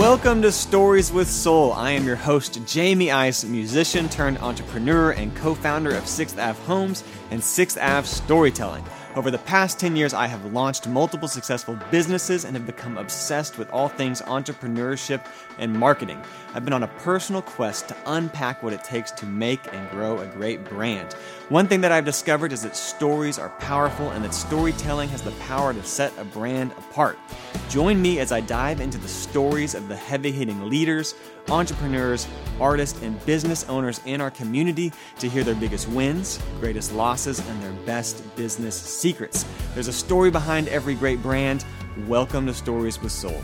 Welcome 0.00 0.40
to 0.40 0.50
Stories 0.50 1.12
with 1.12 1.28
Soul. 1.28 1.74
I 1.74 1.90
am 1.90 2.06
your 2.06 2.16
host, 2.16 2.58
Jamie 2.64 3.10
Ice, 3.10 3.44
musician 3.44 4.08
turned 4.08 4.38
entrepreneur 4.38 5.10
and 5.10 5.36
co 5.36 5.54
founder 5.54 5.94
of 5.94 6.04
6th 6.04 6.42
Ave 6.42 6.58
Homes 6.62 7.04
and 7.30 7.38
6th 7.38 7.76
Ave 7.78 8.06
Storytelling. 8.06 8.82
Over 9.14 9.30
the 9.30 9.36
past 9.36 9.78
10 9.78 9.96
years, 9.96 10.14
I 10.14 10.26
have 10.26 10.54
launched 10.54 10.88
multiple 10.88 11.28
successful 11.28 11.78
businesses 11.90 12.46
and 12.46 12.56
have 12.56 12.64
become 12.64 12.96
obsessed 12.96 13.58
with 13.58 13.68
all 13.72 13.88
things 13.88 14.22
entrepreneurship 14.22 15.22
and 15.58 15.70
marketing. 15.78 16.22
I've 16.52 16.64
been 16.64 16.74
on 16.74 16.82
a 16.82 16.88
personal 16.88 17.42
quest 17.42 17.86
to 17.88 17.96
unpack 18.06 18.60
what 18.60 18.72
it 18.72 18.82
takes 18.82 19.12
to 19.12 19.26
make 19.26 19.60
and 19.72 19.88
grow 19.90 20.18
a 20.18 20.26
great 20.26 20.64
brand. 20.64 21.12
One 21.48 21.68
thing 21.68 21.80
that 21.82 21.92
I've 21.92 22.04
discovered 22.04 22.52
is 22.52 22.62
that 22.62 22.74
stories 22.74 23.38
are 23.38 23.50
powerful 23.60 24.10
and 24.10 24.24
that 24.24 24.34
storytelling 24.34 25.08
has 25.10 25.22
the 25.22 25.30
power 25.42 25.72
to 25.72 25.82
set 25.84 26.12
a 26.18 26.24
brand 26.24 26.72
apart. 26.72 27.20
Join 27.68 28.02
me 28.02 28.18
as 28.18 28.32
I 28.32 28.40
dive 28.40 28.80
into 28.80 28.98
the 28.98 29.06
stories 29.06 29.76
of 29.76 29.86
the 29.86 29.94
heavy 29.94 30.32
hitting 30.32 30.68
leaders, 30.68 31.14
entrepreneurs, 31.48 32.26
artists, 32.58 33.00
and 33.00 33.24
business 33.26 33.64
owners 33.68 34.00
in 34.04 34.20
our 34.20 34.32
community 34.32 34.92
to 35.20 35.28
hear 35.28 35.44
their 35.44 35.54
biggest 35.54 35.88
wins, 35.88 36.40
greatest 36.58 36.92
losses, 36.92 37.38
and 37.38 37.62
their 37.62 37.72
best 37.86 38.34
business 38.34 38.74
secrets. 38.74 39.44
There's 39.74 39.88
a 39.88 39.92
story 39.92 40.32
behind 40.32 40.66
every 40.66 40.96
great 40.96 41.22
brand. 41.22 41.64
Welcome 42.08 42.46
to 42.46 42.54
Stories 42.54 43.00
with 43.00 43.12
Soul. 43.12 43.40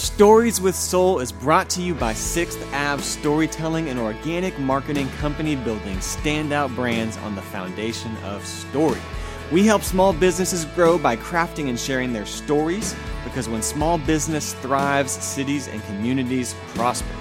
Stories 0.00 0.62
with 0.62 0.74
Soul 0.74 1.18
is 1.18 1.30
brought 1.30 1.68
to 1.70 1.82
you 1.82 1.94
by 1.94 2.14
6th 2.14 2.58
Ave 2.72 3.02
Storytelling, 3.02 3.90
and 3.90 3.98
organic 3.98 4.58
marketing 4.58 5.10
company 5.18 5.56
building 5.56 5.98
standout 5.98 6.74
brands 6.74 7.18
on 7.18 7.34
the 7.34 7.42
foundation 7.42 8.16
of 8.24 8.46
story. 8.46 8.98
We 9.52 9.66
help 9.66 9.82
small 9.82 10.14
businesses 10.14 10.64
grow 10.64 10.96
by 10.96 11.16
crafting 11.16 11.68
and 11.68 11.78
sharing 11.78 12.14
their 12.14 12.24
stories 12.24 12.96
because 13.24 13.46
when 13.46 13.60
small 13.60 13.98
business 13.98 14.54
thrives, 14.54 15.12
cities 15.12 15.68
and 15.68 15.84
communities 15.84 16.54
prosper. 16.68 17.19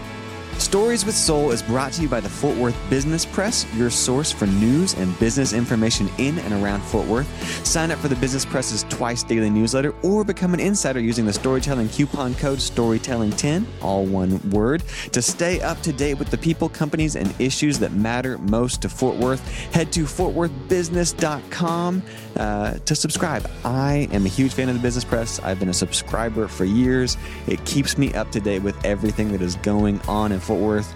Stories 0.60 1.06
with 1.06 1.16
Soul 1.16 1.52
is 1.52 1.64
brought 1.64 1.94
to 1.94 2.02
you 2.02 2.10
by 2.10 2.20
the 2.20 2.28
Fort 2.28 2.58
Worth 2.58 2.76
Business 2.90 3.26
Press, 3.26 3.66
your 3.76 3.90
source 3.90 4.30
for 4.30 4.46
news 4.46 4.94
and 4.94 5.18
business 5.18 5.54
information 5.54 6.10
in 6.18 6.38
and 6.40 6.54
around 6.62 6.82
Fort 6.82 7.08
Worth. 7.08 7.66
Sign 7.66 7.92
up 7.92 8.00
for 8.00 8.10
the 8.10 8.18
Business 8.18 8.44
Press's 8.46 8.84
twice 8.90 9.24
daily 9.24 9.50
newsletter 9.50 9.96
or 10.04 10.26
become 10.26 10.54
an 10.54 10.60
insider 10.60 11.00
using 11.00 11.26
the 11.26 11.32
storytelling 11.32 11.88
coupon 11.88 12.36
code 12.36 12.60
STORYTELLING10, 12.60 13.66
all 13.82 14.06
one 14.06 14.38
word, 14.52 14.84
to 15.14 15.22
stay 15.22 15.62
up 15.62 15.80
to 15.82 15.94
date 15.94 16.16
with 16.16 16.30
the 16.30 16.38
people, 16.38 16.68
companies, 16.68 17.16
and 17.16 17.34
issues 17.40 17.80
that 17.80 17.94
matter 17.94 18.38
most 18.40 18.82
to 18.82 18.90
Fort 18.90 19.16
Worth. 19.16 19.50
Head 19.74 19.94
to 19.94 20.04
fortworthbusiness.com 20.04 22.04
uh, 22.38 22.74
to 22.80 22.96
subscribe. 22.96 23.50
I 23.66 24.08
am 24.12 24.26
a 24.26 24.30
huge 24.30 24.54
fan 24.54 24.70
of 24.70 24.76
the 24.76 24.82
Business 24.82 25.04
Press. 25.04 25.40
I've 25.40 25.60
been 25.60 25.70
a 25.70 25.74
subscriber 25.74 26.48
for 26.48 26.66
years. 26.66 27.18
It 27.48 27.64
keeps 27.66 27.98
me 27.98 28.14
up 28.14 28.32
to 28.32 28.40
date 28.40 28.64
with 28.64 28.84
everything 28.86 29.32
that 29.32 29.42
is 29.42 29.56
going 29.58 30.00
on 30.02 30.32
in 30.32 30.40
Fort 30.40 30.62
Worth. 30.62 30.94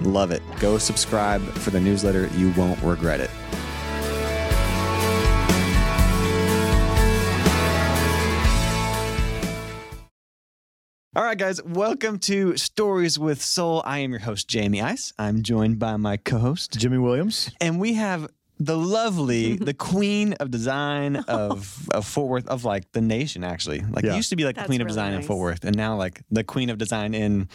Love 0.00 0.30
it. 0.30 0.42
Go 0.60 0.78
subscribe 0.78 1.42
for 1.42 1.70
the 1.70 1.80
newsletter. 1.80 2.28
You 2.36 2.52
won't 2.56 2.82
regret 2.82 3.20
it. 3.20 3.30
All 11.14 11.24
right, 11.24 11.38
guys, 11.38 11.62
welcome 11.62 12.18
to 12.20 12.58
Stories 12.58 13.18
with 13.18 13.40
Soul. 13.40 13.80
I 13.86 14.00
am 14.00 14.10
your 14.10 14.20
host, 14.20 14.48
Jamie 14.48 14.82
Ice. 14.82 15.14
I'm 15.18 15.42
joined 15.42 15.78
by 15.78 15.96
my 15.96 16.18
co 16.18 16.36
host, 16.36 16.78
Jimmy 16.78 16.98
Williams. 16.98 17.50
and 17.58 17.80
we 17.80 17.94
have 17.94 18.28
the 18.58 18.76
lovely, 18.76 19.56
the 19.70 19.74
queen 19.74 20.32
of 20.34 20.50
design 20.50 21.16
of, 21.16 21.88
of 21.90 22.06
Fort 22.06 22.28
Worth, 22.28 22.48
of 22.48 22.64
like 22.64 22.90
the 22.92 23.00
nation, 23.00 23.44
actually. 23.44 23.80
Like, 23.80 24.04
it 24.04 24.08
Yeah. 24.08 24.16
used 24.16 24.30
to 24.30 24.36
be 24.36 24.44
like 24.44 24.54
the 24.54 24.60
That's 24.60 24.68
queen 24.68 24.80
of 24.80 24.86
really 24.86 24.94
design 24.96 25.14
in. 25.14 25.22
Fort 25.22 25.38
Worth, 25.40 25.64
and 25.64 25.76
now 25.76 25.96
like 25.96 26.22
the 26.30 26.44
queen 26.44 26.70
of 26.70 26.78
design 26.78 27.14
in 27.14 27.48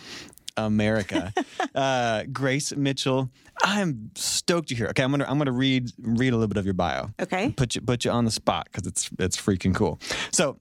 America. 0.58 1.34
uh, 1.76 2.24
Grace 2.32 2.76
Mitchell. 2.76 3.30
I'm 3.64 4.12
stoked 4.16 4.70
you're 4.72 4.78
here. 4.78 4.88
Okay, 4.88 5.04
I'm 5.04 5.12
gonna 5.12 5.26
I'm 5.28 5.38
gonna 5.38 5.52
read 5.52 5.92
read 6.02 6.34
a 6.34 6.36
little 6.36 6.48
bit 6.48 6.58
of 6.58 6.66
your 6.66 6.74
bio. 6.74 7.10
Okay. 7.20 7.50
Put 7.56 7.76
you 7.76 7.82
put 7.82 8.06
you 8.06 8.12
on 8.12 8.26
the 8.26 8.32
spot 8.32 8.68
because 8.72 8.88
it's 8.88 9.10
it's 9.20 9.38
freaking 9.38 9.74
cool. 9.76 10.00
So 10.32 10.58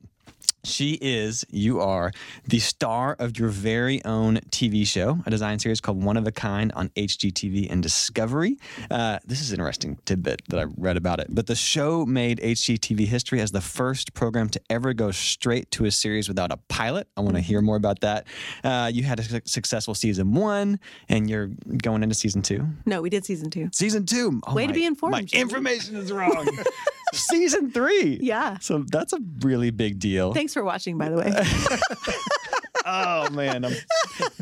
she 0.64 0.98
is, 1.00 1.44
you 1.50 1.80
are 1.80 2.12
the 2.46 2.58
star 2.58 3.16
of 3.18 3.38
your 3.38 3.48
very 3.48 4.04
own 4.04 4.36
TV 4.50 4.86
show, 4.86 5.18
a 5.26 5.30
design 5.30 5.58
series 5.58 5.80
called 5.80 6.02
One 6.02 6.16
of 6.16 6.26
a 6.26 6.32
Kind 6.32 6.72
on 6.72 6.90
HGTV 6.90 7.70
and 7.70 7.82
Discovery. 7.82 8.58
Uh, 8.90 9.18
this 9.24 9.40
is 9.40 9.52
an 9.52 9.56
interesting 9.58 9.98
tidbit 10.04 10.42
that 10.48 10.60
I 10.60 10.64
read 10.76 10.96
about 10.96 11.20
it. 11.20 11.28
But 11.30 11.46
the 11.46 11.54
show 11.54 12.04
made 12.04 12.38
HGTV 12.38 13.06
history 13.06 13.40
as 13.40 13.50
the 13.52 13.60
first 13.60 14.14
program 14.14 14.48
to 14.50 14.60
ever 14.68 14.92
go 14.92 15.10
straight 15.10 15.70
to 15.72 15.86
a 15.86 15.90
series 15.90 16.28
without 16.28 16.52
a 16.52 16.56
pilot. 16.68 17.08
I 17.16 17.22
want 17.22 17.36
to 17.36 17.42
hear 17.42 17.60
more 17.60 17.76
about 17.76 18.00
that. 18.00 18.26
Uh, 18.62 18.90
you 18.92 19.02
had 19.02 19.18
a 19.18 19.22
su- 19.22 19.40
successful 19.44 19.94
season 19.94 20.34
one, 20.34 20.78
and 21.08 21.28
you're 21.28 21.50
going 21.78 22.02
into 22.02 22.14
season 22.14 22.42
two. 22.42 22.66
No, 22.84 23.00
we 23.00 23.10
did 23.10 23.24
season 23.24 23.50
two. 23.50 23.68
Season 23.72 24.04
two. 24.04 24.40
Oh 24.46 24.54
Way 24.54 24.66
to 24.66 24.72
be 24.72 24.84
informed, 24.84 25.12
My 25.12 25.26
information 25.32 25.96
is 25.96 26.12
wrong. 26.12 26.48
season 27.14 27.70
three. 27.70 28.18
Yeah. 28.20 28.58
So 28.58 28.84
that's 28.86 29.12
a 29.12 29.18
really 29.40 29.70
big 29.70 29.98
deal. 29.98 30.32
Thanks 30.32 30.54
for 30.54 30.64
watching, 30.64 30.98
by 30.98 31.08
the 31.08 31.16
way. 31.16 31.32
oh 32.86 33.30
man, 33.30 33.64
I'm 33.64 33.74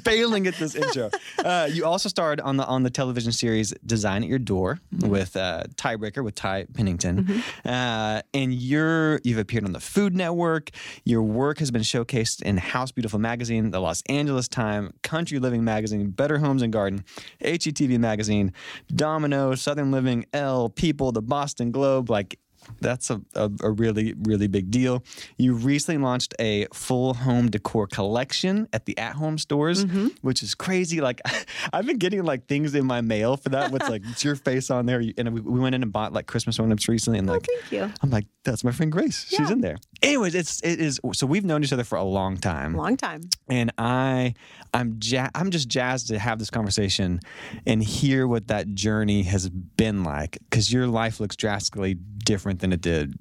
failing 0.02 0.46
at 0.46 0.54
this 0.54 0.74
intro. 0.74 1.10
Uh, 1.38 1.68
you 1.70 1.84
also 1.84 2.08
starred 2.08 2.40
on 2.40 2.56
the 2.56 2.66
on 2.66 2.82
the 2.82 2.90
television 2.90 3.32
series 3.32 3.72
Design 3.84 4.22
at 4.22 4.28
Your 4.28 4.38
Door 4.38 4.80
with 5.00 5.36
uh, 5.36 5.64
Tiebreaker 5.76 6.22
with 6.24 6.34
Ty 6.34 6.66
Pennington, 6.74 7.42
uh, 7.64 8.22
and 8.34 8.52
you're 8.52 9.20
you've 9.24 9.38
appeared 9.38 9.64
on 9.64 9.72
the 9.72 9.80
Food 9.80 10.14
Network. 10.14 10.70
Your 11.04 11.22
work 11.22 11.58
has 11.58 11.70
been 11.70 11.82
showcased 11.82 12.42
in 12.42 12.56
House 12.56 12.92
Beautiful 12.92 13.18
magazine, 13.18 13.70
the 13.70 13.80
Los 13.80 14.02
Angeles 14.08 14.48
Time, 14.48 14.92
Country 15.02 15.38
Living 15.38 15.64
magazine, 15.64 16.10
Better 16.10 16.38
Homes 16.38 16.62
and 16.62 16.72
Garden, 16.72 17.04
HGTV 17.42 17.98
magazine, 17.98 18.52
Domino, 18.94 19.54
Southern 19.54 19.90
Living, 19.90 20.26
Elle, 20.32 20.70
People, 20.70 21.12
the 21.12 21.22
Boston 21.22 21.70
Globe, 21.70 22.10
like 22.10 22.38
that's 22.80 23.10
a, 23.10 23.20
a, 23.34 23.50
a 23.62 23.70
really, 23.70 24.14
really 24.22 24.46
big 24.46 24.70
deal. 24.70 25.04
You 25.36 25.54
recently 25.54 26.02
launched 26.02 26.34
a 26.38 26.66
full 26.72 27.14
home 27.14 27.50
decor 27.50 27.86
collection 27.86 28.68
at 28.72 28.86
the 28.86 28.96
at 28.98 29.14
home 29.14 29.38
stores, 29.38 29.84
mm-hmm. 29.84 30.08
which 30.22 30.42
is 30.42 30.54
crazy. 30.54 31.00
Like, 31.00 31.20
I've 31.72 31.86
been 31.86 31.98
getting 31.98 32.24
like 32.24 32.46
things 32.46 32.74
in 32.74 32.86
my 32.86 33.00
mail 33.00 33.36
for 33.36 33.50
that 33.50 33.70
with 33.70 33.88
like, 33.88 34.02
it's 34.06 34.24
your 34.24 34.36
face 34.36 34.70
on 34.70 34.86
there. 34.86 35.02
And 35.16 35.32
we, 35.32 35.40
we 35.40 35.60
went 35.60 35.74
in 35.74 35.82
and 35.82 35.92
bought 35.92 36.12
like 36.12 36.26
Christmas 36.26 36.58
ornaments 36.58 36.88
recently. 36.88 37.18
And 37.18 37.28
oh, 37.28 37.34
like, 37.34 37.46
thank 37.46 37.72
you. 37.72 37.92
I'm 38.02 38.10
like, 38.10 38.26
that's 38.44 38.64
my 38.64 38.72
friend 38.72 38.90
Grace. 38.90 39.26
She's 39.28 39.50
in 39.50 39.60
there. 39.60 39.76
Anyways, 40.02 40.34
it's, 40.34 40.60
it 40.62 40.80
is, 40.80 41.00
so 41.12 41.26
we've 41.26 41.44
known 41.44 41.64
each 41.64 41.72
other 41.72 41.82
for 41.84 41.96
a 41.98 42.04
long 42.04 42.36
time 42.36 42.74
Long 42.74 42.96
time. 42.96 43.22
and 43.48 43.72
I 43.78 44.34
I'm 44.72 44.98
ja- 45.02 45.30
I'm 45.34 45.50
just 45.50 45.68
jazzed 45.68 46.08
to 46.08 46.18
have 46.18 46.38
this 46.38 46.50
conversation 46.50 47.20
and 47.66 47.82
hear 47.82 48.26
what 48.28 48.46
that 48.48 48.74
journey 48.74 49.22
has 49.24 49.48
been 49.48 50.04
like 50.04 50.38
cuz 50.50 50.72
your 50.72 50.86
life 50.86 51.18
looks 51.20 51.34
drastically 51.36 51.94
different 52.24 52.60
than 52.60 52.72
it 52.72 52.80
did 52.80 53.18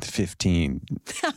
15 0.00 0.80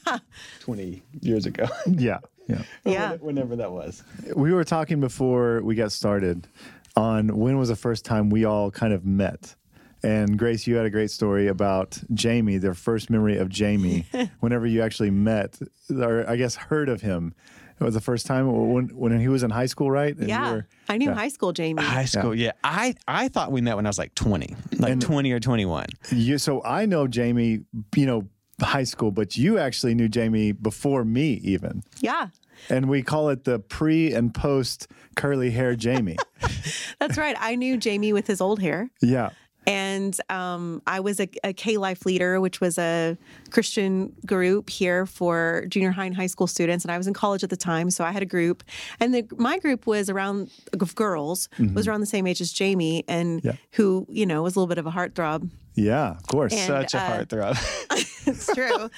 20 0.59 1.01
years 1.21 1.45
ago. 1.45 1.65
Yeah, 1.87 2.19
yeah. 2.47 2.61
Yeah. 2.85 3.13
Whenever 3.15 3.55
that 3.55 3.71
was. 3.71 4.03
We 4.35 4.53
were 4.53 4.63
talking 4.63 4.99
before 4.99 5.61
we 5.63 5.75
got 5.75 5.91
started 5.91 6.47
on 6.95 7.35
when 7.35 7.57
was 7.57 7.69
the 7.69 7.75
first 7.75 8.05
time 8.05 8.29
we 8.29 8.45
all 8.45 8.69
kind 8.71 8.93
of 8.93 9.05
met. 9.05 9.55
And 10.03 10.37
Grace, 10.37 10.67
you 10.67 10.75
had 10.75 10.85
a 10.85 10.89
great 10.89 11.09
story 11.11 11.47
about 11.47 11.97
Jamie, 12.13 12.57
their 12.57 12.73
first 12.75 13.09
memory 13.09 13.37
of 13.37 13.49
Jamie, 13.49 14.05
whenever 14.39 14.67
you 14.67 14.81
actually 14.83 15.09
met, 15.11 15.57
or 15.89 16.29
I 16.29 16.35
guess 16.35 16.55
heard 16.55 16.89
of 16.89 17.01
him. 17.01 17.33
It 17.79 17.83
was 17.83 17.93
the 17.95 18.01
first 18.01 18.25
time 18.25 18.45
when 18.71 18.87
when 18.89 19.19
he 19.19 19.27
was 19.27 19.43
in 19.43 19.49
high 19.51 19.65
school, 19.65 19.91
right? 19.91 20.15
And 20.15 20.29
Yeah. 20.29 20.51
were- 20.53 20.67
I 20.87 20.97
knew 20.97 21.07
yeah. 21.09 21.13
high 21.15 21.27
school 21.27 21.51
Jamie. 21.51 21.81
High 21.83 22.05
school. 22.05 22.33
Yeah. 22.33 22.51
I 22.63 22.95
I 23.07 23.27
thought 23.27 23.51
we 23.51 23.59
met 23.61 23.75
when 23.75 23.85
I 23.85 23.89
was 23.89 23.97
like 23.97 24.15
20. 24.15 24.55
Like 24.79 24.99
20 25.01 25.31
or 25.33 25.39
21. 25.41 25.87
You, 26.11 26.37
so 26.37 26.63
I 26.63 26.85
know 26.85 27.07
Jamie, 27.07 27.61
you 27.95 28.05
know, 28.05 28.29
high 28.61 28.85
school, 28.85 29.11
but 29.11 29.35
you 29.35 29.57
actually 29.57 29.93
knew 29.93 30.07
Jamie 30.07 30.53
before 30.53 31.03
me 31.03 31.33
even. 31.43 31.83
yeah. 31.99 32.27
And 32.69 32.87
we 32.87 33.03
call 33.03 33.27
it 33.29 33.43
the 33.43 33.59
pre 33.59 34.13
and 34.13 34.33
post 34.33 34.87
curly 35.17 35.51
hair 35.51 35.75
Jamie. 35.75 36.15
That's 36.99 37.17
right. 37.17 37.35
I 37.37 37.55
knew 37.55 37.75
Jamie 37.75 38.13
with 38.13 38.27
his 38.27 38.39
old 38.39 38.61
hair. 38.61 38.89
yeah. 39.01 39.31
And 39.67 40.15
um, 40.29 40.81
I 40.85 40.99
was 40.99 41.19
a, 41.19 41.27
a 41.43 41.53
K 41.53 41.77
Life 41.77 42.05
leader, 42.05 42.39
which 42.39 42.61
was 42.61 42.77
a 42.77 43.17
Christian 43.49 44.15
group 44.25 44.69
here 44.69 45.05
for 45.05 45.65
junior 45.69 45.91
high 45.91 46.05
and 46.05 46.15
high 46.15 46.27
school 46.27 46.47
students. 46.47 46.85
And 46.85 46.91
I 46.91 46.97
was 46.97 47.07
in 47.07 47.13
college 47.13 47.43
at 47.43 47.49
the 47.49 47.57
time, 47.57 47.89
so 47.89 48.03
I 48.03 48.11
had 48.11 48.21
a 48.21 48.27
group. 48.27 48.63
And 48.99 49.13
the, 49.13 49.25
my 49.37 49.57
group 49.59 49.87
was 49.87 50.09
around 50.09 50.51
of 50.79 50.93
girls, 50.95 51.49
was 51.73 51.87
around 51.87 52.01
the 52.01 52.05
same 52.05 52.27
age 52.27 52.41
as 52.41 52.51
Jamie, 52.53 53.03
and 53.07 53.43
Yeah. 53.43 53.53
who 53.71 54.05
you 54.09 54.25
know 54.25 54.43
was 54.43 54.55
a 54.55 54.59
little 54.59 54.67
bit 54.67 54.77
of 54.77 54.85
a 54.85 54.91
heartthrob. 54.91 55.49
Yeah, 55.75 56.11
of 56.11 56.27
course. 56.27 56.53
And, 56.53 56.67
Such 56.67 56.93
a 56.93 56.99
uh, 56.99 57.17
heartthrob. 57.25 57.57
it's 58.27 58.53
true. 58.53 58.89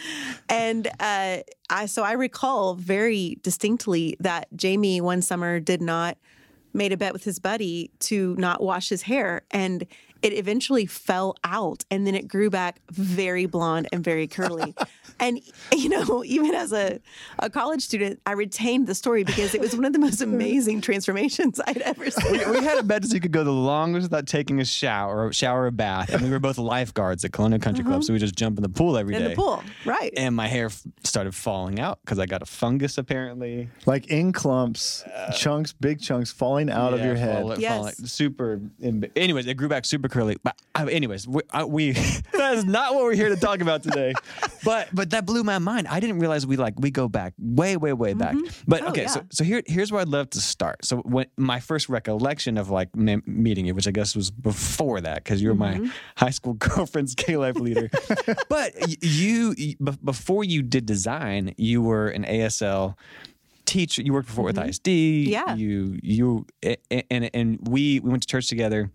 and 0.49 0.87
uh, 0.99 1.37
I 1.69 1.85
so 1.87 2.03
I 2.03 2.11
recall 2.13 2.75
very 2.75 3.37
distinctly 3.41 4.15
that 4.19 4.47
Jamie 4.55 5.01
one 5.01 5.21
summer 5.21 5.59
did 5.59 5.81
not 5.81 6.17
made 6.73 6.91
a 6.91 6.97
bet 6.97 7.13
with 7.13 7.23
his 7.23 7.39
buddy 7.39 7.89
to 7.99 8.35
not 8.37 8.61
wash 8.61 8.89
his 8.89 9.01
hair 9.03 9.41
and 9.49 9.85
it 10.21 10.33
eventually 10.33 10.85
fell 10.85 11.35
out 11.43 11.83
and 11.91 12.05
then 12.07 12.15
it 12.15 12.27
grew 12.27 12.49
back 12.49 12.79
very 12.91 13.45
blonde 13.45 13.87
and 13.91 14.03
very 14.03 14.27
curly. 14.27 14.75
and 15.19 15.39
you 15.75 15.89
know, 15.89 16.23
even 16.25 16.53
as 16.55 16.71
a, 16.73 16.99
a 17.39 17.49
college 17.49 17.81
student, 17.81 18.19
I 18.25 18.33
retained 18.33 18.87
the 18.87 18.95
story 18.95 19.23
because 19.23 19.53
it 19.55 19.61
was 19.61 19.75
one 19.75 19.85
of 19.85 19.93
the 19.93 19.99
most 19.99 20.21
amazing 20.27 20.81
transformations 20.81 21.59
I'd 21.65 21.77
ever 21.77 22.09
seen. 22.11 22.31
we, 22.31 22.59
we 22.59 22.63
had 22.65 22.77
a 22.77 22.83
bed 22.83 23.05
so 23.05 23.13
you 23.15 23.21
could 23.21 23.31
go 23.31 23.43
the 23.43 23.51
longest 23.51 24.05
without 24.05 24.27
taking 24.27 24.59
a 24.59 24.65
shower, 24.65 25.31
shower 25.33 25.63
or 25.65 25.71
bath, 25.71 26.09
and 26.13 26.21
we 26.23 26.29
were 26.29 26.39
both 26.39 26.57
lifeguards 26.57 27.23
at 27.25 27.31
Colonial 27.31 27.59
Country 27.59 27.83
Club, 27.83 28.03
so 28.03 28.13
we 28.13 28.19
just 28.19 28.35
jump 28.35 28.57
in 28.57 28.63
the 28.63 28.69
pool 28.69 28.97
every 28.97 29.13
day. 29.13 29.17
Uh-huh. 29.17 29.25
in 29.25 29.31
the 29.31 29.35
pool, 29.35 29.63
right? 29.85 30.13
And 30.17 30.35
my 30.35 30.47
hair 30.47 30.67
f- 30.67 30.81
started 31.03 31.33
falling 31.35 31.79
out 31.79 31.99
because 32.03 32.19
I 32.19 32.25
got 32.25 32.41
a 32.41 32.45
fungus 32.45 32.97
apparently. 32.97 33.69
Like 33.85 34.07
in 34.07 34.31
clumps, 34.33 35.03
chunks, 35.35 35.73
big 35.73 35.99
chunks 36.01 36.31
falling 36.31 36.69
out 36.69 36.93
of 36.93 37.01
your 37.01 37.15
head. 37.15 37.41
fall- 37.41 37.59
Yes. 37.59 37.75
falling- 37.77 37.93
super. 38.05 38.59
in- 38.79 39.09
anyways, 39.15 39.47
it 39.47 39.55
grew 39.55 39.67
back 39.69 39.85
super 39.85 40.06
curly. 40.09 40.37
But 40.43 40.59
uh, 40.75 40.85
anyways, 40.91 41.27
we, 41.27 41.41
uh, 41.51 41.65
we 41.67 41.91
that 42.33 42.53
is 42.55 42.65
not 42.65 42.93
what 42.95 43.03
we're 43.03 43.13
here 43.15 43.29
to 43.29 43.35
talk 43.35 43.61
about 43.61 43.83
today. 43.83 44.13
but 44.63 44.89
but 44.93 45.09
that 45.11 45.25
blew 45.25 45.43
my 45.43 45.59
mind. 45.59 45.87
I 45.87 45.99
didn't 45.99 46.19
realize 46.19 46.45
we 46.47 46.57
like 46.57 46.73
we 46.79 46.91
go 46.91 47.07
back 47.07 47.33
way 47.39 47.77
way 47.77 47.93
way 47.93 48.13
back. 48.13 48.35
But 48.67 48.83
Oh, 48.83 48.89
okay, 48.89 49.07
so 49.07 49.19
yeah. 49.19 49.25
so 49.31 49.43
here 49.43 49.61
here's 49.67 49.91
where 49.91 50.01
I'd 50.01 50.07
love 50.09 50.29
to 50.31 50.41
start. 50.41 50.85
So 50.85 50.97
when 50.97 51.25
my 51.37 51.59
first 51.59 51.89
recollection 51.89 52.57
of 52.57 52.69
like 52.69 52.95
me- 52.95 53.21
meeting 53.25 53.65
you, 53.65 53.73
which 53.75 53.87
I 53.87 53.91
guess 53.91 54.15
was 54.15 54.31
before 54.31 55.01
that, 55.01 55.23
because 55.23 55.41
you 55.41 55.49
were 55.49 55.55
Mm-hmm. 55.55 55.83
my 55.85 55.91
high 56.15 56.29
school 56.31 56.53
girlfriend's 56.67 57.15
K 57.15 57.37
life 57.37 57.55
leader. 57.55 57.89
but 58.49 58.73
you 59.03 59.55
y- 59.57 59.75
be- 59.83 59.97
before 60.03 60.43
you 60.43 60.61
did 60.61 60.85
design, 60.85 61.53
you 61.57 61.81
were 61.81 62.07
an 62.09 62.23
ASL 62.25 62.95
teacher. 63.65 64.01
You 64.01 64.13
worked 64.13 64.27
before 64.27 64.45
with 64.45 64.57
ISD. 64.57 64.85
Mm-hmm. 64.85 65.29
Yeah. 65.29 65.55
You 65.55 65.97
you 66.03 66.45
and 67.09 67.29
and 67.33 67.59
we 67.67 67.99
we 67.99 68.09
went 68.09 68.23
to 68.23 68.27
church 68.27 68.47
together. 68.47 68.91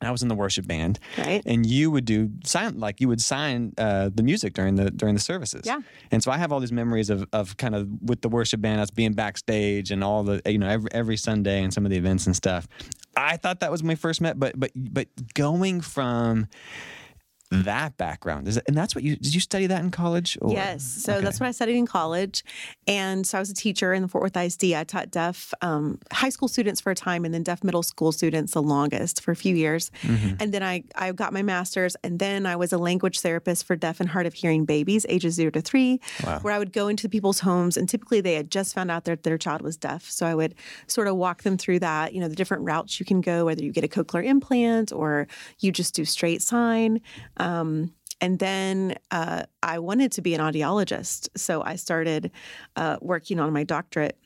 And 0.00 0.08
I 0.08 0.10
was 0.10 0.22
in 0.22 0.28
the 0.28 0.34
worship 0.34 0.66
band, 0.66 0.98
Right. 1.16 1.42
And 1.46 1.64
you 1.64 1.90
would 1.90 2.04
do 2.04 2.30
sign 2.44 2.78
like 2.78 3.00
you 3.00 3.08
would 3.08 3.20
sign 3.20 3.72
uh, 3.78 4.10
the 4.14 4.22
music 4.22 4.52
during 4.52 4.74
the 4.74 4.90
during 4.90 5.14
the 5.14 5.20
services, 5.20 5.62
Yeah. 5.64 5.80
And 6.10 6.22
so 6.22 6.30
I 6.30 6.36
have 6.36 6.52
all 6.52 6.60
these 6.60 6.72
memories 6.72 7.10
of 7.10 7.26
of 7.32 7.56
kind 7.56 7.74
of 7.74 7.88
with 8.02 8.20
the 8.20 8.28
worship 8.28 8.60
band, 8.60 8.80
us 8.80 8.90
being 8.90 9.12
backstage 9.12 9.90
and 9.90 10.04
all 10.04 10.22
the 10.24 10.42
you 10.46 10.58
know 10.58 10.68
every 10.68 10.90
every 10.92 11.16
Sunday 11.16 11.62
and 11.62 11.72
some 11.72 11.84
of 11.86 11.90
the 11.90 11.96
events 11.96 12.26
and 12.26 12.36
stuff. 12.36 12.68
I 13.16 13.36
thought 13.36 13.60
that 13.60 13.70
was 13.70 13.82
when 13.82 13.88
we 13.88 13.94
first 13.94 14.20
met, 14.20 14.38
but 14.38 14.58
but 14.58 14.72
but 14.74 15.08
going 15.34 15.80
from 15.80 16.48
that 17.50 17.96
background 17.96 18.48
is 18.48 18.56
it, 18.56 18.64
and 18.66 18.76
that's 18.76 18.94
what 18.94 19.04
you 19.04 19.14
did 19.16 19.34
you 19.34 19.40
study 19.40 19.66
that 19.66 19.80
in 19.82 19.90
college? 19.90 20.36
Or? 20.42 20.52
Yes. 20.52 20.82
So 20.82 21.14
Okay. 21.14 21.24
that's 21.24 21.38
what 21.38 21.46
I 21.46 21.52
studied 21.52 21.76
in 21.76 21.86
college. 21.86 22.42
And 22.88 23.26
so 23.26 23.38
I 23.38 23.40
was 23.40 23.50
a 23.50 23.54
teacher 23.54 23.92
in 23.92 24.02
the 24.02 24.08
Fort 24.08 24.22
Worth 24.22 24.36
ISD. 24.36 24.72
I 24.74 24.82
taught 24.84 25.10
deaf 25.10 25.52
um, 25.60 25.98
high 26.12 26.30
school 26.30 26.48
students 26.48 26.80
for 26.80 26.90
a 26.90 26.94
time 26.94 27.24
and 27.24 27.32
then 27.32 27.42
deaf 27.42 27.62
middle 27.62 27.82
school 27.82 28.10
students 28.12 28.52
the 28.54 28.62
longest 28.62 29.20
for 29.20 29.30
a 29.30 29.36
few 29.36 29.54
years. 29.54 29.90
Mm-hmm. 30.02 30.34
And 30.40 30.52
then 30.52 30.62
I, 30.62 30.84
I 30.96 31.12
got 31.12 31.32
my 31.32 31.42
master's. 31.42 31.96
And 32.02 32.18
then 32.18 32.44
I 32.46 32.56
was 32.56 32.72
a 32.72 32.78
language 32.78 33.20
therapist 33.20 33.64
for 33.66 33.76
deaf 33.76 34.00
and 34.00 34.08
hard 34.08 34.26
of 34.26 34.34
hearing 34.34 34.64
babies, 34.64 35.06
ages 35.08 35.34
zero 35.34 35.50
to 35.52 35.60
three, 35.60 36.00
Wow. 36.24 36.40
where 36.40 36.52
I 36.54 36.58
would 36.58 36.72
go 36.72 36.88
into 36.88 37.08
people's 37.08 37.40
homes. 37.40 37.76
And 37.76 37.88
typically 37.88 38.20
they 38.20 38.34
had 38.34 38.50
just 38.50 38.74
found 38.74 38.90
out 38.90 39.04
that 39.04 39.22
their 39.22 39.38
child 39.38 39.62
was 39.62 39.76
deaf. 39.76 40.10
So 40.10 40.26
I 40.26 40.34
would 40.34 40.54
sort 40.88 41.06
of 41.08 41.16
walk 41.16 41.42
them 41.42 41.56
through 41.56 41.78
that, 41.80 42.14
you 42.14 42.20
know, 42.20 42.28
the 42.28 42.34
different 42.36 42.64
routes 42.64 42.98
you 42.98 43.06
can 43.06 43.20
go, 43.20 43.44
whether 43.44 43.62
you 43.62 43.70
get 43.70 43.84
a 43.84 43.88
cochlear 43.88 44.24
implant 44.24 44.92
or 44.92 45.28
you 45.60 45.70
just 45.70 45.94
do 45.94 46.04
straight 46.04 46.42
sign. 46.42 47.00
Um, 47.36 47.92
and 48.20 48.38
then 48.38 48.94
uh, 49.10 49.42
I 49.62 49.78
wanted 49.80 50.12
to 50.12 50.22
be 50.22 50.34
an 50.34 50.40
audiologist. 50.40 51.28
So 51.36 51.62
I 51.62 51.76
started 51.76 52.30
uh, 52.76 52.96
working 53.00 53.38
on 53.40 53.52
my 53.52 53.64
doctorate 53.64 54.18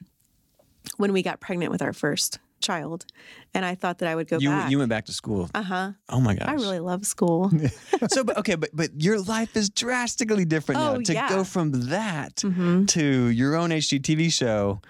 when 0.97 1.13
we 1.13 1.23
got 1.23 1.41
pregnant 1.41 1.71
with 1.73 1.83
our 1.83 1.93
first 1.93 2.39
child. 2.61 3.07
And 3.55 3.65
I 3.65 3.75
thought 3.75 3.99
that 3.99 4.09
I 4.09 4.15
would 4.15 4.29
go 4.29 4.39
You 4.39 4.51
back. 4.51 4.71
you 4.71 4.79
went 4.79 4.91
back 4.91 5.07
to 5.07 5.13
school. 5.13 5.49
uh 5.55 5.63
huh. 5.63 5.93
Oh 6.09 6.21
my 6.21 6.35
gosh. 6.35 6.49
I 6.49 6.55
really 6.55 6.81
love 6.81 7.07
school. 7.07 7.51
so 8.09 8.25
but 8.25 8.37
okay 8.39 8.57
but 8.57 8.71
but 8.75 8.91
your 9.01 9.21
life 9.21 9.57
is 9.57 9.71
drastically 9.71 10.45
different 10.45 10.81
now 10.81 10.95
Oh, 10.95 11.01
to 11.01 11.15
yeah. 11.15 11.29
go 11.29 11.45
from 11.45 11.71
that 11.89 12.37
Mm-hmm. 12.37 12.87
to 12.87 13.29
your 13.29 13.57
own 13.57 13.71
HGTV 13.71 14.33
show 14.33 14.81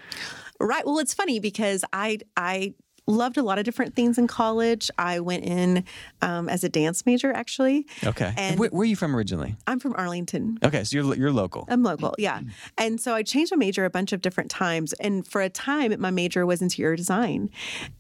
Right. 0.60 0.84
Well, 0.84 0.98
it's 0.98 1.14
funny 1.14 1.38
because 1.40 1.84
I 1.92 2.18
I 2.36 2.74
loved 3.08 3.36
a 3.38 3.42
lot 3.42 3.58
of 3.58 3.64
different 3.64 3.96
things 3.96 4.18
in 4.18 4.26
college. 4.28 4.90
I 4.98 5.18
went 5.18 5.44
in 5.44 5.82
um, 6.22 6.48
as 6.48 6.62
a 6.62 6.68
dance 6.68 7.04
major, 7.06 7.32
actually. 7.32 7.86
okay 8.04 8.32
And- 8.36 8.58
where, 8.60 8.68
where 8.70 8.82
are 8.82 8.84
you 8.84 8.94
from 8.96 9.16
originally 9.16 9.56
I'm 9.66 9.80
from 9.80 9.94
Arlington. 9.96 10.58
okay 10.64 10.84
so 10.84 10.96
you're 10.96 11.14
you're 11.16 11.32
local 11.32 11.64
I'm 11.68 11.82
local, 11.82 12.14
yeah. 12.18 12.40
And 12.76 13.00
so 13.00 13.14
I 13.14 13.22
changed 13.22 13.50
my 13.50 13.56
major 13.58 13.84
a 13.84 13.90
bunch 13.90 14.12
of 14.12 14.20
different 14.20 14.50
times. 14.50 14.92
And 14.94 15.26
for 15.26 15.40
a 15.40 15.48
time, 15.50 15.94
my 15.98 16.10
major 16.10 16.46
was 16.46 16.62
interior 16.62 16.94
design. 16.96 17.50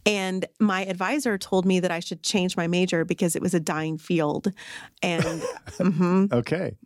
And 0.06 0.44
my 0.60 0.84
advisor 0.84 1.38
told 1.38 1.64
me 1.66 1.80
that 1.80 1.90
I 1.90 2.00
should 2.00 2.22
change 2.22 2.56
my 2.56 2.66
major 2.66 3.04
because 3.04 3.34
it 3.34 3.42
was 3.42 3.54
a 3.54 3.60
dying 3.60 3.96
field. 3.98 4.52
And 5.02 5.42
Okay. 6.32 6.76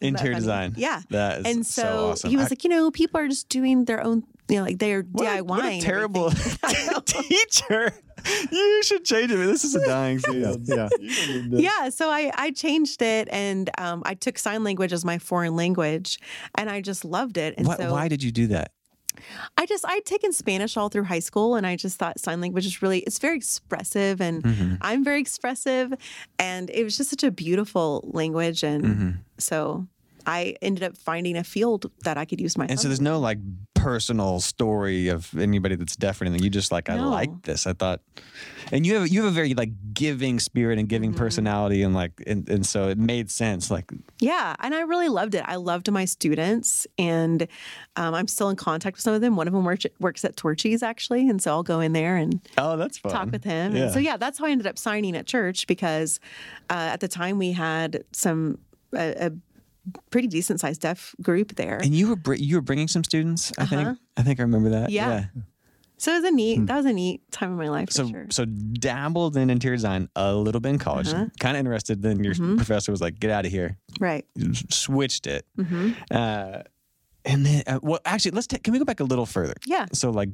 interior 0.00 0.34
funny? 0.34 0.34
design 0.34 0.74
Yeah. 0.76 1.00
that 1.10 1.40
is 1.40 1.46
and 1.46 1.66
so, 1.66 1.82
so, 1.82 2.10
awesome 2.10 2.30
he 2.30 2.36
was 2.36 2.46
I- 2.46 2.50
like, 2.50 2.64
you 2.64 2.70
know, 2.70 2.90
people 2.90 3.20
are 3.20 3.28
just 3.28 3.48
doing 3.48 3.84
their 3.84 4.02
own, 4.04 4.22
you 4.48 4.56
know, 4.56 4.62
like 4.62 4.78
they're 4.78 5.02
what 5.02 5.26
a, 5.26 5.42
DIYing. 5.42 5.46
what 5.46 5.64
a 5.64 5.80
terrible 5.80 6.30
teacher 7.04 7.92
you 8.50 8.82
should 8.82 9.04
change 9.04 9.30
it 9.30 9.36
this 9.36 9.62
is 9.64 9.74
a 9.74 9.84
dying 9.86 10.18
field 10.18 10.62
Yeah. 10.66 10.88
yeah 11.50 11.88
so 11.88 12.10
i 12.10 12.32
i 12.36 12.50
changed 12.50 13.00
it 13.02 13.28
and 13.30 13.70
um, 13.78 14.02
i 14.04 14.14
took 14.14 14.38
sign 14.38 14.64
language 14.64 14.92
as 14.92 15.04
my 15.04 15.18
foreign 15.18 15.54
language 15.56 16.18
and 16.56 16.68
i 16.68 16.80
just 16.80 17.04
loved 17.04 17.36
it 17.36 17.54
and 17.56 17.66
Why- 17.66 17.76
so 17.76 17.92
why 17.92 18.08
did 18.08 18.22
you 18.22 18.32
do 18.32 18.48
that 18.48 18.72
i 19.56 19.66
just 19.66 19.84
i'd 19.86 20.04
taken 20.04 20.32
spanish 20.32 20.76
all 20.76 20.88
through 20.88 21.04
high 21.04 21.18
school 21.20 21.54
and 21.54 21.66
i 21.66 21.76
just 21.76 21.98
thought 21.98 22.18
sign 22.20 22.40
language 22.40 22.66
is 22.66 22.82
really 22.82 23.00
it's 23.00 23.18
very 23.18 23.36
expressive 23.36 24.20
and 24.20 24.42
Mm-hmm. 24.42 24.74
i'm 24.80 25.04
very 25.04 25.20
expressive 25.20 25.92
and 26.38 26.70
it 26.70 26.82
was 26.84 26.96
just 26.96 27.10
such 27.10 27.22
a 27.22 27.30
beautiful 27.30 28.08
language 28.12 28.62
and 28.64 28.84
Mm-hmm. 28.84 29.10
so 29.38 29.86
i 30.28 30.54
ended 30.62 30.82
up 30.84 30.96
finding 30.96 31.36
a 31.36 31.42
field 31.44 31.90
that 32.04 32.16
i 32.16 32.24
could 32.24 32.40
use 32.40 32.56
my 32.56 32.66
and 32.68 32.78
so 32.78 32.86
there's 32.88 33.00
no 33.00 33.18
like 33.18 33.38
personal 33.74 34.40
story 34.40 35.06
of 35.08 35.32
anybody 35.38 35.76
that's 35.76 35.94
deaf 35.96 36.20
or 36.20 36.24
anything 36.24 36.42
you 36.42 36.50
just 36.50 36.72
like 36.72 36.90
I 36.90 36.96
No. 36.96 37.10
like 37.10 37.42
this 37.42 37.64
I 37.64 37.74
thought 37.74 38.00
and 38.72 38.84
you 38.84 38.96
have 38.96 39.06
you 39.08 39.22
have 39.22 39.30
a 39.30 39.34
very 39.34 39.54
like 39.54 39.70
giving 39.94 40.40
spirit 40.40 40.80
and 40.80 40.88
giving 40.88 41.10
Mm-hmm. 41.10 41.18
personality 41.18 41.82
and 41.84 41.94
like 41.94 42.12
and, 42.26 42.48
and 42.48 42.66
so 42.66 42.88
it 42.88 42.98
made 42.98 43.30
sense 43.30 43.70
like 43.70 43.88
Yeah, 44.18 44.56
and 44.58 44.74
I 44.74 44.80
really 44.80 45.08
loved 45.08 45.34
it. 45.36 45.44
I 45.46 45.54
loved 45.56 45.90
my 45.92 46.04
students, 46.06 46.88
and 46.98 47.46
um, 47.94 48.14
I'm 48.14 48.26
still 48.26 48.48
in 48.50 48.56
contact 48.56 48.96
with 48.96 49.02
some 49.02 49.14
of 49.14 49.20
them. 49.20 49.36
One 49.36 49.46
of 49.46 49.54
them 49.54 49.64
works 49.64 49.86
works 50.00 50.24
at 50.24 50.36
Torchy's 50.36 50.82
actually, 50.82 51.28
and 51.28 51.40
so 51.40 51.52
I'll 51.52 51.62
go 51.62 51.78
in 51.78 51.92
there 51.92 52.16
and 52.16 52.40
oh 52.58 52.76
that's 52.76 52.98
fun 52.98 53.12
talk 53.12 53.30
with 53.30 53.44
him. 53.44 53.76
yeah. 53.76 53.84
And 53.84 53.92
so 53.92 54.00
yeah, 54.00 54.16
that's 54.16 54.38
how 54.40 54.46
I 54.46 54.50
ended 54.50 54.66
up 54.66 54.76
signing 54.76 55.16
at 55.16 55.26
church 55.26 55.68
because 55.68 56.18
uh, 56.68 56.90
at 56.94 56.98
the 57.00 57.08
time 57.08 57.38
we 57.38 57.52
had 57.52 58.02
some 58.12 58.58
a, 58.92 59.26
a 59.28 59.30
pretty 60.10 60.28
decent 60.28 60.60
sized 60.60 60.80
deaf 60.80 61.14
group 61.22 61.56
there. 61.56 61.76
And 61.76 61.94
you 61.94 62.08
were 62.08 62.16
br- 62.16 62.34
you 62.34 62.56
were 62.56 62.62
bringing 62.62 62.88
some 62.88 63.04
students. 63.04 63.52
I 63.58 63.66
think 63.66 63.98
I 64.16 64.22
think 64.22 64.40
I 64.40 64.42
remember 64.42 64.70
that. 64.70 64.82
Uh-huh. 64.84 64.88
Yeah. 64.90 65.24
So 66.00 66.12
it 66.12 66.22
was 66.22 66.30
a 66.30 66.30
neat. 66.30 66.64
That 66.66 66.76
was 66.76 66.86
a 66.86 66.92
neat 66.92 67.22
time 67.32 67.50
of 67.50 67.58
my 67.58 67.68
life 67.68 67.90
So 67.90 68.04
for 68.04 68.10
sure. 68.12 68.26
so 68.30 68.44
dabbled 68.44 69.36
in 69.36 69.50
interior 69.50 69.74
design 69.76 70.08
a 70.14 70.32
little 70.32 70.60
bit 70.60 70.68
in 70.70 70.78
college. 70.78 71.08
Uh-huh. 71.08 71.26
Kind 71.40 71.56
of 71.56 71.58
interested. 71.60 72.02
Then 72.02 72.22
your 72.22 72.34
Mm-hmm. 72.34 72.56
professor 72.56 72.92
was 72.92 73.00
like, 73.00 73.18
"Get 73.18 73.30
out 73.32 73.44
of 73.46 73.50
here." 73.50 73.78
Right. 73.98 74.24
Switched 74.70 75.26
it. 75.26 75.44
Mm-hmm. 75.58 75.92
Uh, 76.10 76.62
and 77.28 77.46
then, 77.46 77.62
uh, 77.68 77.78
well, 77.82 78.00
actually, 78.04 78.32
let's 78.32 78.48
ta- 78.48 78.56
can 78.62 78.72
we 78.72 78.78
go 78.80 78.84
back 78.84 78.98
a 79.00 79.04
little 79.04 79.26
further? 79.26 79.54
Yeah. 79.66 79.86
So 79.92 80.10
like. 80.10 80.30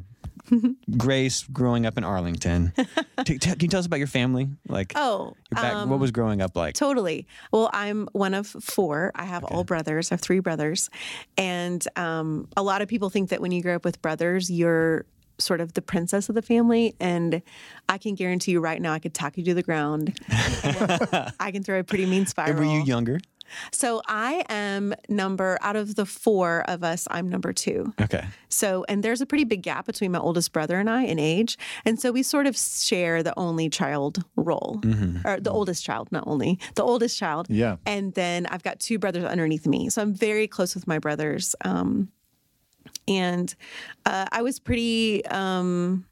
Grace 0.99 1.43
growing 1.45 1.87
up 1.87 1.97
in 1.97 2.05
Arlington. 2.05 2.73
T- 3.25 3.39
t- 3.39 3.51
can 3.51 3.61
you 3.61 3.69
tell 3.69 3.81
us 3.81 3.87
about 3.87 3.97
your 3.99 4.07
family? 4.07 4.49
Like, 4.69 4.93
Oh, 4.95 5.33
back, 5.51 5.73
um, 5.75 5.89
what 5.89 5.99
was 5.99 6.11
growing 6.11 6.43
up 6.43 6.55
like? 6.55 6.75
Totally. 6.75 7.27
Well, 7.51 7.71
I'm 7.73 8.09
one 8.13 8.35
of 8.35 8.47
four. 8.49 9.11
I 9.15 9.25
have 9.25 9.43
all 9.45 9.65
brothers. 9.65 10.13
I 10.13 10.17
have 10.17 10.21
three 10.21 10.41
brothers. 10.41 10.91
And 11.39 11.83
um, 11.97 12.49
a 12.59 12.63
lot 12.63 12.83
of 12.83 12.89
people 12.89 13.09
think 13.09 13.31
that 13.31 13.41
when 13.41 13.53
you 13.53 13.63
grow 13.63 13.77
up 13.77 13.87
with 13.87 14.03
brothers, 14.03 14.51
you're 14.51 15.07
sort 15.39 15.61
of 15.63 15.73
the 15.73 15.83
princess 15.83 16.29
of 16.29 16.35
the 16.35 16.43
family. 16.43 16.95
And 17.01 17.41
I 17.89 17.97
can 17.97 18.15
guarantee 18.15 18.53
you 18.53 18.61
right 18.61 18.83
now, 18.83 18.93
I 18.93 18.99
could 18.99 19.15
tack 19.15 19.39
you 19.39 19.45
to 19.45 19.55
the 19.55 19.63
ground. 19.63 20.19
I 20.29 21.51
can 21.53 21.63
throw 21.63 21.79
a 21.79 21.85
pretty 21.85 22.07
mean 22.07 22.27
spiral. 22.27 22.55
Were 22.59 22.65
you 22.65 22.83
younger? 22.83 23.19
So 23.73 24.02
I 24.06 24.44
am 24.49 24.94
number, 25.08 25.58
out 25.61 25.76
of 25.76 25.94
the 25.94 26.06
four 26.06 26.62
of 26.68 26.82
us, 26.84 27.06
I'm 27.11 27.28
number 27.28 27.52
two. 27.52 27.92
Okay. 28.00 28.25
So, 28.49 28.84
and 28.88 29.02
there's 29.02 29.20
a 29.20 29.26
pretty 29.26 29.44
big 29.44 29.62
gap 29.62 29.87
between 29.87 30.12
my 30.12 30.18
oldest 30.18 30.52
brother 30.52 30.78
and 30.78 30.88
I 30.88 31.04
in 31.04 31.18
age. 31.18 31.58
And 31.84 32.00
so 32.00 32.12
we 32.12 32.23
sort 32.23 32.46
of 32.46 32.56
share 32.56 33.23
the 33.23 33.34
only 33.37 33.68
child 33.68 34.23
role, 34.37 34.80
or 35.25 35.40
the 35.40 35.50
oldest 35.50 35.84
child, 35.84 36.11
not 36.12 36.25
only, 36.26 36.58
the 36.75 36.84
oldest 36.84 37.18
child. 37.18 37.46
Yeah. 37.50 37.76
And 37.87 38.14
then 38.14 38.46
I've 38.46 38.62
got 38.62 38.80
two 38.80 38.99
brothers 38.99 39.25
underneath 39.25 39.66
me. 39.66 39.88
So 39.90 40.02
I'm 40.02 40.14
very 40.14 40.46
close 40.46 40.75
with 40.75 40.87
my 40.87 40.99
brothers. 40.99 41.54
Um, 41.64 42.08
and 43.08 43.54
uh, 44.06 44.26
I 44.30 44.42
was 44.42 44.58
pretty. 44.58 45.25
Um, 45.26 46.06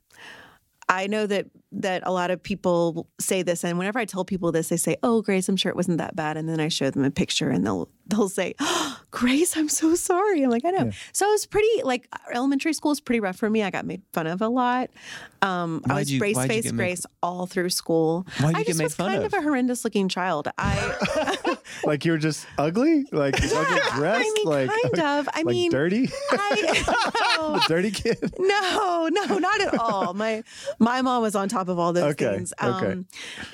I 0.89 1.07
know 1.07 1.27
that 1.27 1.47
that 1.73 2.03
a 2.07 2.13
lot 2.13 2.31
of 2.31 2.43
people 2.43 3.09
say 3.21 3.43
this, 3.43 3.65
and 3.65 3.79
whenever 3.79 3.99
I 3.99 4.05
tell 4.05 4.25
people 4.25 4.53
this, 4.53 4.69
they 4.69 4.77
say, 4.77 4.97
"Oh, 5.03 5.23
Grace, 5.23 5.49
I'm 5.49 5.57
sure 5.57 5.71
it 5.71 5.77
wasn't 5.77 5.99
that 5.99 6.15
bad." 6.17 6.37
And 6.37 6.49
then 6.49 6.61
I 6.61 6.69
show 6.69 6.91
them 6.91 7.05
a 7.05 7.11
picture, 7.11 7.51
and 7.51 7.65
they'll 7.67 7.89
they'll 8.07 8.29
say, 8.29 8.53
oh, 8.61 9.01
Grace, 9.11 9.57
I'm 9.57 9.69
so 9.69 9.95
sorry. 9.95 10.43
I'm 10.43 10.51
like, 10.51 10.65
I 10.65 10.71
know. 10.71 10.91
So 11.13 11.27
it 11.29 11.31
was 11.33 11.47
pretty 11.47 11.83
like 11.85 12.09
elementary 12.35 12.73
school 12.73 12.91
was 12.91 13.01
pretty 13.01 13.21
rough 13.21 13.37
for 13.37 13.49
me. 13.49 13.63
I 13.63 13.71
got 13.71 13.87
made 13.87 14.03
fun 14.13 14.27
of 14.27 14.43
a 14.43 14.49
lot. 14.49 14.91
Um, 15.41 15.83
I 15.89 15.95
was 15.95 16.11
you- 16.13 16.19
brace 16.19 16.37
face 16.47 16.65
made- 16.67 16.77
Grace 16.77 17.07
all 17.23 17.47
through 17.47 17.71
school. 17.71 18.27
Why'd 18.41 18.53
you 18.53 18.59
I 18.59 18.61
get 18.63 18.67
just 18.69 18.79
made 18.79 18.85
was 18.85 18.95
fun 18.97 19.11
kind 19.13 19.25
of? 19.25 19.33
of 19.33 19.39
a 19.39 19.43
horrendous 19.43 19.85
looking 19.85 20.09
child. 20.09 20.49
I 20.59 21.57
Like 21.85 22.05
you 22.05 22.13
were 22.13 22.19
just 22.19 22.47
ugly, 22.59 23.05
like 23.13 23.35
ugly 23.43 23.81
dressed, 23.95 24.27
I 24.29 24.33
mean, 24.37 24.47
like 24.47 24.71
kind 24.71 25.01
of. 25.01 25.29
I 25.33 25.39
like 25.43 25.47
mean, 25.47 25.71
dirty, 25.71 26.09
I 26.31 27.37
no, 27.39 27.61
dirty 27.69 27.91
kid. 27.91 28.19
no, 28.39 29.09
no, 29.11 29.39
not 29.39 29.61
at 29.61 29.79
all. 29.79 30.13
My 30.15 30.43
my 30.79 31.03
mom 31.03 31.23
was 31.23 31.35
on 31.35 31.49
top 31.49 31.62
of 31.69 31.79
all 31.79 31.93
those 31.93 32.13
Okay, 32.13 32.37
things. 32.37 32.53
Um, 32.59 32.75
okay. 32.75 33.01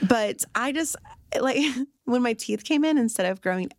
But 0.07 0.45
I 0.55 0.73
just 0.73 0.97
like 1.41 1.59
when 2.05 2.23
my 2.23 2.33
teeth 2.33 2.65
came 2.65 2.85
in, 2.85 2.99
instead 2.99 3.27
of 3.31 3.41
growing 3.41 3.71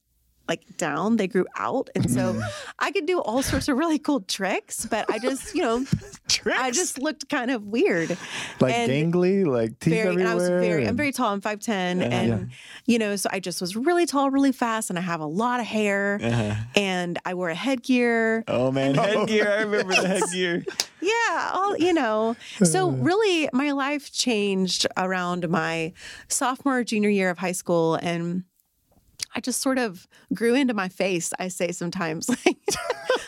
like 0.50 0.78
down, 0.78 1.16
they 1.18 1.28
grew 1.28 1.46
out, 1.58 1.90
and 1.96 2.10
so 2.12 2.34
Mm. 2.34 2.44
I 2.80 2.92
could 2.92 3.06
do 3.06 3.20
all 3.22 3.42
sorts 3.44 3.68
of 3.70 3.78
really 3.78 4.00
cool 4.00 4.22
tricks. 4.22 4.86
But 4.86 5.10
I 5.10 5.20
just, 5.20 5.54
you 5.56 5.62
know, 5.62 5.86
I 6.58 6.72
just 6.72 6.98
looked 7.00 7.30
kind 7.30 7.52
of 7.52 7.64
weird. 7.66 8.18
Like 8.60 8.74
And- 8.76 8.92
gangly, 8.92 9.46
like 9.46 9.80
teeth 9.80 9.94
very 9.94 10.08
and 10.10 10.10
everywhere. 10.22 10.32
I 10.32 10.36
was 10.36 10.50
very 10.50 10.88
I'm 10.88 10.98
very 10.98 11.12
tall. 11.12 11.32
I'm 11.34 11.40
five 11.42 11.60
ten 11.60 12.02
Uh-huh. 12.02 12.12
and 12.12 12.50
you 12.86 12.98
know, 13.00 13.16
so 13.16 13.30
I 13.32 13.40
just 13.40 13.62
was 13.62 13.76
really 13.76 14.06
tall, 14.06 14.32
really 14.32 14.52
fast, 14.52 14.90
and 14.90 14.98
I 15.00 15.02
have 15.04 15.22
a 15.22 15.26
lot 15.26 15.60
of 15.60 15.66
hair 15.68 16.20
Uh-huh. 16.22 16.56
and 16.76 17.18
I 17.26 17.34
wore 17.36 17.50
a 17.50 17.56
headgear. 17.56 18.44
Oh 18.48 18.72
man, 18.72 18.96
headgear! 19.06 19.48
I 19.52 19.62
remember 19.62 19.94
the 19.96 20.08
headgear. 20.08 20.66
Yeah, 21.02 21.52
all 21.54 21.78
you 21.78 21.94
know. 21.94 22.36
So 22.64 22.90
really 22.90 23.48
my 23.54 23.72
life 23.72 24.12
changed 24.12 24.88
around 24.98 25.48
my 25.50 25.94
sophomore 26.28 26.84
junior 26.84 27.10
year 27.10 27.30
of 27.30 27.38
high 27.38 27.54
school 27.54 27.96
and 27.96 28.44
I 29.36 29.42
just 29.42 29.62
sort 29.62 29.78
of 29.78 30.08
grew 30.34 30.56
into 30.56 30.74
my 30.74 30.90
face, 30.90 31.32
I 31.40 31.48
say 31.50 31.72
sometimes. 31.72 32.30
Like 32.46 32.58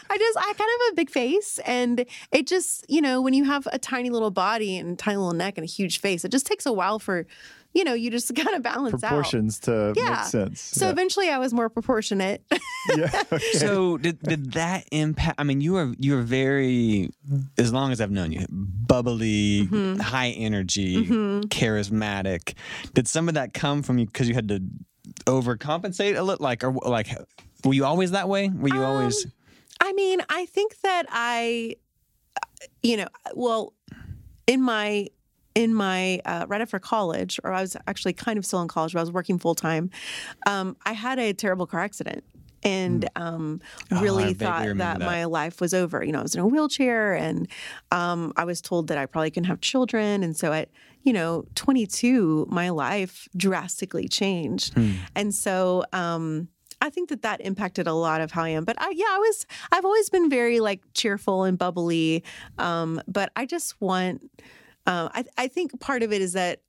I 0.10 0.18
just 0.18 0.38
I 0.38 0.42
kind 0.42 0.52
of 0.60 0.82
have 0.86 0.92
a 0.92 0.96
big 0.96 1.10
face 1.10 1.58
and 1.66 2.06
it 2.34 2.46
just, 2.46 2.86
you 2.90 3.02
know, 3.02 3.22
when 3.22 3.34
you 3.34 3.46
have 3.46 3.66
a 3.72 3.80
tiny 3.80 4.10
little 4.10 4.30
body 4.30 4.78
and 4.78 5.00
tiny 5.00 5.16
little 5.18 5.34
neck 5.34 5.58
and 5.58 5.64
a 5.64 5.68
huge 5.68 6.00
face, 6.02 6.26
it 6.26 6.32
just 6.34 6.46
takes 6.46 6.66
a 6.66 6.74
while 6.74 7.00
for, 7.00 7.26
you 7.74 7.86
know, 7.86 7.94
you 7.94 8.12
just 8.12 8.34
kind 8.36 8.50
of 8.56 8.62
balance 8.62 8.96
out. 9.04 9.08
proportions 9.10 9.58
to 9.62 9.94
Yeah. 9.96 10.10
make 10.10 10.20
sense. 10.26 10.60
So 10.60 10.86
yeah. 10.86 10.92
eventually 10.92 11.30
I 11.30 11.38
was 11.38 11.54
more 11.54 11.70
proportionate. 11.70 12.44
yeah. 12.98 13.24
okay. 13.32 13.52
So 13.54 13.98
did 13.98 14.20
did 14.22 14.52
that 14.54 14.86
impact? 14.92 15.40
I 15.40 15.44
mean, 15.44 15.62
you 15.62 15.74
were 15.74 15.94
you 15.98 16.16
were 16.16 16.24
very, 16.24 17.10
as 17.58 17.72
long 17.72 17.94
as 17.94 18.02
I've 18.02 18.12
known 18.12 18.32
you, 18.34 18.46
bubbly, 18.50 19.66
Mm-hmm. 19.72 20.00
high 20.02 20.32
energy, 20.32 21.06
charismatic. 21.48 22.54
Did 22.94 23.08
some 23.08 23.28
of 23.28 23.36
that 23.36 23.54
come 23.54 23.82
from 23.84 23.98
you 24.00 24.06
because 24.06 24.28
you 24.28 24.36
had 24.36 24.48
to 24.50 24.62
overcompensate 25.26 26.18
a 26.18 26.24
little? 26.24 26.44
Like, 26.44 26.64
or 26.64 26.72
like, 26.72 27.08
were 27.64 27.74
you 27.74 27.86
always 27.86 28.12
that 28.12 28.28
way? 28.30 28.50
Were 28.50 28.70
you 28.70 28.84
always? 28.84 29.28
I 29.80 29.94
mean, 29.94 30.22
I 30.30 30.46
think 30.46 30.80
that 30.82 31.06
I, 31.10 31.76
you 32.84 32.98
know, 32.98 33.08
well, 33.34 33.74
in 34.48 34.62
my 34.62 35.08
in 35.54 35.74
my 35.74 36.22
uh, 36.26 36.46
right 36.48 36.62
after 36.62 36.80
college, 36.80 37.40
or 37.44 37.52
I 37.52 37.62
was 37.62 37.76
actually 37.88 38.14
kind 38.14 38.38
of 38.38 38.46
still 38.46 38.62
in 38.62 38.68
college, 38.68 38.94
but 38.94 39.00
I 39.00 39.04
was 39.04 39.12
working 39.12 39.38
full 39.38 39.56
time. 39.56 39.90
Um, 40.48 40.78
I 40.86 40.94
had 40.94 41.20
a 41.20 41.34
terrible 41.34 41.68
car 41.68 41.82
accident. 41.82 42.24
And 42.64 43.10
um, 43.16 43.60
Oh, 43.92 44.00
really 44.02 44.36
thought 44.36 44.68
that, 44.68 44.78
that. 44.78 45.00
my 45.00 45.26
life 45.26 45.60
was 45.60 45.74
over. 45.74 46.04
You 46.04 46.12
know, 46.12 46.20
I 46.20 46.22
was 46.22 46.36
in 46.36 46.42
a 46.42 46.46
wheelchair, 46.46 47.16
and 47.16 47.48
um, 47.92 48.34
I 48.38 48.44
was 48.46 48.62
told 48.62 48.88
that 48.90 49.00
I 49.00 49.08
probably 49.08 49.32
couldn't 49.32 49.46
have 49.46 49.62
children. 49.62 50.22
And 50.22 50.38
so 50.38 50.54
at 50.54 50.70
you 51.04 51.14
know 51.14 51.46
22, 51.56 52.48
my 52.50 52.70
life 52.70 53.28
drastically 53.36 54.08
changed. 54.08 54.74
Hmm. 54.74 54.92
And 55.16 55.34
so 55.36 55.84
um, 55.94 56.48
I 56.82 56.90
think 56.90 57.10
that 57.10 57.22
that 57.22 57.42
impacted 57.42 57.88
a 57.88 57.94
lot 57.94 58.22
of 58.22 58.32
how 58.32 58.44
I 58.44 58.50
am. 58.50 58.66
But 58.66 58.82
I, 58.82 58.92
yeah, 58.96 59.06
I 59.10 59.18
was, 59.18 59.46
I've 59.72 59.86
always 59.86 60.10
been 60.10 60.30
very 60.30 60.60
like 60.60 60.82
cheerful 60.94 61.44
and 61.44 61.58
bubbly. 61.58 62.24
Um, 62.58 63.02
but 63.08 63.32
I 63.36 63.46
just 63.46 63.80
want, 63.80 64.30
uh, 64.88 65.10
I, 65.14 65.26
I 65.38 65.48
think 65.48 65.80
part 65.80 66.02
of 66.04 66.12
it 66.12 66.22
is 66.22 66.34
that 66.34 66.62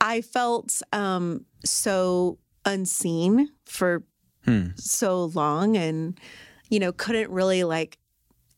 I 0.00 0.22
felt 0.22 0.80
um, 0.92 1.44
so 1.64 2.38
unseen 2.64 3.50
for 3.66 4.04
Hmm. 4.44 4.68
so 4.76 5.26
long 5.34 5.76
and, 5.76 6.18
you 6.70 6.78
know, 6.78 6.90
couldn't 6.90 7.30
really 7.30 7.64
like 7.64 7.98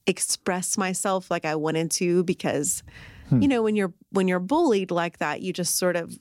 express 0.06 0.78
myself 0.78 1.30
like 1.30 1.44
I 1.44 1.56
wanted 1.56 1.90
to 1.92 2.22
because, 2.22 2.84
you 3.30 3.48
know, 3.48 3.62
when 3.62 3.76
you're, 3.76 3.92
when 4.10 4.28
you're 4.28 4.40
bullied 4.40 4.90
like 4.90 5.18
that, 5.18 5.42
you 5.42 5.52
just 5.52 5.76
sort 5.76 5.96
of 5.96 6.18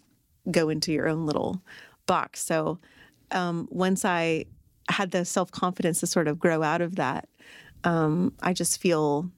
go 0.50 0.70
into 0.70 0.92
your 0.92 1.08
own 1.08 1.26
little 1.26 1.62
box. 2.06 2.44
So 2.44 2.80
um, 3.32 3.68
once 3.72 4.06
I 4.06 4.46
had 4.90 5.12
the 5.12 5.26
self 5.26 5.52
confidence 5.52 6.00
to 6.00 6.08
sort 6.08 6.28
of 6.28 6.40
grow 6.40 6.64
out 6.64 6.82
of 6.82 6.96
that, 6.96 7.30
um, 7.84 8.34
I 8.42 8.54
just 8.54 8.82
feel. 8.82 9.30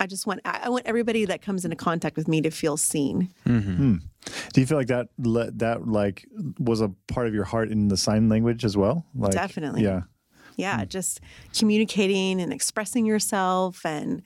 I 0.00 0.06
just 0.06 0.26
want 0.26 0.40
I 0.44 0.62
I 0.64 0.68
want 0.68 0.86
everybody 0.86 1.26
that 1.26 1.42
comes 1.42 1.64
into 1.64 1.76
contact 1.76 2.16
with 2.16 2.26
me 2.26 2.40
to 2.40 2.50
feel 2.50 2.76
seen. 2.76 3.28
Do 4.52 4.60
you 4.60 4.66
feel 4.66 4.78
like 4.78 4.88
that 4.88 5.08
le- 5.18 5.50
that 5.52 5.86
like 5.86 6.26
was 6.58 6.80
a 6.80 6.88
part 7.08 7.28
of 7.28 7.34
your 7.34 7.44
heart 7.44 7.70
in 7.70 7.88
the 7.88 7.96
sign 7.96 8.28
language 8.28 8.64
as 8.64 8.76
well? 8.76 9.06
Like, 9.14 9.32
Definitely. 9.32 9.82
Yeah. 9.84 10.02
Yeah, 10.56 10.84
just 10.84 11.20
communicating 11.56 12.40
and 12.40 12.52
expressing 12.52 13.06
yourself 13.06 13.86
and 13.86 14.22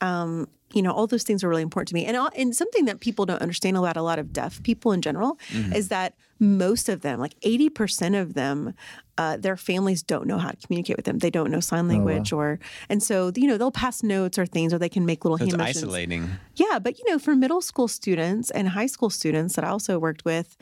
um, 0.00 0.48
you 0.72 0.82
know, 0.82 0.90
all 0.92 1.06
those 1.06 1.22
things 1.22 1.44
are 1.44 1.48
really 1.48 1.62
important 1.62 1.88
to 1.88 1.94
me. 1.94 2.04
And 2.04 2.16
and 2.36 2.54
something 2.54 2.84
that 2.86 3.00
people 3.00 3.24
don't 3.24 3.40
understand 3.40 3.76
about 3.76 3.96
a 3.96 4.02
lot 4.02 4.18
of 4.18 4.32
deaf 4.32 4.62
people 4.62 4.92
in 4.92 5.00
general 5.00 5.38
is 5.74 5.88
that 5.88 6.14
most 6.38 6.88
of 6.90 7.00
them, 7.00 7.18
like 7.18 7.38
80% 7.40 8.20
of 8.20 8.34
them, 8.34 8.74
uh, 9.16 9.38
their 9.38 9.56
families 9.56 10.02
don't 10.02 10.26
know 10.26 10.36
how 10.38 10.50
to 10.50 10.56
communicate 10.56 10.96
with 10.96 11.06
them. 11.06 11.18
They 11.20 11.30
don't 11.30 11.50
know 11.50 11.60
sign 11.60 11.88
language 11.88 12.32
or 12.32 12.58
and 12.90 13.02
so 13.02 13.32
you 13.36 13.46
know, 13.46 13.56
they'll 13.56 13.70
pass 13.70 14.02
notes 14.02 14.38
or 14.38 14.44
things 14.44 14.74
or 14.74 14.78
they 14.78 14.88
can 14.90 15.06
make 15.06 15.24
little 15.24 15.38
So 15.38 15.44
it's 15.44 15.52
hand 15.54 15.62
motions. 15.62 15.84
isolating. 15.84 16.30
Yeah, 16.56 16.78
but 16.80 16.98
you 16.98 17.04
know, 17.08 17.18
for 17.18 17.34
middle 17.36 17.62
school 17.62 17.88
students 17.88 18.50
and 18.50 18.68
high 18.68 18.86
school 18.86 19.08
students 19.08 19.54
that 19.54 19.64
I 19.64 19.68
also 19.68 19.98
worked 19.98 20.24
with, 20.24 20.56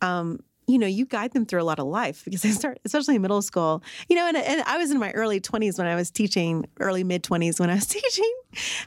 um, 0.00 0.40
you 0.70 0.78
know, 0.78 0.86
you 0.86 1.04
guide 1.06 1.32
them 1.32 1.44
through 1.46 1.60
a 1.62 1.64
lot 1.64 1.78
of 1.78 1.86
life 1.86 2.24
because 2.24 2.42
they 2.46 2.50
start, 2.50 2.78
especially 2.84 3.16
in 3.16 3.22
middle 3.22 3.42
school. 3.42 3.82
You 4.08 4.16
know, 4.16 4.26
and, 4.26 4.36
and 4.36 4.62
I 4.62 4.78
was 4.78 4.90
in 4.90 4.98
my 4.98 5.10
early 5.12 5.40
twenties 5.40 5.78
when 5.78 5.86
I 5.86 5.94
was 5.94 6.10
teaching, 6.10 6.66
early 6.78 7.04
mid 7.04 7.22
twenties 7.24 7.58
when 7.60 7.70
I 7.70 7.74
was 7.74 7.86
teaching, 7.98 8.32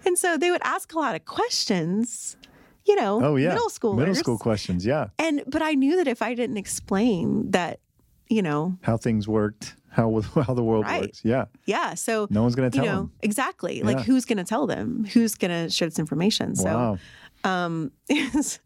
and 0.05 0.17
so 0.17 0.37
they 0.37 0.51
would 0.51 0.61
ask 0.63 0.93
a 0.93 0.99
lot 0.99 1.15
of 1.15 1.25
questions. 1.25 2.37
You 2.85 2.95
know, 2.95 3.23
Oh 3.23 3.35
yeah. 3.37 3.49
middle 3.53 3.69
school 3.69 3.93
Middle 3.93 4.13
school 4.15 4.37
questions. 4.37 4.85
Yeah. 4.85 5.07
And 5.17 5.41
but 5.47 5.61
I 5.61 5.73
knew 5.73 5.95
that 5.97 6.07
if 6.07 6.21
I 6.21 6.33
didn't 6.33 6.57
explain 6.57 7.51
that, 7.51 7.79
you 8.27 8.41
know, 8.41 8.77
How 8.81 8.97
things 8.97 9.25
worked. 9.25 9.75
How 9.89 10.19
how 10.45 10.53
the 10.53 10.63
world 10.63 10.83
Right. 10.83 11.03
works. 11.03 11.21
Yeah. 11.23 11.45
yeah. 11.65 11.93
So 11.93 12.27
No 12.29 12.41
one's 12.41 12.55
gonna 12.55 12.67
you 12.67 12.71
tell 12.71 12.85
know 12.85 12.95
them. 13.03 13.11
exactly 13.21 13.83
like 13.83 14.01
who's 14.01 14.25
going 14.25 14.39
to 14.39 14.43
tell 14.43 14.67
them? 14.67 15.05
Who's 15.13 15.35
going 15.35 15.51
to 15.51 15.69
share 15.69 15.87
this 15.87 15.97
information? 15.99 16.55
So. 16.57 16.65
Wow. 16.65 16.97
um, 17.45 17.91
it's 18.09 18.59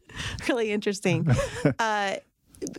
really 0.50 0.72
interesting. 0.72 1.28
uh, 1.78 2.16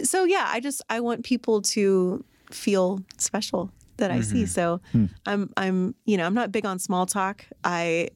so 0.02 0.24
yeah, 0.24 0.46
I 0.48 0.60
just 0.60 0.82
I 0.88 1.00
want 1.00 1.24
people 1.24 1.62
to 1.62 2.24
feel 2.50 3.00
special 3.18 3.70
that 3.98 4.10
I 4.10 4.20
see. 4.20 4.42
Mm-hmm. 4.42 4.46
So 4.46 4.80
hmm. 4.92 5.06
I'm 5.26 5.52
I'm 5.56 5.94
you 6.04 6.16
know 6.16 6.26
I'm 6.26 6.34
not 6.34 6.50
big 6.52 6.64
on 6.64 6.78
small 6.78 7.06
talk. 7.06 7.44
I 7.64 8.08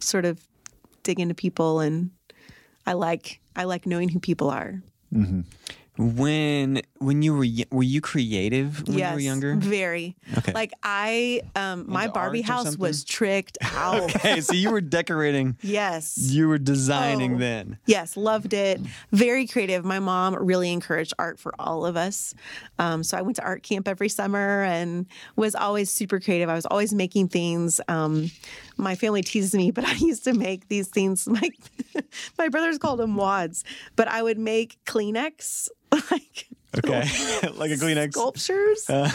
sort 0.00 0.24
of 0.24 0.40
dig 1.02 1.20
into 1.20 1.34
people 1.34 1.80
and 1.80 2.10
I 2.86 2.92
like 2.94 3.40
I 3.56 3.64
like 3.64 3.86
knowing 3.86 4.08
who 4.08 4.20
people 4.20 4.50
are. 4.50 4.82
Mm-hmm. 5.12 5.40
When 5.98 6.80
when 7.00 7.20
you 7.20 7.34
were 7.34 7.44
were 7.70 7.82
you 7.82 8.00
creative 8.00 8.88
when 8.88 8.96
yes, 8.98 9.10
you 9.10 9.14
were 9.16 9.20
younger? 9.20 9.54
very. 9.56 10.16
Okay. 10.38 10.52
Like 10.52 10.72
I 10.82 11.42
um 11.54 11.84
my 11.86 12.04
Into 12.04 12.14
Barbie 12.14 12.40
house 12.40 12.78
was 12.78 13.04
tricked 13.04 13.58
out. 13.74 14.02
Okay, 14.16 14.40
so 14.40 14.54
you 14.54 14.70
were 14.70 14.80
decorating. 14.80 15.58
Yes. 15.60 16.16
You 16.18 16.48
were 16.48 16.56
designing 16.56 17.34
Oh. 17.34 17.38
then. 17.38 17.78
Yes, 17.84 18.16
loved 18.16 18.54
it. 18.54 18.80
Very 19.12 19.46
creative. 19.46 19.84
My 19.84 19.98
mom 19.98 20.34
really 20.34 20.72
encouraged 20.72 21.12
art 21.18 21.38
for 21.38 21.52
all 21.58 21.84
of 21.84 21.94
us. 21.96 22.34
Um, 22.78 23.02
so 23.02 23.18
I 23.18 23.22
went 23.22 23.36
to 23.36 23.42
art 23.44 23.62
camp 23.62 23.86
every 23.86 24.08
summer 24.08 24.62
and 24.62 25.04
was 25.36 25.54
always 25.54 25.90
super 25.90 26.20
creative. 26.20 26.48
I 26.48 26.54
was 26.54 26.64
always 26.66 26.94
making 26.94 27.28
things. 27.28 27.82
Um, 27.88 28.30
my 28.82 28.94
family 28.94 29.22
teases 29.22 29.54
me, 29.54 29.70
but 29.76 29.84
I 29.84 29.94
used 29.94 30.24
to 30.24 30.34
make 30.34 30.68
these 30.68 30.88
things. 30.88 31.26
My 31.28 31.48
my 32.38 32.48
brothers 32.48 32.78
called 32.78 32.98
them 33.00 33.16
wads, 33.16 33.64
but 33.96 34.08
I 34.08 34.22
would 34.22 34.38
make 34.38 34.78
Kleenex 34.84 35.68
like 36.10 36.48
Okay, 36.78 37.02
like 37.54 37.70
a 37.70 37.74
Kleenex. 37.76 38.12
sculptures. 38.12 38.88
Uh. 38.88 39.10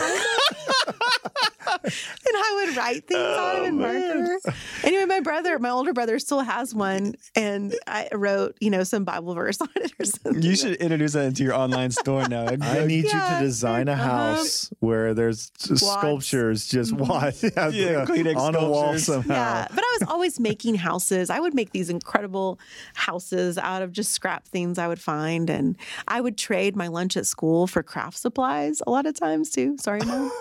and 1.83 1.91
I 2.35 2.63
would 2.65 2.77
write 2.77 3.07
things 3.07 3.19
on 3.37 3.55
them 3.55 3.65
in 3.65 3.77
marker. 3.79 4.39
Anyway, 4.83 5.05
my 5.05 5.19
brother, 5.19 5.59
my 5.59 5.69
older 5.69 5.93
brother, 5.93 6.19
still 6.19 6.41
has 6.41 6.73
one, 6.73 7.15
and 7.35 7.75
I 7.87 8.07
wrote, 8.13 8.55
you 8.59 8.69
know, 8.69 8.83
some 8.83 9.03
Bible 9.03 9.33
verse 9.33 9.59
on 9.61 9.69
it 9.75 9.91
or 9.99 10.05
something. 10.05 10.41
You 10.41 10.55
should 10.55 10.75
introduce 10.77 11.13
that 11.13 11.25
into 11.25 11.43
your 11.43 11.53
online 11.55 11.91
store 11.91 12.27
now. 12.27 12.45
I 12.61 12.85
need 12.85 13.05
you 13.05 13.09
to 13.11 13.37
design 13.39 13.87
a 13.87 13.93
Uh-huh. 13.93 14.03
house 14.35 14.69
where 14.79 15.13
there's 15.13 15.51
s- 15.61 15.79
sculptures 15.81 16.67
just 16.67 16.93
what 16.93 17.41
Yeah, 17.43 18.05
Kleenex 18.05 18.35
on 18.37 18.55
a 18.55 18.69
wall 18.69 18.97
somehow. 18.99 19.33
Yeah, 19.33 19.67
but 19.69 19.79
I 19.83 19.97
was 19.99 20.09
always 20.09 20.39
making 20.39 20.75
houses. 20.75 21.29
I 21.29 21.39
would 21.39 21.53
make 21.53 21.71
these 21.71 21.89
incredible 21.89 22.59
houses 22.93 23.57
out 23.57 23.81
of 23.81 23.91
just 23.91 24.11
scrap 24.11 24.47
things 24.47 24.77
I 24.77 24.87
would 24.87 25.01
find, 25.01 25.49
and 25.49 25.75
I 26.07 26.21
would 26.21 26.37
trade 26.37 26.75
my 26.75 26.87
lunch 26.87 27.17
at 27.17 27.25
school 27.25 27.67
for 27.67 27.83
craft 27.83 28.17
supplies 28.17 28.81
a 28.85 28.91
lot 28.91 29.05
of 29.05 29.15
times 29.15 29.49
too. 29.49 29.77
Sorry, 29.79 30.01
mom. 30.05 30.31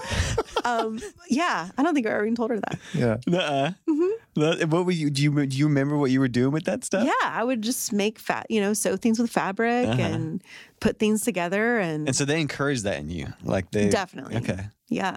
um, 0.64 1.00
Yeah, 1.28 1.68
I 1.76 1.82
don't 1.82 1.94
think 1.94 2.06
I 2.06 2.10
ever 2.10 2.24
even 2.24 2.36
told 2.36 2.50
her 2.50 2.60
that. 2.60 2.78
Yeah. 2.94 3.16
Nuh-uh. 3.26 3.72
What 4.66 4.84
were 4.86 4.92
you? 4.92 5.10
Do 5.10 5.22
you 5.22 5.46
do 5.46 5.56
you 5.56 5.66
remember 5.66 5.96
what 5.96 6.10
you 6.10 6.20
were 6.20 6.28
doing 6.28 6.52
with 6.52 6.64
that 6.64 6.84
stuff? 6.84 7.04
Yeah, 7.06 7.12
I 7.30 7.42
would 7.42 7.62
just 7.62 7.92
make 7.92 8.18
fat, 8.18 8.46
you 8.50 8.60
know, 8.60 8.72
sew 8.74 8.96
things 8.96 9.18
with 9.18 9.30
fabric 9.30 9.88
Uh-huh. 9.88 10.00
and 10.02 10.42
put 10.80 10.98
things 10.98 11.22
together 11.22 11.78
and, 11.78 12.06
And 12.08 12.14
so 12.16 12.24
they 12.24 12.40
encouraged 12.40 12.84
that 12.84 12.98
in 12.98 13.08
you, 13.10 13.32
like 13.42 13.70
they 13.70 13.88
definitely. 13.88 14.36
Okay. 14.36 14.66
Yeah. 14.88 15.16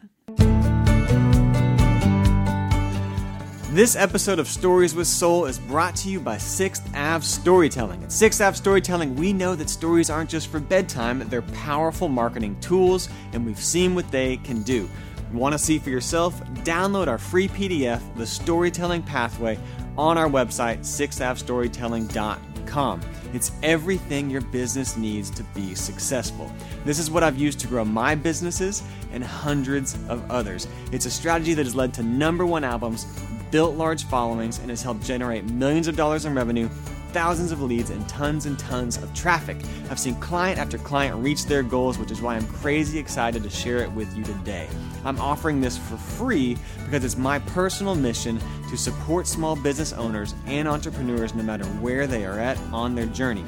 This 3.72 3.96
episode 3.96 4.39
of 4.39 4.48
Stories 4.48 4.96
with 4.96 5.06
Soul 5.06 5.46
is 5.46 5.60
brought 5.60 5.96
to 5.98 6.10
you 6.10 6.20
by 6.20 6.38
Sixth 6.39 6.84
Ave 6.96 7.24
Storytelling. 7.24 8.01
At 8.03 8.12
Sixth 8.12 8.41
Ave 8.41 8.58
Storytelling, 8.58 9.15
we 9.15 9.32
know 9.32 9.53
that 9.56 9.70
stories 9.70 10.10
aren't 10.10 10.29
just 10.29 10.48
for 10.48 10.60
bedtime, 10.60 11.20
they're 11.29 11.44
powerful 11.44 12.08
marketing 12.10 12.58
tools, 12.62 13.10
and 13.32 13.46
we've 13.46 13.60
seen 13.63 13.94
what 13.94 14.10
they 14.12 14.38
can 14.38 14.63
do. 14.63 14.89
Want 15.31 15.53
to 15.53 15.59
see 15.59 15.77
for 15.77 15.91
yourself? 15.91 16.43
Download 16.63 17.07
our 17.07 17.19
free 17.19 17.48
PDF, 17.48 18.01
The 18.15 18.25
Storytelling 18.25 19.03
Pathway, 19.03 19.59
on 19.95 20.17
our 20.17 20.27
website, 20.27 20.79
sixthAveStorytelling.com. 20.79 23.01
It's 23.31 23.51
everything 23.62 24.29
your 24.29 24.41
business 24.41 24.98
needs 24.98 25.29
to 25.31 25.43
be 25.55 25.75
successful. 25.75 26.51
This 26.83 26.98
is 26.98 27.12
what 27.12 27.24
I've 27.24 27.38
used 27.38 27.59
to 27.59 27.67
grow 27.67 27.86
my 27.86 28.15
businesses 28.15 28.81
and 29.12 29.24
hundreds 29.24 29.95
of 30.07 30.29
others. 30.31 30.67
It's 30.91 31.05
a 31.05 31.12
strategy 31.12 31.53
that 31.53 31.65
has 31.65 31.75
led 31.75 31.93
to 31.95 32.03
number 32.03 32.45
one 32.45 32.63
albums, 32.63 33.05
built 33.51 33.75
large 33.75 34.05
followings, 34.05 34.59
and 34.59 34.69
has 34.71 34.81
helped 34.81 35.03
generate 35.03 35.45
millions 35.45 35.88
of 35.88 35.95
dollars 35.95 36.25
in 36.25 36.33
revenue, 36.33 36.69
thousands 37.10 37.51
of 37.51 37.62
leads, 37.62 37.89
and 37.89 38.08
tons 38.08 38.46
and 38.46 38.58
tons 38.58 38.98
of 38.98 39.13
traffic. 39.13 39.58
I've 39.89 40.00
seen 40.00 40.16
client 40.16 40.60
after 40.60 40.78
client 40.78 41.16
reach 41.18 41.46
their 41.46 41.63
goals, 41.63 41.98
which 41.98 42.12
is 42.12 42.22
why 42.22 42.36
I'm 42.36 42.48
crazy 42.48 43.00
excited 43.00 43.44
to 43.44 43.50
share 43.50 43.80
it 43.80 43.92
with 43.92 44.16
you 44.16 44.24
today. 44.24 44.68
I'm 45.06 45.20
offering 45.20 45.62
this 45.62 45.78
for 45.78 45.98
free 45.98 46.58
because 46.86 47.04
it's 47.04 47.18
my 47.18 47.39
personal 47.39 47.96
mission 47.96 48.39
to 48.70 48.78
support 48.78 49.28
small 49.28 49.56
business 49.56 49.94
owners 49.94 50.36
and 50.46 50.68
entrepreneurs 50.68 51.34
no 51.34 51.44
matter 51.44 51.66
where 51.66 52.08
they 52.08 52.25
are 52.25 52.39
at 52.39 52.58
on 52.72 52.96
their 52.96 53.08
journey 53.08 53.46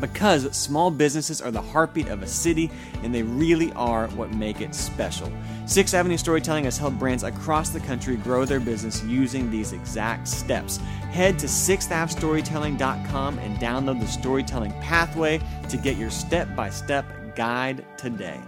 because 0.00 0.54
small 0.56 0.90
businesses 0.90 1.40
are 1.40 1.50
the 1.50 1.60
heartbeat 1.60 2.08
of 2.08 2.22
a 2.22 2.26
city 2.26 2.70
and 3.02 3.14
they 3.14 3.22
really 3.22 3.72
are 3.72 4.08
what 4.08 4.30
make 4.32 4.60
it 4.60 4.74
special. 4.74 5.32
Sixth 5.66 5.94
Avenue 5.94 6.16
Storytelling 6.16 6.64
has 6.64 6.78
helped 6.78 6.98
brands 6.98 7.22
across 7.22 7.70
the 7.70 7.80
country 7.80 8.16
grow 8.16 8.44
their 8.44 8.60
business 8.60 9.02
using 9.04 9.50
these 9.50 9.72
exact 9.72 10.28
steps. 10.28 10.78
Head 11.16 11.38
to 11.38 11.46
sixthAveStorytelling.com 11.46 13.38
and 13.38 13.56
download 13.56 14.00
the 14.00 14.06
Storytelling 14.06 14.72
Pathway 14.82 15.40
to 15.70 15.78
get 15.78 15.96
your 15.96 16.10
step 16.10 16.54
by 16.54 16.68
step 16.68 17.06
guide 17.34 17.86
today. 17.96 18.38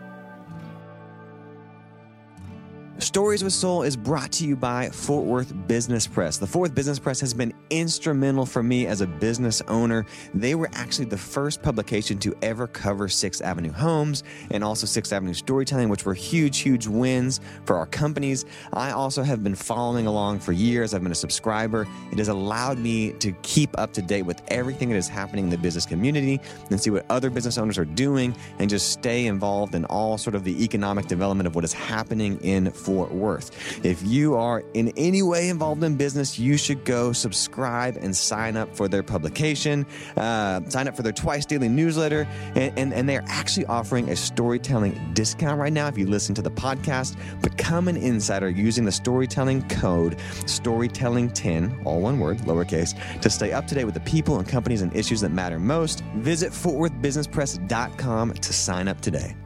Stories 3.00 3.44
with 3.44 3.52
Soul 3.52 3.84
is 3.84 3.96
brought 3.96 4.32
to 4.32 4.44
you 4.44 4.56
by 4.56 4.90
Fort 4.90 5.24
Worth 5.24 5.54
Business 5.68 6.04
Press. 6.04 6.36
The 6.36 6.48
Fort 6.48 6.62
Worth 6.62 6.74
Business 6.74 6.98
Press 6.98 7.20
has 7.20 7.32
been 7.32 7.54
instrumental 7.70 8.44
for 8.44 8.60
me 8.60 8.88
as 8.88 9.02
a 9.02 9.06
business 9.06 9.62
owner. 9.68 10.04
They 10.34 10.56
were 10.56 10.68
actually 10.72 11.04
the 11.04 11.16
first 11.16 11.62
publication 11.62 12.18
to 12.18 12.34
ever 12.42 12.66
cover 12.66 13.08
Sixth 13.08 13.40
Avenue 13.40 13.70
homes 13.70 14.24
and 14.50 14.64
also 14.64 14.84
Sixth 14.84 15.12
Avenue 15.12 15.32
storytelling, 15.32 15.88
which 15.88 16.04
were 16.04 16.12
huge, 16.12 16.58
huge 16.58 16.88
wins 16.88 17.40
for 17.66 17.76
our 17.76 17.86
companies. 17.86 18.44
I 18.72 18.90
also 18.90 19.22
have 19.22 19.44
been 19.44 19.54
following 19.54 20.08
along 20.08 20.40
for 20.40 20.50
years. 20.50 20.92
I've 20.92 21.04
been 21.04 21.12
a 21.12 21.14
subscriber. 21.14 21.86
It 22.10 22.18
has 22.18 22.26
allowed 22.26 22.78
me 22.78 23.12
to 23.12 23.30
keep 23.42 23.78
up 23.78 23.92
to 23.92 24.02
date 24.02 24.22
with 24.22 24.42
everything 24.48 24.88
that 24.88 24.96
is 24.96 25.08
happening 25.08 25.44
in 25.44 25.50
the 25.50 25.58
business 25.58 25.86
community 25.86 26.40
and 26.70 26.80
see 26.80 26.90
what 26.90 27.06
other 27.10 27.30
business 27.30 27.58
owners 27.58 27.78
are 27.78 27.84
doing 27.84 28.34
and 28.58 28.68
just 28.68 28.90
stay 28.90 29.26
involved 29.26 29.76
in 29.76 29.84
all 29.84 30.18
sort 30.18 30.34
of 30.34 30.42
the 30.42 30.64
economic 30.64 31.06
development 31.06 31.46
of 31.46 31.54
what 31.54 31.62
is 31.62 31.72
happening 31.72 32.40
in 32.40 32.72
Fort 32.72 32.87
Worth. 32.88 33.84
If 33.84 34.02
you 34.04 34.36
are 34.36 34.64
in 34.74 34.92
any 34.96 35.22
way 35.22 35.48
involved 35.48 35.82
in 35.84 35.96
business, 35.96 36.38
you 36.38 36.56
should 36.56 36.84
go 36.84 37.12
subscribe 37.12 37.96
and 37.96 38.16
sign 38.16 38.56
up 38.56 38.74
for 38.74 38.88
their 38.88 39.02
publication, 39.02 39.86
uh, 40.16 40.60
sign 40.68 40.88
up 40.88 40.96
for 40.96 41.02
their 41.02 41.12
twice 41.12 41.46
daily 41.46 41.68
newsletter, 41.68 42.26
and, 42.54 42.76
and, 42.78 42.92
and 42.92 43.08
they're 43.08 43.24
actually 43.26 43.66
offering 43.66 44.08
a 44.10 44.16
storytelling 44.16 44.98
discount 45.14 45.60
right 45.60 45.72
now 45.72 45.88
if 45.88 45.98
you 45.98 46.06
listen 46.06 46.34
to 46.34 46.42
the 46.42 46.50
podcast. 46.50 47.16
Become 47.42 47.88
an 47.88 47.96
insider 47.96 48.48
using 48.48 48.84
the 48.84 48.92
storytelling 48.92 49.66
code 49.68 50.18
storytelling10, 50.44 51.84
all 51.84 52.00
one 52.00 52.18
word, 52.18 52.38
lowercase, 52.38 53.20
to 53.20 53.30
stay 53.30 53.52
up 53.52 53.66
to 53.68 53.74
date 53.74 53.84
with 53.84 53.94
the 53.94 54.00
people 54.00 54.38
and 54.38 54.48
companies 54.48 54.82
and 54.82 54.94
issues 54.96 55.20
that 55.20 55.30
matter 55.30 55.58
most. 55.58 56.02
Visit 56.16 56.52
fortworthbusinesspress.com 56.52 58.34
to 58.34 58.52
sign 58.52 58.88
up 58.88 59.00
today. 59.00 59.36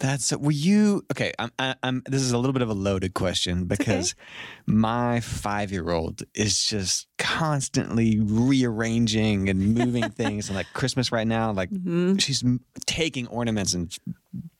That's 0.00 0.32
were 0.32 0.50
you 0.50 1.04
okay? 1.12 1.32
I'm, 1.38 1.50
I, 1.58 1.74
I'm. 1.82 2.02
This 2.06 2.22
is 2.22 2.32
a 2.32 2.38
little 2.38 2.54
bit 2.54 2.62
of 2.62 2.70
a 2.70 2.74
loaded 2.74 3.12
question 3.12 3.66
because 3.66 4.14
my 4.66 5.20
five 5.20 5.70
year 5.70 5.90
old 5.90 6.22
is 6.34 6.64
just 6.64 7.06
constantly 7.18 8.18
rearranging 8.18 9.50
and 9.50 9.74
moving 9.74 10.08
things. 10.10 10.48
And 10.48 10.56
like 10.56 10.66
Christmas 10.72 11.12
right 11.12 11.26
now, 11.26 11.52
like 11.52 11.70
mm-hmm. 11.70 12.16
she's 12.16 12.42
taking 12.86 13.26
ornaments 13.28 13.74
and 13.74 13.94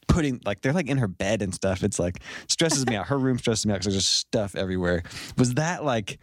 putting 0.08 0.42
like 0.44 0.60
they're 0.60 0.74
like 0.74 0.88
in 0.88 0.98
her 0.98 1.08
bed 1.08 1.40
and 1.40 1.54
stuff. 1.54 1.82
It's 1.82 1.98
like 1.98 2.20
stresses 2.46 2.86
me 2.86 2.96
out. 2.96 3.06
Her 3.06 3.18
room 3.18 3.38
stresses 3.38 3.64
me 3.64 3.72
out 3.72 3.80
because 3.80 3.94
there's 3.94 4.04
just 4.04 4.12
stuff 4.12 4.54
everywhere. 4.54 5.02
Was 5.38 5.54
that 5.54 5.84
like? 5.84 6.18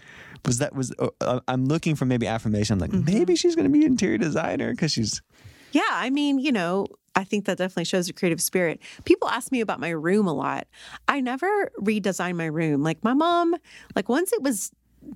Was 0.46 0.60
that 0.60 0.76
was? 0.76 0.94
Uh, 1.00 1.10
uh 1.22 1.40
I'm 1.48 1.66
looking 1.66 1.96
for 1.96 2.06
maybe 2.06 2.28
affirmation. 2.28 2.74
I'm 2.74 2.80
like 2.80 2.92
mm-hmm. 2.92 3.12
maybe 3.12 3.36
she's 3.36 3.56
going 3.56 3.66
to 3.66 3.72
be 3.72 3.84
an 3.84 3.94
interior 3.94 4.20
designer 4.20 4.70
because 4.72 4.92
she's 4.92 5.24
Yeah, 5.72 5.82
I 5.90 6.12
mean, 6.12 6.38
you 6.38 6.52
know, 6.52 6.86
I 7.18 7.24
think 7.26 7.44
that 7.46 7.58
definitely 7.58 7.84
shows 7.86 8.08
a 8.08 8.14
creative 8.14 8.40
spirit. 8.42 8.80
People 9.04 9.28
ask 9.28 9.52
me 9.52 9.60
about 9.60 9.80
my 9.82 9.90
room 9.90 10.28
a 10.28 10.34
lot. 10.34 10.68
I 11.10 11.20
never 11.20 11.72
redesigned 11.82 12.36
my 12.38 12.46
room. 12.46 12.84
Like 12.84 13.04
my 13.04 13.14
mom, 13.14 13.56
like 13.96 14.08
once 14.08 14.32
it 14.32 14.42
was 14.42 14.72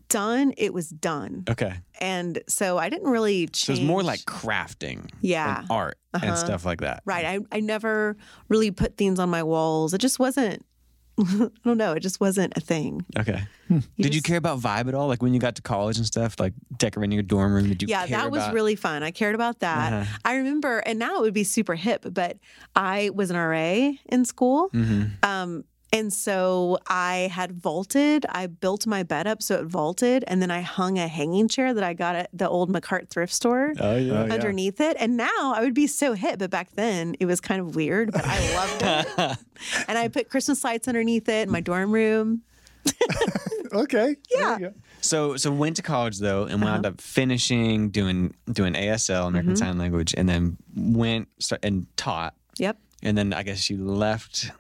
done, 0.10 0.54
it 0.58 0.74
was 0.74 0.90
done. 0.90 1.44
okay. 1.50 1.74
And 2.00 2.42
so 2.48 2.78
I 2.78 2.90
didn't 2.90 3.10
really 3.10 3.48
change. 3.48 3.66
So 3.68 3.74
it's 3.74 3.82
more 3.82 4.04
like 4.04 4.22
crafting, 4.22 5.10
Yeah. 5.22 5.60
and 5.60 5.68
art 5.70 5.98
and 6.14 6.24
Uh-huh. 6.24 6.36
stuff 6.36 6.66
like 6.66 6.82
that. 6.82 7.04
right. 7.06 7.26
I, 7.26 7.40
I 7.52 7.60
never 7.60 8.18
really 8.50 8.72
put 8.72 8.98
things 8.98 9.20
on 9.20 9.30
my 9.30 9.44
walls. 9.44 9.94
It 9.94 10.00
just 10.02 10.18
wasn't, 10.20 10.66
I 11.20 11.50
don't 11.64 11.78
know, 11.78 11.94
it 11.94 12.00
just 12.02 12.20
wasn't 12.20 12.54
a 12.58 12.62
thing. 12.62 13.06
Okay. 13.18 13.44
You 13.72 14.04
Did 14.04 14.14
you 14.16 14.22
care 14.22 14.38
about 14.38 14.60
vibe 14.60 14.88
at 14.88 14.94
all? 14.94 15.08
Like 15.08 15.22
when 15.24 15.34
you 15.34 15.40
got 15.40 15.56
to 15.56 15.62
college 15.62 15.98
and 15.98 16.06
stuff, 16.06 16.40
like 16.40 16.54
decorating 16.78 17.14
your 17.14 17.24
dorm 17.24 17.54
room? 17.54 17.68
Did 17.70 17.82
you? 17.82 17.88
yeah, 17.88 18.06
care 18.06 18.18
that 18.20 18.32
was 18.32 18.44
about- 18.44 18.54
really 18.54 18.76
fun. 18.76 19.04
I 19.04 19.12
cared 19.12 19.36
about 19.36 19.60
that. 19.60 19.94
Uh-huh. 19.94 20.18
I 20.26 20.36
remember, 20.36 20.80
and 20.80 21.00
now 21.00 21.18
it 21.18 21.22
would 21.22 21.34
be 21.34 21.44
super 21.44 21.76
hip, 21.76 22.06
but 22.12 22.38
I 22.76 23.10
was 23.14 23.30
an 23.32 23.38
RA 23.38 23.92
in 24.06 24.26
school. 24.26 24.70
Mhm. 24.74 25.24
Um, 25.24 25.64
and 25.94 26.14
so 26.14 26.78
I 26.88 27.30
had 27.34 27.52
vaulted. 27.52 28.26
I 28.30 28.48
built 28.48 28.88
my 28.88 29.04
bed 29.04 29.28
up 29.28 29.42
so 29.44 29.60
it 29.60 29.66
vaulted, 29.66 30.24
and 30.26 30.42
then 30.42 30.50
I 30.50 30.62
hung 30.62 30.98
a 30.98 31.08
hanging 31.10 31.50
chair 31.50 31.74
that 31.74 31.84
I 31.84 31.94
got 31.94 32.16
at 32.16 32.30
the 32.32 32.48
old 32.48 32.72
McCart 32.72 33.10
thrift 33.10 33.34
store 33.34 33.74
Oh 33.78 33.98
yeah. 33.98 34.14
Oh, 34.22 34.26
yeah. 34.26 34.34
underneath 34.34 34.80
it. 34.80 34.96
And 35.00 35.18
now 35.18 35.54
I 35.54 35.60
would 35.60 35.74
be 35.74 35.88
so 35.88 36.14
hip, 36.14 36.40
but 36.40 36.50
back 36.50 36.72
then 36.76 37.16
it 37.20 37.26
was 37.26 37.42
kind 37.42 37.60
of 37.60 37.76
weird, 37.76 38.14
but 38.14 38.24
I 38.26 38.56
loved 38.56 38.82
it. 39.20 39.38
and 39.90 39.98
I 39.98 40.08
put 40.08 40.30
Christmas 40.30 40.64
lights 40.64 40.88
underneath 40.88 41.28
it 41.28 41.48
in 41.48 41.52
my 41.52 41.60
dorm 41.62 41.92
room. 41.92 42.44
Okay. 43.74 44.18
Yeah. 44.36 44.58
you. 44.60 44.74
So 45.00 45.38
so 45.38 45.50
went 45.52 45.78
to 45.78 45.82
college 45.82 46.20
though 46.20 46.44
and 46.44 46.62
wound 46.62 46.86
Uh-huh. 46.86 46.94
up 46.94 47.02
finishing 47.02 47.90
doing 47.90 48.34
doing 48.52 48.74
ASL 48.74 49.28
American 49.28 49.54
Mm-hmm. 49.54 49.64
Sign 49.64 49.78
Language 49.78 50.14
and 50.18 50.28
then 50.28 50.58
went 50.76 51.30
start, 51.40 51.64
and 51.64 51.88
taught 51.96 52.34
Yep. 52.58 52.78
and 53.02 53.18
then 53.18 53.32
I 53.34 53.44
guess 53.44 53.70
you 53.70 53.78
left 53.86 54.52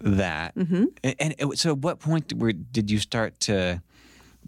that. 0.00 0.54
Mm-hmm. 0.54 0.84
And, 1.02 1.14
and 1.18 1.34
it, 1.38 1.58
so 1.58 1.70
at 1.72 1.78
what 1.78 1.98
point 1.98 2.32
were, 2.34 2.52
did 2.52 2.90
you 2.90 2.98
start 2.98 3.40
to? 3.40 3.82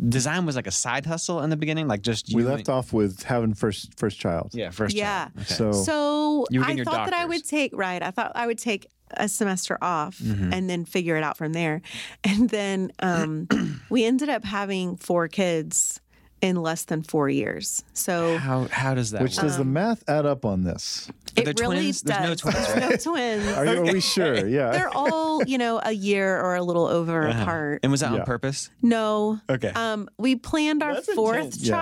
Design 0.08 0.46
was 0.46 0.54
like 0.56 0.66
a 0.68 0.70
side 0.70 1.04
hustle 1.04 1.42
in 1.42 1.50
the 1.50 1.56
beginning, 1.56 1.86
like 1.88 2.00
just 2.02 2.32
We 2.32 2.42
you 2.42 2.48
left 2.48 2.68
off 2.68 2.92
with 2.92 3.22
having 3.22 3.54
first 3.54 3.98
first 3.98 4.18
child. 4.20 4.50
Yeah, 4.54 4.70
first. 4.70 4.94
Yeah. 4.94 5.28
child. 5.28 5.32
Okay. 5.38 5.54
So 5.54 5.72
So 5.72 6.46
You 6.50 6.60
I 6.60 6.64
getting 6.64 6.76
your 6.78 6.84
thought 6.84 7.06
that 7.10 7.14
I 7.14 7.24
would 7.24 7.44
take 7.46 7.72
right. 7.76 8.02
I 8.02 8.10
thought 8.10 8.32
I 8.34 8.46
would 8.46 8.58
take 8.58 8.86
a 9.16 9.28
semester 9.28 9.76
off 9.82 10.18
Mhm. 10.18 10.52
and 10.52 10.68
then 10.70 10.84
figure 10.84 11.16
it 11.16 11.22
out 11.24 11.36
from 11.36 11.52
there. 11.52 11.82
And 12.24 12.48
then 12.50 12.92
um, 13.00 13.48
we 13.90 14.04
ended 14.04 14.28
up 14.28 14.44
having 14.44 14.96
four 14.96 15.28
kids 15.28 16.00
in 16.42 16.56
less 16.56 16.84
than 16.84 17.02
four 17.02 17.28
years. 17.28 17.82
So 17.92 18.38
how 18.38 18.66
how 18.70 18.94
does 18.94 19.10
that 19.10 19.20
which 19.22 19.36
work? 19.36 19.42
does 19.46 19.58
the 19.58 19.64
math 19.64 20.02
add 20.08 20.24
up 20.24 20.44
on 20.46 20.64
this? 20.64 21.10
It 21.36 21.44
there 21.44 21.54
really 21.60 21.76
twins? 21.76 22.00
does. 22.02 22.16
There's 22.16 22.28
no 22.28 22.34
twins, 22.50 22.66
There's 22.66 22.76
right? 22.76 22.90
no 22.90 22.96
twins. 23.12 23.56
Are, 23.56 23.64
you, 23.66 23.80
are 23.80 23.92
we 23.92 24.00
sure? 24.16 24.46
Yeah. 24.46 24.70
They're 24.70 24.88
all, 24.96 25.44
you 25.44 25.58
know, 25.58 25.80
a 25.84 25.92
year 25.92 26.40
or 26.40 26.54
a 26.56 26.62
little 26.62 26.86
over 26.86 27.28
Uh-huh. 27.28 27.42
apart. 27.42 27.80
And 27.82 27.92
was 27.92 28.00
that 28.00 28.12
Yeah. 28.12 28.20
on 28.20 28.24
purpose? 28.26 28.70
No. 28.82 29.38
Okay. 29.50 29.68
Um, 29.74 30.08
we 30.18 30.34
planned 30.36 30.82
our 30.82 30.94
That's 30.94 31.12
fourth 31.12 31.36
intense. 31.36 31.58
Yeah. 31.62 31.76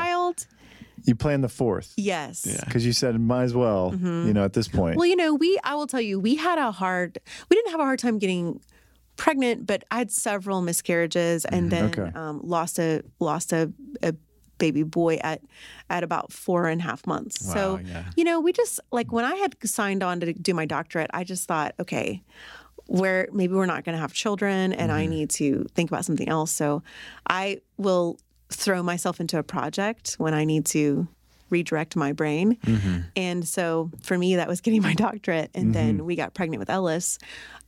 Child. 1.08 1.14
You 1.14 1.14
plan 1.16 1.40
the 1.40 1.48
fourth 1.48 1.94
Yes. 1.96 2.46
Yeah. 2.46 2.60
because 2.64 2.84
you 2.84 2.92
said 2.92 3.18
might 3.20 3.44
as 3.44 3.54
well. 3.54 3.92
Mm-hmm. 3.92 4.26
You 4.26 4.34
know, 4.34 4.44
at 4.44 4.52
this 4.52 4.68
point. 4.68 4.96
Well, 4.96 5.06
you 5.06 5.16
know, 5.16 5.34
we 5.34 5.58
I 5.64 5.74
will 5.74 5.86
tell 5.86 6.00
you, 6.00 6.20
we 6.20 6.36
had 6.36 6.58
a 6.58 6.70
hard 6.70 7.18
we 7.48 7.56
didn't 7.56 7.70
have 7.70 7.80
a 7.80 7.84
hard 7.84 7.98
time 7.98 8.18
getting 8.18 8.60
pregnant, 9.16 9.66
but 9.66 9.84
I 9.90 9.98
had 9.98 10.10
several 10.10 10.62
miscarriages 10.62 11.44
and 11.44 11.70
mm-hmm. 11.70 11.90
then 11.90 12.06
Okay. 12.06 12.18
um, 12.18 12.40
lost 12.42 12.78
a 12.78 13.02
lost 13.18 13.52
a, 13.52 13.72
a 14.02 14.14
baby 14.58 14.82
boy 14.82 15.16
at 15.22 15.40
at 15.90 16.02
about 16.02 16.32
four 16.32 16.66
and 16.66 16.80
a 16.80 16.84
half 16.84 17.06
months. 17.06 17.46
Wow, 17.46 17.54
so 17.54 17.80
yeah. 17.84 18.04
you 18.16 18.24
know, 18.24 18.40
we 18.40 18.52
just 18.52 18.80
like 18.92 19.12
when 19.12 19.24
I 19.24 19.34
had 19.36 19.56
signed 19.64 20.02
on 20.02 20.20
to 20.20 20.32
do 20.32 20.54
my 20.54 20.66
doctorate, 20.66 21.10
I 21.14 21.24
just 21.24 21.46
thought, 21.46 21.74
okay, 21.80 22.22
where 22.86 23.28
maybe 23.32 23.54
we're 23.54 23.66
not 23.66 23.84
going 23.84 23.94
to 23.94 24.00
have 24.00 24.12
children 24.12 24.72
and 24.72 24.90
I 24.90 25.02
mm-hmm. 25.02 25.10
need 25.10 25.30
to 25.30 25.66
think 25.74 25.90
about 25.90 26.04
something 26.06 26.28
else. 26.28 26.50
So 26.50 26.82
I 27.28 27.60
will 27.76 28.18
throw 28.50 28.82
myself 28.82 29.20
into 29.20 29.38
a 29.38 29.42
project 29.42 30.14
when 30.18 30.34
I 30.34 30.44
need 30.44 30.66
to 30.66 31.08
redirect 31.50 31.96
my 31.96 32.12
brain. 32.12 32.58
And 33.16 33.46
so 33.46 33.90
for 34.02 34.18
me, 34.18 34.36
that 34.36 34.48
was 34.48 34.60
getting 34.60 34.82
my 34.82 34.94
doctorate. 35.06 35.50
And 35.54 35.74
then 35.74 36.04
we 36.04 36.16
got 36.16 36.34
pregnant 36.34 36.60
with 36.60 36.70
Ellis, 36.70 37.18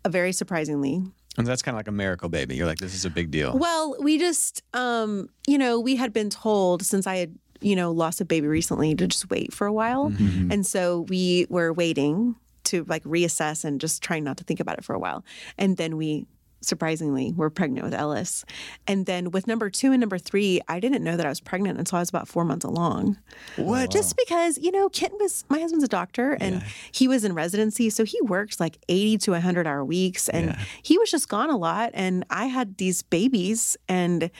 uh, 0.05 0.09
very 0.09 0.33
surprisingly. 0.33 1.03
And 1.38 1.47
that's 1.47 1.62
kind 1.62 1.75
of 1.75 1.79
like 1.79 1.88
a 1.88 1.93
miracle 1.93 2.29
baby. 2.29 2.57
You're 2.57 2.66
like, 2.66 2.79
this 2.79 2.95
is 2.95 3.05
a 3.05 3.11
big 3.11 3.31
deal. 3.31 3.57
Well, 3.57 3.97
we 4.01 4.19
just, 4.19 4.62
um, 4.75 5.29
you 5.47 5.57
know, 5.57 5.81
we 5.81 5.97
had 5.97 6.12
been 6.12 6.29
told 6.29 6.83
since 6.83 7.07
I 7.07 7.16
had, 7.16 7.35
you 7.61 7.77
know, 7.77 7.90
lost 7.93 8.21
a 8.21 8.25
baby 8.25 8.49
recently 8.49 8.95
to 8.97 9.07
just 9.07 9.31
wait 9.31 9.53
for 9.53 9.66
a 9.66 9.73
while. 9.73 10.12
And 10.51 10.66
so 10.66 11.07
we 11.09 11.47
were 11.49 11.73
waiting 11.73 12.35
to 12.64 12.85
like 12.85 13.05
reassess 13.05 13.64
and 13.64 13.81
just 13.81 14.03
trying 14.03 14.25
not 14.25 14.37
to 14.38 14.45
think 14.45 14.61
about 14.61 14.79
it 14.79 14.85
for 14.85 14.95
a 14.95 14.99
while. 14.99 15.25
And 15.57 15.77
then 15.77 15.97
we 15.97 16.27
surprisingly 16.62 17.27
we 17.33 17.37
were 17.37 17.51
pregnant 17.51 17.85
with 17.85 17.94
Ellis. 17.94 18.44
And 18.87 19.07
then 19.07 19.31
with 19.31 19.46
number 19.46 19.70
two 19.70 19.92
and 19.92 20.01
number 20.01 20.18
three, 20.18 20.61
I 20.68 20.79
didn't 20.81 21.03
know 21.03 21.16
that 21.16 21.25
I 21.25 21.29
was 21.29 21.40
pregnant 21.40 21.79
until 21.79 21.96
I 21.96 22.01
was 22.01 22.09
about 22.11 22.29
four 22.29 22.44
months 22.44 22.64
along. 22.64 23.16
what? 23.57 23.90
Just 23.90 24.16
because, 24.16 24.59
you 24.59 24.70
know, 24.70 24.88
Kent 24.88 25.14
was, 25.18 25.44
my 25.49 25.59
husband's 25.59 25.85
a 25.85 25.88
doctor 25.88 26.37
and 26.40 26.62
he 26.92 27.09
was 27.09 27.25
in 27.25 27.33
residency. 27.35 27.88
So 27.90 28.05
he 28.05 28.20
worked 28.23 28.61
like 28.61 28.79
80 28.88 29.18
to 29.18 29.31
100 29.33 29.66
hour 29.66 29.85
weeks 29.85 30.29
and 30.29 30.49
Yeah. 30.51 30.59
he 30.83 30.99
was 30.99 31.11
just 31.11 31.29
gone 31.29 31.51
a 31.51 31.57
lot. 31.57 31.90
And 31.94 32.25
I 32.31 32.46
had 32.46 32.77
these 32.77 33.03
babies. 33.03 33.77
And, 33.88 34.31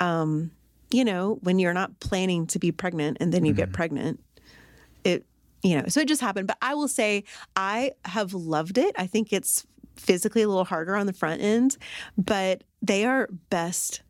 um, 0.00 0.50
you 0.90 1.04
know, 1.04 1.38
when 1.42 1.58
you're 1.58 1.74
not 1.74 2.00
planning 2.00 2.46
to 2.48 2.58
be 2.58 2.72
pregnant 2.72 3.18
and 3.20 3.32
then 3.32 3.44
you 3.44 3.52
get 3.52 3.72
pregnant, 3.72 4.20
it, 5.04 5.26
you 5.62 5.76
know, 5.78 5.86
so 5.88 6.00
it 6.00 6.08
just 6.08 6.20
happened. 6.22 6.46
But 6.46 6.56
I 6.62 6.74
will 6.74 6.88
say 6.88 7.24
I 7.56 7.92
have 8.06 8.32
loved 8.32 8.78
it. 8.78 8.94
I 8.96 9.06
think 9.06 9.32
it's 9.32 9.66
physically 9.98 10.42
a 10.42 10.48
little 10.48 10.64
harder 10.64 10.96
on 10.96 11.06
the 11.06 11.12
front 11.12 11.42
end, 11.42 11.76
but 12.16 12.64
they 12.80 13.04
are 13.04 13.28
best, 13.50 14.02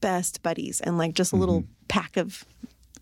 best 0.00 0.42
buddies 0.42 0.80
and 0.80 0.98
like 0.98 1.14
just 1.14 1.32
a 1.32 1.36
little 1.36 1.64
pack 1.88 2.16
of 2.16 2.44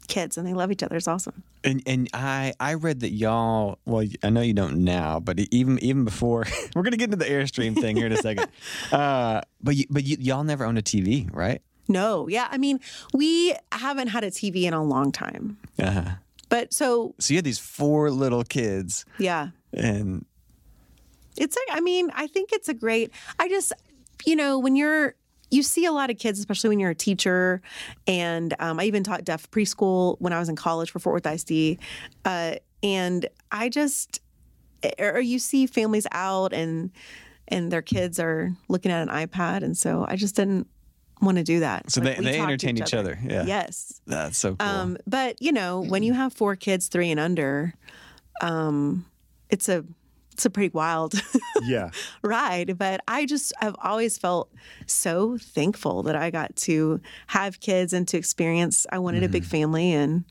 kids 0.09 0.37
and 0.37 0.47
they 0.47 0.55
love 0.55 0.71
each 0.71 0.83
other. 0.83 0.97
It's 0.97 1.09
awesome. 1.09 1.43
And 1.63 1.83
and 1.87 2.09
I 2.13 2.53
I 2.61 2.75
read 2.75 3.01
that 3.01 3.13
y'all. 3.13 3.79
Well, 3.87 4.07
I 4.23 4.29
know 4.31 4.43
you 4.43 4.53
don't 4.53 4.85
now, 4.85 5.19
but 5.19 5.41
even 5.51 5.79
even 5.83 6.05
before, 6.05 6.45
we're 6.75 6.83
gonna 6.83 6.99
get 6.99 7.05
into 7.05 7.17
the 7.17 7.25
airstream 7.25 7.75
thing 7.75 7.97
here 7.97 8.07
in 8.07 8.13
a 8.13 8.19
second. 8.19 8.49
Uh, 8.93 9.41
but 9.63 9.75
you, 9.75 9.87
but 9.91 10.05
you, 10.05 10.17
y'all 10.21 10.45
never 10.45 10.65
owned 10.65 10.79
a 10.79 10.83
TV, 10.83 11.29
right? 11.35 11.63
No, 11.89 12.29
yeah. 12.29 12.49
I 12.51 12.59
mean, 12.59 12.81
we 13.13 13.55
haven't 13.73 14.09
had 14.09 14.25
a 14.25 14.31
TV 14.31 14.65
in 14.65 14.75
a 14.75 14.83
long 14.85 15.11
time. 15.11 15.59
Uh-huh. 15.79 16.17
But 16.49 16.73
so, 16.73 17.15
So 17.19 17.35
you 17.35 17.39
had 17.39 17.45
these 17.45 17.59
four 17.59 18.11
little 18.11 18.45
kids, 18.45 19.05
yeah, 19.19 19.49
and 19.73 20.25
it's 21.37 21.57
like, 21.57 21.77
I 21.79 21.81
mean, 21.81 22.11
I 22.15 22.27
think 22.27 22.53
it's 22.53 22.69
a 22.69 22.75
great, 22.75 23.11
I 23.39 23.49
just, 23.49 23.73
you 24.25 24.37
know, 24.37 24.59
when 24.59 24.77
you're, 24.77 25.15
you 25.51 25.63
see 25.63 25.85
a 25.85 25.93
lot 25.93 26.11
of 26.11 26.19
kids, 26.19 26.39
especially 26.39 26.69
when 26.71 26.81
you're 26.81 26.91
a 26.91 26.95
teacher. 26.97 27.61
And 28.07 28.55
um, 28.59 28.81
I 28.81 28.85
even 28.85 29.05
taught 29.05 29.25
deaf 29.25 29.49
preschool 29.51 30.17
when 30.21 30.33
I 30.33 30.39
was 30.41 30.49
in 30.49 30.57
college 30.57 30.91
for 30.91 30.99
Fort 30.99 31.15
Worth 31.25 31.33
ISD. 31.33 31.79
Uh, 32.25 32.57
and 32.83 33.27
I 33.53 33.69
just, 33.69 34.21
or 34.99 35.21
you 35.21 35.39
see 35.39 35.67
families 35.67 36.07
out 36.13 36.53
and, 36.53 36.91
and 37.49 37.71
their 37.71 37.83
kids 37.83 38.19
are 38.19 38.53
looking 38.69 38.91
at 38.91 39.07
an 39.07 39.09
iPad. 39.09 39.63
And 39.63 39.77
so 39.77 40.05
I 40.09 40.17
just 40.17 40.35
didn't 40.35 40.67
want 41.21 41.39
to 41.39 41.45
do 41.45 41.61
that. 41.61 41.91
So 41.91 42.01
they- 42.01 42.15
they 42.17 42.33
to 42.33 42.39
entertain 42.41 42.77
each 42.79 42.93
other, 42.95 43.19
yeah. 43.23 43.45
Yes. 43.47 44.01
that's 44.07 44.37
so 44.39 44.57
cool. 44.57 44.69
Um, 44.69 44.99
but 45.07 45.41
you 45.41 45.53
know, 45.53 45.81
when 45.81 46.03
you 46.03 46.15
have 46.15 46.33
four 46.33 46.57
kids, 46.57 46.89
three 46.89 47.11
and 47.11 47.21
under, 47.21 47.75
um, 48.41 49.07
it's 49.51 49.69
a 49.69 49.85
it's 50.35 50.45
a 50.45 50.51
pretty 50.51 50.73
wild 50.75 51.15
Yeah. 51.63 51.91
ride. 52.23 52.77
But 52.77 53.01
I 53.09 53.25
just 53.25 53.53
I've 53.63 53.77
always 53.83 54.19
felt 54.19 54.51
so 54.87 55.39
thankful 55.39 56.03
that 56.05 56.17
I 56.17 56.31
got 56.31 56.55
to 56.57 57.01
have 57.29 57.61
kids 57.61 57.93
and 57.93 58.07
to 58.09 58.19
experience. 58.19 58.87
I 58.91 58.99
wanted 58.99 59.23
a 59.23 59.29
big 59.29 59.45
family 59.45 59.93
and 59.93 60.25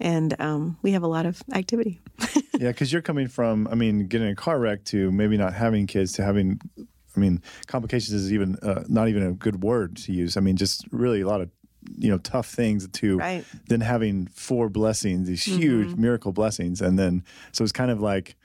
and 0.00 0.34
um, 0.40 0.76
we 0.82 0.92
have 0.92 1.02
a 1.02 1.06
lot 1.06 1.26
of 1.26 1.42
activity. 1.52 2.00
Yeah, 2.56 2.68
because 2.70 2.92
you're 2.92 3.02
coming 3.02 3.26
from, 3.26 3.66
I 3.66 3.74
mean, 3.74 4.06
getting 4.06 4.28
a 4.28 4.34
car 4.36 4.60
wreck 4.60 4.84
to 4.84 5.10
maybe 5.10 5.36
not 5.36 5.54
having 5.54 5.88
kids 5.88 6.12
to 6.14 6.22
having, 6.24 6.60
I 6.78 7.18
mean, 7.20 7.42
complications 7.66 8.12
is 8.12 8.32
even 8.32 8.54
uh, 8.62 8.84
not 8.88 9.08
even 9.08 9.24
a 9.24 9.32
good 9.32 9.64
word 9.64 9.96
to 10.04 10.12
use. 10.12 10.36
I 10.36 10.40
mean, 10.40 10.56
just 10.56 10.86
really 10.92 11.22
a 11.22 11.26
lot 11.26 11.40
of, 11.40 11.50
you 11.98 12.08
know, 12.08 12.18
tough 12.18 12.46
things 12.46 12.86
to 12.86 13.18
Right. 13.18 13.44
then 13.66 13.80
having 13.80 14.28
four 14.28 14.68
blessings, 14.68 15.26
these 15.26 15.42
huge 15.42 15.96
miracle 15.96 16.32
blessings. 16.32 16.80
And 16.80 16.96
then, 16.96 17.24
so 17.50 17.64
it's 17.64 17.72
kind 17.72 17.90
of 17.90 18.00
like, 18.00 18.36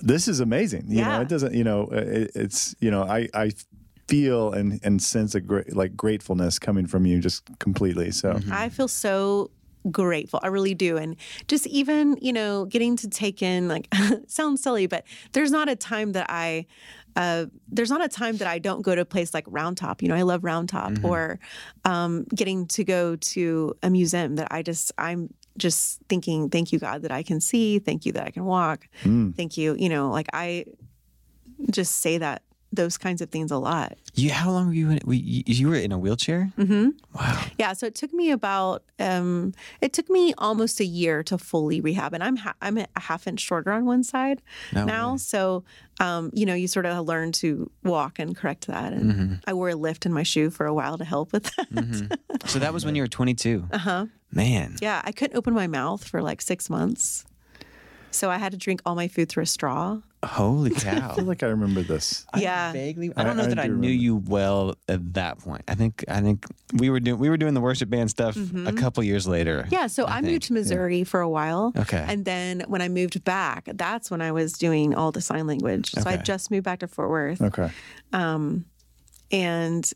this 0.00 0.28
is 0.28 0.40
amazing. 0.40 0.84
You 0.88 1.02
know, 1.02 1.10
Yeah. 1.10 1.20
it 1.22 1.28
doesn't, 1.28 1.54
you 1.54 1.64
know, 1.64 1.88
it, 1.92 2.30
it's, 2.34 2.74
you 2.80 2.90
know, 2.90 3.02
I, 3.02 3.28
I 3.34 3.52
feel 4.08 4.52
and, 4.52 4.80
and 4.82 5.02
sense 5.02 5.34
a 5.34 5.40
great, 5.40 5.74
like 5.76 5.96
gratefulness 5.96 6.58
coming 6.58 6.86
from 6.86 7.06
you 7.06 7.20
just 7.20 7.42
completely. 7.58 8.10
So, 8.10 8.38
I 8.50 8.68
feel 8.68 8.88
so 8.88 9.50
grateful. 9.90 10.40
I 10.42 10.48
really 10.48 10.74
do. 10.74 10.96
And 10.96 11.16
just 11.46 11.66
even, 11.66 12.16
you 12.20 12.32
know, 12.32 12.64
getting 12.66 12.96
to 12.96 13.08
take 13.08 13.42
in 13.42 13.68
like 13.68 13.88
sounds 14.26 14.62
silly, 14.62 14.86
but 14.86 15.04
there's 15.32 15.50
not 15.50 15.68
a 15.68 15.76
time 15.76 16.12
that 16.12 16.26
I 16.28 16.66
uh, 17.16 17.46
there's 17.68 17.90
not 17.90 18.04
a 18.04 18.08
time 18.08 18.36
that 18.36 18.46
I 18.46 18.60
don't 18.60 18.82
go 18.82 18.94
to 18.94 19.00
a 19.00 19.04
place 19.04 19.34
like 19.34 19.44
Round 19.48 19.76
Top. 19.76 20.02
You 20.02 20.08
know, 20.08 20.14
I 20.14 20.22
love 20.22 20.44
Round 20.44 20.68
Top 20.68 20.92
or 21.02 21.40
um, 21.84 22.24
getting 22.32 22.66
to 22.68 22.84
go 22.84 23.16
to 23.16 23.74
a 23.82 23.90
museum 23.90 24.36
that 24.36 24.48
I 24.52 24.62
just 24.62 24.92
I'm 24.98 25.32
just 25.58 26.00
thinking, 26.08 26.48
thank 26.48 26.72
you, 26.72 26.78
God, 26.78 27.02
that 27.02 27.12
I 27.12 27.22
can 27.22 27.40
see. 27.40 27.78
Thank 27.78 28.06
you 28.06 28.12
that 28.12 28.24
I 28.26 28.30
can 28.30 28.44
walk. 28.44 28.88
Thank 29.02 29.56
you. 29.56 29.74
You 29.78 29.88
know, 29.88 30.10
like 30.10 30.28
I 30.32 30.64
just 31.70 31.96
say 31.96 32.18
that 32.18 32.42
those 32.70 32.98
kinds 32.98 33.22
of 33.22 33.30
things 33.30 33.50
a 33.50 33.56
lot. 33.56 33.96
you, 34.14 34.30
how 34.30 34.50
long 34.50 34.66
were 34.66 34.74
you 34.74 34.90
in? 34.90 35.00
You, 35.06 35.68
were 35.68 35.74
in 35.74 35.90
a 35.90 35.98
wheelchair. 35.98 36.52
Mm-hmm. 36.58 36.90
Wow. 37.14 37.44
Yeah, 37.58 37.72
so 37.72 37.86
it 37.86 37.94
took 37.94 38.12
me 38.12 38.30
about 38.30 38.84
um, 38.98 39.54
it 39.80 39.94
took 39.94 40.10
me 40.10 40.34
almost 40.36 40.78
a 40.78 40.84
year 40.84 41.22
to 41.24 41.38
fully 41.38 41.80
rehab, 41.80 42.12
and 42.12 42.22
I'm 42.22 42.36
ha- 42.36 42.54
I'm 42.60 42.76
a 42.76 42.86
half 42.98 43.26
inch 43.26 43.40
shorter 43.40 43.72
on 43.72 43.86
one 43.86 44.04
side 44.04 44.42
No 44.74 44.84
now. 44.84 45.12
way. 45.12 45.18
So 45.18 45.64
um, 45.98 46.30
you 46.34 46.44
know, 46.44 46.52
you 46.54 46.68
sort 46.68 46.84
of 46.84 47.06
learn 47.06 47.32
to 47.32 47.70
walk 47.84 48.18
and 48.18 48.36
correct 48.36 48.66
that, 48.66 48.92
and 48.92 49.12
Mm-hmm. 49.12 49.34
I 49.46 49.54
wore 49.54 49.70
a 49.70 49.74
lift 49.74 50.04
in 50.04 50.12
my 50.12 50.22
shoe 50.22 50.50
for 50.50 50.66
a 50.66 50.74
while 50.74 50.98
to 50.98 51.04
help 51.06 51.32
with 51.32 51.44
that. 51.56 52.18
So 52.46 52.58
that 52.58 52.74
was 52.74 52.84
when 52.84 52.94
you 52.96 53.02
were 53.02 53.08
22. 53.08 53.66
Uh 53.72 53.78
huh. 53.78 54.06
Man. 54.30 54.76
Yeah, 54.80 55.00
I 55.04 55.12
couldn't 55.12 55.36
open 55.36 55.54
my 55.54 55.66
mouth 55.66 56.06
for 56.06 56.20
like 56.22 56.40
six 56.42 56.68
months, 56.68 57.24
so 58.10 58.30
I 58.30 58.36
had 58.38 58.52
to 58.52 58.58
drink 58.58 58.80
all 58.84 58.94
my 58.94 59.08
food 59.08 59.28
through 59.28 59.44
a 59.44 59.46
straw. 59.46 60.00
Holy 60.24 60.70
cow. 60.74 61.12
I 61.12 61.14
feel 61.14 61.24
like 61.24 61.42
I 61.44 61.46
remember 61.46 61.80
this. 61.82 62.26
Yeah. 62.36 62.70
I 62.70 62.72
vaguely. 62.72 63.12
I 63.16 63.22
don't 63.24 63.36
know 63.36 63.44
I- 63.44 63.46
I 63.46 63.48
that 63.50 63.58
I, 63.60 63.66
do 63.68 63.74
knew 63.74 63.88
remember. 63.88 64.02
you 64.02 64.16
well 64.16 64.74
at 64.88 65.14
that 65.14 65.38
point. 65.38 65.62
I 65.68 65.74
think. 65.76 66.04
I 66.08 66.20
think 66.20 66.44
we 66.74 66.90
were 66.90 66.98
doing 67.00 67.18
we 67.20 67.30
were 67.30 67.36
doing 67.36 67.54
the 67.54 67.60
worship 67.60 67.88
band 67.88 68.10
stuff 68.10 68.36
a 68.66 68.72
couple 68.72 69.02
years 69.04 69.28
later. 69.28 69.62
Mm-hmm. 69.62 69.74
Yeah, 69.74 69.86
so 69.86 70.06
I, 70.06 70.20
moved 70.20 70.42
to 70.44 70.52
Missouri 70.54 71.04
for 71.04 71.20
a 71.20 71.28
while. 71.28 71.72
Okay. 71.76 72.04
And 72.06 72.24
then 72.24 72.64
when 72.66 72.82
I 72.82 72.88
moved 72.88 73.22
back, 73.24 73.68
that's 73.74 74.10
when 74.10 74.20
I 74.20 74.32
was 74.32 74.54
doing 74.54 74.94
all 74.94 75.12
the 75.12 75.20
sign 75.20 75.46
language. 75.46 75.92
So 75.92 76.02
I 76.04 76.16
just 76.16 76.50
moved 76.50 76.64
back 76.64 76.80
to 76.80 76.88
Fort 76.88 77.08
Worth. 77.10 77.40
Okay. 77.40 77.70
And 79.30 79.92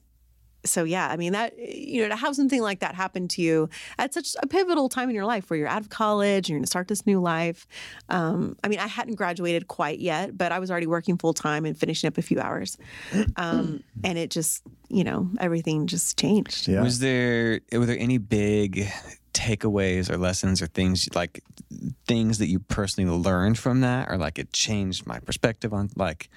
so, 0.64 0.85
yeah, 0.85 1.09
I 1.09 1.16
mean, 1.16 1.33
that, 1.33 1.59
you 1.59 2.03
know, 2.03 2.09
to 2.09 2.16
have 2.16 2.37
something 2.37 2.61
like 2.61 2.81
that 2.81 2.94
happen 2.94 3.29
to 3.29 3.42
you 3.42 3.68
at 3.98 4.14
such 4.14 4.37
a 4.42 4.46
pivotal 4.46 4.88
time 4.88 5.09
in 5.09 5.14
your 5.14 5.25
life 5.25 5.51
where 5.51 5.59
you're 5.59 5.68
out 5.68 5.83
of 5.83 5.90
college 5.90 6.48
and 6.48 6.51
you're 6.51 6.59
going 6.59 6.64
to 6.64 6.70
start 6.70 6.88
this 6.88 7.07
new 7.07 7.20
life. 7.20 7.66
Um, 8.09 8.57
I 8.62 8.68
mean, 8.68 8.79
I 8.79 8.87
hadn't 8.87 9.16
graduated 9.16 9.68
quite 9.68 9.98
yet, 9.98 10.37
but 10.37 10.53
I 10.53 10.59
was 10.59 10.70
already 10.70 10.87
working 10.87 11.18
full 11.18 11.35
time 11.35 11.64
and 11.64 11.77
finishing 11.77 12.09
up 12.09 12.18
a 12.18 12.22
few 12.22 12.40
hours. 12.40 12.79
Um, 13.37 13.83
and 14.05 14.18
it 14.18 14.31
just, 14.31 14.62
you 14.88 15.05
know, 15.05 15.29
everything 15.40 15.87
just 15.87 16.18
changed. 16.18 16.68
Yeah. 16.68 16.83
Was 16.83 16.98
there 16.98 17.61
were 17.72 17.87
there 17.87 17.98
any 17.98 18.18
big 18.18 18.88
takeaways 19.33 20.11
or 20.11 20.18
lessons 20.18 20.61
or 20.61 20.66
things 20.66 21.09
like 21.14 21.42
things 22.07 22.38
that 22.38 22.48
you 22.48 22.59
personally 22.59 23.11
learned 23.11 23.59
from 23.59 23.81
that 23.81 24.09
or 24.11 24.18
like 24.18 24.38
it 24.38 24.53
changed 24.53 25.07
my 25.07 25.18
perspective 25.20 25.72
on 25.72 25.88
like 25.96 26.29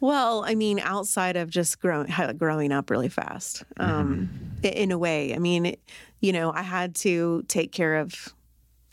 Well, 0.00 0.44
I 0.46 0.54
mean, 0.54 0.78
outside 0.80 1.36
of 1.36 1.50
just 1.50 1.80
growing 1.80 2.12
growing 2.36 2.72
up 2.72 2.90
really 2.90 3.08
fast, 3.08 3.64
um, 3.78 4.30
i- 4.64 4.68
in 4.68 4.92
a 4.92 4.98
way. 4.98 5.34
I 5.34 5.38
mean, 5.38 5.76
you 6.20 6.32
know, 6.32 6.52
I 6.52 6.62
had 6.62 6.94
to 6.96 7.42
take 7.48 7.72
care 7.72 7.96
of 7.96 8.34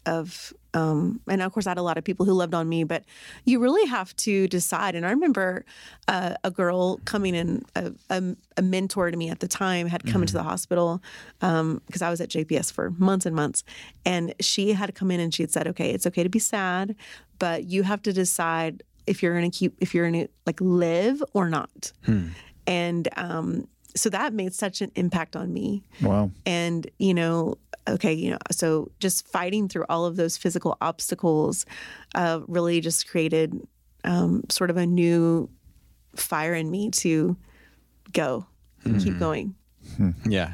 of, 0.07 0.53
um, 0.75 1.19
and 1.27 1.41
of 1.41 1.51
course, 1.51 1.65
I 1.65 1.71
had 1.71 1.79
a 1.79 1.81
lot 1.81 1.97
of 1.97 2.03
people 2.03 2.27
who 2.27 2.33
loved 2.33 2.53
on 2.53 2.69
me. 2.69 2.83
But 2.83 3.05
you 3.43 3.59
really 3.59 3.87
have 3.89 4.15
to 4.17 4.47
decide. 4.47 4.93
And 4.93 5.03
I 5.03 5.09
remember 5.09 5.65
uh, 6.07 6.35
a 6.43 6.51
girl 6.51 6.99
coming 7.05 7.33
in, 7.33 7.63
a, 7.75 7.91
a, 8.11 8.21
a 8.57 8.61
mentor 8.61 9.09
to 9.09 9.17
me 9.17 9.31
at 9.31 9.39
the 9.39 9.47
time 9.47 9.87
had 9.87 10.05
come 10.05 10.21
into 10.21 10.33
the 10.33 10.43
hospital 10.43 11.01
because 11.39 12.03
I 12.03 12.11
was 12.11 12.21
at 12.21 12.29
JPS 12.29 12.71
for 12.71 12.91
months 12.91 13.25
and 13.25 13.35
months, 13.35 13.63
and 14.05 14.35
she 14.39 14.73
had 14.73 14.93
come 14.93 15.09
in 15.09 15.19
and 15.19 15.33
she 15.33 15.41
had 15.41 15.51
said, 15.51 15.67
"Okay, 15.69 15.89
it's 15.89 16.05
okay 16.05 16.21
to 16.21 16.29
be 16.29 16.37
sad, 16.39 16.95
but 17.39 17.63
you 17.65 17.81
have 17.83 18.01
to 18.03 18.13
decide." 18.13 18.83
If 19.07 19.21
you're 19.23 19.37
going 19.37 19.49
to 19.49 19.57
keep 19.57 19.75
if 19.79 19.93
you're 19.93 20.09
going 20.09 20.25
to 20.25 20.31
like 20.45 20.59
live 20.61 21.21
or 21.33 21.49
not 21.49 21.91
and 22.67 23.07
um 23.17 23.67
so 23.95 24.09
that 24.09 24.33
made 24.33 24.53
such 24.53 24.81
an 24.81 24.91
impact 24.95 25.35
on 25.35 25.53
me 25.53 25.83
Wow. 26.01 26.31
and 26.45 26.89
you 26.99 27.13
know 27.13 27.55
okay 27.87 28.11
you 28.13 28.31
know 28.31 28.37
so 28.51 28.91
just 28.99 29.27
fighting 29.27 29.67
through 29.69 29.85
all 29.89 30.05
of 30.05 30.15
those 30.15 30.37
physical 30.37 30.75
obstacles 30.81 31.65
uh, 32.15 32.39
really 32.47 32.81
just 32.81 33.07
created 33.07 33.53
um, 34.03 34.43
sort 34.49 34.69
of 34.69 34.77
a 34.77 34.85
new 34.85 35.49
fire 36.15 36.53
in 36.53 36.69
me 36.71 36.89
to 36.91 37.35
go 38.13 38.45
and 38.83 39.01
keep 39.03 39.17
going. 39.19 39.55
Yeah. 40.25 40.53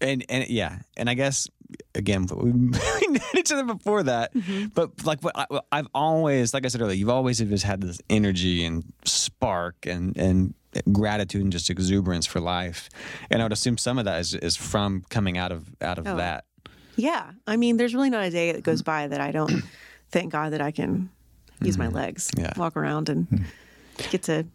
And 0.00 0.24
and 0.28 0.46
yeah, 0.48 0.80
and 0.96 1.08
I 1.10 1.14
guess 1.14 1.48
again 1.94 2.26
we 2.36 2.52
knew 2.52 3.20
each 3.36 3.52
other 3.52 3.64
before 3.64 4.02
that, 4.04 4.34
mm-hmm. 4.34 4.66
but 4.74 5.04
like 5.04 5.22
what 5.22 5.36
I, 5.36 5.60
I've 5.72 5.88
always, 5.94 6.54
like 6.54 6.64
I 6.64 6.68
said 6.68 6.80
earlier, 6.80 6.96
you've 6.96 7.08
always 7.08 7.38
just 7.38 7.64
had 7.64 7.80
this 7.80 8.00
energy 8.08 8.64
and 8.64 8.84
spark 9.04 9.86
and 9.86 10.16
and 10.16 10.54
gratitude 10.92 11.42
and 11.42 11.52
just 11.52 11.70
exuberance 11.70 12.26
for 12.26 12.40
life, 12.40 12.88
and 13.30 13.42
I 13.42 13.44
would 13.44 13.52
assume 13.52 13.78
some 13.78 13.98
of 13.98 14.04
that 14.04 14.20
is 14.20 14.34
is 14.34 14.56
from 14.56 15.04
coming 15.10 15.38
out 15.38 15.52
of 15.52 15.74
out 15.80 15.98
of 15.98 16.06
Oh. 16.06 16.16
that. 16.16 16.44
Yeah. 16.98 17.30
I 17.46 17.56
mean, 17.56 17.76
there's 17.76 17.94
really 17.94 18.10
not 18.10 18.24
a 18.24 18.30
day 18.30 18.52
that 18.52 18.64
goes 18.64 18.82
by 18.82 19.06
that 19.06 19.20
I 19.20 19.30
don't 19.30 19.62
thank 20.10 20.32
God 20.32 20.52
that 20.52 20.60
I 20.60 20.72
can 20.72 21.10
use 21.62 21.78
my 21.78 21.86
mm-hmm. 21.86 21.94
legs, 21.94 22.30
Yeah. 22.36 22.52
walk 22.56 22.76
around 22.76 23.08
and 23.08 23.26
hmm. 23.28 23.36
get 24.10 24.24
to, 24.24 24.46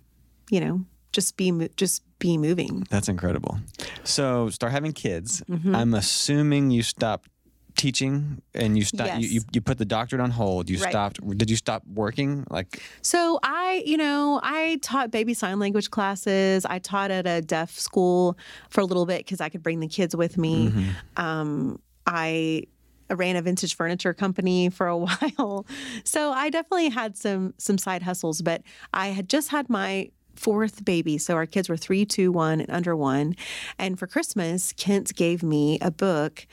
you 0.50 0.60
know, 0.60 0.86
just 1.14 1.38
be 1.38 1.70
just 1.78 2.04
be 2.28 2.38
moving. 2.38 2.74
That's 2.90 3.10
incredible. 3.10 3.60
So 4.04 4.50
start 4.50 4.72
having 4.72 4.94
kids. 4.94 5.42
Mm-hmm. 5.50 5.76
I'm 5.76 5.94
assuming 5.94 6.72
you 6.72 6.82
stopped 6.82 7.28
teaching 7.76 8.42
and 8.54 8.78
you 8.78 8.84
stopped. 8.86 9.16
You, 9.16 9.20
Yes. 9.28 9.32
you 9.34 9.42
you 9.56 9.62
put 9.70 9.78
the 9.78 9.86
doctorate 9.98 10.22
on 10.22 10.32
hold. 10.32 10.70
You 10.70 10.78
Right. 10.80 10.92
stopped. 10.94 11.18
Did 11.42 11.50
you 11.50 11.58
stop 11.58 11.82
working? 12.04 12.46
Like 12.50 12.82
So 13.02 13.40
I, 13.44 13.84
you 13.86 13.98
know, 13.98 14.40
I 14.44 14.80
taught 14.82 15.12
baby 15.12 15.34
sign 15.34 15.60
language 15.60 15.90
classes. 15.90 16.66
I 16.76 16.80
taught 16.80 17.12
at 17.12 17.26
a 17.28 17.42
deaf 17.42 17.72
school 17.88 18.38
for 18.70 18.80
a 18.82 18.86
little 18.86 19.06
bit 19.06 19.20
because 19.26 19.42
I 19.42 19.50
could 19.50 19.64
bring 19.64 19.80
the 19.82 19.88
kids 19.98 20.16
with 20.16 20.38
me. 20.38 20.72
Um, 21.18 21.80
I 22.06 22.64
ran 23.10 23.36
a 23.36 23.42
vintage 23.42 23.76
furniture 23.76 24.14
company 24.14 24.70
for 24.70 24.88
a 24.88 24.98
while, 25.06 25.66
so 26.04 26.32
I 26.32 26.50
definitely 26.50 26.90
had 26.90 27.18
some 27.18 27.54
some 27.58 27.78
side 27.78 28.02
hustles. 28.04 28.42
But 28.42 28.62
I 28.94 29.08
had 29.18 29.28
just 29.36 29.50
had 29.50 29.66
my 29.70 30.10
fourth 30.36 30.84
baby, 30.84 31.18
so 31.18 31.36
our 31.36 31.46
kids 31.46 31.70
were 31.70 31.78
three, 31.78 32.06
two, 32.06 32.32
one, 32.32 32.60
and 32.62 32.70
under 32.72 32.96
one. 32.96 33.36
And 33.78 33.98
for 33.98 34.08
Christmas, 34.08 34.74
Kent 34.74 35.16
gave 35.16 35.44
me 35.44 35.78
a 35.82 35.92
book, 35.92 36.46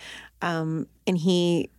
um, 0.43 0.87
and 1.07 1.19
he 1.19 1.71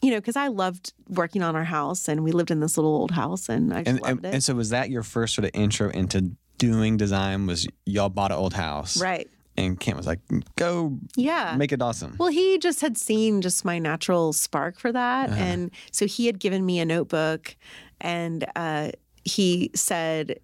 you 0.00 0.12
know, 0.12 0.18
because 0.18 0.36
I 0.36 0.46
loved 0.46 0.92
working 1.08 1.42
on 1.42 1.56
our 1.56 1.64
house 1.64 2.06
and 2.08 2.22
we 2.22 2.30
lived 2.30 2.52
in 2.52 2.60
this 2.60 2.76
little 2.76 2.94
old 2.94 3.10
house 3.10 3.48
and 3.48 3.74
I 3.74 3.82
just 3.82 3.88
and, 3.88 4.00
loved 4.00 4.16
and, 4.18 4.26
it. 4.26 4.34
and 4.34 4.44
so 4.44 4.54
was 4.54 4.70
that 4.70 4.90
your 4.90 5.02
first 5.02 5.34
sort 5.34 5.44
of 5.44 5.50
intro 5.54 5.90
into 5.90 6.30
doing 6.56 6.96
design? 6.96 7.46
Was 7.46 7.66
y'all 7.84 8.08
bought 8.08 8.30
an 8.30 8.38
old 8.38 8.54
house, 8.54 9.00
right. 9.00 9.28
And 9.56 9.78
Kent 9.80 9.96
was 9.96 10.06
like, 10.06 10.20
"Go 10.54 10.98
Yeah. 11.16 11.56
make 11.58 11.72
it 11.72 11.82
awesome." 11.82 12.14
well, 12.16 12.28
he 12.28 12.58
just 12.58 12.80
had 12.80 12.96
seen 12.96 13.40
just 13.42 13.64
my 13.64 13.80
natural 13.80 14.32
spark 14.32 14.78
for 14.78 14.92
that. 14.92 15.30
Uh-huh. 15.30 15.42
And 15.42 15.70
so 15.90 16.06
he 16.06 16.26
had 16.26 16.38
given 16.38 16.64
me 16.64 16.78
a 16.78 16.84
notebook 16.84 17.56
and 18.00 18.46
uh, 18.54 18.92
he 19.24 19.72
said, 19.74 20.38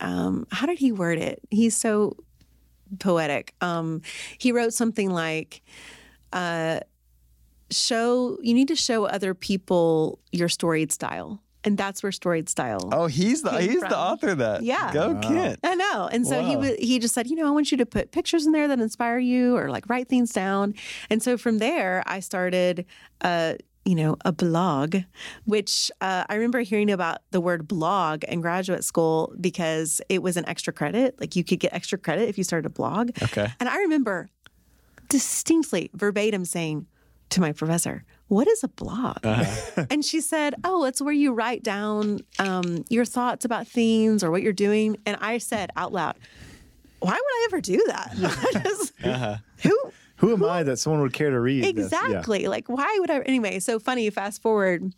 um, 0.00 0.46
how 0.50 0.66
did 0.66 0.78
he 0.78 0.92
word 0.92 1.18
it? 1.18 1.40
He's 1.50 1.76
so 1.76 2.16
poetic. 2.98 3.54
Um, 3.60 4.02
he 4.38 4.52
wrote 4.52 4.72
something 4.72 5.10
like, 5.10 5.62
uh, 6.32 6.80
show, 7.70 8.38
you 8.42 8.54
need 8.54 8.68
to 8.68 8.76
show 8.76 9.04
other 9.06 9.34
people 9.34 10.18
your 10.32 10.48
storied 10.48 10.92
style. 10.92 11.42
And 11.64 11.76
that's 11.76 12.02
where 12.02 12.12
storied 12.12 12.48
style 12.48 12.88
oh, 12.92 13.08
he's 13.08 13.42
the 13.42 13.50
came 13.50 13.68
he's 13.70 13.80
from. 13.80 13.90
the 13.90 13.98
author 13.98 14.28
of 14.28 14.38
that. 14.38 14.62
Yeah. 14.62 14.92
go 14.92 15.12
Wow. 15.14 15.20
Kent. 15.20 15.58
I 15.64 15.74
know. 15.74 16.08
And 16.10 16.26
so 16.26 16.42
he 16.42 16.56
Wow. 16.56 16.62
wa 16.62 16.70
he 16.78 16.98
just 16.98 17.14
said, 17.14 17.26
you 17.26 17.34
know, 17.36 17.46
I 17.46 17.50
want 17.50 17.72
you 17.72 17.76
to 17.78 17.84
put 17.84 18.12
pictures 18.12 18.46
in 18.46 18.52
there 18.52 18.68
that 18.68 18.78
inspire 18.78 19.18
you 19.18 19.56
or 19.56 19.68
like 19.68 19.88
write 19.88 20.08
things 20.08 20.32
down. 20.32 20.74
And 21.10 21.22
so 21.22 21.36
from 21.36 21.58
there, 21.58 22.04
I 22.06 22.20
started, 22.20 22.86
uh, 23.20 23.54
you 23.88 23.94
know, 23.94 24.18
a 24.22 24.32
blog, 24.32 24.96
which 25.46 25.90
uh, 26.02 26.22
I 26.28 26.34
remember 26.34 26.60
hearing 26.60 26.90
about 26.90 27.20
the 27.30 27.40
word 27.40 27.66
blog 27.66 28.22
in 28.24 28.42
graduate 28.42 28.84
school 28.84 29.34
because 29.40 30.02
it 30.10 30.22
was 30.22 30.36
an 30.36 30.46
extra 30.46 30.74
credit. 30.74 31.18
Like 31.18 31.34
you 31.36 31.42
could 31.42 31.58
get 31.58 31.72
extra 31.72 31.96
credit 31.96 32.28
if 32.28 32.36
you 32.36 32.44
started 32.44 32.66
a 32.66 32.70
blog. 32.70 33.12
Okay. 33.22 33.50
And 33.58 33.66
I 33.66 33.78
remember 33.78 34.28
distinctly, 35.08 35.88
verbatim 35.94 36.44
saying 36.44 36.84
to 37.30 37.40
my 37.40 37.52
professor, 37.52 38.04
What 38.26 38.46
is 38.46 38.62
a 38.62 38.68
blog? 38.68 39.24
and 39.90 40.04
she 40.04 40.20
said, 40.20 40.54
Oh, 40.64 40.84
it's 40.84 41.00
where 41.00 41.14
you 41.14 41.32
write 41.32 41.62
down 41.62 42.20
um, 42.38 42.84
your 42.90 43.06
thoughts 43.06 43.46
about 43.46 43.66
things 43.66 44.22
or 44.22 44.30
what 44.30 44.42
you're 44.42 44.52
doing. 44.52 44.98
And 45.06 45.16
I 45.22 45.38
said 45.38 45.70
out 45.76 45.92
loud, 45.94 46.16
Why 47.00 47.12
would 47.12 47.16
I 47.16 47.46
ever 47.48 47.60
do 47.62 47.82
that? 47.86 48.62
Just- 48.64 48.92
Who? 49.62 49.92
Who 50.18 50.32
am 50.32 50.44
I 50.44 50.62
that 50.64 50.78
someone 50.78 51.00
would 51.02 51.12
care 51.12 51.30
to 51.30 51.40
read? 51.40 51.64
this? 51.76 51.90
Yeah. 51.92 52.06
Exactly. 52.06 52.46
Like, 52.48 52.68
why 52.68 52.96
would 53.00 53.10
I? 53.10 53.20
Anyway, 53.20 53.58
so 53.60 53.78
funny, 53.78 54.08
fast 54.10 54.42
forward. 54.42 54.92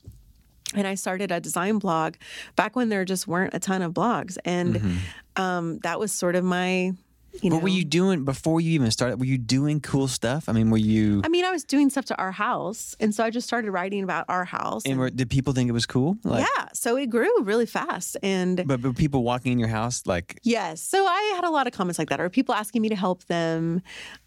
And 0.75 0.87
I 0.87 0.95
started 0.95 1.33
a 1.33 1.41
design 1.41 1.79
blog 1.79 2.15
back 2.57 2.77
when 2.77 2.91
there 2.91 3.05
just 3.05 3.27
weren't 3.27 3.55
a 3.55 3.59
ton 3.59 3.83
of 3.83 3.93
blogs. 3.93 4.39
And 4.45 5.01
um, 5.37 5.79
that 5.81 5.99
was 5.99 6.13
sort 6.13 6.37
of 6.37 6.45
my, 6.45 6.93
you 7.43 7.51
know. 7.51 7.57
What 7.57 7.62
were 7.62 7.69
you 7.69 7.85
doing 7.85 8.25
before 8.25 8.61
you 8.61 8.73
even 8.73 8.90
started? 8.90 9.19
Were 9.21 9.25
you 9.27 9.38
doing 9.38 9.81
cool 9.81 10.09
stuff? 10.09 10.49
I 10.49 10.53
mean, 10.53 10.71
were 10.71 10.77
you? 10.79 11.23
I 11.25 11.29
mean, 11.29 11.45
I 11.45 11.51
was 11.51 11.64
doing 11.64 11.90
stuff 11.90 12.05
to 12.07 12.16
our 12.16 12.33
house. 12.33 12.97
And 13.01 13.14
so 13.14 13.25
I 13.25 13.31
just 13.31 13.47
started 13.47 13.71
writing 13.71 14.03
about 14.03 14.25
our 14.29 14.45
house. 14.45 14.85
and 14.85 14.93
and- 14.93 15.01
were, 15.01 15.11
did 15.11 15.31
people 15.31 15.53
think 15.53 15.69
it 15.69 15.73
was 15.73 15.87
cool? 15.87 16.16
Like, 16.25 16.47
yeah. 16.57 16.69
So 16.73 16.97
it 16.97 17.07
grew 17.11 17.31
really 17.43 17.66
fast. 17.66 18.16
And 18.23 18.62
But, 18.66 18.83
but 18.83 18.97
people 18.97 19.23
walking 19.23 19.53
in 19.53 19.59
your 19.59 19.69
house, 19.69 20.07
like, 20.07 20.38
yes. 20.43 20.81
So 20.83 21.05
I 21.07 21.33
had 21.37 21.45
a 21.45 21.51
lot 21.51 21.66
of 21.66 21.73
comments 21.73 21.99
like 21.99 22.09
that, 22.11 22.21
or 22.21 22.29
people 22.31 22.55
asking 22.55 22.83
me 22.83 22.88
to 22.90 22.97
help 22.97 23.25
them. 23.27 23.83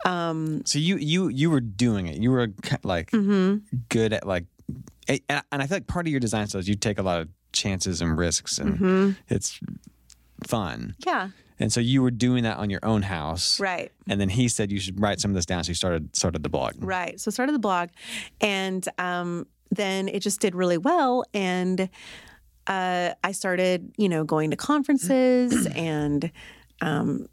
Um, 0.06 0.62
so 0.66 0.80
you 0.80 0.98
you 0.98 1.28
you 1.30 1.50
were 1.50 1.62
doing 1.62 2.08
it. 2.08 2.18
You 2.18 2.32
were 2.32 2.48
like 2.84 3.12
mhm. 3.12 3.62
good 3.90 4.14
at 4.14 4.26
like, 4.26 4.46
and, 5.08 5.20
and 5.52 5.62
I 5.62 5.68
feel 5.68 5.76
like 5.78 5.88
part 5.88 6.06
of 6.08 6.12
your 6.12 6.20
design 6.20 6.48
style 6.48 6.60
is 6.60 6.68
you 6.70 6.76
take 6.76 7.00
a 7.00 7.04
lot 7.04 7.20
of 7.22 7.28
chances 7.52 8.02
and 8.02 8.18
risks, 8.18 8.58
and 8.60 8.80
Mhm. 8.80 9.16
it's 9.30 9.60
fun. 10.48 10.96
Yeah. 11.06 11.30
And 11.60 11.72
so 11.72 11.80
you 11.80 12.02
were 12.02 12.12
doing 12.12 12.44
that 12.44 12.58
on 12.58 12.70
your 12.70 12.80
own 12.84 13.04
house, 13.04 13.60
Right. 13.60 13.92
And 14.08 14.20
then 14.20 14.30
he 14.30 14.48
said 14.48 14.72
you 14.72 14.80
should 14.80 15.00
write 15.00 15.20
some 15.20 15.32
of 15.32 15.36
this 15.36 15.46
down. 15.46 15.64
So 15.64 15.70
you 15.70 15.76
started 15.76 16.16
started 16.16 16.44
the 16.44 16.50
blog. 16.50 16.74
Right. 16.80 17.20
So 17.20 17.32
started 17.32 17.54
the 17.54 17.60
blog, 17.60 17.90
and 18.42 18.88
um, 18.98 19.48
then 19.72 20.08
it 20.08 20.20
just 20.20 20.40
did 20.40 20.56
really 20.56 20.78
well. 20.78 21.26
And 21.34 21.90
uh, 22.68 23.14
I 23.24 23.32
started, 23.32 23.94
you 23.98 24.10
know, 24.10 24.24
going 24.24 24.52
to 24.52 24.58
conferences 24.58 25.68
and, 25.76 26.32
um, 26.82 27.28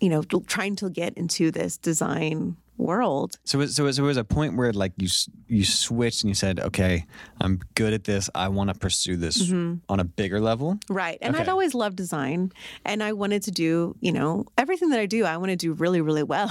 you 0.00 0.08
know, 0.08 0.22
trying 0.22 0.76
to 0.76 0.90
get 0.90 1.14
into 1.14 1.50
this 1.50 1.76
design 1.76 2.56
world. 2.76 3.36
So 3.44 3.60
it- 3.60 3.68
so 3.68 3.86
it- 3.86 3.92
so 3.94 4.02
there 4.02 4.08
was 4.08 4.16
a 4.16 4.24
point 4.24 4.56
where 4.56 4.72
like 4.72 4.92
you 4.96 5.08
you 5.46 5.64
switched 5.64 6.22
and 6.24 6.28
you 6.30 6.34
said, 6.34 6.58
okay, 6.60 7.04
I'm 7.40 7.60
good 7.74 7.92
at 7.92 8.04
this. 8.04 8.28
I 8.34 8.48
want 8.48 8.70
to 8.72 8.74
pursue 8.78 9.16
this 9.16 9.40
Mm-hmm. 9.42 9.74
on 9.88 10.00
a 10.00 10.04
bigger 10.04 10.40
level. 10.40 10.78
Right. 10.88 11.18
And 11.22 11.36
I'd 11.36 11.48
always 11.48 11.74
loved 11.74 11.96
design. 11.96 12.50
And 12.84 13.02
I 13.02 13.12
wanted 13.12 13.42
to 13.44 13.50
do, 13.52 13.94
you 14.00 14.12
know, 14.12 14.46
everything 14.58 14.88
that 14.90 14.98
I 15.00 15.06
do, 15.06 15.24
I 15.24 15.36
want 15.36 15.50
to 15.50 15.56
do 15.56 15.72
really, 15.72 16.00
really 16.00 16.22
well. 16.24 16.50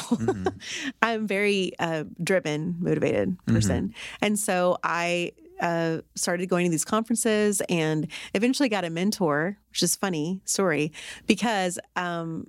I'm 1.02 1.28
very 1.28 1.74
uh, 1.80 2.06
driven, 2.24 2.78
motivated 2.80 3.38
person. 3.46 3.94
And 4.22 4.40
so 4.40 4.78
I 4.84 5.32
uh, 5.62 6.00
started 6.16 6.48
going 6.50 6.66
to 6.66 6.72
these 6.72 6.86
conferences 6.86 7.62
and 7.70 8.08
eventually 8.34 8.70
got 8.70 8.86
a 8.86 8.90
mentor, 8.90 9.58
which 9.70 9.84
is 9.84 9.96
funny 9.96 10.42
story 10.46 10.92
because 11.28 11.80
um, 11.96 12.48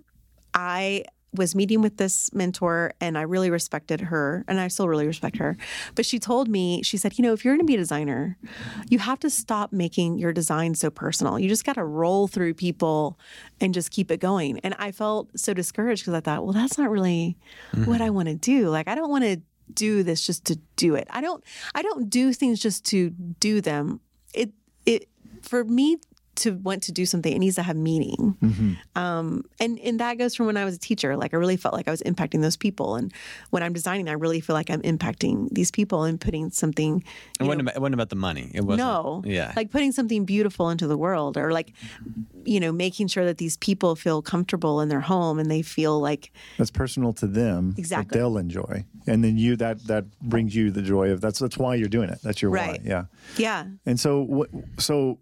I 0.52 1.04
was 1.34 1.54
meeting 1.54 1.82
with 1.82 1.96
this 1.96 2.32
mentor 2.32 2.92
and 3.00 3.18
I 3.18 3.22
really 3.22 3.50
respected 3.50 4.00
her 4.00 4.44
and 4.48 4.60
I 4.60 4.68
still 4.68 4.88
really 4.88 5.06
respect 5.06 5.36
her. 5.38 5.56
But 5.94 6.06
she 6.06 6.18
told 6.18 6.48
me, 6.48 6.82
she 6.82 6.96
said, 6.96 7.18
you 7.18 7.22
know, 7.22 7.32
if 7.32 7.44
you're 7.44 7.54
going 7.54 7.66
to 7.66 7.70
be 7.70 7.74
a 7.74 7.78
designer, 7.78 8.38
you 8.88 8.98
have 8.98 9.18
to 9.20 9.30
stop 9.30 9.72
making 9.72 10.18
your 10.18 10.32
design 10.32 10.74
so 10.74 10.90
personal. 10.90 11.38
You 11.38 11.48
just 11.48 11.64
got 11.64 11.74
to 11.74 11.84
roll 11.84 12.28
through 12.28 12.54
people 12.54 13.18
and 13.60 13.74
just 13.74 13.90
keep 13.90 14.10
it 14.10 14.20
going. 14.20 14.58
And 14.60 14.74
I 14.78 14.92
felt 14.92 15.38
so 15.38 15.54
discouraged 15.54 16.02
because 16.02 16.14
I 16.14 16.20
thought, 16.20 16.44
well, 16.44 16.52
that's 16.52 16.78
not 16.78 16.90
really 16.90 17.36
what 17.84 18.00
I 18.00 18.06
mm-hmm. 18.06 18.14
want 18.14 18.28
to 18.28 18.34
do. 18.34 18.68
Like, 18.68 18.88
I 18.88 18.94
don't 18.94 19.10
want 19.10 19.24
to 19.24 19.40
do 19.72 20.02
this 20.02 20.26
just 20.26 20.44
to 20.46 20.58
do 20.76 20.94
it. 20.94 21.08
I 21.10 21.20
don't 21.20 21.42
I 21.74 21.82
don't 21.82 22.10
do 22.10 22.32
things 22.32 22.60
just 22.60 22.84
to 22.86 23.10
do 23.10 23.60
them. 23.60 24.00
It 24.34 24.52
it 24.84 25.08
for 25.42 25.64
me 25.64 25.98
to 26.36 26.52
want 26.52 26.82
to 26.84 26.92
do 26.92 27.06
something, 27.06 27.32
it 27.32 27.38
needs 27.38 27.56
to 27.56 27.62
have 27.62 27.76
meaning. 27.76 28.36
Um, 28.94 29.44
and 29.60 29.78
and 29.80 30.00
that 30.00 30.18
goes 30.18 30.34
from 30.34 30.46
when 30.46 30.56
I 30.56 30.64
was 30.64 30.74
a 30.76 30.78
teacher. 30.78 31.16
Like 31.16 31.34
I 31.34 31.36
really 31.36 31.56
felt 31.56 31.74
like 31.74 31.88
I 31.88 31.90
was 31.90 32.02
impacting 32.02 32.42
those 32.42 32.56
people, 32.56 32.96
and 32.96 33.12
when 33.50 33.62
I'm 33.62 33.72
designing, 33.72 34.08
I 34.08 34.12
really 34.12 34.40
feel 34.40 34.54
like 34.54 34.70
I'm 34.70 34.82
impacting 34.82 35.48
these 35.52 35.70
people 35.70 36.04
and 36.04 36.20
putting 36.20 36.50
something. 36.50 37.02
It 37.40 37.44
wasn't, 37.44 37.62
about, 37.62 37.76
it 37.76 37.80
wasn't 37.80 37.94
about 37.94 38.08
the 38.10 38.16
money. 38.16 38.50
It 38.54 38.62
wasn't. 38.62 38.86
no, 38.86 39.22
Yeah. 39.24 39.52
like 39.56 39.70
putting 39.70 39.92
something 39.92 40.24
beautiful 40.24 40.70
into 40.70 40.86
the 40.86 40.96
world, 40.96 41.36
or 41.36 41.52
like, 41.52 41.72
you 42.44 42.60
know, 42.60 42.72
making 42.72 43.08
sure 43.08 43.24
that 43.24 43.38
these 43.38 43.56
people 43.56 43.96
feel 43.96 44.22
comfortable 44.22 44.80
in 44.80 44.88
their 44.88 45.00
home 45.00 45.38
and 45.38 45.50
they 45.50 45.62
feel 45.62 46.00
like 46.00 46.32
That's 46.58 46.70
personal 46.70 47.12
to 47.14 47.26
them. 47.26 47.74
Exactly. 47.76 48.10
That 48.10 48.18
they'll 48.18 48.38
enjoy, 48.38 48.84
and 49.06 49.22
then 49.24 49.36
you 49.38 49.56
that 49.56 49.86
that 49.86 50.04
brings 50.20 50.54
you 50.54 50.70
the 50.70 50.82
joy 50.82 51.10
of 51.10 51.20
that's 51.20 51.38
that's 51.38 51.58
why 51.58 51.74
you're 51.74 51.88
doing 51.88 52.08
it. 52.10 52.18
That's 52.22 52.40
your 52.42 52.50
Right. 52.50 52.80
why. 52.82 52.88
Yeah. 52.88 53.04
yeah, 53.36 53.64
And 53.86 53.98
so, 53.98 54.22
what, 54.22 54.48
so 54.78 55.18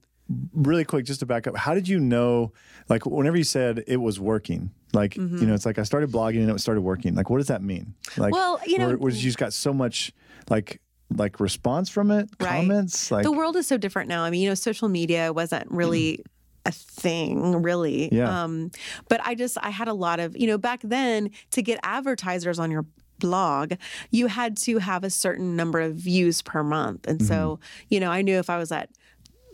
really 0.54 0.84
quick, 0.84 1.04
just 1.04 1.20
to 1.20 1.26
back 1.26 1.46
up, 1.46 1.56
how 1.56 1.74
did 1.74 1.88
you 1.88 1.98
know, 2.00 2.52
like, 2.88 3.04
whenever 3.06 3.36
you 3.36 3.44
said 3.44 3.84
it 3.86 3.98
was 3.98 4.18
working, 4.20 4.70
like, 4.92 5.14
Mm-hmm. 5.14 5.38
you 5.38 5.46
know, 5.46 5.54
it's 5.54 5.66
like 5.66 5.78
I 5.78 5.82
started 5.82 6.10
blogging 6.10 6.40
and 6.42 6.50
it 6.50 6.58
started 6.60 6.80
working. 6.82 7.14
Like, 7.14 7.28
what 7.30 7.38
does 7.38 7.48
that 7.48 7.62
mean? 7.62 7.94
Like, 8.16 8.32
Well, 8.32 8.60
you 8.66 8.78
know- 8.78 8.88
where, 8.88 8.96
where 8.98 9.12
you 9.12 9.20
just 9.20 9.38
got 9.38 9.52
so 9.52 9.72
much, 9.72 10.12
like, 10.48 10.80
like 11.14 11.40
response 11.40 11.90
from 11.90 12.10
it, 12.10 12.30
Right. 12.40 12.48
comments, 12.60 13.10
like, 13.10 13.24
the 13.24 13.32
world 13.32 13.56
is 13.56 13.66
so 13.66 13.76
different 13.76 14.08
now. 14.08 14.22
I 14.24 14.30
mean, 14.30 14.40
you 14.42 14.48
know, 14.48 14.54
social 14.54 14.88
media 14.88 15.32
wasn't 15.32 15.70
really 15.70 16.24
a 16.64 16.70
thing 16.70 17.60
really 17.60 18.08
Yeah. 18.14 18.44
um 18.44 18.70
but 19.08 19.20
i 19.24 19.34
just 19.34 19.58
i 19.62 19.70
had 19.70 19.88
a 19.88 19.92
lot 19.92 20.20
of 20.20 20.36
you 20.36 20.46
know 20.46 20.56
back 20.56 20.78
then 20.84 21.30
to 21.50 21.60
get 21.60 21.80
advertisers 21.82 22.60
on 22.60 22.70
your 22.70 22.86
blog 23.18 23.72
you 24.12 24.28
had 24.28 24.56
to 24.58 24.78
have 24.78 25.02
a 25.02 25.10
certain 25.10 25.56
number 25.56 25.80
of 25.80 25.96
views 25.96 26.40
per 26.40 26.62
month 26.62 27.08
and 27.08 27.20
so 27.26 27.34
Mm-hmm. 27.56 27.86
you 27.88 27.98
know 27.98 28.10
i 28.12 28.22
knew 28.22 28.38
if 28.38 28.48
i 28.48 28.58
was 28.58 28.70
at 28.70 28.90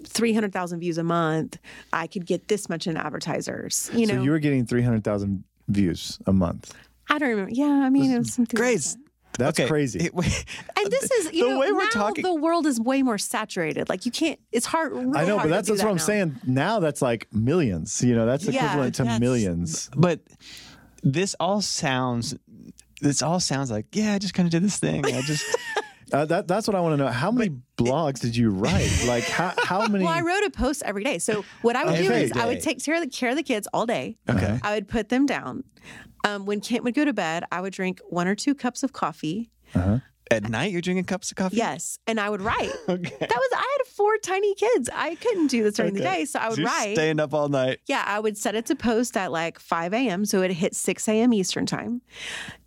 300,000 0.08 0.80
views 0.80 0.98
a 0.98 1.04
month 1.04 1.58
i 1.92 2.06
could 2.06 2.26
get 2.26 2.48
this 2.48 2.68
much 2.68 2.86
in 2.86 2.96
advertisers 2.96 3.90
you 3.92 4.06
know 4.06 4.14
So 4.14 4.22
you 4.22 4.30
were 4.30 4.38
getting 4.38 4.66
300,000 4.66 5.44
views 5.68 6.18
a 6.26 6.32
month. 6.32 6.74
i 7.10 7.18
don't 7.18 7.28
remember 7.28 7.50
yeah 7.52 7.66
i 7.84 7.90
mean 7.90 8.10
it 8.10 8.18
was 8.18 8.32
something 8.32 8.58
like 8.60 8.74
that. 8.80 8.96
That's 9.38 9.60
Okay, 9.60 9.68
crazy. 9.68 10.00
it- 10.06 10.14
wait, 10.14 10.44
and 10.76 10.90
this 10.90 11.08
is 11.12 11.32
you 11.32 11.44
the 11.44 11.50
know 11.50 11.58
way 11.60 11.70
we're 11.70 11.84
now 11.84 11.90
talking- 11.90 12.24
the 12.24 12.34
world 12.34 12.66
is 12.66 12.80
way 12.80 13.02
more 13.04 13.18
saturated 13.18 13.88
like 13.88 14.04
you 14.06 14.10
can't 14.10 14.40
it's 14.50 14.66
hard 14.66 14.92
really 14.92 15.16
I 15.16 15.26
know, 15.26 15.36
but 15.36 15.48
that's, 15.48 15.68
that's 15.68 15.80
that 15.80 15.86
what 15.86 15.92
I'm 15.92 15.98
saying. 16.00 16.40
Now 16.44 16.80
that's 16.80 17.00
like 17.02 17.28
millions. 17.32 18.02
You 18.02 18.16
know, 18.16 18.26
that's 18.26 18.44
Yeah, 18.46 18.64
equivalent 18.64 18.94
to 18.96 19.02
that's- 19.04 19.20
millions. 19.20 19.90
But 19.96 20.20
this 21.04 21.36
all 21.38 21.60
sounds. 21.62 22.34
This 23.00 23.22
all 23.22 23.38
sounds 23.38 23.70
like 23.70 23.86
yeah. 23.92 24.14
I 24.14 24.18
just 24.18 24.34
kind 24.34 24.46
of 24.46 24.50
did 24.50 24.64
this 24.64 24.78
thing. 24.78 25.04
I 25.06 25.20
just 25.20 25.44
Uh, 26.12 26.24
that, 26.24 26.48
that's 26.48 26.66
what 26.66 26.74
I 26.74 26.80
want 26.80 26.94
to 26.98 27.04
know. 27.04 27.10
How 27.10 27.30
many 27.30 27.54
blogs 27.76 28.20
did 28.20 28.36
you 28.36 28.50
write? 28.50 28.90
Like, 29.06 29.24
how, 29.24 29.52
how 29.58 29.86
many? 29.86 30.04
Well, 30.04 30.12
I 30.12 30.20
wrote 30.20 30.44
a 30.44 30.50
post 30.50 30.82
every 30.84 31.04
day. 31.04 31.18
So 31.18 31.44
what 31.62 31.76
I 31.76 31.84
would 31.84 31.96
do 31.96 32.04
Every 32.04 32.22
is 32.22 32.32
I 32.32 32.46
would 32.46 32.60
take 32.60 32.82
care 32.84 32.94
of 32.96 33.00
the 33.02 33.08
care 33.08 33.30
of 33.30 33.36
the 33.36 33.42
kids 33.42 33.66
all 33.72 33.86
day. 33.86 34.16
Okay. 34.28 34.58
I 34.62 34.74
would 34.74 34.88
put 34.88 35.08
them 35.08 35.26
down. 35.26 35.64
Um, 36.24 36.44
when 36.46 36.60
Kent 36.60 36.84
would 36.84 36.94
go 36.94 37.04
to 37.04 37.12
bed, 37.12 37.44
I 37.52 37.60
would 37.60 37.72
drink 37.72 38.00
one 38.08 38.26
or 38.28 38.34
two 38.34 38.54
cups 38.54 38.82
of 38.82 38.92
coffee. 38.92 39.50
at 40.30 40.48
night 40.48 40.72
you're 40.72 40.80
drinking 40.82 41.04
cups 41.04 41.30
of 41.30 41.36
coffee. 41.36 41.56
Yes, 41.56 41.98
and 42.06 42.18
I 42.20 42.28
would 42.28 42.42
write. 42.42 42.70
Okay. 42.88 43.16
That 43.20 43.30
was 43.30 43.50
I 43.54 43.76
had 43.78 43.86
four 43.94 44.16
tiny 44.18 44.54
kids. 44.54 44.90
I 44.94 45.14
couldn't 45.14 45.46
do 45.46 45.62
this 45.62 45.74
during 45.76 45.94
the 45.94 46.00
day, 46.00 46.24
so 46.24 46.38
I 46.38 46.48
would 46.48 46.56
So 46.56 46.60
you're 46.62 46.70
write. 46.70 46.96
staying 46.96 47.20
up 47.20 47.32
all 47.34 47.48
night. 47.48 47.78
Yeah, 47.86 48.02
I 48.06 48.18
would 48.18 48.36
set 48.36 48.54
it 48.54 48.66
to 48.66 48.74
post 48.76 49.16
at 49.16 49.30
like 49.32 49.58
5 49.58 49.94
a.m. 49.94 50.24
So 50.26 50.42
it 50.42 50.50
hit 50.50 50.74
6 50.74 51.08
a.m. 51.08 51.32
Eastern 51.32 51.64
time. 51.66 52.02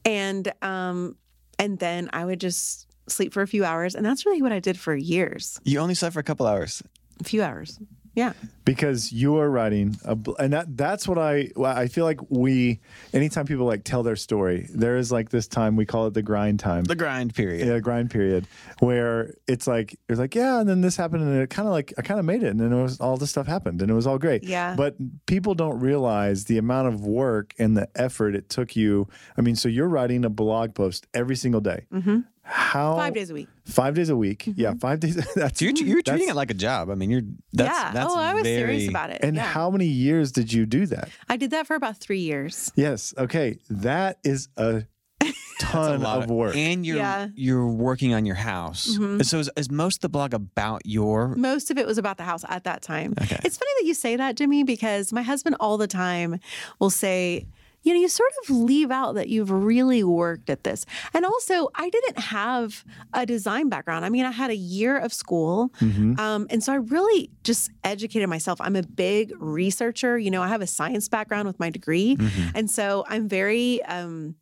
And 0.05 0.51
um, 0.63 1.17
and 1.59 1.77
then 1.79 2.09
I 2.13 2.25
would 2.25 2.39
just 2.39 2.87
sleep 3.11 3.33
for 3.33 3.41
a 3.41 3.47
few 3.47 3.63
hours. 3.65 3.95
And 3.95 4.05
that's 4.05 4.25
really 4.25 4.41
what 4.41 4.51
I 4.51 4.59
did 4.59 4.79
for 4.79 4.95
years. 4.95 5.59
You 5.63 5.79
only 5.79 5.95
slept 5.95 6.13
for 6.13 6.19
a 6.19 6.23
couple 6.23 6.45
hours. 6.47 6.81
A 7.19 7.23
few 7.23 7.43
hours. 7.43 7.79
Yeah. 8.13 8.33
because 8.65 9.13
you 9.13 9.37
are 9.37 9.49
writing 9.49 9.95
a, 10.03 10.17
and 10.37 10.51
that 10.51 10.75
that's 10.75 11.07
what 11.07 11.17
I 11.17 11.49
I 11.63 11.87
feel 11.87 12.03
like 12.03 12.19
we 12.27 12.81
anytime 13.13 13.45
people 13.45 13.65
like 13.65 13.85
tell 13.85 14.03
their 14.03 14.17
story 14.17 14.67
there 14.75 14.97
is 14.97 15.13
like 15.13 15.29
this 15.29 15.47
time 15.47 15.77
we 15.77 15.85
call 15.85 16.07
it 16.07 16.13
the 16.13 16.21
grind 16.21 16.59
time 16.59 16.83
The 16.83 16.95
grind 16.97 17.33
period. 17.33 17.65
yeah, 17.65 17.79
grind 17.79 18.11
period 18.11 18.47
where 18.79 19.33
it's 19.47 19.65
like 19.65 19.97
it's 20.09 20.19
like 20.19 20.35
yeah 20.35 20.59
and 20.59 20.67
then 20.67 20.81
this 20.81 20.97
happened 20.97 21.23
and 21.23 21.41
it 21.41 21.49
kind 21.49 21.69
of 21.69 21.71
like 21.71 21.93
I 21.97 22.01
kind 22.01 22.19
of 22.19 22.25
made 22.25 22.43
it 22.43 22.47
and 22.49 22.59
then 22.59 22.73
it 22.73 22.83
was 22.83 22.99
all 22.99 23.15
this 23.15 23.29
stuff 23.29 23.47
happened 23.47 23.81
and 23.81 23.89
it 23.89 23.93
was 23.93 24.05
all 24.05 24.17
great 24.17 24.43
Yeah. 24.43 24.75
but 24.75 24.97
people 25.25 25.53
don't 25.55 25.79
realize 25.79 26.43
the 26.45 26.57
amount 26.57 26.89
of 26.89 27.05
work 27.05 27.53
and 27.59 27.77
the 27.77 27.87
effort 27.95 28.35
it 28.35 28.49
took 28.49 28.75
you 28.75 29.07
I 29.37 29.41
mean 29.41 29.55
so 29.55 29.69
you're 29.69 29.87
writing 29.87 30.25
a 30.25 30.29
blog 30.29 30.75
post 30.75 31.07
every 31.13 31.37
single 31.37 31.61
day 31.61 31.85
mm-hmm. 31.93 32.19
How 32.43 32.91
Mm-hmm. 32.91 32.99
Five 32.99 33.13
days 33.13 33.29
a 33.29 33.33
week. 33.33 33.47
five 33.65 33.93
days 33.95 34.09
a 34.09 34.15
week 34.17 34.43
yeah 34.55 34.73
five 34.79 34.99
days 34.99 35.15
that's 35.35 35.61
you're, 35.61 35.71
you're 35.73 36.01
treating 36.01 36.29
it 36.29 36.35
like 36.35 36.51
a 36.51 36.55
job. 36.55 36.89
I 36.89 36.95
mean, 36.95 37.09
you're 37.09 37.21
that's 37.53 37.77
yeah. 37.77 37.91
that's 37.91 38.11
oh, 38.13 38.17
I 38.17 38.33
was 38.33 38.43
very, 38.43 38.57
serious 38.57 38.89
about 38.89 39.09
it. 39.11 39.19
and 39.23 39.35
yeah. 39.35 39.43
how 39.43 39.69
many 39.69 39.85
years 39.85 40.31
did 40.31 40.51
you 40.51 40.65
do 40.65 40.85
that 40.87 41.09
I 41.29 41.37
did 41.37 41.51
that 41.51 41.67
for 41.67 41.75
about 41.75 41.97
three 41.97 42.19
years. 42.19 42.71
Yes. 42.75 43.13
Okay. 43.17 43.59
That 43.69 44.17
is 44.23 44.49
a 44.57 44.83
a 45.21 45.33
ton 45.59 46.01
lot 46.01 46.23
of 46.23 46.29
work. 46.31 46.55
and 46.55 46.83
you're 46.85 46.97
Yeah. 46.97 47.25
Mm-hmm. 47.25 47.33
you're 47.35 47.67
working 47.67 48.13
on 48.13 48.25
your 48.25 48.35
house. 48.35 48.97
So 49.21 49.39
is, 49.39 49.49
is 49.55 49.69
most 49.69 49.97
of 49.97 50.01
the 50.01 50.09
blog 50.09 50.33
about 50.33 50.81
your? 50.85 51.35
Most 51.35 51.69
of 51.69 51.77
it 51.77 51.85
was 51.85 51.97
about 51.99 52.17
the 52.17 52.23
house 52.23 52.43
at 52.49 52.63
that 52.63 52.81
time. 52.81 53.13
Okay. 53.21 53.39
It's 53.43 53.57
funny 53.57 53.71
that 53.81 53.85
you 53.85 53.93
say 53.93 54.15
that, 54.15 54.35
Jimmy, 54.35 54.63
because 54.63 55.13
my 55.13 55.21
husband 55.21 55.57
all 55.59 55.77
the 55.77 55.87
time 55.87 56.39
will 56.79 56.89
say, 56.89 57.45
you 57.83 57.93
know, 57.93 57.99
you 57.99 58.07
sort 58.07 58.31
of 58.43 58.49
leave 58.51 58.91
out 58.91 59.15
that 59.15 59.29
you've 59.29 59.49
really 59.49 60.03
worked 60.03 60.49
at 60.49 60.63
this. 60.63 60.85
And 61.13 61.25
also, 61.25 61.69
I 61.75 61.89
didn't 61.89 62.19
have 62.19 62.83
a 63.13 63.25
design 63.25 63.69
background. 63.69 64.05
I 64.05 64.09
mean, 64.09 64.25
I 64.25 64.31
had 64.31 64.51
a 64.51 64.55
year 64.55 64.97
of 64.97 65.11
school. 65.13 65.71
Um, 66.19 66.47
and 66.49 66.63
so 66.63 66.73
I 66.73 66.75
really 66.75 67.29
just 67.43 67.71
educated 67.83 68.29
myself. 68.29 68.61
I'm 68.61 68.75
a 68.75 68.83
big 68.83 69.33
researcher. 69.39 70.17
You 70.17 70.29
know, 70.31 70.43
I 70.43 70.47
have 70.47 70.61
a 70.61 70.67
science 70.67 71.09
background 71.09 71.47
with 71.47 71.59
my 71.59 71.69
degree. 71.69 72.17
And 72.55 72.69
so 72.69 73.03
I'm 73.07 73.27
very, 73.27 73.81
um, 73.85 74.35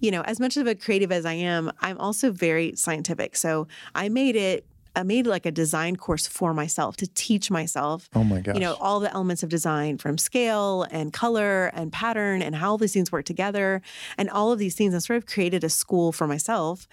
you 0.00 0.10
know, 0.10 0.22
as 0.22 0.40
much 0.40 0.56
of 0.56 0.66
a 0.66 0.74
creative 0.74 1.12
as 1.12 1.24
I 1.26 1.34
am, 1.34 1.70
I'm 1.80 1.98
also 1.98 2.32
very 2.32 2.74
scientific. 2.74 3.36
So 3.36 3.68
I 3.94 4.08
made 4.08 4.34
it. 4.36 4.66
I 4.96 5.02
made 5.02 5.26
like 5.26 5.46
a 5.46 5.50
design 5.50 5.96
course 5.96 6.26
for 6.26 6.52
myself 6.54 6.96
to 6.96 7.06
teach 7.06 7.50
myself 7.50 8.08
Oh 8.14 8.24
my 8.24 8.40
gosh. 8.40 8.54
you 8.54 8.60
know 8.60 8.74
all 8.80 9.00
the 9.00 9.12
elements 9.12 9.42
of 9.42 9.48
design 9.48 9.98
from 9.98 10.18
scale 10.18 10.86
and 10.90 11.12
color 11.12 11.66
and 11.74 11.92
pattern 11.92 12.42
and 12.42 12.54
how 12.56 12.70
all 12.70 12.78
these 12.78 12.92
things 12.92 13.10
work 13.12 13.24
together. 13.24 13.82
And 14.18 14.28
all 14.30 14.52
of 14.52 14.58
these 14.58 14.74
things 14.74 14.94
i 14.94 14.98
sort 14.98 15.16
of 15.16 15.26
created 15.26 15.64
a 15.64 15.68
school 15.68 16.12
for 16.12 16.26
myself 16.26 16.86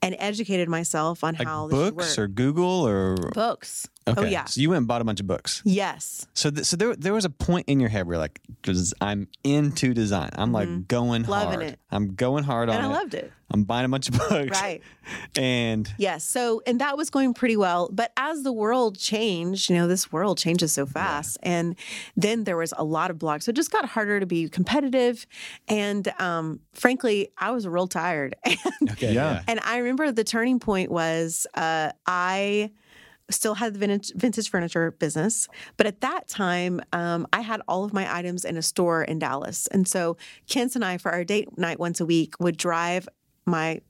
and 0.00 0.16
educated 0.18 0.68
myself 0.68 1.22
on 1.24 1.34
Like 1.34 1.46
how 1.46 1.68
books 1.68 2.18
or 2.18 2.28
Google 2.28 2.86
or 2.86 3.16
books 3.34 3.88
okay. 4.08 4.20
oh 4.20 4.24
yeah 4.24 4.44
So 4.44 4.60
you 4.60 4.70
went 4.70 4.78
and 4.78 4.86
bought 4.88 5.00
a 5.00 5.04
bunch 5.04 5.20
of 5.20 5.26
books. 5.26 5.62
yes 5.64 6.26
So 6.34 6.50
th- 6.50 6.66
so 6.66 6.76
there 6.76 6.94
there 6.96 7.12
was 7.12 7.24
a 7.24 7.30
point 7.30 7.66
in 7.68 7.80
your 7.80 7.88
head 7.90 8.06
where 8.06 8.14
you're 8.14 8.20
like, 8.22 8.40
'cause 8.62 8.94
I'm 9.00 9.28
into 9.44 9.94
design. 9.94 10.30
I'm 10.34 10.52
like 10.52 10.88
going 10.88 11.22
Mm-hmm. 11.22 11.30
Loving 11.30 11.60
hard. 11.60 11.72
it. 11.72 11.78
I'm 11.90 12.14
going 12.14 12.44
hard 12.44 12.68
on 12.68 12.74
it. 12.76 12.78
and 12.78 12.86
i 12.86 12.90
loved 12.90 13.14
it 13.14 13.32
I'm 13.54 13.64
buying 13.64 13.84
a 13.84 13.88
bunch 13.88 14.08
of 14.08 14.16
books. 14.18 14.58
right 14.62 14.80
And 15.36 15.92
Yes. 15.98 16.24
So, 16.24 16.62
and 16.66 16.80
that 16.80 16.96
was 16.96 17.10
going 17.10 17.34
pretty 17.34 17.56
well. 17.56 17.90
But 17.92 18.10
as 18.16 18.44
the 18.44 18.52
world 18.52 18.98
changed, 18.98 19.68
you 19.68 19.76
know, 19.76 19.86
this 19.86 20.10
world 20.10 20.38
changes 20.38 20.72
so 20.72 20.86
fast. 20.86 21.36
And 21.42 21.76
then 22.16 22.44
there 22.44 22.56
was 22.56 22.72
a 22.78 22.82
lot 22.84 23.10
of 23.10 23.18
blogs. 23.18 23.42
So 23.42 23.50
it 23.50 23.56
just 23.56 23.70
got 23.70 23.84
harder 23.84 24.20
to 24.20 24.26
be 24.26 24.48
competitive. 24.48 25.26
And 25.68 26.08
um, 26.18 26.60
frankly, 26.72 27.28
I 27.36 27.50
was 27.50 27.68
real 27.68 27.88
tired. 27.88 28.36
okay, 28.92 29.12
Yeah. 29.12 29.42
And 29.46 29.60
I 29.62 29.78
remember 29.78 30.10
the 30.12 30.24
turning 30.24 30.58
point 30.58 30.90
was 30.90 31.46
uh, 31.54 31.92
I 32.06 32.70
still 33.32 33.54
had 33.54 33.74
the 33.74 33.78
vintage, 33.78 34.12
vintage 34.14 34.48
furniture 34.48 34.92
business, 34.92 35.48
but 35.76 35.86
at 35.86 36.00
that 36.00 36.28
time, 36.28 36.80
um, 36.92 37.26
I 37.32 37.40
had 37.40 37.60
all 37.66 37.84
of 37.84 37.92
my 37.92 38.12
items 38.14 38.44
in 38.44 38.56
a 38.56 38.62
store 38.62 39.02
in 39.02 39.18
Dallas. 39.18 39.66
And 39.68 39.88
so 39.88 40.16
Kent 40.48 40.76
and 40.76 40.84
I, 40.84 40.98
for 40.98 41.10
our 41.10 41.24
date 41.24 41.58
night 41.58 41.80
once 41.80 42.00
a 42.00 42.06
week, 42.06 42.38
would 42.38 42.56
drive 42.56 43.08
my 43.44 43.80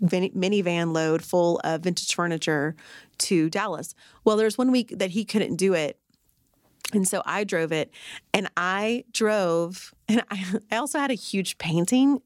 vin- 0.00 0.32
minivan 0.32 0.94
load 0.94 1.22
full 1.22 1.60
of 1.64 1.82
vintage 1.82 2.14
furniture 2.14 2.76
to 3.18 3.50
Dallas. 3.50 3.94
Well, 4.24 4.36
there's 4.36 4.58
one 4.58 4.70
week 4.70 4.94
that 4.96 5.10
he 5.10 5.24
couldn't 5.24 5.56
do 5.56 5.74
it. 5.74 5.98
And 6.92 7.06
so 7.08 7.20
I 7.24 7.42
drove 7.42 7.72
it 7.72 7.90
and 8.32 8.48
I 8.56 9.04
drove, 9.12 9.92
and 10.08 10.22
I, 10.30 10.44
I 10.70 10.76
also 10.76 11.00
had 11.00 11.10
a 11.10 11.14
huge 11.14 11.58
painting. 11.58 12.22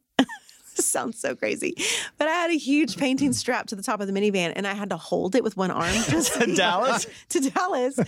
sounds 0.87 1.19
so 1.19 1.35
crazy, 1.35 1.75
but 2.19 2.29
I 2.29 2.33
had 2.33 2.51
a 2.51 2.57
huge 2.59 2.97
painting 2.97 3.33
strapped 3.33 3.69
to 3.71 3.77
the 3.77 3.83
top 3.83 4.01
of 4.01 4.07
the 4.07 4.13
minivan 4.13 4.53
and 4.57 4.67
I 4.67 4.75
had 4.75 4.91
to 4.91 4.97
hold 4.97 5.35
it 5.35 5.43
with 5.45 5.57
one 5.57 5.71
arm 5.71 5.93
just 6.09 6.35
To 6.41 6.55
Dallas? 6.55 7.07
to 7.31 7.41
Dallas. 7.51 7.99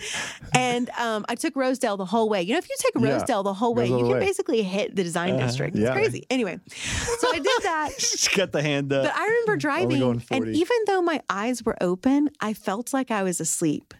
And 0.53 0.89
um, 0.91 1.25
I 1.29 1.35
took 1.35 1.55
Rosedale 1.55 1.97
the 1.97 2.05
whole 2.05 2.29
way. 2.29 2.41
You 2.41 2.53
know, 2.53 2.59
if 2.59 2.69
you 2.69 2.75
take 2.79 2.93
Yeah. 3.03 3.13
Rosedale 3.13 3.43
the 3.43 3.53
whole 3.53 3.73
way, 3.75 3.87
you 3.87 3.97
can 3.97 4.07
way. 4.07 4.19
basically 4.19 4.61
hit 4.63 4.95
the 4.95 5.03
design 5.03 5.37
district. 5.37 5.75
It's 5.75 5.83
yeah. 5.83 5.93
crazy. 5.93 6.25
Anyway, 6.29 6.59
so 6.67 7.29
I 7.31 7.39
did 7.39 7.63
that. 7.63 7.91
Just 7.97 8.35
got 8.35 8.51
the 8.51 8.61
hand 8.61 8.91
up. 8.93 9.05
But 9.05 9.15
I 9.15 9.25
remember 9.25 9.57
driving, 9.57 10.21
and 10.31 10.47
even 10.47 10.77
though 10.87 11.01
my 11.01 11.21
eyes 11.29 11.63
were 11.63 11.77
open, 11.81 12.29
I 12.39 12.53
felt 12.53 12.93
like 12.93 13.11
I 13.11 13.23
was 13.23 13.39
asleep. 13.39 13.93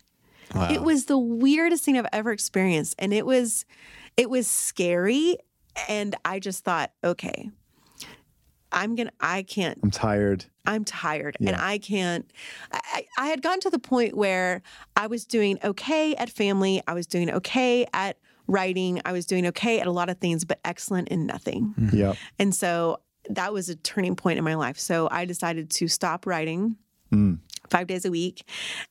wow. 0.56 0.70
It 0.72 0.82
was 0.82 1.06
the 1.06 1.18
weirdest 1.18 1.84
thing 1.84 1.98
I've 1.98 2.08
ever 2.12 2.32
experienced, 2.32 2.96
and 3.00 3.14
it 3.14 3.26
was, 3.26 3.66
it 4.18 4.30
was 4.30 4.48
scary. 4.48 5.38
And 5.90 6.16
I 6.24 6.40
just 6.40 6.64
thought, 6.64 6.92
okay, 7.04 7.50
I'm 8.74 8.96
gonna, 8.96 9.12
I 9.22 9.44
can't 9.44 9.80
I'm 9.84 9.92
tired. 9.92 10.46
I'm 10.66 10.84
tired 10.84 11.38
and 11.40 11.56
I 11.56 11.78
can't. 11.78 12.30
I, 12.72 12.80
I 13.18 13.24
I 13.24 13.28
had 13.28 13.42
gotten 13.42 13.60
to 13.62 13.70
the 13.70 13.80
point 13.80 14.16
where 14.18 14.62
I 14.96 15.08
was 15.08 15.26
doing 15.26 15.60
okay 15.64 16.16
at 16.16 16.30
family. 16.30 16.82
I 16.88 16.94
was 16.94 17.06
doing 17.08 17.30
okay 17.30 17.86
at 17.94 18.18
writing. 18.48 19.02
I 19.06 19.12
was 19.14 19.26
doing 19.26 19.46
okay 19.48 19.80
at 19.80 19.88
a 19.88 19.92
lot 19.92 20.10
of 20.10 20.18
things, 20.18 20.44
but 20.46 20.60
excellent 20.66 21.10
in 21.10 21.26
nothing. 21.26 21.74
Yep. 21.94 22.18
And 22.40 22.54
so 22.54 23.00
that 23.30 23.54
was 23.54 23.70
a 23.70 23.76
turning 23.76 24.16
point 24.16 24.38
in 24.38 24.44
my 24.44 24.56
life. 24.56 24.78
So 24.80 25.08
I 25.12 25.26
decided 25.26 25.70
to 25.72 25.88
stop 25.88 26.26
writing 26.26 26.76
Mm. 27.12 27.38
five 27.70 27.86
days 27.88 28.06
a 28.06 28.12
week. 28.12 28.44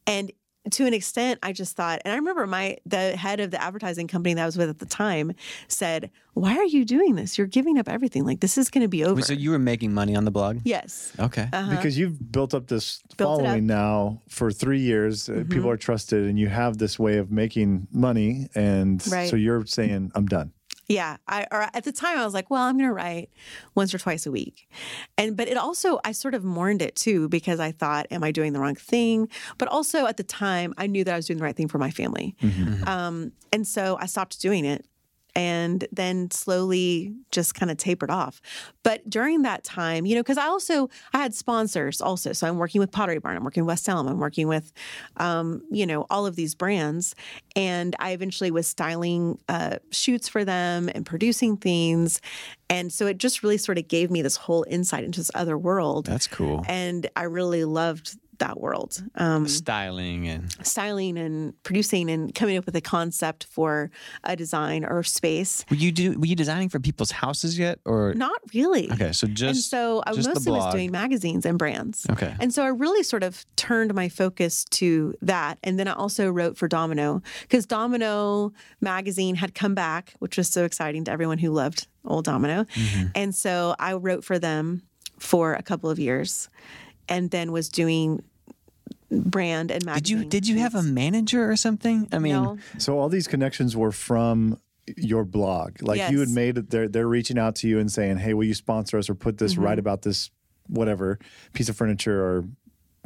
And 0.07 0.31
to 0.71 0.87
an 0.87 0.95
extent, 0.95 1.41
I 1.43 1.53
just 1.53 1.75
thought, 1.77 2.01
and 2.05 2.13
I 2.13 2.17
remember 2.17 2.47
my 2.47 2.79
the 2.87 3.17
head 3.17 3.41
of 3.41 3.51
the 3.51 3.61
advertising 3.61 4.07
company 4.07 4.35
that 4.35 4.43
I 4.43 4.47
was 4.47 4.57
with 4.57 4.69
at 4.71 4.79
the 4.79 4.87
time 4.87 5.33
said, 5.69 6.11
Why 6.35 6.57
are 6.57 6.65
you 6.65 6.85
doing 6.85 7.17
this? 7.17 7.37
You're 7.37 7.49
giving 7.49 7.79
up 7.79 7.89
everything. 7.89 8.25
Like 8.25 8.41
this 8.41 8.57
is 8.57 8.71
gonna 8.71 8.87
be 8.89 9.05
over. 9.05 9.21
so 9.23 9.33
you 9.33 9.51
were 9.51 9.59
making 9.59 9.93
money 9.93 10.15
on 10.15 10.25
the 10.25 10.31
blog? 10.31 10.61
yes. 10.65 11.13
Okay. 11.19 11.49
Uh-huh. 11.53 11.71
Because 11.71 11.99
you've 11.99 12.31
built 12.31 12.55
up 12.55 12.69
this 12.69 13.03
Built 13.17 13.41
it 13.41 13.43
up. 13.43 13.47
following 13.49 13.67
now 13.67 14.23
for 14.29 14.53
three 14.53 14.81
years. 14.81 15.29
Uh, 15.29 15.45
People 15.49 15.71
Mhm. 15.71 15.75
are 15.75 15.77
trusted, 15.77 16.27
and 16.27 16.39
you 16.39 16.49
have 16.49 16.79
this 16.79 16.99
way 16.99 17.19
of 17.19 17.31
making 17.33 17.89
money. 17.93 18.49
And 18.55 19.03
Right. 19.11 19.29
so 19.29 19.37
you're 19.37 19.67
saying, 19.67 20.13
I'm 20.15 20.27
done. 20.27 20.53
Yeah, 20.93 21.17
I 21.27 21.47
or 21.51 21.63
at 21.73 21.85
the 21.85 21.93
time 21.93 22.19
I 22.19 22.25
was 22.25 22.35
like, 22.35 22.51
well, 22.51 22.63
I'm 22.63 22.77
going 22.77 22.89
to 22.89 22.95
write 22.95 23.31
once 23.75 23.95
or 23.95 23.99
twice 23.99 24.27
a 24.27 24.31
week, 24.31 24.69
and 25.17 25.37
but 25.37 25.49
it 25.49 25.57
also 25.57 26.01
I 26.05 26.13
sort 26.13 26.35
of 26.35 26.45
mourned 26.45 26.83
it 26.83 26.95
too 26.97 27.29
because 27.29 27.61
I 27.61 27.73
thought, 27.73 28.07
am 28.11 28.23
I 28.23 28.31
doing 28.31 28.53
the 28.53 28.61
wrong 28.61 28.75
thing? 28.75 29.29
But 29.59 29.69
also 29.69 30.07
at 30.07 30.17
the 30.17 30.25
time 30.25 30.75
I 30.77 30.87
knew 30.87 31.05
that 31.05 31.13
I 31.13 31.17
was 31.17 31.27
doing 31.27 31.39
the 31.39 31.45
right 31.45 31.57
thing 31.57 31.69
for 31.69 31.79
my 31.79 31.91
family, 31.91 32.37
um, 32.87 33.33
and 33.53 33.67
so 33.67 33.97
I 34.01 34.07
stopped 34.07 34.41
doing 34.41 34.65
it, 34.65 34.85
and 35.35 35.87
then 35.93 36.31
slowly 36.31 37.15
just 37.31 37.55
kind 37.55 37.71
of 37.71 37.77
tapered 37.77 38.11
off. 38.11 38.41
But 38.83 39.09
during 39.09 39.43
that 39.43 39.65
time, 39.65 40.05
you 40.07 40.15
know, 40.15 40.21
because 40.23 40.39
I 40.39 40.47
also 40.47 40.91
I 41.13 41.19
had 41.19 41.35
sponsors 41.35 42.01
also, 42.01 42.33
so 42.33 42.47
I'm 42.47 42.59
working 42.59 42.81
with 42.81 42.91
Pottery 42.91 43.19
Barn, 43.19 43.37
I'm 43.37 43.45
working 43.45 43.65
with 43.65 43.73
West 43.73 43.89
Elm, 43.89 44.07
I'm 44.09 44.19
working 44.19 44.49
with, 44.49 44.73
um, 45.17 45.63
you 45.71 45.87
know, 45.87 46.07
all 46.11 46.27
of 46.27 46.37
these 46.37 46.55
brands, 46.55 47.15
and 47.57 47.97
I 47.99 48.13
eventually 48.13 48.51
was 48.51 48.67
styling 48.67 49.39
uh, 49.49 49.77
shoots 49.91 50.29
for 50.29 50.45
them 50.45 50.91
and 50.95 51.07
producing 51.07 51.57
things, 51.57 52.21
and 52.69 52.93
so 52.93 53.07
it 53.07 53.19
just 53.19 53.43
really 53.43 53.59
sort 53.59 53.79
of 53.79 53.89
gave 53.89 54.11
me 54.11 54.23
this 54.23 54.37
whole 54.37 54.65
insight 54.69 55.05
into 55.05 55.21
this 55.21 55.31
other 55.35 55.57
world, 55.57 56.07
That's 56.07 56.27
cool. 56.27 56.65
and 56.69 57.09
I 57.17 57.25
really 57.25 57.65
loved 57.65 58.19
that 58.43 58.61
world. 58.61 59.03
Um, 59.15 59.47
Styling 59.47 60.27
and 60.29 60.51
styling 60.67 61.17
and 61.17 61.55
producing 61.63 62.11
and 62.11 62.35
coming 62.35 62.57
up 62.57 62.67
with 62.67 62.75
a 62.77 62.81
concept 62.81 63.45
for 63.45 63.91
a 64.25 64.35
design 64.37 64.85
or 64.85 65.03
space. 65.05 65.65
were 65.71 65.77
you 65.77 65.93
do 65.93 66.19
were 66.19 66.27
you 66.27 66.35
designing 66.37 66.69
for 66.69 66.81
people's 66.81 67.13
houses 67.13 67.59
yet 67.59 67.79
or 67.85 68.15
Not 68.15 68.41
really. 68.53 68.91
okay? 68.93 69.13
So 69.13 69.27
just 69.29 69.43
and 69.49 69.57
so 69.57 70.03
I 70.07 70.13
just 70.13 70.29
mostly 70.29 70.53
was 70.53 70.73
doing 70.75 70.91
magazines 70.91 71.47
and 71.47 71.57
brands. 71.59 72.05
Okay. 72.11 72.35
And 72.41 72.53
so 72.53 72.65
I 72.65 72.69
really 72.69 73.03
sort 73.05 73.23
of 73.23 73.45
turned 73.57 73.95
my 73.95 74.09
focus 74.09 74.65
to 74.81 75.15
that. 75.23 75.59
And 75.63 75.79
then 75.79 75.87
I 75.87 75.93
also 75.93 76.29
wrote 76.31 76.57
for 76.57 76.67
Domino 76.69 77.23
because 77.43 77.65
Domino 77.67 78.53
magazine 78.81 79.37
had 79.37 79.55
come 79.55 79.75
back, 79.75 80.15
which 80.19 80.37
was 80.37 80.49
so 80.49 80.65
exciting 80.65 81.05
to 81.05 81.13
everyone 81.13 81.39
who 81.39 81.51
loved 81.51 81.87
old 82.05 82.25
Domino. 82.25 82.65
Mm-hmm. 82.65 83.07
And 83.15 83.35
so 83.35 83.77
I 83.79 83.93
wrote 83.95 84.25
for 84.25 84.39
them 84.39 84.83
for 85.19 85.55
a 85.55 85.63
couple 85.63 85.89
of 85.91 85.99
years 86.01 86.49
and 87.09 87.31
then 87.31 87.53
was 87.53 87.69
doing 87.69 88.23
brand 89.21 89.71
and 89.71 89.85
Did 89.87 90.09
you 90.09 90.25
did 90.25 90.47
you 90.49 90.59
have 90.59 90.75
a 90.75 90.83
manager 90.83 91.51
or 91.51 91.57
something? 91.57 92.09
I 92.13 92.19
mean, 92.19 92.33
No. 92.33 92.59
So 92.79 92.99
all 92.99 93.09
these 93.09 93.29
connections 93.29 93.77
were 93.77 93.93
from 93.93 94.59
your 94.97 95.25
blog. 95.25 95.81
Like 95.83 96.11
you 96.11 96.21
had 96.21 96.29
made 96.31 96.59
it 96.59 96.71
they're 96.71 96.89
they're 96.89 97.09
reaching 97.09 97.39
out 97.39 97.55
to 97.57 97.69
you 97.69 97.79
and 97.79 97.91
saying, 97.91 98.17
Hey, 98.19 98.35
will 98.35 98.45
you 98.45 98.55
sponsor 98.55 98.99
us 98.99 99.09
or 99.11 99.15
put 99.15 99.39
this 99.39 99.53
Mm-hmm. 99.55 99.63
right 99.65 99.79
about 99.79 100.03
this 100.03 100.31
whatever 100.69 101.19
piece 101.53 101.69
of 101.69 101.77
furniture 101.77 102.25
or 102.25 102.45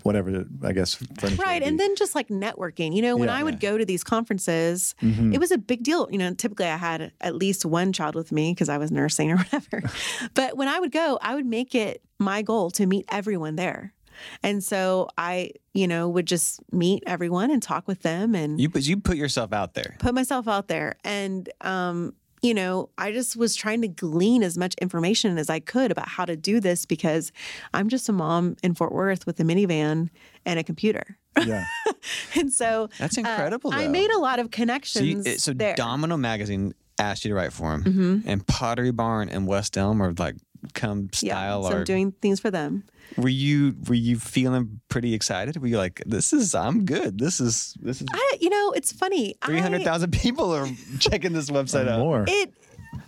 whatever 0.02 0.44
I 0.62 0.72
guess. 0.72 1.02
Right. 1.38 1.62
And 1.62 1.80
then 1.80 1.96
just 1.96 2.14
like 2.14 2.28
networking, 2.28 2.94
you 2.94 3.00
know, 3.02 3.16
when 3.16 3.28
Yeah. 3.28 3.36
I 3.36 3.42
would 3.42 3.60
go 3.60 3.78
to 3.78 3.84
these 3.84 4.04
conferences, 4.04 4.94
Mhm. 5.02 5.32
it 5.34 5.38
was 5.40 5.50
a 5.50 5.58
big 5.58 5.82
deal. 5.82 6.06
You 6.12 6.18
know, 6.18 6.34
typically 6.34 6.66
I 6.66 6.76
had 6.76 7.12
at 7.20 7.34
least 7.34 7.64
one 7.64 7.92
child 7.94 8.14
with 8.14 8.30
me 8.30 8.52
because 8.52 8.68
I 8.68 8.76
was 8.78 8.90
nursing 8.92 9.32
or 9.32 9.36
whatever. 9.42 9.82
but 10.34 10.56
when 10.56 10.68
I 10.68 10.78
would 10.78 10.92
go, 10.92 11.18
I 11.22 11.34
would 11.34 11.46
make 11.46 11.74
it 11.74 12.02
my 12.18 12.42
goal 12.42 12.70
to 12.72 12.86
meet 12.86 13.06
everyone 13.10 13.56
there. 13.56 13.94
And 14.42 14.62
so 14.62 15.08
I, 15.18 15.52
you 15.74 15.86
know, 15.88 16.08
would 16.08 16.26
just 16.26 16.60
meet 16.72 17.02
everyone 17.06 17.50
and 17.50 17.62
talk 17.62 17.86
with 17.88 18.02
them 18.02 18.34
and 18.34 18.60
you 18.60 18.68
put 18.70 18.82
you 18.82 18.96
put 18.98 19.16
yourself 19.16 19.52
out 19.52 19.74
there. 19.74 19.96
put 19.98 20.14
myself 20.14 20.48
out 20.48 20.68
there. 20.68 20.96
And, 21.04 21.48
um, 21.60 22.14
you 22.42 22.52
know, 22.54 22.90
I 22.98 23.12
just 23.12 23.36
was 23.36 23.56
trying 23.56 23.82
to 23.82 23.88
glean 23.88 24.42
as 24.42 24.56
much 24.58 24.74
information 24.80 25.38
as 25.38 25.48
I 25.50 25.58
could 25.58 25.90
about 25.90 26.06
how 26.08 26.24
to 26.26 26.36
do 26.36 26.60
this 26.60 26.84
because 26.84 27.32
I'm 27.74 27.88
just 27.88 28.08
a 28.08 28.12
mom 28.12 28.56
in 28.62 28.74
Fort 28.74 28.92
Worth 28.92 29.26
with 29.26 29.40
a 29.40 29.42
minivan 29.42 30.10
and 30.44 30.58
a 30.58 30.62
computer. 30.64 31.18
yeah. 31.44 31.64
And 32.36 32.52
so 32.52 32.88
That's 32.98 33.16
uh, 33.18 33.22
incredible. 33.22 33.72
I 33.72 33.88
made 33.88 34.10
a 34.10 34.18
lot 34.18 34.38
of 34.38 34.46
so, 34.46 34.50
connections 34.50 35.26
you, 35.26 35.38
so 35.38 35.52
there. 35.52 35.74
Domino 35.74 36.16
magazine 36.16 36.72
asked 36.98 37.24
you 37.24 37.30
to 37.30 37.34
write 37.34 37.52
for 37.52 37.72
him, 37.74 37.84
Mhm. 37.84 38.22
and 38.26 38.46
Pottery 38.46 38.90
Barn 38.92 39.28
and 39.28 39.46
West 39.46 39.76
Elm 39.76 40.00
are 40.00 40.12
like 40.12 40.36
come 40.74 41.08
style. 41.12 41.62
yeah, 41.62 41.68
so 41.68 41.74
art. 41.74 41.76
I'm 41.78 41.84
doing 41.84 42.12
things 42.22 42.38
for 42.40 42.50
them. 42.50 42.84
Were 43.16 43.28
you 43.28 43.76
were 43.88 43.94
you 43.94 44.18
feeling 44.18 44.80
pretty 44.88 45.14
excited? 45.14 45.56
Were 45.56 45.68
you 45.68 45.78
like, 45.78 46.02
this 46.06 46.32
is 46.32 46.54
I'm 46.54 46.84
good. 46.84 47.18
This 47.18 47.40
is 47.40 47.74
this 47.80 48.00
is 48.00 48.06
I, 48.12 48.38
you 48.40 48.50
know, 48.50 48.72
it's 48.72 48.92
funny. 48.92 49.34
Three 49.44 49.60
hundred 49.60 49.82
thousand 49.82 50.12
people 50.12 50.54
are 50.54 50.68
checking 50.98 51.32
this 51.32 51.50
website 51.50 51.88
out. 51.88 52.00
more. 52.00 52.24
It. 52.28 52.52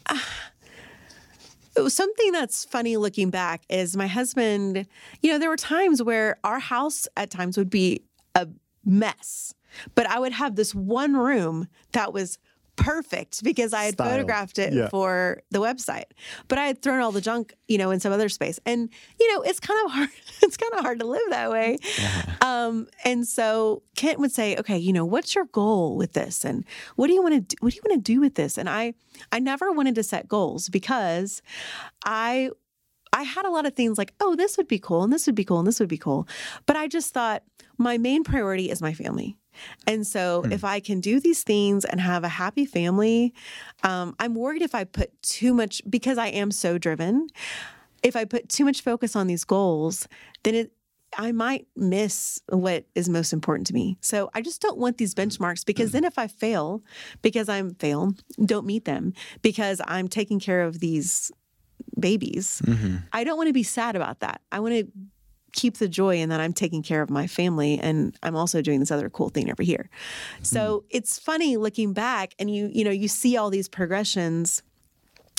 Uh, 0.06 0.18
it 1.76 1.80
was 1.80 1.94
something 1.94 2.32
that's 2.32 2.64
funny 2.64 2.96
looking 2.96 3.30
back 3.30 3.62
is 3.68 3.96
my 3.96 4.06
husband. 4.06 4.86
You 5.22 5.32
know, 5.32 5.38
there 5.38 5.50
were 5.50 5.56
times 5.56 6.02
where 6.02 6.38
our 6.44 6.58
house 6.58 7.06
at 7.16 7.30
times 7.30 7.56
would 7.56 7.70
be 7.70 8.02
a 8.34 8.48
mess, 8.84 9.54
but 9.94 10.06
I 10.06 10.18
would 10.18 10.32
have 10.32 10.56
this 10.56 10.74
one 10.74 11.16
room 11.16 11.68
that 11.92 12.12
was 12.12 12.38
perfect 12.78 13.42
because 13.44 13.74
I 13.74 13.84
had 13.84 13.94
Style. 13.94 14.10
photographed 14.10 14.58
it 14.58 14.72
Yeah. 14.72 14.88
for 14.88 15.42
the 15.50 15.58
website. 15.60 16.04
But 16.48 16.56
I 16.58 16.66
had 16.66 16.80
thrown 16.80 17.00
all 17.00 17.12
the 17.12 17.20
junk, 17.20 17.54
you 17.66 17.76
know, 17.76 17.90
in 17.90 18.00
some 18.00 18.12
other 18.12 18.28
space. 18.30 18.58
And, 18.64 18.88
you 19.20 19.32
know, 19.34 19.42
it's 19.42 19.60
kind 19.60 19.78
of 19.84 19.90
hard 19.96 20.08
it's 20.42 20.56
kind 20.56 20.72
of 20.74 20.80
hard 20.80 21.00
to 21.00 21.06
live 21.06 21.20
that 21.30 21.50
way. 21.50 21.78
Um, 22.40 22.86
and 23.04 23.26
so 23.28 23.82
Kent 23.96 24.18
would 24.20 24.32
say, 24.32 24.56
"Okay, 24.56 24.78
you 24.78 24.92
know, 24.92 25.04
what's 25.04 25.34
your 25.34 25.46
goal 25.46 25.96
with 25.96 26.12
this, 26.12 26.44
and 26.44 26.64
what 26.96 27.08
do 27.08 27.12
you 27.12 27.22
want 27.22 27.34
to 27.34 27.40
do, 27.40 27.56
what 27.60 27.72
do 27.72 27.76
you 27.76 27.82
want 27.84 28.02
to 28.04 28.12
do 28.12 28.20
with 28.20 28.34
this?" 28.36 28.56
And 28.56 28.68
I, 28.68 28.94
I 29.32 29.38
never 29.40 29.72
wanted 29.72 29.94
to 29.96 30.02
set 30.02 30.28
goals 30.28 30.68
because 30.68 31.42
I, 32.04 32.50
I 33.12 33.22
had 33.24 33.44
a 33.46 33.50
lot 33.50 33.66
of 33.66 33.74
things 33.74 33.98
like, 33.98 34.14
"Oh, 34.20 34.36
this 34.36 34.56
would 34.56 34.68
be 34.68 34.78
cool, 34.78 35.02
and 35.02 35.12
this 35.12 35.26
would 35.26 35.34
be 35.34 35.44
cool, 35.44 35.58
and 35.58 35.66
this 35.66 35.80
would 35.80 35.88
be 35.88 35.98
cool," 35.98 36.28
but 36.66 36.76
I 36.76 36.86
just 36.86 37.12
thought 37.12 37.42
my 37.76 37.98
main 37.98 38.22
priority 38.24 38.70
is 38.70 38.80
my 38.80 38.92
family. 38.92 39.36
And 39.86 40.06
so, 40.06 40.42
hmm. 40.42 40.52
if 40.52 40.64
I 40.64 40.80
can 40.80 41.00
do 41.00 41.20
these 41.20 41.42
things 41.42 41.84
and 41.84 42.00
have 42.00 42.24
a 42.24 42.28
happy 42.28 42.66
family, 42.66 43.34
um, 43.82 44.14
I'm 44.18 44.34
worried 44.34 44.62
if 44.62 44.74
I 44.74 44.84
put 44.84 45.20
too 45.22 45.54
much 45.54 45.82
because 45.88 46.18
I 46.18 46.28
am 46.28 46.50
so 46.50 46.78
driven. 46.78 47.28
If 48.02 48.14
I 48.16 48.24
put 48.24 48.48
too 48.48 48.64
much 48.64 48.82
focus 48.82 49.16
on 49.16 49.26
these 49.26 49.44
goals, 49.44 50.08
then 50.42 50.54
it 50.54 50.72
I 51.16 51.32
might 51.32 51.66
miss 51.74 52.38
what 52.50 52.84
is 52.94 53.08
most 53.08 53.32
important 53.32 53.66
to 53.68 53.74
me. 53.74 53.96
So 54.02 54.30
I 54.34 54.42
just 54.42 54.60
don't 54.60 54.78
want 54.78 54.98
these 54.98 55.14
hmm. 55.14 55.20
benchmarks 55.20 55.64
because 55.64 55.90
hmm. 55.90 55.94
then 55.94 56.04
if 56.04 56.18
I 56.18 56.26
fail, 56.26 56.82
because 57.22 57.48
I'm 57.48 57.74
fail, 57.74 58.14
don't 58.44 58.66
meet 58.66 58.84
them, 58.84 59.14
because 59.42 59.80
I'm 59.86 60.08
taking 60.08 60.38
care 60.38 60.62
of 60.62 60.80
these 60.80 61.32
babies, 61.98 62.62
mm-hmm. 62.64 62.96
I 63.12 63.24
don't 63.24 63.36
want 63.36 63.48
to 63.48 63.52
be 63.52 63.62
sad 63.62 63.96
about 63.96 64.20
that. 64.20 64.40
I 64.52 64.60
want 64.60 64.74
to 64.74 64.86
keep 65.52 65.78
the 65.78 65.88
joy 65.88 66.16
in 66.16 66.28
that 66.28 66.40
I'm 66.40 66.52
taking 66.52 66.82
care 66.82 67.02
of 67.02 67.10
my 67.10 67.26
family 67.26 67.78
and 67.78 68.16
I'm 68.22 68.36
also 68.36 68.60
doing 68.62 68.80
this 68.80 68.90
other 68.90 69.08
cool 69.10 69.28
thing 69.30 69.50
over 69.50 69.62
here. 69.62 69.88
So 70.42 70.84
it's 70.90 71.18
funny 71.18 71.56
looking 71.56 71.92
back 71.92 72.34
and 72.38 72.54
you 72.54 72.70
you 72.72 72.84
know 72.84 72.90
you 72.90 73.08
see 73.08 73.36
all 73.36 73.50
these 73.50 73.68
progressions 73.68 74.62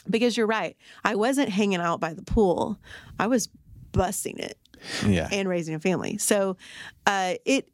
because 0.10 0.36
you're 0.38 0.47
right. 0.47 0.76
I 1.03 1.16
wasn't 1.16 1.49
hanging 1.49 1.80
out 1.80 1.99
by 1.99 2.14
the 2.14 2.24
pool. 2.24 2.80
I 3.20 3.28
was 3.28 3.49
busting 3.91 4.38
it 4.39 4.57
Yeah, 5.05 5.28
and 5.32 5.47
raising 5.47 5.76
a 5.76 5.80
family. 5.80 6.18
So 6.18 6.57
uh, 7.05 7.36
it 7.45 7.70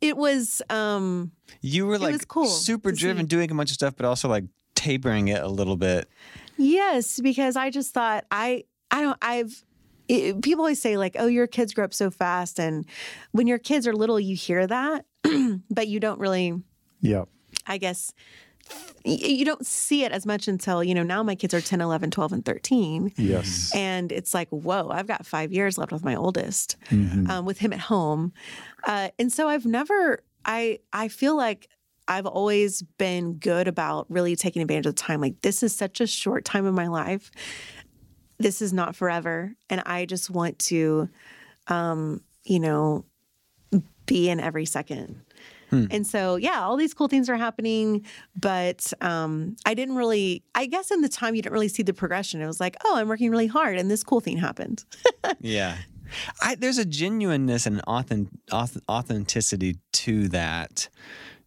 it 0.00 0.16
was 0.16 0.62
um, 0.70 1.32
you 1.60 1.86
were 1.86 1.98
like 1.98 2.26
cool 2.28 2.46
super 2.46 2.90
see. 2.90 3.00
driven, 3.00 3.26
doing 3.26 3.50
a 3.50 3.54
bunch 3.54 3.70
of 3.70 3.74
stuff, 3.74 3.94
but 3.96 4.06
also 4.06 4.28
like 4.28 4.44
tapering 4.74 5.28
it 5.28 5.42
a 5.42 5.48
little 5.48 5.76
bit. 5.76 6.08
yes 6.56 7.20
because 7.20 7.56
I 7.56 7.70
just 7.70 7.92
thought 7.92 8.24
I 8.30 8.64
I 8.90 9.00
don't 9.02 9.18
I've 9.20 9.64
it, 10.08 10.42
people 10.42 10.62
always 10.62 10.80
say 10.80 10.96
like 10.96 11.16
oh 11.18 11.26
your 11.26 11.46
kids 11.46 11.72
grow 11.74 11.84
up 11.84 11.94
so 11.94 12.10
fast 12.10 12.58
and 12.58 12.84
when 13.32 13.46
your 13.46 13.58
kids 13.58 13.86
are 13.86 13.92
little 13.94 14.18
you 14.20 14.36
hear 14.36 14.66
that 14.66 15.04
but 15.70 15.88
you 15.88 16.00
don't 16.00 16.18
really 16.20 16.62
yeah. 17.00 17.24
I 17.66 17.78
guess 17.78 18.12
you 19.04 19.44
don't 19.44 19.66
see 19.66 20.04
it 20.04 20.12
as 20.12 20.24
much 20.24 20.48
until 20.48 20.82
you 20.82 20.94
know 20.94 21.02
now 21.02 21.22
my 21.22 21.34
kids 21.34 21.52
are 21.52 21.60
10 21.60 21.80
11 21.82 22.10
12 22.10 22.32
and 22.32 22.44
13 22.44 23.12
Yes. 23.16 23.70
and 23.74 24.10
it's 24.10 24.32
like 24.32 24.48
whoa 24.48 24.88
i've 24.90 25.06
got 25.06 25.26
five 25.26 25.52
years 25.52 25.76
left 25.76 25.92
with 25.92 26.02
my 26.02 26.14
oldest 26.14 26.76
Mhm. 26.90 27.28
um, 27.28 27.44
with 27.44 27.58
him 27.58 27.72
at 27.74 27.80
home 27.80 28.32
uh, 28.84 29.10
and 29.18 29.30
so 29.30 29.48
i've 29.48 29.66
never 29.66 30.20
i 30.46 30.78
i 30.94 31.08
feel 31.08 31.36
like 31.36 31.68
i've 32.08 32.24
always 32.24 32.80
been 32.96 33.34
good 33.34 33.68
about 33.68 34.06
really 34.10 34.34
taking 34.36 34.62
advantage 34.62 34.86
of 34.86 34.94
the 34.94 35.02
time 35.02 35.20
like 35.20 35.42
this 35.42 35.62
is 35.62 35.74
such 35.76 36.00
a 36.00 36.06
short 36.06 36.46
time 36.46 36.66
in 36.66 36.72
my 36.74 36.86
life 36.86 37.30
this 38.38 38.60
is 38.60 38.72
not 38.72 38.96
forever 38.96 39.54
and 39.70 39.82
i 39.86 40.04
just 40.04 40.30
want 40.30 40.58
to 40.58 41.08
um 41.68 42.20
you 42.44 42.60
know 42.60 43.04
be 44.06 44.28
in 44.28 44.38
every 44.40 44.66
second 44.66 45.22
and 45.90 46.06
so, 46.06 46.36
yeah, 46.36 46.62
all 46.62 46.76
these 46.76 46.94
cool 46.94 47.08
things 47.08 47.28
are 47.28 47.36
happening, 47.36 48.04
but 48.38 48.92
um, 49.00 49.56
I 49.66 49.74
didn't 49.74 49.96
really, 49.96 50.42
I 50.54 50.66
guess 50.66 50.90
in 50.90 51.00
the 51.00 51.08
time 51.08 51.34
you 51.34 51.42
didn't 51.42 51.52
really 51.52 51.68
see 51.68 51.82
the 51.82 51.94
progression. 51.94 52.40
It 52.40 52.46
was 52.46 52.60
like, 52.60 52.76
oh, 52.84 52.96
I'm 52.96 53.08
working 53.08 53.30
really 53.30 53.46
hard 53.46 53.76
and 53.76 53.90
this 53.90 54.02
cool 54.02 54.20
thing 54.20 54.36
happened. 54.36 54.84
Yeah. 55.40 55.78
I, 56.42 56.54
there's 56.54 56.78
a 56.78 56.84
genuineness 56.84 57.66
and 57.66 57.80
authentic, 57.82 58.32
authenticity 58.52 59.78
to 59.92 60.28
that 60.28 60.88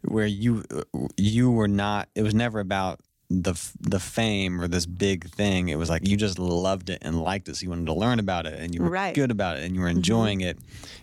where 0.02 0.26
you 0.26 0.64
you 1.16 1.52
were 1.52 1.68
not 1.68 2.10
it 2.16 2.24
was 2.24 2.34
never 2.34 2.60
about 2.60 3.00
the 3.30 3.54
the 3.82 4.00
fame 4.00 4.62
or 4.62 4.68
this 4.68 4.86
big 4.86 5.30
thing. 5.30 5.68
It 5.70 5.78
was 5.78 5.90
like 5.90 6.08
you 6.08 6.16
just 6.16 6.40
loved 6.40 6.90
it 6.90 7.00
and 7.02 7.22
liked 7.22 7.50
it, 7.50 7.58
so 7.58 7.64
you 7.64 7.70
wanted 7.70 7.88
to 7.88 7.94
learn 7.94 8.20
about 8.20 8.46
it, 8.46 8.58
and 8.60 8.74
you 8.74 8.82
were 8.82 8.90
Right. 8.90 9.14
good 9.14 9.32
about 9.32 9.58
it, 9.58 9.64
and 9.64 9.76
you 9.76 9.82
were 9.82 9.90
enjoying 9.90 10.42
it. 10.42 10.58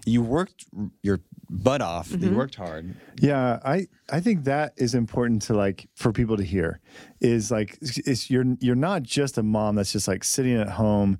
You 0.06 0.22
worked 0.22 0.64
your 1.02 1.20
butt 1.50 1.82
off. 1.82 2.08
Mm-hmm. 2.08 2.24
You 2.24 2.34
worked 2.34 2.54
hard. 2.54 2.94
Yeah, 3.20 3.58
I 3.64 3.88
I 4.10 4.20
think 4.20 4.44
that 4.44 4.72
is 4.78 4.94
important 4.94 5.42
to 5.42 5.54
like 5.54 5.86
for 5.96 6.12
people 6.12 6.36
to 6.38 6.44
hear 6.44 6.80
is 7.20 7.50
like 7.50 7.76
it's 7.80 8.30
you're 8.30 8.46
you're 8.60 8.74
not 8.74 9.02
just 9.02 9.36
a 9.36 9.42
mom 9.42 9.74
that's 9.76 9.92
just 9.92 10.08
like 10.08 10.24
sitting 10.24 10.54
at 10.56 10.70
home 10.70 11.18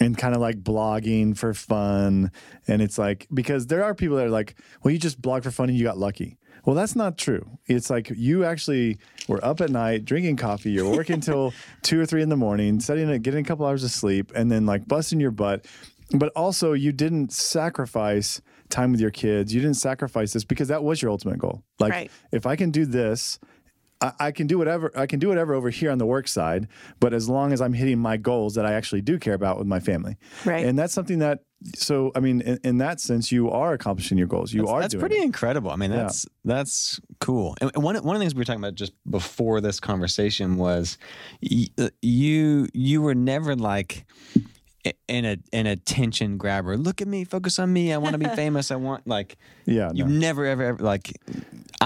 and 0.00 0.16
kind 0.18 0.34
of 0.34 0.40
like 0.40 0.62
blogging 0.62 1.36
for 1.36 1.52
fun 1.54 2.32
and 2.66 2.80
it's 2.80 2.96
like 2.98 3.26
because 3.34 3.66
there 3.66 3.84
are 3.84 3.94
people 3.94 4.16
that 4.16 4.26
are 4.26 4.30
like 4.30 4.56
well 4.82 4.90
you 4.92 4.98
just 4.98 5.20
blog 5.20 5.42
for 5.44 5.50
fun 5.52 5.68
and 5.68 5.78
you 5.78 5.84
got 5.84 5.98
lucky. 5.98 6.38
Well, 6.70 6.76
that's 6.76 6.94
not 6.94 7.18
true. 7.18 7.58
It's 7.66 7.90
like 7.90 8.12
you 8.14 8.44
actually 8.44 8.98
were 9.26 9.44
up 9.44 9.60
at 9.60 9.70
night 9.70 10.04
drinking 10.04 10.36
coffee, 10.36 10.70
you're 10.70 10.88
working 10.88 11.18
till 11.28 11.52
2 11.82 12.00
or 12.00 12.06
3 12.06 12.22
in 12.22 12.28
the 12.28 12.36
morning, 12.36 12.78
setting 12.78 13.08
it 13.08 13.22
getting 13.22 13.40
a 13.40 13.44
couple 13.44 13.66
hours 13.66 13.82
of 13.82 13.90
sleep 13.90 14.30
and 14.36 14.52
then 14.52 14.66
like 14.66 14.86
busting 14.86 15.18
your 15.18 15.32
butt 15.32 15.66
but 16.12 16.30
also 16.36 16.72
you 16.72 16.92
didn't 16.92 17.32
sacrifice 17.32 18.40
time 18.68 18.92
with 18.92 19.00
your 19.00 19.10
kids 19.10 19.52
you 19.52 19.60
didn't 19.60 19.78
sacrifice 19.78 20.32
this 20.32 20.44
because 20.44 20.68
that 20.68 20.84
was 20.84 21.02
your 21.02 21.10
ultimate 21.10 21.38
goal 21.38 21.64
like 21.80 21.90
Right. 21.92 22.10
if 22.30 22.46
i 22.46 22.54
can 22.54 22.70
do 22.70 22.84
this 22.86 23.40
I, 24.00 24.12
I 24.20 24.30
can 24.32 24.46
do 24.46 24.58
whatever 24.58 24.92
i 24.96 25.06
can 25.06 25.18
do 25.18 25.28
whatever 25.28 25.54
over 25.54 25.70
here 25.70 25.90
on 25.90 25.98
the 25.98 26.06
work 26.06 26.28
side 26.28 26.68
but 27.00 27.12
as 27.12 27.28
long 27.28 27.52
as 27.52 27.60
i'm 27.60 27.72
hitting 27.72 27.98
my 27.98 28.16
goals 28.16 28.54
that 28.54 28.64
i 28.66 28.72
actually 28.74 29.02
do 29.02 29.18
care 29.18 29.34
about 29.34 29.58
with 29.58 29.66
my 29.66 29.80
family 29.80 30.16
Right. 30.44 30.64
and 30.66 30.78
that's 30.78 30.94
something 30.94 31.18
that 31.20 31.40
so 31.74 32.10
i 32.14 32.20
mean 32.20 32.40
in, 32.40 32.58
in 32.64 32.78
that 32.78 33.00
sense 33.00 33.30
you 33.30 33.50
are 33.50 33.72
accomplishing 33.74 34.16
your 34.16 34.26
goals 34.26 34.52
you 34.52 34.62
That's, 34.62 34.72
are 34.72 34.80
that's 34.80 34.94
pretty 34.94 35.16
it. 35.16 35.24
incredible. 35.24 35.70
I 35.70 35.76
mean, 35.76 35.90
that's 35.90 36.26
that's 36.44 36.98
cool. 37.20 37.54
And 37.60 37.70
one 37.74 37.96
one 37.96 38.16
of 38.16 38.20
the 38.20 38.24
things 38.24 38.34
we 38.34 38.38
were 38.40 38.44
talking 38.46 38.62
about 38.62 38.74
just 38.76 38.92
before 39.10 39.60
this 39.60 39.78
conversation 39.78 40.56
was 40.56 40.96
y- 41.42 41.68
uh, 41.78 41.90
you 42.00 42.66
you 42.72 43.02
were 43.02 43.14
never 43.14 43.54
like 43.54 44.06
a- 44.86 44.92
an 45.08 45.24
a, 45.24 45.36
an 45.52 45.66
attention 45.66 46.36
grabber. 46.38 46.76
Look 46.76 47.00
at 47.02 47.08
me, 47.08 47.24
focus 47.24 47.58
on 47.58 47.72
me. 47.72 47.92
I 47.92 47.98
want 47.98 48.12
to 48.12 48.18
be 48.18 48.26
famous. 48.36 48.70
I 48.70 48.76
want 48.76 49.06
like 49.06 49.36
yeah 49.66 49.90
you've 49.94 50.08
no. 50.08 50.18
never 50.18 50.46
ever, 50.46 50.62
ever 50.64 50.82
like 50.82 51.12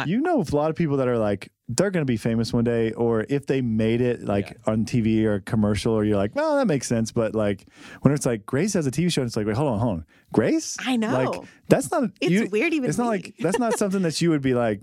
you 0.06 0.20
know 0.20 0.40
a 0.42 0.54
lot 0.56 0.70
of 0.70 0.76
people 0.76 0.96
that 0.98 1.08
are 1.08 1.18
like 1.18 1.50
they're 1.68 1.90
going 1.90 2.02
to 2.02 2.10
be 2.10 2.16
famous 2.18 2.52
one 2.52 2.64
day 2.64 2.92
or 2.92 3.24
if 3.30 3.46
they 3.46 3.62
made 3.62 4.00
it 4.02 4.22
like 4.22 4.58
on 4.66 4.84
tv 4.84 5.24
or 5.24 5.40
commercial 5.40 5.94
or 5.94 6.04
you're 6.04 6.16
like 6.18 6.34
well 6.34 6.56
that 6.56 6.66
makes 6.66 6.86
sense 6.86 7.10
but 7.10 7.34
like 7.34 7.66
when 8.02 8.12
it's 8.12 8.26
like 8.26 8.44
grace 8.44 8.74
has 8.74 8.86
a 8.86 8.90
tv 8.90 9.10
show 9.10 9.22
and 9.22 9.28
it's 9.28 9.36
like 9.36 9.46
wait 9.46 9.56
hold 9.56 9.70
on 9.72 9.78
hold 9.78 9.92
on 10.00 10.04
grace 10.32 10.76
I 10.84 10.96
know. 10.96 11.12
like 11.30 11.48
that's 11.68 11.90
not 11.90 12.10
It's 12.20 12.30
you- 12.30 12.48
weird 12.50 12.74
even 12.74 12.88
it's 12.90 12.98
not 12.98 13.06
like 13.06 13.34
that's 13.38 13.58
not 13.58 13.78
something 13.78 14.02
that 14.02 14.20
you 14.20 14.28
would 14.30 14.42
be 14.42 14.52
like 14.52 14.80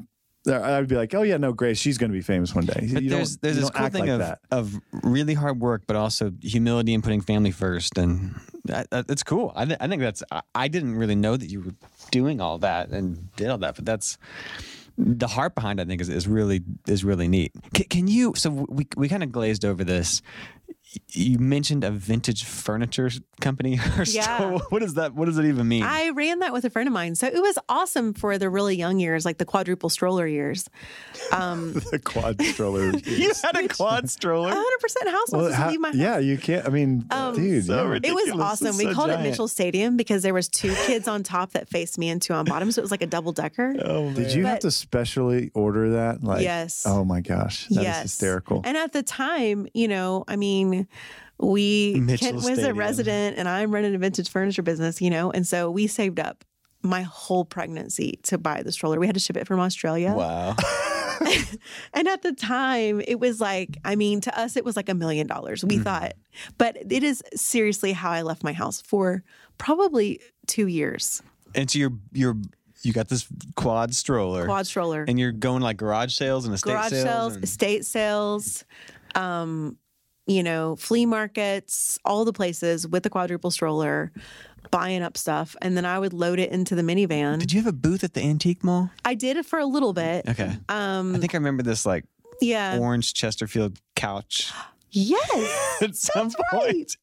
i'd 0.47 0.87
be 0.87 0.95
like 0.95 1.13
oh 1.13 1.21
yeah 1.21 1.37
no 1.37 1.53
grace 1.53 1.77
she's 1.77 1.97
going 1.97 2.09
to 2.09 2.17
be 2.17 2.21
famous 2.21 2.55
one 2.55 2.65
day 2.65 2.89
But 2.93 3.03
you 3.03 3.09
there's 3.09 3.37
there's 3.37 3.59
this 3.59 3.69
cool 3.69 3.89
thing 3.89 4.01
like 4.01 4.09
of, 4.09 4.19
that 4.19 4.39
of 4.51 4.79
really 5.03 5.33
hard 5.33 5.59
work, 5.59 5.83
but 5.87 5.95
also 5.95 6.31
humility 6.41 6.93
and 6.93 7.03
putting 7.03 7.21
family 7.21 7.51
first, 7.51 7.97
and 7.97 8.35
that, 8.65 8.89
that, 8.91 9.05
it's 9.09 9.23
cool. 9.23 9.51
I, 9.55 9.65
th- 9.65 9.77
I 9.79 9.87
think 9.87 10.01
that's 10.01 10.23
I, 10.31 10.41
I 10.55 10.67
didn't 10.67 10.95
really 10.95 11.15
know 11.15 11.37
that 11.37 11.49
you 11.49 11.61
were 11.61 11.73
doing 12.11 12.41
all 12.41 12.57
that 12.59 12.89
and 12.89 13.33
did 13.35 13.49
all 13.49 13.57
that, 13.59 13.75
but 13.75 13.85
that's 13.85 14.17
the 14.97 15.27
heart 15.27 15.55
behind. 15.55 15.79
I 15.81 15.85
think 15.85 16.01
is, 16.01 16.09
is 16.09 16.27
really 16.27 16.61
is 16.87 17.03
really 17.03 17.27
neat. 17.27 17.53
Can, 17.73 17.85
can 17.85 18.07
you? 18.07 18.33
So 18.35 18.65
we 18.69 18.87
we 18.95 19.09
kind 19.09 19.23
of 19.23 19.31
glazed 19.31 19.65
over 19.65 19.83
this. 19.83 20.21
You 21.13 21.39
mentioned 21.39 21.83
a 21.85 21.91
vintage 21.91 22.43
furniture 22.43 23.09
company 23.39 23.79
or 23.97 24.03
Yeah. 24.03 24.37
store. 24.37 24.59
What 24.69 24.79
does 24.79 24.95
that? 24.95 25.13
What 25.15 25.25
does 25.25 25.37
it 25.37 25.45
even 25.45 25.67
mean? 25.67 25.83
I 25.83 26.09
ran 26.09 26.39
that 26.39 26.51
with 26.53 26.65
a 26.65 26.69
friend 26.69 26.87
of 26.87 26.93
mine. 26.93 27.15
So 27.15 27.27
it 27.27 27.41
was 27.41 27.57
awesome 27.69 28.13
for 28.13 28.37
the 28.37 28.49
really 28.49 28.75
young 28.75 28.99
years, 28.99 29.23
like 29.25 29.37
the 29.37 29.45
quadruple 29.45 29.89
stroller 29.89 30.27
years. 30.27 30.69
Um, 31.31 31.73
the 31.91 31.99
quad 32.03 32.41
stroller 32.41 32.91
you 33.05 33.31
had 33.43 33.55
a 33.57 33.67
quad 33.69 34.09
stroller. 34.09 34.51
100% 34.51 34.55
household. 35.11 35.27
well, 35.31 35.49
just 35.49 35.55
how- 35.61 35.69
leave 35.69 35.79
my 35.79 35.91
yeah 35.93 36.17
you 36.19 36.37
can't 36.37 36.65
i 36.65 36.69
mean 36.69 37.05
Um, 37.11 37.35
dude 37.35 37.65
so 37.65 37.75
yeah. 37.83 37.89
ridiculous. 37.89 38.27
It 38.27 38.35
was 38.35 38.41
awesome. 38.41 38.67
It's 38.67 38.77
We 38.77 38.83
so 38.85 38.93
called 38.93 39.09
giant. 39.09 39.25
it 39.25 39.29
Mitchell 39.29 39.47
Stadium 39.47 39.97
because 39.97 40.23
there 40.23 40.33
was 40.33 40.47
two 40.49 40.73
kids 40.87 41.07
on 41.07 41.23
top 41.23 41.51
that 41.53 41.69
faced 41.69 41.97
me 41.97 42.09
and 42.09 42.21
two 42.21 42.33
on 42.33 42.45
bottom, 42.45 42.71
so 42.71 42.79
it 42.79 42.83
was 42.83 42.91
like 42.91 43.01
a 43.01 43.07
double 43.07 43.31
decker. 43.31 43.75
Oh, 43.83 44.11
did 44.13 44.33
you 44.33 44.45
have 44.45 44.59
to 44.59 44.71
specially 44.71 45.51
order 45.53 45.91
that 45.91 46.23
like 46.23 46.41
Yes. 46.43 46.83
oh 46.85 47.05
my 47.05 47.21
gosh 47.21 47.67
that 47.69 47.79
is 47.79 47.83
yes, 47.83 48.01
hysterical 48.03 48.61
And 48.65 48.75
at 48.77 48.91
the 48.93 49.03
time, 49.03 49.67
you 49.73 49.87
know, 49.87 50.23
I 50.27 50.35
mean, 50.35 50.80
we 51.39 51.95
Mitchell 51.99 52.31
Kent 52.31 52.43
was 52.43 52.59
a 52.59 52.73
resident, 52.73 53.37
and 53.37 53.47
I'm 53.49 53.71
running 53.73 53.95
a 53.95 53.97
vintage 53.97 54.29
furniture 54.29 54.61
business, 54.61 55.01
you 55.01 55.09
know, 55.09 55.31
and 55.31 55.45
so 55.45 55.69
we 55.71 55.87
saved 55.87 56.19
up 56.19 56.43
my 56.83 57.01
whole 57.03 57.45
pregnancy 57.45 58.19
to 58.23 58.37
buy 58.37 58.63
the 58.63 58.71
stroller. 58.71 58.99
We 58.99 59.05
had 59.05 59.13
to 59.15 59.19
ship 59.19 59.37
it 59.37 59.47
from 59.47 59.59
Australia. 59.59 60.13
Wow. 60.13 60.55
And 61.93 62.07
at 62.07 62.23
the 62.23 62.31
time, 62.33 63.01
it 63.07 63.19
was 63.19 63.39
like, 63.39 63.77
I 63.85 63.95
mean, 63.95 64.21
to 64.21 64.39
us, 64.39 64.57
it 64.57 64.65
was 64.65 64.75
like 64.75 64.89
a 64.89 64.95
million 64.95 65.27
dollars. 65.27 65.63
We 65.63 65.77
thought, 65.77 66.13
but 66.57 66.77
it 66.91 67.03
is 67.03 67.21
seriously 67.35 67.93
how 67.93 68.09
I 68.09 68.23
left 68.23 68.43
my 68.43 68.53
house 68.53 68.81
for 68.81 69.23
probably 69.59 70.19
two 70.47 70.65
years. 70.67 71.21
and 71.53 71.69
so 71.69 71.77
you're 71.77 71.93
you're 72.11 72.37
you 72.81 72.91
got 72.91 73.07
this 73.09 73.27
quad 73.55 73.93
stroller. 73.93 74.45
Quad 74.45 74.65
stroller, 74.65 75.05
And 75.07 75.19
you're 75.19 75.31
going 75.31 75.61
like 75.61 75.77
garage 75.77 76.15
sales 76.15 76.45
and 76.45 76.55
estate 76.55 76.71
garage 76.71 76.89
sales. 76.89 77.03
sales, 77.03 77.35
and- 77.35 77.43
estate 77.43 77.85
sales, 77.85 78.65
um, 79.13 79.77
you 80.27 80.43
know, 80.43 80.75
flea 80.75 81.05
markets, 81.05 81.99
all 82.05 82.25
the 82.25 82.33
places 82.33 82.87
with 82.87 83.03
the 83.03 83.09
quadruple 83.09 83.51
stroller, 83.51 84.11
buying 84.69 85.01
up 85.01 85.17
stuff, 85.17 85.55
and 85.61 85.75
then 85.75 85.85
I 85.85 85.99
would 85.99 86.13
load 86.13 86.39
it 86.39 86.51
into 86.51 86.75
the 86.75 86.81
minivan. 86.81 87.39
Did 87.39 87.53
you 87.53 87.59
have 87.61 87.67
a 87.67 87.75
booth 87.75 88.03
at 88.03 88.13
the 88.13 88.21
antique 88.21 88.63
mall? 88.63 88.91
I 89.03 89.15
did 89.15 89.37
it 89.37 89.45
for 89.45 89.59
a 89.59 89.65
little 89.65 89.93
bit. 89.93 90.27
Okay. 90.29 90.57
Um, 90.69 91.15
I 91.15 91.19
think 91.19 91.33
I 91.33 91.37
remember 91.37 91.63
this 91.63 91.85
like 91.85 92.05
yeah. 92.39 92.77
orange 92.79 93.13
Chesterfield 93.13 93.79
couch 93.95 94.51
Yes, 94.91 95.77
at 95.81 95.95
some 95.95 96.31
point. 96.31 96.53
right. 96.53 96.95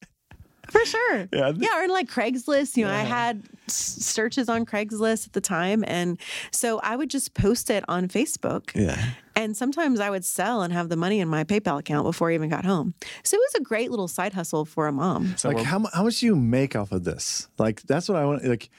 For 0.71 0.85
sure. 0.85 1.27
Yeah, 1.33 1.51
Yeah, 1.55 1.79
or 1.79 1.83
in 1.83 1.89
like 1.89 2.09
Craigslist. 2.09 2.77
You 2.77 2.85
know, 2.85 2.91
I 2.91 3.01
had 3.03 3.43
s- 3.67 3.75
searches 3.75 4.49
on 4.49 4.65
Craigslist 4.65 5.27
at 5.27 5.33
the 5.33 5.41
time, 5.41 5.83
and 5.87 6.19
so 6.51 6.79
I 6.83 6.95
would 6.95 7.09
just 7.09 7.33
post 7.33 7.69
it 7.69 7.83
on 7.87 8.07
Facebook. 8.07 8.71
Yeah. 8.75 8.99
And 9.35 9.55
sometimes 9.55 9.99
I 10.01 10.09
would 10.09 10.25
sell 10.25 10.61
and 10.63 10.73
have 10.73 10.89
the 10.89 10.97
money 10.97 11.19
in 11.21 11.29
my 11.29 11.45
PayPal 11.45 11.79
account 11.79 12.03
before 12.03 12.29
I 12.29 12.33
even 12.33 12.49
got 12.49 12.65
home. 12.65 12.93
So 13.23 13.37
it 13.37 13.39
was 13.39 13.61
a 13.61 13.63
great 13.63 13.89
little 13.89 14.09
side 14.09 14.33
hustle 14.33 14.65
for 14.65 14.87
a 14.87 14.91
mom. 14.91 15.35
So 15.37 15.49
like 15.49 15.63
how, 15.65 15.85
how 15.93 16.03
much 16.03 16.19
do 16.19 16.25
you 16.25 16.35
make 16.35 16.75
off 16.75 16.91
of 16.91 17.05
this 17.05 17.47
like 17.57 17.81
that's 17.83 18.09
what 18.09 18.17
i 18.17 18.25
want 18.25 18.43
like 18.43 18.69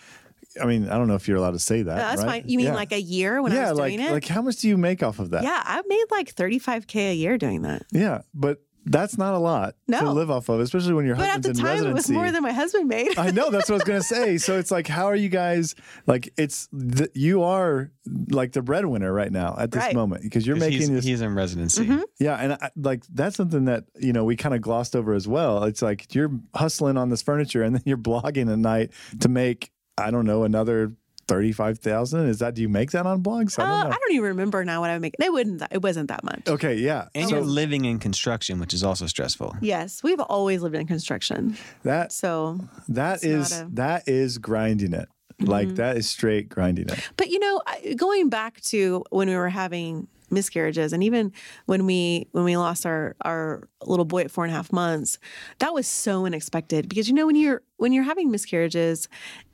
i 0.60 0.66
mean 0.66 0.88
i 0.88 0.98
don't 0.98 1.08
know 1.08 1.14
if 1.14 1.26
you're 1.28 1.36
allowed 1.38 1.52
to 1.52 1.58
say 1.58 1.82
that 1.82 1.92
Uh, 1.94 1.96
That's 1.96 2.22
right? 2.22 2.42
fine. 2.42 2.50
You 2.50 2.58
mean 2.58 2.66
Yeah. 2.66 2.74
like 2.74 2.92
a 2.92 3.00
year 3.00 3.40
when 3.40 3.52
yeah 3.52 3.68
I 3.68 3.70
was 3.70 3.78
like 3.78 3.94
doing 3.96 4.06
it? 4.06 4.12
like 4.12 4.26
how 4.26 4.42
much 4.42 4.56
do 4.56 4.68
you 4.68 4.76
make 4.76 5.02
off 5.02 5.18
of 5.18 5.30
that 5.30 5.42
yeah, 5.44 5.62
I 5.64 5.80
made 5.86 6.04
like 6.10 6.34
35K 6.34 7.12
a 7.12 7.14
year 7.14 7.38
doing 7.38 7.62
that. 7.62 7.82
yeah 7.92 8.20
but 8.34 8.58
that's 8.90 9.16
not 9.16 9.32
a 9.34 9.38
lot 9.38 9.74
to 9.90 10.10
live 10.12 10.30
off 10.30 10.48
of 10.50 10.60
especially 10.60 10.92
when 10.92 11.06
your 11.06 11.16
But 11.16 11.28
at 11.30 11.42
the 11.42 11.50
in 11.50 11.54
time, 11.56 11.86
it 11.86 11.94
was 11.94 12.10
more 12.10 12.30
than 12.30 12.42
my 12.42 12.52
husband 12.52 12.88
made. 12.88 13.16
I 13.18 13.30
know 13.30 13.48
that's 13.50 13.70
what 13.70 13.76
I 13.76 13.78
was 13.78 13.84
gonna 13.84 14.02
say. 14.02 14.36
So 14.36 14.58
it's 14.58 14.70
like, 14.70 14.86
how 14.86 15.06
are 15.06 15.16
you 15.16 15.28
guys? 15.28 15.74
Like, 16.06 16.32
it's 16.36 16.68
the, 16.72 17.08
you 17.14 17.42
are 17.42 17.90
like 18.28 18.52
the 18.52 18.62
breadwinner 18.62 19.12
right 19.12 19.30
now 19.32 19.54
at 19.58 19.70
this 19.70 19.80
Right. 19.80 19.94
moment 19.94 20.22
because 20.22 20.46
you're 20.46 20.56
'cause 20.56 20.60
making 20.64 20.78
he's, 20.80 20.90
this. 20.90 21.04
he's 21.04 21.20
in 21.22 21.34
residency. 21.34 21.86
Mm-hmm. 21.86 22.02
yeah, 22.18 22.34
and 22.36 22.52
I, 22.54 22.70
like 22.76 23.04
that's 23.14 23.36
something 23.36 23.64
that 23.66 23.84
you 23.98 24.12
know 24.12 24.24
we 24.24 24.36
kind 24.36 24.54
of 24.54 24.60
glossed 24.60 24.94
over 24.96 25.14
as 25.14 25.26
well. 25.28 25.64
It's 25.64 25.80
like 25.82 26.14
you're 26.14 26.30
hustling 26.54 26.96
on 26.96 27.08
this 27.08 27.22
furniture 27.22 27.62
and 27.62 27.74
then 27.76 27.82
you're 27.86 27.96
blogging 27.96 28.50
at 28.52 28.58
night 28.58 28.90
to 29.20 29.28
make 29.28 29.70
I 29.96 30.10
don't 30.10 30.26
know 30.26 30.44
another 30.44 30.92
thirty 31.30 31.52
five 31.52 31.78
thousand. 31.78 32.26
Is 32.28 32.38
that 32.40 32.54
do 32.54 32.62
you 32.62 32.68
make 32.68 32.90
that 32.90 33.06
on 33.06 33.22
blogs? 33.22 33.58
I 33.58 33.62
Uh, 33.62 33.66
don't 33.66 33.76
I 33.78 33.82
know. 33.84 33.90
don't 34.02 34.12
even 34.18 34.28
remember 34.34 34.64
now 34.64 34.80
what 34.82 34.90
I 34.90 34.98
make. 34.98 35.14
It 35.18 35.32
wouldn't. 35.32 35.62
It 35.70 35.82
wasn't 35.82 36.08
that 36.08 36.22
much. 36.24 36.42
okay, 36.48 36.74
yeah. 36.74 37.08
And 37.14 37.28
so 37.28 37.36
you're 37.36 37.44
living 37.44 37.84
in 37.84 37.98
construction, 37.98 38.58
which 38.60 38.74
is 38.74 38.82
also 38.82 39.06
stressful. 39.06 39.56
Yes, 39.60 40.02
we've 40.02 40.20
always 40.20 40.60
lived 40.62 40.74
in 40.74 40.86
construction, 40.86 41.56
that 41.84 42.12
so. 42.12 42.58
that 42.88 43.16
It's 43.22 43.24
is 43.24 43.50
not 43.60 43.66
a- 43.66 43.74
that 43.82 44.08
is 44.08 44.38
grinding 44.38 44.92
it. 44.92 45.08
Like 45.40 45.68
Mhm. 45.68 45.76
that 45.76 45.96
is 45.96 46.06
straight 46.08 46.48
grinding 46.50 46.88
it. 46.90 46.98
But 47.16 47.28
you 47.30 47.38
know, 47.38 47.62
going 47.96 48.28
back 48.28 48.60
to 48.72 49.04
when 49.10 49.28
we 49.28 49.36
were 49.36 49.48
having 49.48 50.06
miscarriages, 50.30 50.92
and 50.92 51.02
even 51.02 51.32
when 51.66 51.86
we 51.86 52.28
when 52.32 52.44
we 52.44 52.56
lost 52.56 52.86
our 52.86 53.16
our 53.24 53.68
little 53.86 54.04
boy 54.04 54.22
at 54.22 54.30
four 54.30 54.44
and 54.44 54.52
a 54.52 54.56
half 54.56 54.72
months, 54.72 55.18
that 55.58 55.72
was 55.74 55.86
so 55.86 56.26
unexpected 56.26 56.88
because 56.88 57.08
you 57.08 57.14
know 57.14 57.26
when 57.26 57.36
you're 57.36 57.62
when 57.78 57.92
you're 57.92 58.04
having 58.04 58.30
miscarriages, 58.30 59.08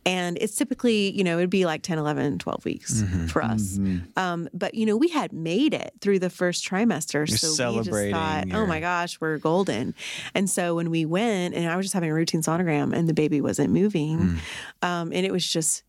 and 0.05 0.37
it's 0.41 0.55
typically 0.57 1.11
you 1.17 1.23
know 1.25 1.39
it'd 1.39 1.51
be 1.51 1.65
like 1.65 1.83
10, 1.83 1.99
11, 1.99 2.39
12 2.39 2.65
weeks 2.65 3.03
Mm-hmm. 3.03 3.27
for 3.27 3.43
us. 3.43 3.79
Mhm. 3.79 4.17
Um, 4.19 4.49
but 4.53 4.75
you 4.75 4.85
know, 4.87 4.97
we 4.97 5.09
had 5.09 5.33
made 5.33 5.75
it 5.75 5.93
through 6.01 6.19
the 6.19 6.31
first 6.31 6.69
trimester, 6.69 7.29
You're 7.29 7.37
so 7.39 7.73
we 7.73 7.83
just 7.85 8.11
thought, 8.11 8.49
your- 8.49 8.63
"Oh 8.63 8.67
my 8.67 8.81
gosh, 8.81 9.21
we're 9.21 9.39
golden!" 9.39 9.95
And 10.35 10.51
so 10.51 10.75
when 10.75 10.91
we 10.91 11.05
went, 11.05 11.55
and 11.55 11.69
I 11.69 11.77
was 11.77 11.87
just 11.87 11.95
having 11.95 12.11
a 12.11 12.15
routine 12.15 12.43
sonogram, 12.43 12.93
and 12.93 13.09
the 13.09 13.15
baby 13.15 13.41
wasn't 13.41 13.73
moving, 13.73 14.19
Mm. 14.19 14.39
um, 14.83 15.13
and 15.13 15.25
it 15.25 15.33
was 15.33 15.47
just 15.47 15.83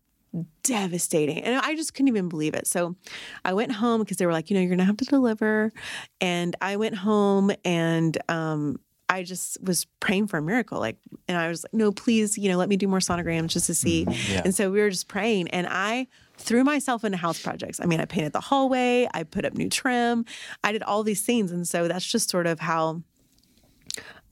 devastating, 0.62 1.38
and 1.42 1.60
I 1.60 1.74
just 1.74 1.94
couldn't 1.94 2.08
even 2.08 2.28
believe 2.28 2.54
it. 2.54 2.66
So 2.66 2.96
I 3.44 3.52
went 3.54 3.72
home 3.72 4.00
because 4.00 4.16
they 4.18 4.26
were 4.26 4.32
like, 4.32 4.50
"You 4.50 4.54
know, 4.56 4.60
you're 4.60 4.70
gonna 4.70 4.84
have 4.84 4.96
to 4.98 5.04
deliver," 5.04 5.72
and 6.20 6.54
I 6.60 6.76
went 6.76 6.96
home 6.96 7.50
and. 7.64 8.16
Um, 8.28 8.80
I 9.10 9.22
just 9.22 9.56
was 9.62 9.86
praying 10.00 10.26
for 10.26 10.36
a 10.36 10.42
miracle, 10.42 10.78
like, 10.78 10.98
and 11.28 11.38
I 11.38 11.48
was 11.48 11.64
like, 11.64 11.72
"No, 11.72 11.90
please, 11.90 12.36
you 12.36 12.50
know, 12.50 12.58
let 12.58 12.68
me 12.68 12.76
do 12.76 12.86
more 12.86 12.98
sonograms 12.98 13.48
just 13.48 13.64
to 13.68 13.74
see." 13.74 14.04
Yeah. 14.06 14.42
And 14.44 14.54
so 14.54 14.70
we 14.70 14.80
were 14.80 14.90
just 14.90 15.08
praying, 15.08 15.48
and 15.48 15.66
I 15.66 16.08
threw 16.38 16.64
myself 16.64 17.04
into 17.04 17.18
house 17.18 17.42
projects. 17.42 17.80
I 17.80 17.86
mean, 17.86 18.00
I 18.00 18.04
painted 18.04 18.32
the 18.32 18.40
hallway, 18.40 19.08
I 19.12 19.24
put 19.24 19.44
up 19.44 19.54
new 19.54 19.68
trim, 19.68 20.24
I 20.64 20.72
did 20.72 20.82
all 20.82 21.02
these 21.02 21.22
things. 21.22 21.52
And 21.52 21.66
so 21.66 21.88
that's 21.88 22.06
just 22.06 22.30
sort 22.30 22.46
of 22.46 22.60
how 22.60 23.02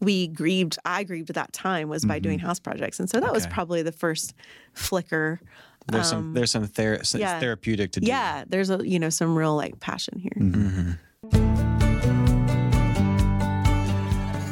we 0.00 0.28
grieved. 0.28 0.78
I 0.84 1.04
grieved 1.04 1.30
at 1.30 1.36
that 1.36 1.52
time 1.52 1.88
was 1.88 2.04
by 2.04 2.18
doing 2.18 2.38
house 2.38 2.60
projects. 2.60 3.00
And 3.00 3.08
so 3.08 3.18
that 3.18 3.32
was 3.32 3.46
probably 3.46 3.82
the 3.82 3.92
first 3.92 4.34
flicker. 4.72 5.40
There's 5.88 6.08
some 6.08 6.18
um, 6.18 6.34
there's 6.34 6.50
some, 6.50 6.66
ther- 6.66 7.04
some 7.04 7.20
yeah. 7.20 7.38
therapeutic 7.38 7.92
to 7.92 8.00
do. 8.00 8.06
Yeah, 8.06 8.44
there's 8.48 8.70
a, 8.70 8.86
you 8.86 8.98
know, 8.98 9.10
some 9.10 9.36
real 9.36 9.54
like 9.54 9.78
passion 9.80 10.18
here. 10.18 10.32
Mm-hmm. 10.36 10.92
Mm-hmm. 11.28 11.56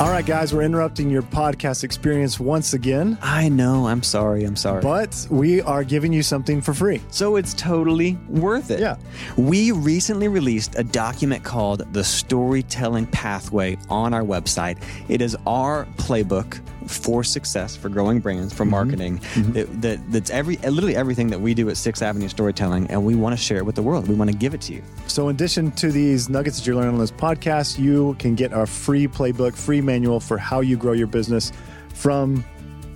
All 0.01 0.11
right, 0.11 0.27
guys, 0.27 0.53
we're 0.53 0.63
interrupting 0.63 1.09
your 1.09 1.23
podcast 1.23 1.85
experience 1.85 2.41
once 2.41 2.75
again, 2.75 3.17
I 3.23 3.49
know. 3.49 3.87
I'm 3.87 4.03
sorry. 4.03 4.43
I'm 4.43 4.57
sorry. 4.57 4.83
but 4.83 5.27
we 5.31 5.63
are 5.63 5.85
giving 5.85 6.13
you 6.13 6.23
something 6.23 6.61
for 6.61 6.75
free. 6.75 7.01
So 7.11 7.37
it's 7.37 7.55
totally 7.55 8.19
worth 8.29 8.73
it. 8.73 8.81
Yeah. 8.81 8.97
We 9.37 9.71
recently 9.71 10.27
released 10.27 10.77
a 10.77 10.83
document 10.83 11.45
called 11.45 11.91
The 11.93 12.03
Storytelling 12.03 13.07
Pathway 13.07 13.79
on 13.89 14.13
our 14.13 14.23
website. 14.23 14.83
It 15.09 15.23
is 15.23 15.37
our 15.47 15.87
playbook 15.97 16.61
for 16.87 17.25
success 17.25 17.77
for 17.77 17.89
growing 17.89 18.21
brands, 18.21 18.53
for 18.53 18.65
mm-hmm. 18.65 18.71
marketing. 18.71 19.19
Mm-hmm. 19.19 19.53
That, 19.53 19.83
that, 19.83 20.13
that's 20.13 20.31
every 20.31 20.57
literally 20.57 20.97
everything 20.97 21.29
that 21.29 21.41
we 21.41 21.55
do 21.55 21.69
at 21.69 21.77
Sixth 21.77 22.03
Avenue 22.03 22.29
Storytelling, 22.29 22.89
and 22.91 23.05
we 23.05 23.15
want 23.15 23.37
to 23.37 23.43
share 23.43 23.59
it 23.59 23.67
with 23.67 23.75
the 23.75 23.83
world. 23.83 24.09
We 24.09 24.15
want 24.15 24.31
to 24.31 24.37
give 24.37 24.55
it 24.55 24.61
to 24.63 24.75
you. 24.75 24.83
So, 25.07 25.29
in 25.29 25.37
addition 25.37 25.71
to 25.73 25.91
these 25.91 26.29
nuggets 26.29 26.59
that 26.59 26.67
you 26.67 26.75
learn 26.75 26.89
on 26.89 26.99
this 26.99 27.13
podcast, 27.13 27.79
you 27.79 28.15
can 28.19 28.35
get 28.35 28.53
our 28.53 28.67
free 28.67 29.07
playbook, 29.07 29.55
free 29.55 29.81
manual 29.81 30.21
for 30.21 30.39
how 30.39 30.61
you 30.61 30.77
grow 30.77 30.93
your 30.93 31.07
business 31.07 31.53
from. 31.95 32.45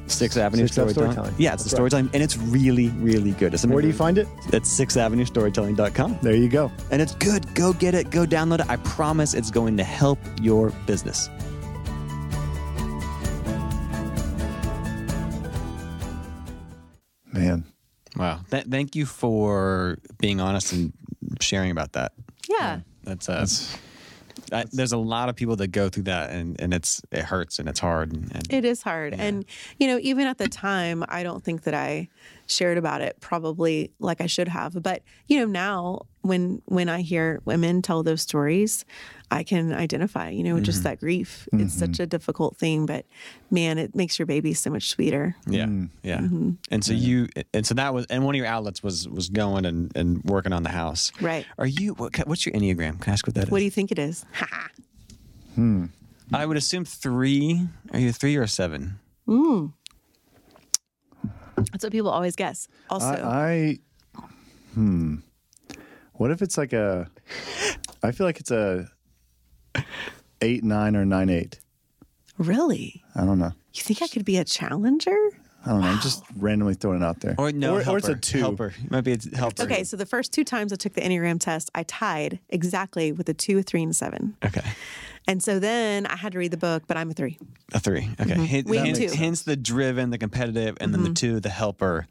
Sixth 0.06 0.38
Avenue 0.38 0.62
Sixth 0.62 0.72
Storytelling. 0.72 1.12
Storytelling. 1.12 1.34
Yeah, 1.36 1.52
it's 1.52 1.64
the 1.64 1.68
That's 1.68 1.80
right. 1.80 1.90
storytelling, 1.90 2.10
and 2.14 2.22
it's 2.22 2.38
really, 2.38 2.88
really 2.88 3.32
good. 3.32 3.52
It's 3.52 3.66
Where 3.66 3.82
do 3.82 3.88
you 3.88 3.92
find 3.92 4.16
it? 4.16 4.26
It's 4.54 4.80
sixthavenuestorytelling.com. 4.80 6.20
There 6.22 6.34
you 6.34 6.48
go. 6.48 6.72
And 6.90 7.02
it's 7.02 7.14
good. 7.16 7.54
Go 7.54 7.74
get 7.74 7.94
it. 7.94 8.08
Go 8.08 8.24
download 8.24 8.60
it. 8.60 8.70
I 8.70 8.76
promise 8.76 9.34
it's 9.34 9.50
going 9.50 9.76
to 9.76 9.84
help 9.84 10.18
your 10.40 10.70
business. 10.86 11.28
Th- 18.50 18.64
thank 18.64 18.96
you 18.96 19.06
for 19.06 19.98
being 20.18 20.40
honest 20.40 20.72
and 20.72 20.92
sharing 21.40 21.70
about 21.70 21.92
that. 21.92 22.12
Yeah. 22.48 22.80
That's, 23.04 23.28
uh, 23.28 23.46
I, 24.52 24.64
there's 24.72 24.92
a 24.92 24.98
lot 24.98 25.28
of 25.28 25.36
people 25.36 25.56
that 25.56 25.68
go 25.68 25.88
through 25.88 26.04
that 26.04 26.30
and, 26.30 26.60
and 26.60 26.72
it's 26.72 27.02
it 27.10 27.24
hurts 27.24 27.58
and 27.58 27.68
it's 27.68 27.80
hard 27.80 28.12
and, 28.12 28.34
and 28.34 28.52
It 28.52 28.64
is 28.64 28.82
hard. 28.82 29.14
And, 29.14 29.44
you 29.78 29.86
know, 29.86 29.98
even 30.00 30.26
at 30.26 30.38
the 30.38 30.48
time, 30.48 31.04
I 31.08 31.22
don't 31.22 31.44
think 31.44 31.64
that 31.64 31.74
I 31.74 32.08
shared 32.48 32.78
about 32.78 33.00
it 33.00 33.16
probably 33.20 33.92
like 33.98 34.20
I 34.20 34.26
should 34.26 34.48
have. 34.48 34.82
But, 34.82 35.02
you 35.26 35.38
know, 35.38 35.46
now 35.46 36.06
when 36.22 36.62
when 36.66 36.88
I 36.88 37.02
hear 37.02 37.40
women 37.44 37.82
tell 37.82 38.02
those 38.02 38.22
stories, 38.22 38.84
I 39.30 39.42
can 39.42 39.72
identify, 39.72 40.30
you 40.30 40.42
know, 40.42 40.58
just 40.60 40.78
mm-hmm. 40.78 40.84
that 40.84 41.00
grief. 41.00 41.48
It's 41.52 41.74
such 41.74 41.92
mm-hmm. 41.92 42.02
a 42.02 42.06
difficult 42.06 42.56
thing, 42.56 42.86
but 42.86 43.06
man, 43.50 43.78
it 43.78 43.94
makes 43.94 44.18
your 44.18 44.26
baby 44.26 44.54
so 44.54 44.70
much 44.70 44.88
sweeter. 44.88 45.36
yeah 45.46 45.64
mm. 45.64 45.90
yeah 46.02 46.18
mm-hmm. 46.18 46.52
and 46.70 46.84
so 46.84 46.92
you 46.92 47.28
and 47.52 47.66
so 47.66 47.74
that 47.74 47.92
was 47.92 48.06
and 48.06 48.24
one 48.24 48.34
of 48.34 48.38
your 48.38 48.46
outlets 48.46 48.82
was 48.82 49.08
was 49.08 49.28
going 49.28 49.64
and, 49.64 49.94
and 49.96 50.22
working 50.24 50.52
on 50.52 50.62
the 50.62 50.70
house 50.70 51.12
Right. 51.20 51.46
are 51.58 51.66
you 51.66 51.94
what, 51.94 52.16
what's 52.26 52.46
your 52.46 52.54
enneagram 52.54 53.00
can 53.00 53.10
I 53.10 53.12
ask 53.12 53.26
what 53.26 53.34
that 53.34 53.44
is? 53.44 53.50
What 53.50 53.58
do 53.58 53.64
you 53.64 53.70
think 53.70 53.92
it 53.92 53.98
is? 53.98 54.24
Ha. 54.32 54.68
Hmm. 55.54 55.86
I 56.32 56.46
would 56.46 56.56
assume 56.56 56.84
three 56.84 57.66
are 57.92 57.98
you 57.98 58.10
a 58.10 58.12
three 58.12 58.36
or 58.36 58.42
a 58.42 58.48
seven 58.48 58.98
That's 61.72 61.84
what 61.84 61.92
people 61.92 62.10
always 62.10 62.36
guess. 62.36 62.68
Also, 62.90 63.06
I, 63.06 63.78
I, 64.16 64.22
hmm. 64.74 65.16
What 66.14 66.30
if 66.30 66.42
it's 66.42 66.58
like 66.58 66.72
a, 66.72 67.08
I 68.02 68.12
feel 68.12 68.26
like 68.26 68.40
it's 68.40 68.50
a 68.50 68.88
eight, 70.40 70.64
nine, 70.64 70.96
or 70.96 71.04
nine, 71.04 71.30
eight. 71.30 71.60
really? 72.38 73.02
I 73.14 73.24
don't 73.24 73.38
know. 73.38 73.52
You 73.72 73.82
think 73.82 74.02
I 74.02 74.08
could 74.08 74.24
be 74.24 74.36
a 74.38 74.44
challenger? 74.44 75.16
I 75.64 75.70
don't 75.70 75.80
know. 75.82 75.88
I'm 75.88 76.00
just 76.00 76.24
randomly 76.36 76.74
throwing 76.74 77.02
it 77.02 77.04
out 77.04 77.20
there. 77.20 77.34
or 77.38 77.52
no 77.52 77.76
or, 77.76 77.88
or 77.88 77.98
it's 77.98 78.08
a 78.08 78.14
two. 78.14 78.38
helper 78.38 78.72
it 78.82 78.90
might 78.90 79.02
be 79.02 79.12
a 79.12 79.36
helper 79.36 79.64
Okay, 79.64 79.84
so 79.84 79.96
the 79.96 80.06
first 80.06 80.32
two 80.32 80.44
times 80.44 80.72
I 80.72 80.76
took 80.76 80.94
the 80.94 81.00
Enneagram 81.00 81.40
test, 81.40 81.70
I 81.74 81.82
tied 81.82 82.38
exactly 82.48 83.12
with 83.12 83.28
a 83.28 83.34
two, 83.34 83.58
a 83.58 83.62
three, 83.62 83.82
and 83.82 83.90
a 83.90 83.94
seven. 83.94 84.36
okay 84.44 84.62
And 85.28 85.42
so 85.42 85.58
then 85.60 86.06
I 86.06 86.16
had 86.16 86.32
to 86.32 86.38
read 86.38 86.50
the 86.52 86.56
book, 86.56 86.84
but 86.86 86.96
I'm 86.96 87.10
a 87.10 87.14
three. 87.14 87.38
A 87.74 87.78
three. 87.78 88.08
Okay. 88.18 88.30
Mm-hmm. 88.30 88.44
Hence, 88.44 88.68
We 88.68 88.78
hence, 88.78 88.98
two. 88.98 89.10
hence 89.10 89.42
the 89.42 89.56
driven, 89.56 90.08
the 90.08 90.16
competitive, 90.16 90.78
and 90.80 90.94
then 90.94 91.02
the 91.02 91.08
mm-hmm. 91.10 91.14
two, 91.14 91.40
the 91.40 91.50
helper. 91.50 92.06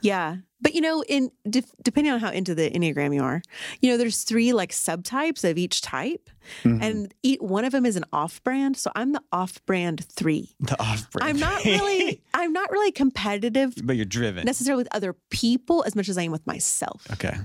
Yeah. 0.00 0.36
But 0.60 0.74
you 0.74 0.80
know, 0.80 1.02
in 1.08 1.32
de- 1.48 1.64
depending 1.82 2.12
on 2.12 2.20
how 2.20 2.30
into 2.30 2.54
the 2.54 2.70
Enneagram 2.70 3.12
you 3.12 3.22
are, 3.22 3.42
you 3.80 3.90
know, 3.90 3.96
there's 3.96 4.22
three 4.22 4.52
like 4.52 4.70
subtypes 4.70 5.48
of 5.48 5.58
each 5.58 5.80
type. 5.80 6.30
Mm-hmm. 6.62 6.82
And 6.82 7.14
e- 7.24 7.38
one 7.40 7.64
of 7.64 7.72
them 7.72 7.84
is 7.84 7.96
an 7.96 8.04
off 8.12 8.40
brand. 8.44 8.76
So 8.76 8.92
I'm 8.94 9.12
the 9.12 9.22
off 9.32 9.64
brand 9.66 10.04
three. 10.04 10.54
The 10.60 10.80
off 10.80 11.10
brand. 11.10 11.28
I'm 11.28 11.40
not 11.40 11.64
really, 11.64 12.22
I'm 12.34 12.52
not 12.52 12.70
really 12.70 12.92
competitive 12.92 13.74
but 13.82 13.96
you're 13.96 14.04
driven. 14.04 14.44
necessarily 14.44 14.82
with 14.82 14.94
other 14.94 15.14
people 15.30 15.82
as 15.88 15.96
much 15.96 16.08
as 16.08 16.16
I 16.16 16.22
am 16.22 16.30
with 16.30 16.46
myself. 16.46 17.04
okay. 17.14 17.36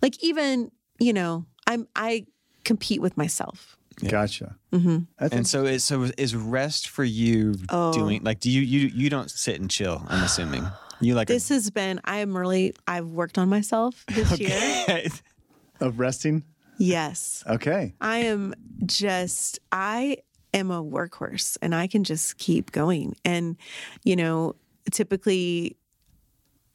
Like 0.00 0.20
even, 0.24 0.72
you 0.98 1.12
know, 1.12 1.44
I'm, 1.68 1.86
I 1.94 2.26
compete 2.64 3.00
with 3.00 3.16
myself. 3.16 3.76
Gotcha. 4.08 4.56
Mm-hmm. 4.72 4.98
And 5.18 5.46
so 5.46 5.64
is 5.64 5.84
so 5.84 6.10
is 6.18 6.34
rest 6.34 6.88
for 6.88 7.04
you 7.04 7.54
Oh. 7.68 7.92
doing 7.92 8.22
like 8.24 8.40
do 8.40 8.50
you 8.50 8.60
you 8.60 8.88
you 8.88 9.08
don't 9.10 9.30
sit 9.30 9.60
and 9.60 9.70
chill? 9.70 10.04
I'm 10.08 10.24
assuming 10.24 10.66
you 11.00 11.14
like 11.14 11.28
This 11.28 11.48
has 11.48 11.70
been, 11.70 12.00
I'm 12.04 12.36
really, 12.36 12.74
I've 12.86 13.08
worked 13.08 13.36
on 13.38 13.48
myself 13.48 14.04
this 14.06 14.38
year. 14.38 15.08
of 15.80 15.98
resting. 15.98 16.44
Yes. 16.78 17.42
Okay. 17.46 17.94
I 18.00 18.18
am 18.18 18.54
just, 18.86 19.58
I 19.72 20.18
am 20.54 20.70
a 20.70 20.82
workhorse 20.82 21.56
and 21.60 21.74
I 21.74 21.86
can 21.86 22.04
just 22.04 22.38
keep 22.38 22.70
going. 22.72 23.16
And, 23.24 23.56
you 24.04 24.16
know, 24.16 24.54
typically, 24.90 25.76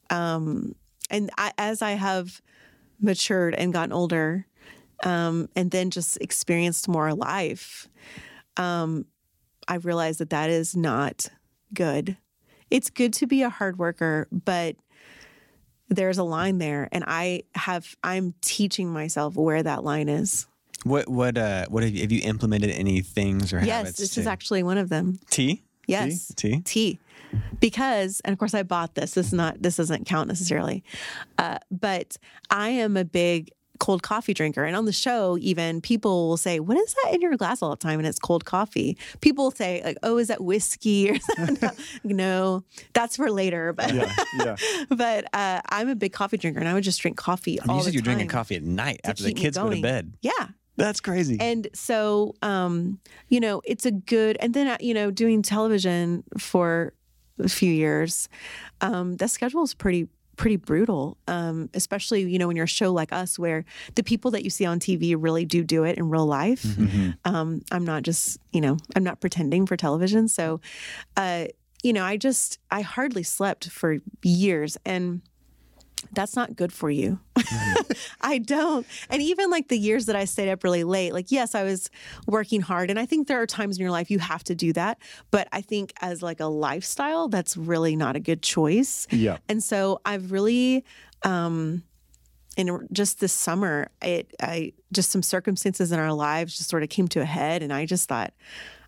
um, 0.09 0.75
and 1.09 1.29
I, 1.37 1.51
as 1.57 1.81
I 1.81 1.91
have 1.91 2.41
matured 2.99 3.53
and 3.55 3.71
gotten 3.73 3.93
older, 3.93 4.45
um, 5.03 5.49
and 5.55 5.71
then 5.71 5.89
just 5.91 6.17
experienced 6.21 6.87
more 6.87 7.13
life, 7.13 7.87
um, 8.57 9.05
I 9.67 9.75
realized 9.75 10.19
that 10.19 10.29
that 10.31 10.49
is 10.49 10.75
not 10.75 11.27
good. 11.73 12.17
It's 12.71 12.89
good 12.89 13.13
to 13.13 13.27
be 13.27 13.41
a 13.43 13.49
hard 13.49 13.77
worker, 13.77 14.27
but 14.31 14.75
there's 15.89 16.17
a 16.17 16.23
line 16.23 16.57
there, 16.57 16.89
and 16.91 17.03
I 17.07 17.43
have 17.55 17.95
I'm 18.03 18.33
teaching 18.41 18.91
myself 18.91 19.35
where 19.35 19.63
that 19.63 19.83
line 19.83 20.09
is. 20.09 20.47
what 20.83 21.07
what 21.09 21.37
uh 21.37 21.65
what 21.69 21.83
have 21.83 21.93
you 21.93 22.01
have 22.01 22.11
you 22.11 22.21
implemented 22.23 22.71
any 22.71 23.01
things 23.01 23.53
or 23.53 23.63
Yes, 23.63 23.93
this 23.97 24.13
to- 24.15 24.19
is 24.21 24.27
actually 24.27 24.63
one 24.63 24.77
of 24.77 24.89
them. 24.89 25.19
tea. 25.29 25.63
Yes. 25.87 26.33
Tea? 26.35 26.59
Tea. 26.65 26.99
Because, 27.61 28.21
and 28.25 28.33
of 28.33 28.39
course 28.39 28.53
I 28.53 28.63
bought 28.63 28.95
this. 28.95 29.11
This 29.13 29.27
is 29.27 29.33
not 29.33 29.61
this 29.61 29.77
doesn't 29.77 30.05
count 30.05 30.27
necessarily. 30.27 30.83
Uh, 31.37 31.59
but 31.71 32.17
I 32.49 32.69
am 32.69 32.97
a 32.97 33.05
big 33.05 33.51
cold 33.79 34.03
coffee 34.03 34.33
drinker. 34.33 34.63
And 34.63 34.75
on 34.75 34.85
the 34.85 34.91
show, 34.91 35.37
even 35.39 35.81
people 35.81 36.27
will 36.27 36.37
say, 36.37 36.59
What 36.59 36.77
is 36.77 36.95
that 37.03 37.13
in 37.13 37.21
your 37.21 37.35
glass 37.37 37.61
all 37.61 37.69
the 37.69 37.75
time? 37.75 37.99
And 37.99 38.07
it's 38.07 38.19
cold 38.19 38.45
coffee. 38.45 38.97
People 39.21 39.45
will 39.45 39.51
say, 39.51 39.81
like, 39.83 39.97
oh, 40.03 40.17
is 40.17 40.27
that 40.27 40.41
whiskey? 40.41 41.11
Or 41.11 41.17
no, 41.61 41.71
no, 42.03 42.63
that's 42.93 43.15
for 43.15 43.31
later. 43.31 43.73
But 43.73 43.93
Yeah. 43.93 44.13
Yeah. 44.37 44.55
but 44.89 45.25
uh, 45.33 45.61
I'm 45.69 45.89
a 45.89 45.95
big 45.95 46.13
coffee 46.13 46.37
drinker 46.37 46.59
and 46.59 46.67
I 46.67 46.73
would 46.73 46.83
just 46.83 47.01
drink 47.01 47.17
coffee 47.17 47.57
And 47.57 47.69
all 47.69 47.77
you 47.77 47.83
said 47.83 47.91
the 47.91 47.95
you're 47.95 48.03
drinking 48.03 48.27
coffee 48.27 48.55
at 48.55 48.63
night 48.63 49.01
after 49.03 49.23
the 49.23 49.33
kids 49.33 49.57
go 49.57 49.69
to 49.69 49.81
bed. 49.81 50.13
Yeah. 50.21 50.31
That's 50.77 50.99
crazy. 50.99 51.37
And 51.39 51.67
so, 51.73 52.35
um, 52.43 52.99
you 53.29 53.39
know, 53.39 53.61
it's 53.65 53.85
a 53.85 53.91
good, 53.91 54.37
and 54.39 54.53
then, 54.53 54.67
uh, 54.67 54.77
you 54.79 54.93
know, 54.93 55.09
doing 55.09 55.41
television 55.41 56.23
for 56.37 56.93
a 57.39 57.49
few 57.49 57.71
years, 57.73 58.29
um, 58.81 59.17
that 59.17 59.31
schedule 59.31 59.63
is 59.63 59.73
pretty, 59.73 60.07
pretty 60.37 60.55
brutal. 60.55 61.17
Um, 61.27 61.69
especially, 61.73 62.21
you 62.21 62.39
know, 62.39 62.47
when 62.47 62.55
you're 62.55 62.65
a 62.65 62.67
show 62.67 62.93
like 62.93 63.11
us, 63.11 63.37
where 63.37 63.65
the 63.95 64.03
people 64.03 64.31
that 64.31 64.43
you 64.43 64.49
see 64.49 64.65
on 64.65 64.79
TV 64.79 65.15
really 65.17 65.43
do 65.45 65.63
do 65.63 65.83
it 65.83 65.97
in 65.97 66.09
real 66.09 66.25
life. 66.25 66.63
Um, 67.25 67.61
I'm 67.71 67.83
not 67.83 68.03
just, 68.03 68.37
you 68.53 68.61
know, 68.61 68.77
I'm 68.95 69.03
not 69.03 69.19
pretending 69.19 69.65
for 69.65 69.75
television. 69.75 70.27
So, 70.29 70.61
uh, 71.17 71.47
you 71.83 71.91
know, 71.93 72.05
I 72.05 72.17
just, 72.17 72.59
I 72.71 72.81
hardly 72.81 73.23
slept 73.23 73.69
for 73.69 73.97
years 74.23 74.77
and 74.85 75.21
that's 76.13 76.35
not 76.35 76.55
good 76.55 76.71
for 76.71 76.89
you. 76.89 77.19
I 78.21 78.37
don't. 78.37 78.85
And 79.09 79.21
even 79.21 79.49
like 79.49 79.67
the 79.67 79.77
years 79.77 80.05
that 80.05 80.15
I 80.15 80.25
stayed 80.25 80.49
up 80.49 80.63
really 80.63 80.83
late, 80.83 81.13
like, 81.13 81.31
yes, 81.31 81.55
I 81.55 81.63
was 81.63 81.89
working 82.27 82.61
hard. 82.61 82.89
And 82.89 82.99
I 82.99 83.05
think 83.05 83.27
there 83.27 83.41
are 83.41 83.47
times 83.47 83.77
in 83.77 83.81
your 83.81 83.91
life 83.91 84.09
you 84.11 84.19
have 84.19 84.43
to 84.45 84.55
do 84.55 84.73
that. 84.73 84.99
But 85.31 85.47
I 85.51 85.61
think 85.61 85.93
as 86.01 86.21
like 86.21 86.39
a 86.39 86.45
lifestyle, 86.45 87.27
that's 87.29 87.57
really 87.57 87.95
not 87.95 88.15
a 88.15 88.19
good 88.19 88.41
choice. 88.41 89.07
Yeah. 89.11 89.37
And 89.49 89.63
so 89.63 89.99
I've 90.05 90.31
really, 90.31 90.85
um, 91.23 91.83
in 92.55 92.87
just 92.91 93.19
this 93.19 93.33
summer, 93.33 93.87
it, 94.01 94.33
I 94.41 94.73
just 94.91 95.11
some 95.11 95.23
circumstances 95.23 95.91
in 95.91 95.99
our 95.99 96.13
lives 96.13 96.57
just 96.57 96.69
sort 96.69 96.83
of 96.83 96.89
came 96.89 97.07
to 97.09 97.21
a 97.21 97.25
head. 97.25 97.61
And 97.63 97.71
I 97.73 97.85
just 97.85 98.07
thought, 98.07 98.33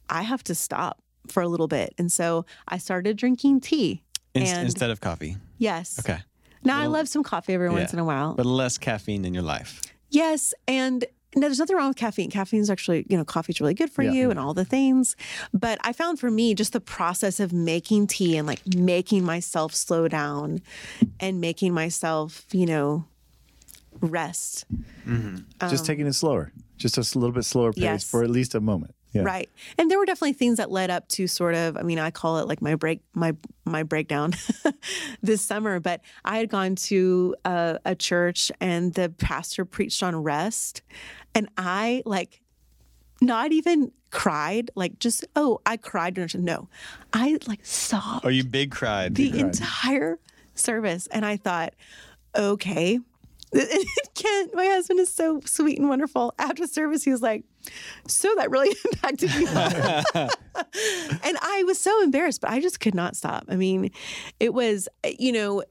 I 0.09 0.23
have 0.23 0.43
to 0.45 0.55
stop 0.55 1.01
for 1.27 1.43
a 1.43 1.47
little 1.47 1.67
bit. 1.67 1.93
And 1.97 2.11
so 2.11 2.45
I 2.67 2.77
started 2.77 3.17
drinking 3.17 3.61
tea. 3.61 4.03
In- 4.33 4.43
and- 4.43 4.61
instead 4.65 4.89
of 4.89 5.01
coffee. 5.01 5.37
Yes. 5.57 5.99
Okay. 5.99 6.19
Now 6.63 6.79
I 6.79 6.87
love 6.87 7.07
some 7.07 7.23
coffee 7.23 7.53
every 7.53 7.69
once 7.69 7.93
in 7.93 7.99
a 7.99 8.05
while. 8.05 8.33
but 8.35 8.45
less 8.45 8.77
caffeine 8.77 9.25
in 9.25 9.33
your 9.33 9.43
life. 9.43 9.81
Yes, 10.09 10.53
and 10.67 11.05
now, 11.35 11.41
there's 11.41 11.59
nothing 11.59 11.75
wrong 11.75 11.89
with 11.89 11.97
caffeine. 11.97 12.31
Caffeine 12.31 12.59
is 12.61 12.71
actually, 12.71 13.05
you 13.07 13.15
know, 13.15 13.23
coffee's 13.23 13.61
really 13.61 13.75
good 13.75 13.91
for 13.91 14.01
Yeah. 14.01 14.11
you 14.13 14.31
and 14.31 14.39
all 14.39 14.55
the 14.55 14.65
things. 14.65 15.15
But 15.53 15.77
I 15.83 15.93
found 15.93 16.19
for 16.19 16.31
me 16.31 16.55
just 16.55 16.73
the 16.73 16.79
process 16.81 17.39
of 17.39 17.53
making 17.53 18.07
tea 18.07 18.35
and 18.35 18.47
like 18.47 18.61
making 18.75 19.23
myself 19.23 19.75
slow 19.75 20.07
down 20.07 20.61
and 21.19 21.39
making 21.39 21.71
myself, 21.75 22.45
you 22.51 22.65
know, 22.65 23.05
rest. 24.01 24.65
just 25.69 25.85
taking 25.85 26.07
it 26.07 26.13
slower, 26.13 26.51
just 26.77 26.97
a 26.97 27.01
little 27.19 27.31
bit 27.31 27.45
slower 27.45 27.73
pace 27.73 27.83
Um, 27.83 27.93
Yes. 27.93 28.03
for 28.05 28.23
at 28.23 28.31
least 28.31 28.55
a 28.55 28.59
moment. 28.59 28.95
Yeah. 29.11 29.23
Right. 29.23 29.49
And 29.77 29.89
there 29.89 29.97
were 29.97 30.05
definitely 30.05 30.33
things 30.33 30.57
that 30.57 30.69
led 30.69 30.91
up 30.91 31.07
to 31.09 31.25
sort 31.25 31.55
of, 31.55 31.75
I 31.77 31.81
mean, 31.81 31.97
I 31.97 32.11
call 32.11 32.37
it 32.37 32.47
like 32.47 32.61
my 32.61 32.75
break, 32.75 33.01
my, 33.15 33.35
my 33.65 33.81
breakdown 33.81 34.33
this 35.23 35.41
summer, 35.41 35.79
but 35.79 36.01
I 36.23 36.37
had 36.37 36.49
gone 36.49 36.75
to 36.75 37.35
a, 37.43 37.79
a 37.85 37.95
church 37.95 38.51
and 38.61 38.93
the 38.93 39.09
pastor 39.09 39.65
preached 39.65 40.03
on 40.03 40.15
rest. 40.15 40.83
And 41.33 41.49
I 41.57 42.03
like 42.05 42.41
not 43.19 43.51
even 43.51 43.91
cried, 44.11 44.69
like 44.75 44.99
just, 44.99 45.25
oh, 45.35 45.59
I 45.65 45.77
cried. 45.77 46.15
No, 46.35 46.69
I 47.11 47.39
like 47.47 47.65
sobbed 47.65 48.25
Oh, 48.25 48.29
you 48.29 48.43
big 48.43 48.69
cried. 48.71 49.15
the 49.15 49.39
entire 49.39 50.19
service. 50.53 51.07
And 51.07 51.25
I 51.25 51.37
thought, 51.37 51.73
okay. 52.35 52.99
Kent, 54.13 54.53
my 54.53 54.65
husband 54.65 54.99
is 54.99 55.11
so 55.11 55.41
sweet 55.45 55.79
and 55.79 55.89
wonderful. 55.89 56.35
After 56.37 56.67
service, 56.67 57.03
he 57.03 57.11
was 57.11 57.23
like, 57.23 57.43
So 58.07 58.33
that 58.37 58.49
really 58.49 58.75
impacted 58.85 59.33
you. 59.33 59.47
and 61.23 61.37
I 61.41 61.63
was 61.65 61.79
so 61.79 62.01
embarrassed, 62.03 62.41
but 62.41 62.49
I 62.49 62.59
just 62.59 62.79
could 62.79 62.95
not 62.95 63.15
stop. 63.15 63.45
I 63.47 63.55
mean, 63.55 63.91
it 64.39 64.53
was, 64.53 64.87
you 65.17 65.31
know, 65.31 65.63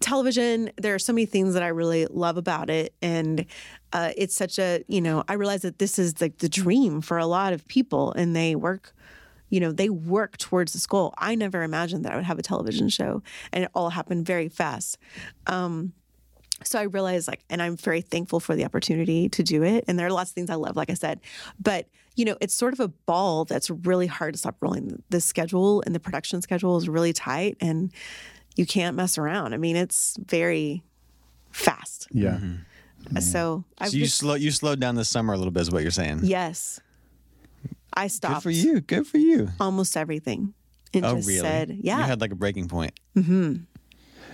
television, 0.00 0.70
there 0.76 0.94
are 0.94 0.98
so 0.98 1.12
many 1.12 1.26
things 1.26 1.54
that 1.54 1.62
I 1.62 1.68
really 1.68 2.06
love 2.06 2.36
about 2.36 2.70
it. 2.70 2.94
And 3.02 3.46
uh, 3.92 4.12
it's 4.16 4.34
such 4.34 4.58
a, 4.58 4.84
you 4.86 5.00
know, 5.00 5.24
I 5.28 5.34
realize 5.34 5.62
that 5.62 5.78
this 5.78 5.98
is 5.98 6.20
like 6.20 6.38
the 6.38 6.48
dream 6.48 7.00
for 7.00 7.18
a 7.18 7.26
lot 7.26 7.52
of 7.52 7.66
people 7.66 8.12
and 8.12 8.36
they 8.36 8.54
work 8.54 8.94
you 9.50 9.58
know, 9.58 9.72
they 9.72 9.90
work 9.90 10.38
towards 10.38 10.72
this 10.72 10.86
goal. 10.86 11.12
I 11.18 11.34
never 11.34 11.62
imagined 11.62 12.04
that 12.04 12.12
I 12.12 12.16
would 12.16 12.24
have 12.24 12.38
a 12.38 12.42
television 12.42 12.88
show, 12.88 13.22
and 13.52 13.64
it 13.64 13.70
all 13.74 13.90
happened 13.90 14.24
very 14.24 14.48
fast. 14.48 14.96
Um, 15.46 15.92
so 16.64 16.78
I 16.78 16.82
realized, 16.82 17.28
like, 17.28 17.42
and 17.48 17.62
I'm 17.62 17.76
very 17.76 18.00
thankful 18.00 18.40
for 18.40 18.54
the 18.54 18.64
opportunity 18.64 19.28
to 19.30 19.42
do 19.42 19.62
it. 19.62 19.84
And 19.88 19.98
there 19.98 20.06
are 20.06 20.12
lots 20.12 20.30
of 20.30 20.34
things 20.34 20.50
I 20.50 20.54
love, 20.56 20.76
like 20.76 20.90
I 20.90 20.94
said, 20.94 21.20
but 21.60 21.86
you 22.16 22.24
know, 22.24 22.36
it's 22.40 22.54
sort 22.54 22.72
of 22.74 22.80
a 22.80 22.88
ball 22.88 23.44
that's 23.44 23.70
really 23.70 24.06
hard 24.06 24.34
to 24.34 24.38
stop 24.38 24.56
rolling. 24.60 25.02
The 25.10 25.20
schedule 25.20 25.82
and 25.86 25.94
the 25.94 26.00
production 26.00 26.42
schedule 26.42 26.76
is 26.76 26.88
really 26.88 27.12
tight, 27.12 27.56
and 27.60 27.92
you 28.56 28.66
can't 28.66 28.96
mess 28.96 29.16
around. 29.16 29.54
I 29.54 29.56
mean, 29.56 29.76
it's 29.76 30.16
very 30.26 30.82
fast. 31.50 32.08
Yeah. 32.10 32.32
Mm-hmm. 32.32 33.16
Uh, 33.16 33.20
so 33.20 33.64
mm-hmm. 33.78 33.82
I've 33.84 33.90
So 33.90 33.96
you 33.96 34.04
just, 34.04 34.16
slow 34.18 34.34
you 34.34 34.50
slowed 34.50 34.80
down 34.80 34.96
this 34.96 35.08
summer 35.08 35.32
a 35.32 35.36
little 35.36 35.52
bit, 35.52 35.62
is 35.62 35.70
what 35.70 35.82
you're 35.82 35.90
saying. 35.90 36.20
yes, 36.24 36.80
I 37.94 38.08
stopped. 38.08 38.32
Good 38.32 38.40
stopped 38.40 38.42
for 38.42 38.50
you. 38.50 38.80
Good 38.80 39.06
for 39.06 39.18
you. 39.18 39.48
almost 39.58 39.96
everything 39.96 40.52
and 40.92 41.04
Oh, 41.04 41.16
just 41.16 41.28
really? 41.28 41.40
said, 41.40 41.78
yeah. 41.80 41.98
You 41.98 42.04
had 42.04 42.20
like 42.20 42.32
a 42.32 42.36
breaking 42.36 42.68
point. 42.68 42.92
Mm-hmm. 43.16 43.54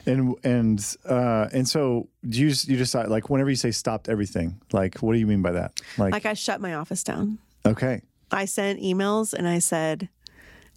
And 0.06 0.36
and 0.44 0.96
uh, 1.04 1.48
and 1.52 1.68
so 1.68 2.08
do 2.28 2.40
you 2.40 2.48
you 2.66 2.76
decide 2.76 3.08
like 3.08 3.28
whenever 3.28 3.50
you 3.50 3.56
say 3.56 3.70
stopped 3.72 4.08
everything, 4.08 4.60
like 4.72 4.98
what 4.98 5.12
do 5.14 5.18
you 5.18 5.26
mean 5.26 5.42
by 5.42 5.52
that? 5.52 5.80
Like, 5.98 6.12
like 6.12 6.26
I 6.26 6.34
shut 6.34 6.60
my 6.60 6.74
office 6.74 7.02
down. 7.02 7.38
okay, 7.64 8.02
I 8.30 8.44
sent 8.44 8.80
emails 8.80 9.34
and 9.34 9.48
I 9.48 9.58
said, 9.58 10.08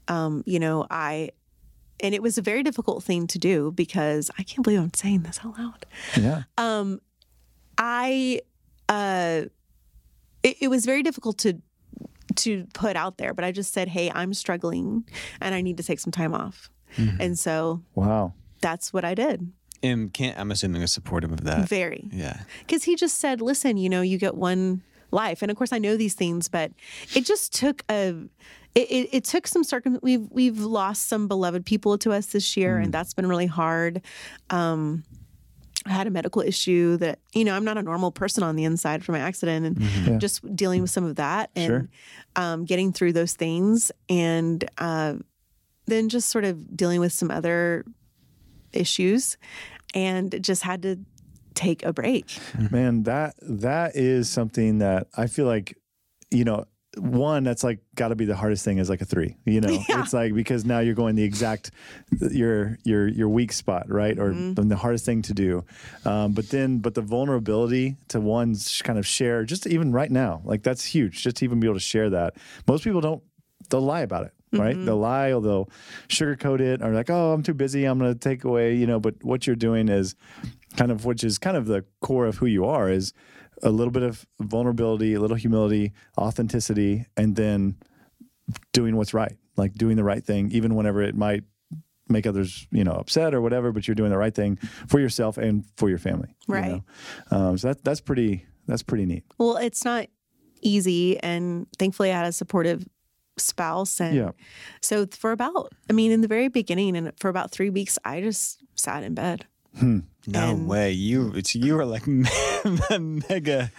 um, 0.08 0.44
you 0.46 0.60
know, 0.60 0.88
I, 0.90 1.32
and 2.00 2.16
it 2.16 2.22
was 2.24 2.38
a 2.38 2.42
very 2.42 2.64
difficult 2.64 3.04
thing 3.04 3.28
to 3.28 3.38
do 3.38 3.72
because 3.72 4.32
I 4.40 4.44
can't 4.44 4.64
believe 4.64 4.80
I'm 4.80 4.94
saying 4.94 5.22
this 5.24 5.40
out 5.46 5.58
loud. 5.60 5.86
yeah, 6.18 6.44
Um, 6.58 7.00
I, 7.78 8.42
uh, 8.88 9.44
it, 10.44 10.58
it 10.62 10.68
was 10.70 10.86
very 10.86 11.04
difficult 11.04 11.38
to 11.40 11.62
to 12.36 12.66
put 12.74 12.96
out 12.96 13.18
there, 13.18 13.34
but 13.34 13.44
I 13.44 13.52
just 13.52 13.74
said, 13.74 13.88
hey, 13.90 14.12
I'm 14.14 14.34
struggling 14.34 15.04
and 15.42 15.54
I 15.56 15.62
need 15.62 15.78
to 15.78 15.84
take 15.84 16.00
some 16.00 16.12
time 16.12 16.34
off, 16.34 16.70
and 17.20 17.38
so 17.38 17.82
wow, 17.96 18.34
that's 18.62 18.92
what 18.94 19.04
I 19.06 19.14
did. 19.16 19.52
And 19.82 20.14
Kent 20.14 20.38
I'm 20.38 20.52
assuming 20.52 20.82
was 20.82 20.92
supportive 20.92 21.32
of 21.32 21.44
that. 21.46 21.70
Very. 21.70 22.10
Yeah. 22.12 22.42
because 22.60 22.84
he 22.84 22.96
just 22.96 23.18
said, 23.20 23.40
"Listen, 23.42 23.78
you 23.78 23.90
know, 23.90 24.02
you 24.02 24.18
get 24.18 24.36
one 24.36 24.82
life," 25.12 25.42
and 25.42 25.50
of 25.50 25.58
course, 25.58 25.72
I 25.72 25.78
know 25.78 25.96
these 25.98 26.16
things, 26.16 26.48
but 26.50 26.72
it 27.16 27.26
just 27.26 27.54
took 27.54 27.84
a. 27.90 28.16
It, 28.76 28.92
it, 28.92 29.10
it 29.12 29.24
took 29.24 29.48
some 29.48 29.64
circum. 29.64 29.98
We've 30.04 30.28
we've 30.30 30.60
lost 30.60 31.08
some 31.08 31.28
beloved 31.28 31.66
people 31.66 31.98
to 32.00 32.12
us 32.12 32.28
this 32.28 32.56
year, 32.58 32.78
and 32.78 32.94
that's 32.94 33.14
been 33.14 33.28
really 33.28 33.48
hard. 33.48 34.02
Um, 34.50 35.04
I 35.86 35.92
had 35.92 36.08
a 36.08 36.12
medical 36.12 36.42
issue 36.42 36.98
that 36.98 37.20
you 37.34 37.46
know 37.46 37.56
I'm 37.56 37.64
not 37.66 37.78
a 37.78 37.82
normal 37.82 38.12
person 38.12 38.44
on 38.44 38.56
the 38.58 38.66
inside 38.66 39.04
from 39.06 39.14
my 39.14 39.20
accident, 39.20 39.66
and 39.66 39.82
Yeah. 40.08 40.18
just 40.18 40.56
dealing 40.56 40.82
with 40.82 40.92
some 40.92 41.06
of 41.06 41.16
that 41.16 41.50
and 41.56 41.66
Sure. 41.68 41.90
um, 42.36 42.66
getting 42.66 42.92
through 42.92 43.14
those 43.14 43.34
things, 43.34 43.92
and 44.10 44.64
uh, 44.78 45.14
then 45.86 46.10
just 46.10 46.30
sort 46.30 46.44
of 46.44 46.76
dealing 46.78 47.00
with 47.00 47.14
some 47.14 47.32
other 47.32 47.86
issues, 48.74 49.38
and 49.96 50.36
just 50.44 50.64
had 50.64 50.82
to 50.84 50.98
take 51.56 51.84
a 51.84 51.92
break. 51.94 52.26
man, 52.72 53.04
that 53.04 53.36
that 53.42 53.96
is 53.96 54.30
something 54.30 54.80
that 54.80 55.08
I 55.18 55.28
feel 55.28 55.46
like, 55.46 55.78
you 56.32 56.44
know. 56.44 56.66
One 56.98 57.44
that's 57.44 57.64
like 57.64 57.80
got 57.94 58.08
to 58.08 58.16
be 58.16 58.26
the 58.26 58.36
hardest 58.36 58.66
thing 58.66 58.80
is 58.80 58.90
like 58.90 59.00
a 59.00 59.06
three, 59.06 59.38
you 59.46 59.62
know. 59.62 59.70
Yeah. 59.90 60.02
It's 60.02 60.12
like 60.12 60.34
because 60.34 60.66
now 60.66 60.80
you're 60.80 60.96
going 60.96 61.16
the 61.16 61.24
exact 61.24 61.70
your 62.20 62.80
your 62.84 63.08
your 63.08 63.30
weak 63.30 63.54
spot, 63.54 63.90
right, 63.90 64.18
or 64.18 64.32
Mm-hmm. 64.32 64.68
the 64.68 64.76
hardest 64.76 65.06
thing 65.06 65.22
to 65.22 65.34
do. 65.36 65.64
Um, 66.04 66.34
but 66.34 66.50
then, 66.50 66.80
but 66.80 66.96
the 66.96 67.02
vulnerability 67.04 67.96
to 68.10 68.20
one 68.20 68.58
sh- 68.58 68.82
kind 68.82 68.98
of 68.98 69.06
share, 69.06 69.46
just 69.46 69.68
even 69.68 69.92
right 69.92 70.10
now, 70.10 70.42
like 70.44 70.64
that's 70.64 70.84
huge. 70.84 71.22
Just 71.24 71.38
to 71.38 71.46
even 71.46 71.60
be 71.60 71.68
able 71.68 71.76
to 71.76 71.80
share 71.80 72.10
that. 72.10 72.34
Most 72.68 72.84
people 72.84 73.02
don't. 73.02 73.22
They'll 73.70 73.82
lie 73.82 74.02
about 74.02 74.26
it, 74.26 74.34
right? 74.54 74.76
Mm-hmm. 74.76 74.86
They'll 74.86 74.98
lie 74.98 75.32
or 75.34 75.42
they'll 75.42 75.70
sugarcoat 76.08 76.60
it, 76.60 76.82
or 76.82 76.92
like, 76.94 77.10
oh, 77.10 77.34
I'm 77.34 77.44
too 77.44 77.54
busy. 77.54 77.86
I'm 77.86 78.00
going 78.00 78.14
to 78.14 78.20
take 78.20 78.44
away, 78.44 78.76
you 78.76 78.88
know. 78.88 79.00
But 79.00 79.24
what 79.24 79.46
you're 79.48 79.56
doing 79.56 79.90
is 79.90 80.16
kind 80.78 80.92
of 80.92 81.06
which 81.06 81.24
is 81.24 81.38
kind 81.38 81.58
of 81.58 81.66
the 81.68 81.86
core 82.02 82.26
of 82.26 82.38
who 82.38 82.46
you 82.46 82.66
are 82.66 82.90
is 82.90 83.14
a 83.64 83.70
little 83.70 83.92
bit 83.92 84.04
of 84.04 84.26
vulnerability, 84.40 85.14
a 85.14 85.20
little 85.20 85.36
humility, 85.38 85.92
authenticity, 86.18 87.06
and 87.18 87.36
then 87.36 87.76
doing 88.74 88.96
what's 88.96 89.14
right, 89.14 89.38
like 89.58 89.74
doing 89.76 89.96
the 89.98 90.04
right 90.04 90.24
thing, 90.24 90.50
even 90.52 90.76
whenever 90.76 91.02
it 91.02 91.16
might 91.16 91.44
make 92.08 92.26
others, 92.26 92.66
you 92.72 92.84
know, 92.84 92.94
upset 92.94 93.34
or 93.36 93.42
whatever. 93.42 93.72
But 93.72 93.88
you're 93.88 93.96
doing 93.96 94.10
the 94.12 94.18
right 94.18 94.34
thing 94.34 94.56
for 94.88 95.00
yourself 95.00 95.38
and 95.38 95.66
for 95.78 95.90
your 95.90 96.00
family, 96.00 96.36
you 96.48 96.54
Right. 96.56 96.72
know? 96.72 96.84
Um, 97.32 97.58
so 97.58 97.68
that 97.70 97.84
that's 97.84 98.02
pretty 98.02 98.46
that's 98.68 98.82
pretty 98.84 99.06
neat. 99.06 99.24
Well, 99.38 99.58
it's 99.58 99.84
not 99.86 100.08
easy, 100.62 101.20
and 101.20 101.68
thankfully, 101.78 102.12
I 102.12 102.18
had 102.18 102.26
a 102.28 102.32
supportive 102.32 102.88
spouse, 103.40 104.00
and 104.00 104.16
Yeah. 104.16 104.32
so 104.82 105.06
for 105.08 105.32
about, 105.32 105.74
I 105.90 105.94
mean, 105.94 106.12
in 106.12 106.22
the 106.22 106.28
very 106.28 106.48
beginning, 106.50 106.96
and 106.98 107.12
for 107.20 107.30
about 107.30 107.52
three 107.52 107.70
weeks, 107.70 107.98
I 108.06 108.22
just 108.22 108.60
sat 108.76 109.04
in 109.04 109.14
bed. 109.14 109.46
No 109.82 110.02
And- 110.28 110.68
way. 110.68 110.92
You 110.92 111.32
it's 111.36 111.56
you 111.56 111.76
were 111.76 111.86
like 111.86 112.06
mega 113.00 113.72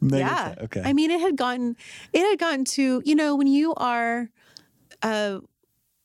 mega 0.00 0.18
yeah. 0.18 0.54
okay. 0.62 0.82
I 0.84 0.92
mean, 0.92 1.10
it 1.10 1.20
had 1.20 1.36
gotten, 1.36 1.76
it 2.12 2.20
had 2.28 2.38
gotten 2.38 2.64
to, 2.64 3.02
you 3.04 3.14
know, 3.14 3.36
when 3.36 3.46
you 3.46 3.74
are, 3.76 4.28
uh, 5.02 5.40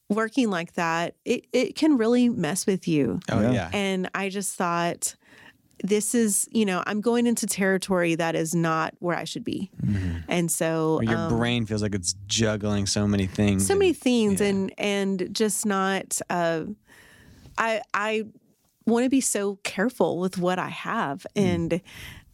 working 0.09 0.49
like 0.51 0.73
that, 0.73 1.15
it 1.25 1.47
it 1.51 1.75
can 1.75 1.97
really 1.97 2.29
mess 2.29 2.65
with 2.67 2.87
you. 2.87 3.19
oh 3.31 3.41
Yeah. 3.41 3.51
yeah. 3.51 3.69
And 3.73 4.09
I 4.13 4.29
just 4.29 4.55
thought, 4.55 5.15
this 5.83 6.15
is, 6.15 6.47
you 6.51 6.65
know, 6.65 6.83
I'm 6.87 7.01
going 7.01 7.27
into 7.27 7.45
territory 7.45 8.15
that 8.15 8.35
is 8.35 8.55
not 8.55 8.93
where 8.99 9.15
I 9.17 9.23
should 9.25 9.43
be. 9.43 9.69
And 10.27 10.49
so 10.51 10.95
Where 10.97 11.05
your 11.05 11.17
um, 11.17 11.37
brain 11.37 11.65
feels 11.65 11.81
like 11.81 11.93
it's 11.95 12.15
juggling 12.27 12.85
so 12.85 13.07
many 13.07 13.27
things. 13.27 13.65
so 13.67 13.75
many 13.75 13.89
and- 13.89 13.97
things 13.97 14.41
yeah. 14.41 14.47
and 14.47 14.73
and 14.77 15.29
just 15.31 15.65
not 15.65 16.19
uh 16.29 16.63
i 17.57 17.81
i 17.93 18.23
want 18.85 19.03
to 19.03 19.09
be 19.09 19.21
so 19.21 19.57
careful 19.63 20.19
with 20.19 20.37
what 20.37 20.59
i 20.59 20.69
have 20.69 21.25
Mm. 21.35 21.41
and 21.45 21.81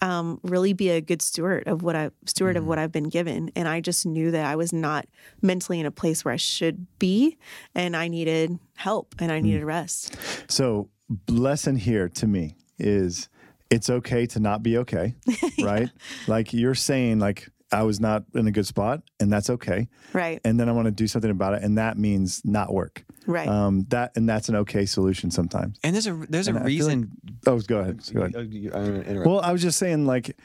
um 0.01 0.39
really 0.43 0.73
be 0.73 0.89
a 0.89 0.99
good 1.01 1.21
steward 1.21 1.67
of 1.67 1.83
what 1.83 1.95
i 1.95 2.09
steward 2.25 2.55
Mm-hmm. 2.55 2.63
of 2.63 2.67
what 2.67 2.79
i've 2.79 2.91
been 2.91 3.09
given 3.09 3.51
and 3.55 3.67
i 3.67 3.81
just 3.81 4.05
knew 4.05 4.31
that 4.31 4.45
i 4.45 4.55
was 4.55 4.71
not 4.73 5.05
mentally 5.41 5.79
in 5.79 5.85
a 5.85 5.91
place 5.91 6.25
where 6.25 6.33
i 6.33 6.37
should 6.37 6.87
be 6.99 7.37
and 7.75 7.95
i 7.95 8.07
needed 8.07 8.57
help 8.75 9.13
and 9.19 9.31
i 9.31 9.39
Mm. 9.39 9.43
needed 9.43 9.63
rest 9.63 10.15
So 10.47 10.89
lesson 11.29 11.75
here 11.75 12.09
to 12.09 12.25
me 12.27 12.55
is 12.81 13.29
it's 13.69 13.89
okay 13.89 14.25
to 14.27 14.39
not 14.39 14.61
be 14.63 14.77
okay, 14.79 15.15
right? 15.63 15.89
Like 16.27 16.51
you're 16.53 16.75
saying, 16.75 17.19
like 17.19 17.47
I 17.73 17.83
was 17.83 18.01
not 18.01 18.23
in 18.35 18.47
a 18.47 18.51
good 18.51 18.67
spot, 18.67 19.01
and 19.21 19.31
that's 19.31 19.49
okay. 19.49 19.87
right 20.11 20.41
And 20.43 20.59
then 20.59 20.67
I 20.67 20.73
want 20.73 20.87
to 20.87 20.91
do 20.91 21.07
something 21.07 21.31
about 21.31 21.53
it, 21.53 21.63
and 21.63 21.77
that 21.77 21.97
means 21.97 22.41
not 22.43 22.73
work. 22.73 23.05
Right. 23.27 23.47
Um, 23.47 23.85
that 23.89 24.11
and 24.17 24.27
that's 24.27 24.49
an 24.49 24.55
okay 24.57 24.85
solution 24.85 25.31
sometimes. 25.31 25.77
And 25.83 25.93
there's 25.95 26.07
a 26.07 26.13
there's 26.27 26.47
a 26.47 26.51
And 26.51 26.59
I 26.59 26.65
feel 26.65 26.87
like- 26.87 26.95
reason. 26.97 27.11
Oh, 27.47 27.59
go 27.59 27.79
ahead. 27.79 28.01
Go 28.13 28.21
ahead. 28.23 28.33
Oh, 28.35 28.39
I'm 28.41 28.69
gonna 28.71 29.01
interrupt. 29.01 29.27
Well, 29.27 29.39
I 29.39 29.51
was 29.53 29.61
just 29.61 29.79
saying, 29.79 30.05
like, 30.05 30.35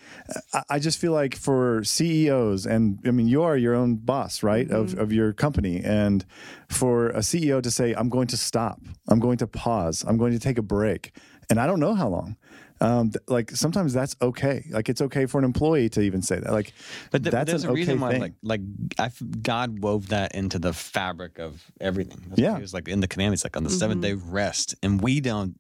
I, 0.55 0.63
I 0.71 0.79
just 0.79 0.99
feel 0.99 1.13
like 1.13 1.35
for 1.35 1.83
CEOs, 1.83 2.65
and 2.65 3.01
I 3.05 3.11
mean, 3.11 3.27
you 3.29 3.43
are 3.43 3.57
your 3.57 3.75
own 3.75 3.97
boss, 3.97 4.43
right, 4.45 4.71
of, 4.71 4.97
of 4.97 5.13
your 5.13 5.33
company. 5.33 5.83
And 5.83 6.25
for 6.69 7.09
a 7.09 7.19
CEO 7.21 7.61
to 7.63 7.71
say, 7.71 7.93
I'm 7.95 8.09
going 8.09 8.29
to 8.29 8.37
stop, 8.37 8.81
I'm 9.09 9.19
going 9.19 9.39
to 9.39 9.47
pause, 9.49 10.05
I'm 10.07 10.17
going 10.17 10.33
to 10.33 10.39
take 10.39 10.59
a 10.59 10.63
break, 10.63 11.13
and 11.51 11.59
I 11.61 11.67
don't 11.67 11.81
know 11.81 11.95
how 11.95 12.09
long. 12.09 12.37
Um, 12.79 13.11
th- 13.11 13.23
like 13.27 13.51
sometimes 13.53 13.95
that's 13.95 14.15
okay. 14.21 14.67
Like 14.71 14.91
it's 14.91 15.01
okay 15.01 15.25
for 15.25 15.39
an 15.39 15.45
employee 15.45 15.89
to 15.91 16.03
even 16.03 16.21
say 16.21 16.39
that. 16.39 16.53
Like, 16.53 16.75
But 17.11 17.23
th- 17.23 17.33
that's 17.33 17.51
there's 17.51 17.65
an 17.65 17.71
a 17.71 17.73
reason 17.73 17.95
okay 17.95 18.03
why, 18.03 18.11
thing. 18.13 18.21
like, 18.21 18.33
like 18.43 18.61
I 18.99 19.07
f 19.07 19.23
God 19.43 19.79
wove 19.79 20.09
that 20.09 20.35
into 20.35 20.59
the 20.59 20.75
fabric 20.75 21.39
of 21.39 21.65
everything. 21.81 22.21
That's 22.29 22.39
Yeah. 22.41 22.51
why 22.53 22.57
he 22.59 22.63
was 22.63 22.75
like 22.75 22.89
in 22.89 23.01
the 23.01 23.09
commandments, 23.09 23.45
like 23.45 23.57
on 23.57 23.65
the 23.65 23.71
seventh 23.71 24.03
day 24.03 24.13
rest, 24.13 24.75
and 24.83 25.01
we 25.01 25.21
don't. 25.21 25.59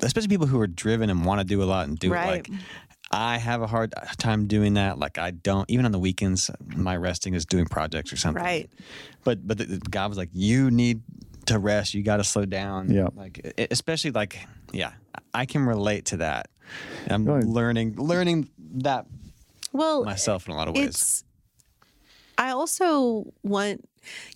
Especially 0.00 0.28
people 0.28 0.46
who 0.46 0.60
are 0.60 0.66
driven 0.68 1.08
and 1.10 1.24
want 1.24 1.40
to 1.40 1.44
do 1.44 1.60
a 1.62 1.64
lot 1.64 1.88
and 1.88 1.98
do 1.98 2.08
it. 2.12 2.16
Right. 2.16 2.48
Like, 2.48 2.60
I 3.10 3.38
have 3.38 3.62
a 3.62 3.66
hard 3.66 3.92
time 4.18 4.46
doing 4.46 4.74
that. 4.74 4.98
Like, 4.98 5.18
I 5.18 5.30
don't 5.30 5.68
even 5.70 5.86
on 5.86 5.92
the 5.92 5.98
weekends. 5.98 6.50
My 6.76 6.96
resting 6.96 7.34
is 7.34 7.44
doing 7.46 7.64
projects 7.64 8.12
or 8.12 8.16
something. 8.16 8.42
Right. 8.42 8.70
But 9.24 9.44
but 9.46 9.58
the, 9.58 9.64
the- 9.64 9.78
God 9.90 10.08
was 10.08 10.18
like, 10.18 10.30
you 10.32 10.70
need 10.70 11.00
to 11.46 11.58
rest. 11.58 11.94
You 11.94 12.02
got 12.02 12.16
to 12.18 12.24
slow 12.24 12.44
down. 12.44 12.90
Yeah. 12.90 13.08
Like 13.14 13.66
especially 13.70 14.10
like 14.12 14.38
yeah, 14.72 14.92
I 15.32 15.46
can 15.46 15.64
relate 15.66 16.06
to 16.06 16.16
that. 16.18 16.48
I'm 17.10 17.24
Go 17.24 17.34
learning 17.34 17.96
learning 17.96 18.48
that 18.76 19.06
Well, 19.72 20.04
myself 20.04 20.46
in 20.48 20.54
a 20.54 20.56
lot 20.56 20.68
of 20.68 20.74
ways. 20.76 21.24
i 22.38 22.50
also 22.50 23.24
want 23.44 23.86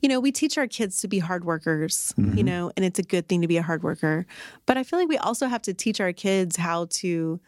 you 0.00 0.08
know 0.08 0.20
we 0.20 0.30
teach 0.30 0.56
our 0.56 0.68
kids 0.68 1.00
to 1.00 1.08
be 1.08 1.18
hard 1.18 1.44
workers 1.44 2.12
Mm-hmm. 2.16 2.38
you 2.38 2.44
know 2.44 2.70
and 2.76 2.84
it's 2.84 2.98
a 3.00 3.02
good 3.02 3.28
thing 3.28 3.40
to 3.40 3.48
be 3.48 3.56
a 3.56 3.62
hard 3.62 3.82
worker 3.82 4.24
but 4.66 4.76
i 4.76 4.84
feel 4.84 4.98
like 5.00 5.08
we 5.08 5.18
also 5.18 5.46
have 5.48 5.62
to 5.62 5.74
teach 5.74 6.00
our 6.00 6.12
kids 6.12 6.54
how 6.56 6.86
to 7.02 7.40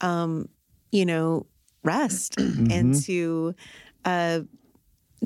um 0.00 0.48
you 0.90 1.04
know 1.04 1.44
rest 1.84 2.36
Mm-hmm. 2.38 2.70
and 2.72 3.02
to 3.04 3.54
uh 4.06 4.40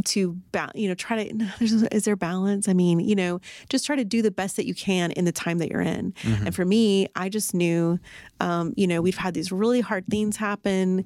to 0.05 0.37
ba- 0.51 0.73
you 0.75 0.89
know 0.89 0.95
try 0.95 1.25
to 1.29 1.47
is 1.93 2.05
there 2.05 2.17
balance 2.17 2.69
i 2.69 2.73
mean 2.75 2.99
you 3.01 3.15
know 3.15 3.41
just 3.69 3.87
try 3.87 3.95
to 3.95 4.05
do 4.05 4.23
the 4.23 4.31
best 4.31 4.57
that 4.57 4.67
you 4.67 4.75
can 4.75 5.13
in 5.13 5.25
the 5.25 5.33
time 5.33 5.59
that 5.59 5.71
you're 5.71 5.81
in 5.81 6.13
Mm-hmm. 6.23 6.47
and 6.47 6.55
for 6.55 6.65
me 6.65 7.07
i 7.15 7.29
just 7.29 7.55
knew 7.55 7.99
um, 8.41 8.73
you 8.77 8.87
know 8.87 9.01
we've 9.01 9.17
had 9.17 9.35
these 9.35 9.53
really 9.53 9.81
hard 9.81 10.05
things 10.09 10.37
happen 10.37 11.05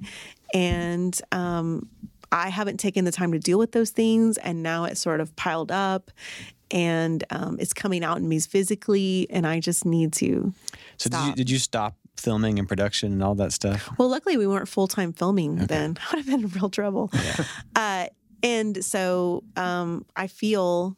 and 0.53 1.21
um, 1.31 1.87
i 2.31 2.49
haven't 2.49 2.77
taken 2.77 3.05
the 3.05 3.11
time 3.11 3.31
to 3.31 3.39
deal 3.39 3.59
with 3.59 3.71
those 3.73 3.91
things 3.91 4.37
and 4.39 4.63
now 4.63 4.85
it's 4.85 4.99
sort 4.99 5.21
of 5.21 5.35
piled 5.35 5.71
up 5.71 6.11
and 6.71 7.23
um, 7.31 7.57
it's 7.59 7.73
coming 7.73 8.03
out 8.03 8.17
in 8.17 8.27
me 8.27 8.39
physically 8.39 9.27
and 9.29 9.45
i 9.47 9.59
just 9.59 9.85
need 9.85 10.13
to 10.13 10.53
So 10.97 11.09
did 11.09 11.17
you, 11.17 11.23
stop. 11.25 11.35
did 11.35 11.49
you 11.49 11.59
stop 11.59 11.95
filming 12.17 12.59
and 12.59 12.67
production 12.67 13.13
and 13.13 13.23
all 13.23 13.33
that 13.35 13.53
stuff? 13.53 13.89
Well, 13.97 14.09
luckily 14.09 14.35
we 14.35 14.45
weren't 14.45 14.67
full 14.67 14.87
time 14.89 15.13
filming 15.13 15.55
then. 15.55 15.97
I 16.11 16.15
would 16.15 16.25
have 16.25 16.25
been 16.25 16.43
in 16.43 16.49
real 16.49 16.69
trouble. 16.69 17.09
Uh, 17.73 18.07
and 18.43 18.83
so 18.83 19.43
um, 19.55 20.05
I 20.15 20.27
feel 20.27 20.95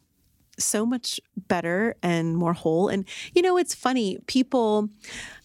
so 0.58 0.84
much 0.84 1.18
better 1.48 1.96
and 2.02 2.36
more 2.36 2.52
whole. 2.52 2.88
And 2.88 3.04
you 3.34 3.42
know, 3.42 3.56
it's 3.56 3.74
funny. 3.74 4.18
People, 4.26 4.90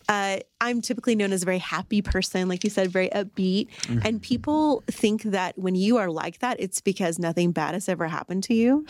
uh, 0.10 0.38
I'm 0.62 0.82
typically 0.82 1.16
known 1.16 1.32
as 1.34 1.44
a 1.44 1.46
very 1.46 1.58
happy 1.58 2.02
person, 2.02 2.48
like 2.48 2.64
you 2.64 2.70
said, 2.70 2.92
very 2.92 3.10
upbeat. 3.10 3.68
And 4.04 4.22
people 4.22 4.84
think 4.88 5.24
that 5.24 5.58
when 5.58 5.76
you 5.76 5.98
are 5.98 6.10
like 6.10 6.40
that, 6.40 6.58
it's 6.60 6.82
because 6.82 7.20
nothing 7.20 7.52
bad 7.52 7.74
has 7.74 7.88
ever 7.90 8.08
happened 8.08 8.44
to 8.46 8.54
you. 8.54 8.86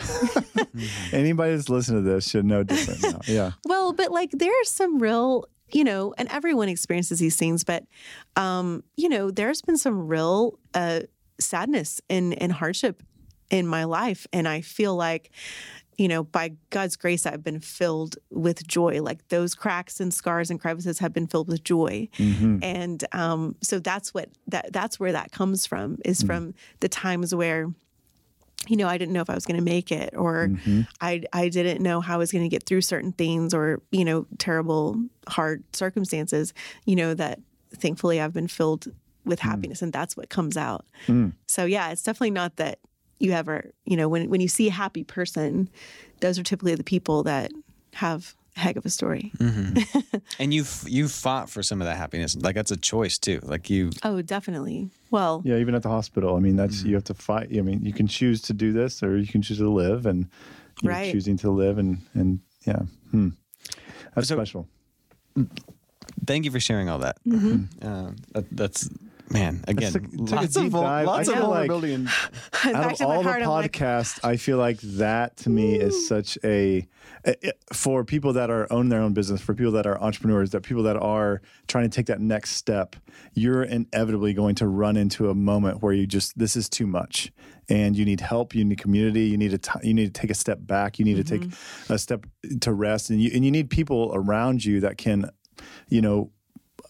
Anybody 1.12 1.54
that's 1.54 1.68
listening 1.68 2.04
to 2.04 2.10
this 2.10 2.28
should 2.28 2.44
know 2.44 2.62
different 2.62 3.02
now. 3.02 3.20
Yeah. 3.26 3.52
Well, 3.64 3.92
but 3.92 4.10
like 4.10 4.30
there's 4.32 4.70
some 4.70 4.98
real, 4.98 5.46
you 5.72 5.84
know, 5.84 6.14
and 6.18 6.28
everyone 6.30 6.68
experiences 6.68 7.18
these 7.18 7.36
things, 7.36 7.64
but 7.64 7.84
um, 8.36 8.82
you 8.96 9.08
know, 9.08 9.30
there's 9.30 9.62
been 9.62 9.76
some 9.78 10.08
real 10.08 10.58
uh 10.74 11.00
sadness 11.40 12.00
and 12.08 12.40
and 12.40 12.52
hardship 12.52 13.02
in 13.50 13.66
my 13.66 13.84
life 13.84 14.26
and 14.32 14.46
I 14.46 14.60
feel 14.60 14.94
like 14.94 15.30
you 15.98 16.06
know, 16.06 16.22
by 16.22 16.52
God's 16.70 16.96
grace, 16.96 17.26
I've 17.26 17.42
been 17.42 17.58
filled 17.58 18.18
with 18.30 18.66
joy. 18.66 19.02
Like 19.02 19.26
those 19.28 19.56
cracks 19.56 19.98
and 19.98 20.14
scars 20.14 20.48
and 20.48 20.60
crevices 20.60 21.00
have 21.00 21.12
been 21.12 21.26
filled 21.26 21.48
with 21.48 21.64
joy, 21.64 22.08
mm-hmm. 22.16 22.58
and 22.62 23.04
um, 23.10 23.56
so 23.62 23.80
that's 23.80 24.14
what 24.14 24.28
that 24.46 24.72
that's 24.72 25.00
where 25.00 25.10
that 25.10 25.32
comes 25.32 25.66
from. 25.66 25.98
Is 26.04 26.22
mm. 26.22 26.26
from 26.26 26.54
the 26.78 26.88
times 26.88 27.34
where 27.34 27.66
you 28.68 28.76
know, 28.76 28.86
I 28.86 28.96
didn't 28.98 29.12
know 29.12 29.22
if 29.22 29.30
I 29.30 29.34
was 29.34 29.44
going 29.44 29.56
to 29.56 29.64
make 29.64 29.90
it, 29.90 30.14
or 30.16 30.48
mm-hmm. 30.48 30.82
I 31.00 31.22
I 31.32 31.48
didn't 31.48 31.82
know 31.82 32.00
how 32.00 32.14
I 32.14 32.18
was 32.18 32.30
going 32.30 32.44
to 32.44 32.48
get 32.48 32.62
through 32.62 32.82
certain 32.82 33.12
things, 33.12 33.52
or 33.52 33.82
you 33.90 34.04
know, 34.04 34.24
terrible, 34.38 35.02
hard 35.26 35.64
circumstances. 35.74 36.54
You 36.84 36.94
know 36.94 37.14
that 37.14 37.40
thankfully 37.74 38.20
I've 38.20 38.32
been 38.32 38.48
filled 38.48 38.86
with 39.28 39.40
happiness, 39.40 39.82
and 39.82 39.92
that's 39.92 40.16
what 40.16 40.28
comes 40.28 40.56
out. 40.56 40.84
So 41.46 41.64
yeah, 41.64 41.90
it's 41.90 42.02
definitely 42.02 42.30
not 42.32 42.56
that 42.56 42.78
you 43.20 43.32
ever, 43.32 43.70
you 43.84 43.96
know, 43.96 44.08
when 44.08 44.28
when 44.30 44.40
you 44.40 44.48
see 44.48 44.68
a 44.68 44.72
happy 44.72 45.04
person, 45.04 45.68
those 46.20 46.38
are 46.38 46.42
typically 46.44 46.74
the 46.74 46.84
people 46.84 47.22
that 47.24 47.50
have 47.94 48.34
a 48.56 48.60
heck 48.60 48.76
of 48.76 48.84
a 48.86 48.90
story. 48.90 49.32
And 50.38 50.54
you've 50.54 50.84
you 50.86 51.08
fought 51.08 51.50
for 51.50 51.62
some 51.62 51.80
of 51.80 51.86
that 51.86 51.96
happiness. 51.96 52.36
Like 52.36 52.54
that's 52.54 52.70
a 52.70 52.76
choice 52.76 53.18
too. 53.18 53.40
Like 53.42 53.68
you 53.70 53.90
Oh, 54.04 54.22
definitely. 54.22 54.90
Well, 55.10 55.42
Yeah, 55.44 55.56
even 55.56 55.74
at 55.74 55.82
the 55.82 55.88
hospital. 55.88 56.36
I 56.36 56.40
mean, 56.40 56.56
that's 56.56 56.78
Mm-hmm. 56.78 56.88
you 56.88 56.94
have 56.94 57.04
to 57.04 57.14
fight. 57.14 57.48
I 57.56 57.62
mean, 57.62 57.84
you 57.84 57.92
can 57.92 58.06
choose 58.06 58.40
to 58.42 58.52
do 58.52 58.72
this, 58.72 59.02
or 59.02 59.16
you 59.18 59.26
can 59.26 59.42
choose 59.42 59.58
to 59.58 59.68
live, 59.70 60.06
and 60.06 60.26
you're 60.82 60.92
Right. 60.92 61.12
choosing 61.12 61.36
to 61.38 61.50
live, 61.50 61.78
and 61.78 61.98
and 62.14 62.38
yeah, 62.66 62.82
hmm. 63.10 63.30
that's 64.14 64.28
So- 64.28 64.36
special. 64.36 64.68
thank 66.26 66.44
you 66.44 66.50
for 66.50 66.60
sharing 66.60 66.88
all 66.88 66.98
that. 67.00 67.16
Mm-hmm. 67.26 67.86
Uh, 67.86 68.10
that 68.34 68.44
that's 68.52 68.88
man. 69.30 69.64
Again, 69.68 69.92
Took- 69.92 70.10
took 70.10 70.30
a 70.30 70.34
lots 70.34 70.56
of 70.56 70.68
vul- 70.68 70.82
dive. 70.82 71.06
lots 71.06 71.28
I 71.28 71.32
of 71.32 71.38
feel 71.38 71.48
like- 71.48 71.70
vulnerability. 71.70 71.94
and 71.94 72.08
Out 72.76 72.92
of 72.92 73.02
all 73.02 73.22
the 73.22 73.28
heart, 73.28 73.42
I'm 73.42 73.48
like, 73.48 73.72
podcasts, 73.72 74.20
I 74.24 74.36
feel 74.36 74.58
like 74.58 74.80
that 74.80 75.36
to 75.38 75.50
me 75.50 75.76
is 75.76 76.06
such 76.08 76.38
a 76.44 76.86
for 77.72 78.04
people 78.04 78.32
that 78.34 78.50
are 78.50 78.70
own 78.72 78.88
their 78.88 79.00
own 79.00 79.12
business, 79.12 79.40
for 79.40 79.54
people 79.54 79.72
that 79.72 79.86
are 79.86 80.00
entrepreneurs, 80.00 80.50
that 80.50 80.62
people 80.62 80.82
that 80.84 80.96
are 80.96 81.42
trying 81.66 81.88
to 81.88 81.94
take 81.94 82.06
that 82.06 82.20
next 82.20 82.52
step. 82.52 82.96
You're 83.34 83.62
inevitably 83.62 84.34
going 84.34 84.54
to 84.56 84.66
run 84.66 84.96
into 84.96 85.28
a 85.30 85.34
moment 85.34 85.82
where 85.82 85.92
you 85.92 86.06
just 86.06 86.38
this 86.38 86.56
is 86.56 86.68
too 86.68 86.86
much, 86.86 87.32
and 87.68 87.96
you 87.96 88.04
need 88.04 88.20
help. 88.20 88.54
You 88.54 88.64
need 88.64 88.78
community. 88.78 89.24
You 89.24 89.36
need 89.36 89.50
to 89.50 89.58
t- 89.58 89.80
you 89.82 89.94
need 89.94 90.14
to 90.14 90.20
take 90.20 90.30
a 90.30 90.34
step 90.34 90.58
back. 90.60 90.98
You 90.98 91.04
need 91.04 91.16
to 91.16 91.24
take 91.24 91.42
mm-hmm. 91.42 91.92
a 91.92 91.98
step 91.98 92.26
to 92.60 92.72
rest, 92.72 93.10
and 93.10 93.20
you 93.20 93.30
and 93.34 93.44
you 93.44 93.50
need 93.50 93.70
people 93.70 94.10
around 94.14 94.64
you 94.64 94.80
that 94.80 94.98
can, 94.98 95.30
you 95.88 96.00
know, 96.00 96.30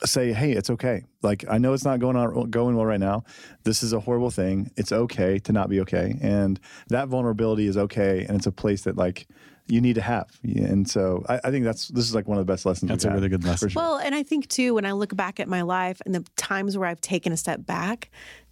say, 0.04 0.32
"Hey, 0.32 0.52
it's 0.52 0.70
okay. 0.70 1.04
Like 1.22 1.44
I 1.48 1.58
know 1.58 1.72
it's 1.72 1.84
not 1.84 1.98
going 1.98 2.16
on 2.16 2.50
going 2.50 2.76
well 2.76 2.86
right 2.86 3.00
now. 3.00 3.24
This 3.64 3.82
is 3.82 3.92
a 3.92 4.00
horrible 4.00 4.30
thing. 4.30 4.70
It's 4.76 4.92
okay 4.92 5.38
to 5.40 5.52
not 5.52 5.68
be 5.68 5.80
okay, 5.80 6.16
and 6.20 6.60
that 6.88 7.08
vulnerability 7.08 7.66
is 7.66 7.76
okay, 7.76 8.24
and 8.28 8.36
it's 8.36 8.46
a 8.46 8.52
place 8.52 8.82
that 8.82 8.96
like 8.96 9.26
you 9.66 9.80
need 9.80 9.94
to 9.94 10.00
have. 10.00 10.28
And 10.42 10.88
so 10.88 11.24
I, 11.28 11.40
I 11.44 11.50
think 11.50 11.64
that's 11.64 11.88
this 11.88 12.04
is 12.04 12.14
like 12.14 12.26
one 12.26 12.38
of 12.38 12.46
the 12.46 12.50
best 12.50 12.64
lessons. 12.66 12.88
That's 12.88 13.04
we've 13.04 13.10
a 13.10 13.14
had, 13.14 13.22
really 13.22 13.28
good 13.28 13.44
lesson. 13.44 13.68
sure. 13.68 13.82
Well, 13.82 13.96
and 13.98 14.14
I 14.14 14.22
think 14.22 14.48
too, 14.48 14.74
when 14.74 14.84
I 14.84 14.92
look 14.92 15.14
back 15.14 15.40
at 15.40 15.48
my 15.48 15.62
life 15.62 16.00
and 16.06 16.14
the 16.14 16.24
times 16.36 16.76
where 16.76 16.88
I've 16.88 17.00
taken 17.00 17.32
a 17.32 17.36
step 17.36 17.64
back, 17.66 18.10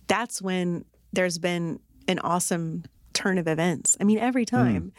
that's 0.08 0.42
when 0.42 0.84
there's 1.12 1.38
been 1.38 1.80
an 2.08 2.18
awesome 2.20 2.84
turn 3.14 3.38
of 3.38 3.48
events. 3.48 3.96
I 4.00 4.04
mean, 4.04 4.18
every 4.18 4.44
time, 4.44 4.92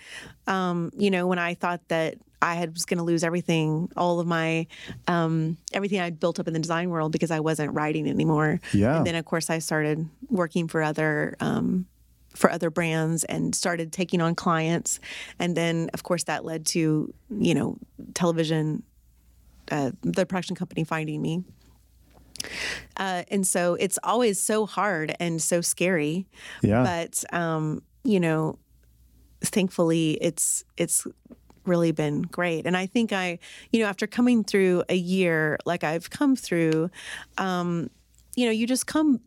um, 0.47 0.91
you 0.97 1.11
know, 1.11 1.27
when 1.27 1.37
I 1.39 1.53
thought 1.53 1.87
that 1.89 2.15
I 2.41 2.55
had 2.55 2.73
was 2.73 2.85
going 2.85 2.97
to 2.97 3.03
lose 3.03 3.23
everything, 3.23 3.91
all 3.97 4.19
of 4.19 4.27
my 4.27 4.67
um, 5.07 5.57
everything 5.73 5.99
I'd 5.99 6.19
built 6.19 6.39
up 6.39 6.47
in 6.47 6.53
the 6.53 6.59
design 6.59 6.89
world 6.89 7.11
because 7.11 7.31
I 7.31 7.39
wasn't 7.39 7.73
writing 7.73 8.07
anymore. 8.07 8.59
Yeah. 8.73 8.97
And 8.97 9.05
then 9.07 9.15
of 9.15 9.25
course 9.25 9.49
I 9.49 9.59
started 9.59 10.07
working 10.29 10.67
for 10.67 10.83
other 10.83 11.35
um, 11.39 11.87
for 12.35 12.51
other 12.51 12.69
brands 12.69 13.23
and 13.23 13.55
started 13.55 13.91
taking 13.91 14.21
on 14.21 14.35
clients, 14.35 14.99
and 15.39 15.57
then 15.57 15.89
of 15.93 16.03
course 16.03 16.23
that 16.25 16.45
led 16.45 16.65
to 16.67 17.13
you 17.29 17.55
know 17.55 17.77
television 18.13 18.83
uh, 19.71 19.91
the 20.01 20.25
production 20.25 20.55
company 20.55 20.83
finding 20.83 21.21
me. 21.21 21.43
Uh, 22.97 23.23
and 23.29 23.45
so 23.45 23.75
it's 23.75 23.97
always 24.03 24.39
so 24.39 24.65
hard 24.65 25.15
and 25.19 25.41
so 25.41 25.61
scary. 25.61 26.27
Yeah. 26.61 26.83
But 26.83 27.23
um, 27.33 27.81
you 28.03 28.19
know, 28.19 28.59
thankfully 29.41 30.11
it's 30.21 30.63
it's 30.77 31.07
really 31.67 31.91
been 31.91 32.21
great. 32.23 32.65
And 32.65 32.75
I 32.75 32.85
think 32.85 33.13
I, 33.13 33.39
you 33.71 33.79
know, 33.79 33.87
after 33.87 34.07
coming 34.07 34.43
through 34.43 34.83
a 34.89 34.95
year 34.95 35.57
like 35.65 35.83
I've 35.83 36.09
come 36.09 36.35
through, 36.35 36.89
um, 37.37 37.89
you 38.35 38.45
know, 38.45 38.51
you 38.51 38.67
just 38.67 38.87
come 38.87 39.19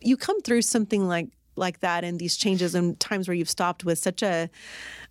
you 0.00 0.16
come 0.16 0.40
through 0.40 0.62
something 0.62 1.06
like 1.06 1.28
like 1.56 1.80
that 1.80 2.04
and 2.04 2.18
these 2.18 2.36
changes 2.36 2.74
and 2.74 2.98
times 3.00 3.28
where 3.28 3.34
you've 3.34 3.50
stopped 3.50 3.84
with 3.84 3.98
such 3.98 4.22
a 4.22 4.48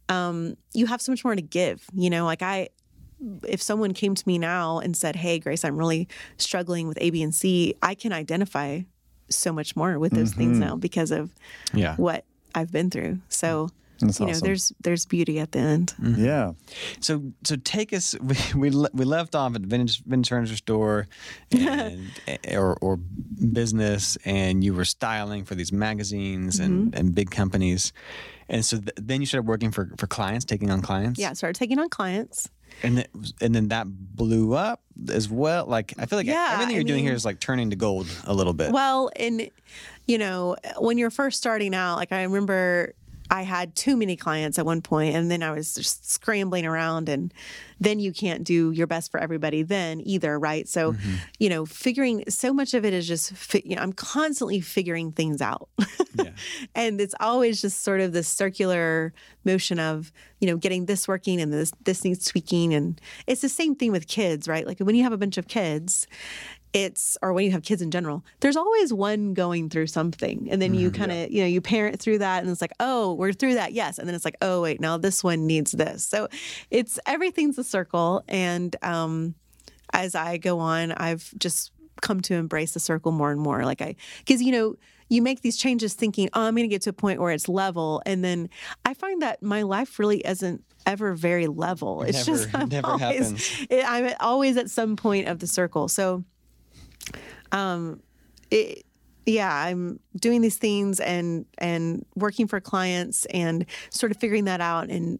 um 0.09 0.55
you 0.73 0.85
have 0.85 1.01
so 1.01 1.11
much 1.11 1.23
more 1.23 1.35
to 1.35 1.41
give 1.41 1.85
you 1.93 2.09
know 2.09 2.25
like 2.25 2.41
i 2.41 2.69
if 3.47 3.61
someone 3.61 3.93
came 3.93 4.15
to 4.15 4.23
me 4.27 4.37
now 4.37 4.79
and 4.79 4.95
said 4.95 5.15
hey 5.15 5.39
grace 5.39 5.65
i'm 5.65 5.77
really 5.77 6.07
struggling 6.37 6.87
with 6.87 6.97
a 7.01 7.09
b 7.09 7.21
and 7.21 7.35
c 7.35 7.75
i 7.81 7.93
can 7.93 8.13
identify 8.13 8.79
so 9.29 9.51
much 9.51 9.75
more 9.75 9.99
with 9.99 10.13
those 10.13 10.33
things 10.33 10.57
now 10.57 10.75
because 10.75 11.11
of 11.11 11.33
yeah. 11.73 11.95
what 11.97 12.23
i've 12.55 12.71
been 12.71 12.89
through 12.89 13.19
so 13.27 13.69
That's 13.99 14.19
you 14.19 14.25
know, 14.27 14.33
there's 14.39 14.71
there's 14.81 15.05
beauty 15.05 15.39
at 15.39 15.51
the 15.51 15.59
end. 15.59 15.93
Yeah. 16.01 16.53
So 16.99 17.23
so 17.43 17.55
take 17.57 17.93
us. 17.93 18.15
We 18.23 18.69
we, 18.69 18.85
we 18.93 19.05
left 19.05 19.35
off 19.35 19.55
at 19.55 19.61
the 19.61 19.67
vintage 19.67 20.03
vintage 20.03 20.29
furniture 20.29 20.55
store, 20.57 21.07
and 21.51 22.09
or 22.51 22.77
or 22.81 22.97
business, 23.53 24.17
and 24.25 24.63
you 24.63 24.73
were 24.73 24.85
styling 24.85 25.45
for 25.45 25.55
these 25.55 25.71
magazines 25.71 26.59
and, 26.59 26.67
Mm-hmm. 26.87 26.99
and 26.99 27.15
big 27.15 27.31
companies, 27.31 27.93
and 28.49 28.63
so 28.65 28.77
th- 28.77 28.91
then 28.97 29.21
you 29.21 29.25
started 29.25 29.47
working 29.47 29.71
for 29.71 29.89
for 29.97 30.07
clients, 30.07 30.45
taking 30.45 30.69
on 30.69 30.81
clients. 30.81 31.19
Yeah, 31.19 31.33
started 31.33 31.57
taking 31.57 31.79
on 31.79 31.89
clients. 31.89 32.49
and 32.83 32.99
it, 32.99 33.09
was- 33.13 33.33
and 33.41 33.55
then 33.55 33.69
that 33.69 33.87
blew 33.87 34.53
up 34.53 34.81
as 35.09 35.29
well. 35.29 35.65
Like 35.65 35.93
I 35.97 36.05
feel 36.05 36.19
like 36.19 36.27
Yeah, 36.27 36.49
everything 36.53 36.75
you're 36.75 36.83
doing 36.83 37.03
here 37.03 37.11
mean- 37.11 37.15
is 37.17 37.25
like 37.25 37.39
turning 37.39 37.69
to 37.71 37.75
gold 37.75 38.07
a 38.25 38.33
little 38.33 38.53
bit. 38.53 38.71
Well, 38.71 39.09
and 39.15 39.49
you 40.07 40.17
know, 40.17 40.55
when 40.77 40.97
you're 40.97 41.09
first 41.11 41.37
starting 41.37 41.73
out, 41.73 41.95
like 41.97 42.11
I 42.11 42.23
remember 42.23 42.93
I 43.29 43.43
had 43.43 43.75
too 43.75 43.97
many 43.97 44.15
clients 44.15 44.57
at 44.57 44.65
one 44.65 44.81
point 44.81 45.15
and 45.15 45.29
then 45.29 45.43
I 45.43 45.51
was 45.51 45.75
just 45.75 46.09
scrambling 46.09 46.65
around 46.65 47.09
and 47.09 47.33
then 47.79 47.99
you 47.99 48.11
can't 48.11 48.43
do 48.43 48.71
your 48.71 48.87
best 48.87 49.11
for 49.11 49.19
everybody 49.19 49.63
then 49.63 50.01
either, 50.05 50.39
right? 50.39 50.67
So, 50.67 50.93
mm-hmm. 50.93 51.15
you 51.39 51.49
know, 51.49 51.65
figuring 51.65 52.23
so 52.29 52.53
much 52.53 52.73
of 52.73 52.85
it 52.85 52.93
is 52.93 53.07
just 53.07 53.33
fi- 53.33 53.63
you 53.65 53.75
know, 53.75 53.81
I'm 53.81 53.93
constantly 53.93 54.61
figuring 54.61 55.11
things 55.11 55.41
out. 55.41 55.69
Yeah. 56.15 56.31
and 56.75 56.99
it's 56.99 57.15
always 57.19 57.61
just 57.61 57.83
sort 57.83 58.01
of 58.01 58.13
this 58.13 58.27
circular 58.27 59.13
motion 59.45 59.79
of, 59.79 60.11
you 60.39 60.47
know, 60.47 60.57
getting 60.57 60.85
this 60.85 61.07
working 61.07 61.39
and 61.41 61.51
this 61.53 61.71
this 61.83 62.03
needs 62.03 62.25
tweaking 62.25 62.73
and 62.73 62.99
it's 63.27 63.41
the 63.41 63.49
same 63.49 63.75
thing 63.75 63.91
with 63.91 64.07
kids, 64.07 64.47
right? 64.47 64.65
Like 64.65 64.79
when 64.79 64.95
you 64.95 65.03
have 65.03 65.13
a 65.13 65.17
bunch 65.17 65.37
of 65.37 65.47
kids, 65.47 66.07
it's 66.83 67.17
or 67.23 67.33
when 67.33 67.43
you 67.45 67.51
have 67.51 67.63
kids 67.63 67.81
in 67.81 67.89
general 67.89 68.23
there's 68.41 68.55
always 68.55 68.93
one 68.93 69.33
going 69.33 69.69
through 69.69 69.87
something. 69.87 70.47
And 70.51 70.61
then 70.61 70.73
you 70.75 70.91
kind 70.91 71.11
of 71.11 71.31
you 71.31 71.41
know 71.41 71.47
you 71.47 71.59
parent 71.61 71.99
through 71.99 72.19
that 72.19 72.43
and 72.43 72.51
it's 72.51 72.61
like 72.61 72.73
oh 72.79 73.13
we're 73.13 73.33
through 73.33 73.55
that 73.55 73.73
yes. 73.73 73.97
And 73.97 74.07
then 74.07 74.15
it's 74.15 74.25
like 74.25 74.37
oh 74.41 74.61
wait 74.61 74.79
now 74.79 74.97
this 74.97 75.23
one 75.23 75.47
needs 75.47 75.71
this. 75.71 76.05
So 76.05 76.27
it's 76.69 76.99
everything's 77.07 77.57
a 77.57 77.63
circle 77.63 78.23
and 78.27 78.75
um 78.83 79.33
as 79.93 80.13
i 80.15 80.37
go 80.37 80.59
on 80.59 80.91
i've 80.91 81.33
just 81.37 81.71
come 82.01 82.19
to 82.21 82.33
embrace 82.35 82.73
the 82.73 82.79
circle 82.79 83.11
more 83.11 83.31
and 83.31 83.41
more. 83.41 83.65
Like 83.65 83.81
i 83.81 83.95
because 84.19 84.41
you 84.41 84.51
know 84.51 84.75
you 85.09 85.21
make 85.21 85.41
these 85.41 85.57
changes 85.57 85.93
thinking 85.95 86.29
oh 86.33 86.41
i'm 86.41 86.53
going 86.53 86.69
to 86.69 86.73
get 86.75 86.81
to 86.83 86.89
a 86.91 86.93
point 86.93 87.19
where 87.19 87.31
it's 87.31 87.49
level. 87.49 88.01
And 88.05 88.23
then 88.23 88.49
i 88.85 88.93
find 88.93 89.21
that 89.23 89.41
my 89.41 89.63
life 89.63 89.97
really 89.99 90.19
isn't 90.19 90.63
ever 90.85 91.13
very 91.15 91.47
level. 91.47 92.03
It's 92.03 92.25
Never- 92.25 92.43
just 92.43 92.55
I'm 92.55 92.69
never 92.69 92.87
always, 92.87 93.29
happens. 93.29 93.67
i'm 93.85 94.13
always 94.21 94.55
at 94.57 94.69
some 94.69 94.95
point 94.95 95.27
of 95.27 95.39
the 95.39 95.47
circle. 95.47 95.87
So 95.89 96.23
Um, 97.51 98.01
it, 98.51 98.85
yeah, 99.25 99.53
I'm 99.53 99.99
doing 100.15 100.41
these 100.41 100.57
things 100.57 100.99
and 100.99 101.45
and 101.57 102.05
working 102.15 102.47
for 102.47 102.59
clients 102.59 103.25
and 103.25 103.65
sort 103.89 104.11
of 104.11 104.17
figuring 104.17 104.45
that 104.45 104.61
out 104.61 104.89
and 104.89 105.19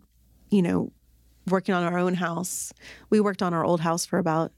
you 0.49 0.61
know 0.61 0.91
working 1.47 1.75
on 1.75 1.83
our 1.83 1.97
own 1.97 2.13
house. 2.13 2.73
We 3.09 3.19
worked 3.19 3.41
on 3.41 3.53
our 3.53 3.65
old 3.65 3.81
house 3.81 4.05
for 4.05 4.17
about 4.17 4.51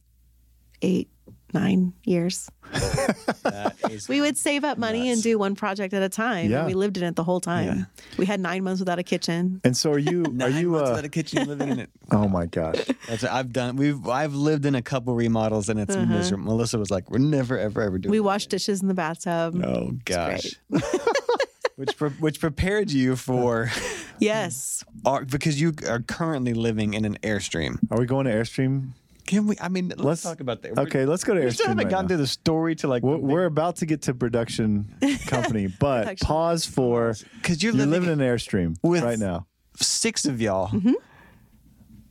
eight 0.81 1.09
nine 1.53 1.93
years. 2.03 2.49
That 2.71 3.75
is 3.89 4.07
We 4.07 4.21
would 4.21 4.37
save 4.37 4.63
up 4.63 4.77
money 4.77 5.09
and 5.09 5.21
do 5.23 5.39
one 5.39 5.55
project 5.55 5.93
at 5.93 6.03
a 6.03 6.09
time. 6.09 6.49
Yeah. 6.51 6.59
And 6.59 6.67
we 6.67 6.73
lived 6.73 6.97
in 6.97 7.03
it 7.03 7.15
the 7.15 7.23
whole 7.23 7.39
time. 7.39 7.65
Yeah. 7.79 7.83
We 8.17 8.25
had 8.25 8.39
nine 8.39 8.63
months 8.63 8.79
without 8.79 8.99
a 8.99 9.03
kitchen. 9.03 9.59
And 9.63 9.75
so 9.75 9.91
are 9.91 9.97
you? 9.97 10.23
Are 10.25 10.31
nine 10.31 10.55
you? 10.57 10.69
months 10.71 10.89
Uh, 10.89 10.91
without 10.91 11.05
a 11.05 11.09
kitchen 11.09 11.47
living 11.47 11.69
in 11.69 11.79
it. 11.79 11.89
oh 12.11 12.27
my 12.27 12.45
gosh. 12.45 12.85
That's 13.07 13.23
I've 13.23 13.51
done. 13.51 13.75
We've 13.75 14.07
I've 14.07 14.35
lived 14.35 14.65
in 14.65 14.75
a 14.75 14.81
couple 14.81 15.15
remodels 15.15 15.69
and 15.69 15.79
it's 15.79 15.95
miserable. 15.95 16.45
Melissa 16.45 16.77
was 16.77 16.91
like, 16.91 17.09
"We're 17.09 17.17
never 17.19 17.57
ever 17.57 17.81
ever 17.81 17.97
doing." 17.97 18.11
We 18.11 18.17
that 18.19 18.23
washed 18.23 18.49
dishes 18.49 18.81
in 18.81 18.87
the 18.87 18.93
bathtub. 18.93 19.61
Oh 19.63 19.91
gosh. 20.05 20.55
which 21.75 21.95
pre- 21.97 22.09
which 22.09 22.39
prepared 22.39 22.91
you 22.91 23.15
for 23.15 23.71
Yes. 24.19 24.83
our, 25.05 25.23
because 25.23 25.59
you 25.61 25.73
are 25.87 26.01
currently 26.01 26.53
living 26.53 26.93
in 26.93 27.05
an 27.05 27.17
airstream. 27.23 27.79
Are 27.89 27.97
we 27.97 28.05
going 28.05 28.25
to 28.25 28.31
Airstream? 28.33 28.89
Can 29.29 29.45
we? 29.45 29.55
I 29.61 29.69
mean, 29.69 29.89
let's, 29.89 30.01
Let's- 30.01 30.21
talk 30.23 30.39
about 30.39 30.63
that. 30.63 30.77
Okay, 30.77 31.05
let's 31.05 31.23
go 31.23 31.35
to 31.35 31.39
We 31.45 31.51
still 31.51 31.67
haven't 31.67 31.83
right 31.85 31.89
gotten 31.91 32.05
now. 32.07 32.15
to 32.15 32.17
the 32.17 32.25
story 32.27 32.75
to 32.77 32.87
like 32.87 33.03
We're, 33.03 33.17
we're 33.17 33.45
about 33.45 33.75
to 33.77 33.85
get 33.85 34.01
to 34.03 34.13
production 34.15 34.91
company, 35.27 35.67
but 35.79 36.01
Production. 36.05 36.25
pause 36.25 36.65
for 36.65 37.13
because 37.35 37.61
you're, 37.61 37.73
you're 37.75 37.85
living, 37.85 38.07
living 38.09 38.19
in 38.25 38.27
Airstream 38.27 38.75
with- 38.81 39.03
right 39.03 39.19
now. 39.19 39.45
six 39.79 40.25
of 40.25 40.41
y'all 40.41 40.69
Mm-hmm. 40.69 40.93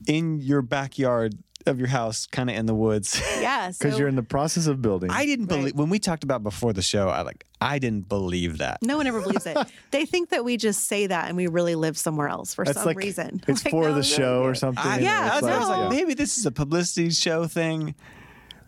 in 0.06 0.38
your 0.38 0.62
backyard 0.62 1.34
of 1.66 1.78
your 1.78 1.88
house, 1.88 2.26
kind 2.26 2.48
of 2.50 2.56
in 2.56 2.66
the 2.66 2.74
woods. 2.74 3.20
Yeah. 3.40 3.70
Because 3.78 3.92
so- 3.94 3.98
you're 3.98 4.08
in 4.08 4.16
the 4.16 4.22
process 4.22 4.66
of 4.66 4.80
building. 4.80 5.10
I 5.10 5.26
didn't 5.26 5.46
Right. 5.46 5.58
believe 5.58 5.74
when 5.74 5.90
we 5.90 5.98
talked 5.98 6.24
about 6.24 6.42
before 6.42 6.72
the 6.72 6.82
show. 6.82 7.08
I 7.08 7.22
like 7.22 7.44
I 7.60 7.78
didn't 7.78 8.08
believe 8.08 8.58
that. 8.58 8.78
No 8.82 8.96
one 8.96 9.06
ever 9.06 9.20
believes 9.20 9.46
it. 9.46 9.56
they 9.90 10.06
think 10.06 10.30
that 10.30 10.44
we 10.44 10.56
just 10.56 10.84
say 10.86 11.06
that 11.08 11.26
and 11.28 11.36
we 11.36 11.46
really 11.48 11.74
live 11.74 11.98
somewhere 11.98 12.28
else 12.28 12.54
for 12.54 12.64
That's 12.64 12.78
some 12.78 12.86
like 12.86 12.96
reason. 12.96 13.42
it's 13.48 13.64
Like, 13.64 13.72
for 13.72 13.82
no, 13.84 13.88
the 13.90 13.96
no, 13.96 14.02
show 14.02 14.40
no. 14.42 14.44
or 14.44 14.54
something. 14.54 14.84
I, 14.84 14.98
Yeah, 15.00 15.30
I 15.32 15.38
it's 15.38 15.42
was, 15.42 15.50
I 15.52 15.58
was 15.58 15.68
no. 15.68 15.80
like, 15.80 15.90
maybe 15.90 16.14
this 16.14 16.38
is 16.38 16.46
a 16.46 16.52
publicity 16.52 17.10
show 17.10 17.46
thing. 17.46 17.94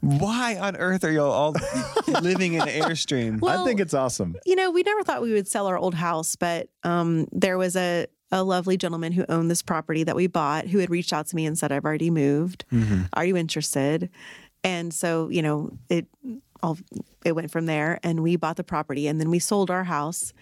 Why 0.00 0.56
on 0.58 0.76
earth 0.76 1.04
are 1.04 1.12
y'all 1.12 1.30
all 1.30 1.54
living 2.22 2.54
in 2.54 2.62
Airstream? 2.62 3.46
I 3.46 3.64
think 3.64 3.80
it's 3.80 3.92
awesome. 3.94 4.34
You 4.46 4.56
know, 4.56 4.70
we 4.70 4.82
never 4.82 5.02
thought 5.02 5.20
we 5.20 5.32
would 5.34 5.46
sell 5.46 5.66
our 5.66 5.76
old 5.76 5.94
house, 5.94 6.36
but 6.36 6.68
um, 6.84 7.26
there 7.32 7.58
was 7.58 7.76
a, 7.76 8.06
a 8.32 8.44
lovely 8.44 8.76
gentleman 8.76 9.12
who 9.12 9.24
owned 9.28 9.50
this 9.50 9.62
property 9.62 10.04
that 10.04 10.16
we 10.16 10.26
bought 10.26 10.68
who 10.68 10.78
had 10.78 10.90
reached 10.90 11.12
out 11.12 11.26
to 11.26 11.36
me 11.36 11.46
and 11.46 11.58
said, 11.58 11.72
I've 11.72 11.84
already 11.84 12.10
moved. 12.10 12.64
Mm-hmm. 12.72 13.02
Are 13.12 13.24
you 13.24 13.36
interested? 13.36 14.10
And 14.62 14.92
so, 14.92 15.28
you 15.30 15.42
know, 15.42 15.72
it 15.88 16.06
all 16.62 16.78
it 17.24 17.32
went 17.32 17.50
from 17.50 17.66
there 17.66 17.98
and 18.02 18.22
we 18.22 18.36
bought 18.36 18.56
the 18.56 18.64
property 18.64 19.06
and 19.06 19.20
then 19.20 19.30
we 19.30 19.38
sold 19.38 19.70
our 19.70 19.84
house 19.84 20.32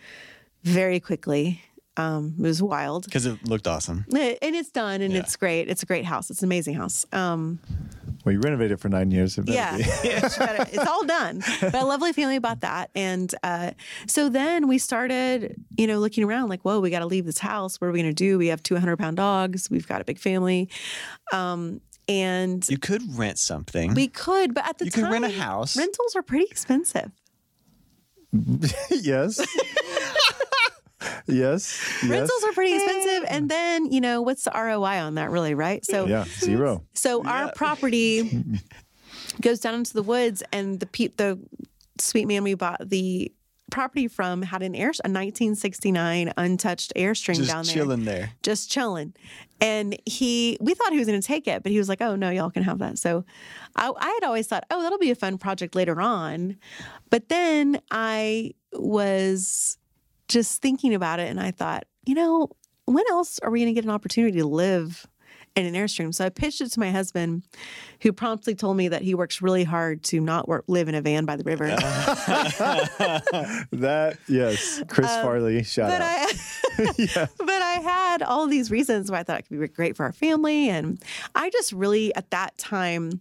very 0.64 1.00
quickly. 1.00 1.62
Um, 1.98 2.34
it 2.38 2.42
was 2.42 2.62
wild. 2.62 3.04
Because 3.04 3.26
it 3.26 3.46
looked 3.46 3.66
awesome. 3.66 4.06
And 4.14 4.38
it's 4.40 4.70
done 4.70 5.02
and 5.02 5.12
Yeah. 5.12 5.20
it's 5.20 5.36
great. 5.36 5.68
It's 5.68 5.82
a 5.82 5.86
great 5.86 6.04
house. 6.04 6.30
It's 6.30 6.40
an 6.42 6.46
amazing 6.48 6.74
house. 6.74 7.04
Um, 7.12 7.58
Well, 8.24 8.32
you 8.32 8.40
renovated 8.40 8.80
for 8.80 8.88
nine 8.88 9.10
years. 9.10 9.36
it 9.38 9.48
yeah, 9.48 9.76
be. 9.76 9.82
it's 10.04 10.38
it's 10.40 10.86
all 10.86 11.04
done. 11.04 11.42
But 11.60 11.74
a 11.74 11.84
lovely 11.84 12.12
family 12.12 12.38
bought 12.38 12.60
that, 12.60 12.90
and 12.94 13.32
uh, 13.42 13.70
so 14.06 14.28
then 14.28 14.66
we 14.68 14.78
started, 14.78 15.54
you 15.76 15.86
know, 15.86 15.98
looking 15.98 16.24
around 16.24 16.48
like, 16.50 16.62
whoa, 16.62 16.80
we 16.80 16.90
got 16.90 16.98
to 17.00 17.06
leave 17.06 17.24
this 17.26 17.38
house. 17.38 17.80
What 17.80 17.88
are 17.88 17.92
we 17.92 18.00
going 18.02 18.14
to 18.14 18.24
do? 18.28 18.36
We 18.38 18.48
have 18.48 18.62
two 18.62 18.76
hundred 18.76 18.98
pound 18.98 19.16
dogs. 19.16 19.68
We've 19.70 19.86
got 19.86 20.00
a 20.00 20.04
big 20.04 20.18
family, 20.18 20.68
um, 21.32 21.80
and 22.08 22.68
You 22.68 22.78
could 22.78 23.02
rent 23.16 23.38
something. 23.38 23.94
we 23.94 24.08
could, 24.08 24.52
but 24.54 24.66
at 24.68 24.78
the 24.78 24.86
You 24.86 24.90
time, 24.90 25.04
could 25.04 25.12
rent 25.12 25.24
a 25.24 25.30
house. 25.38 25.76
Rentals 25.76 26.14
are 26.16 26.22
pretty 26.22 26.46
expensive. 26.50 27.10
yes. 28.90 29.40
yes. 31.26 31.26
Yes. 32.02 32.04
Rentals 32.04 32.44
are 32.44 32.52
pretty 32.52 32.74
expensive, 32.74 33.24
and 33.28 33.48
then 33.48 33.92
you 33.92 34.00
know, 34.00 34.22
what's 34.22 34.44
the 34.44 34.52
ROI 34.54 35.00
on 35.00 35.14
that, 35.14 35.30
really? 35.30 35.54
Right? 35.54 35.84
So 35.84 36.06
yeah. 36.06 36.24
Zero. 36.24 36.84
So 36.94 37.24
our 37.24 37.52
property 37.52 38.44
goes 39.40 39.60
down 39.60 39.74
into 39.74 39.92
the 39.94 40.02
woods, 40.02 40.42
and 40.52 40.80
the 40.80 40.86
pe- 40.86 41.08
the 41.16 41.38
sweet 41.98 42.26
man 42.26 42.42
we 42.44 42.54
bought 42.54 42.88
the 42.88 43.32
property 43.70 44.08
from 44.08 44.40
had 44.42 44.62
an 44.62 44.74
air 44.74 44.88
a 45.04 45.08
1969 45.08 46.32
untouched 46.36 46.92
airstream 46.96 47.36
just 47.36 47.50
down 47.50 47.64
there, 47.64 47.74
chilling 47.74 48.04
there. 48.04 48.32
just 48.42 48.70
chilling. 48.70 49.14
And 49.60 49.98
he, 50.06 50.56
we 50.60 50.74
thought 50.74 50.92
he 50.92 50.98
was 50.98 51.08
going 51.08 51.20
to 51.20 51.26
take 51.26 51.48
it, 51.48 51.62
but 51.64 51.72
he 51.72 51.78
was 51.78 51.88
like, 51.88 52.00
"Oh 52.00 52.14
no, 52.16 52.30
y'all 52.30 52.50
can 52.50 52.62
have 52.62 52.78
that." 52.78 52.98
So 52.98 53.24
I, 53.76 53.92
I 53.96 54.18
had 54.20 54.26
always 54.26 54.46
thought, 54.46 54.64
"Oh, 54.70 54.82
that'll 54.82 54.98
be 54.98 55.10
a 55.10 55.16
fun 55.16 55.36
project 55.38 55.74
later 55.74 56.00
on," 56.00 56.56
but 57.10 57.28
then 57.28 57.80
I 57.90 58.52
was 58.72 59.77
just 60.28 60.60
thinking 60.62 60.94
about 60.94 61.20
it, 61.20 61.28
and 61.28 61.40
I 61.40 61.50
thought, 61.50 61.84
you 62.06 62.14
know, 62.14 62.48
when 62.84 63.04
else 63.10 63.38
are 63.40 63.50
we 63.50 63.60
going 63.60 63.74
to 63.74 63.74
get 63.74 63.84
an 63.84 63.90
opportunity 63.90 64.38
to 64.38 64.46
live 64.46 65.06
in 65.56 65.66
an 65.66 65.74
airstream? 65.74 66.14
So 66.14 66.24
I 66.24 66.28
pitched 66.30 66.60
it 66.60 66.68
to 66.72 66.80
my 66.80 66.90
husband, 66.90 67.42
who 68.02 68.12
promptly 68.12 68.54
told 68.54 68.76
me 68.76 68.88
that 68.88 69.02
he 69.02 69.14
works 69.14 69.42
really 69.42 69.64
hard 69.64 70.02
to 70.04 70.20
not 70.20 70.48
work, 70.48 70.64
live 70.68 70.88
in 70.88 70.94
a 70.94 71.02
van 71.02 71.24
by 71.24 71.36
the 71.36 71.44
river. 71.44 71.66
That 73.72 74.18
yes. 74.28 74.82
Chris 74.88 75.08
Farley. 75.08 75.62
Shout 75.64 75.90
Um, 75.90 75.98
but 75.98 76.02
out. 76.02 76.28
I, 77.18 77.28
but 77.38 77.62
I 77.62 77.80
had 77.82 78.22
all 78.22 78.46
these 78.46 78.70
reasons 78.70 79.10
why 79.10 79.20
I 79.20 79.22
thought 79.22 79.40
it 79.40 79.48
could 79.48 79.60
be 79.60 79.68
great 79.68 79.96
for 79.96 80.04
our 80.04 80.12
family, 80.12 80.68
and 80.68 81.02
I 81.34 81.50
just 81.50 81.72
really 81.72 82.14
at 82.14 82.30
that 82.30 82.56
time. 82.58 83.20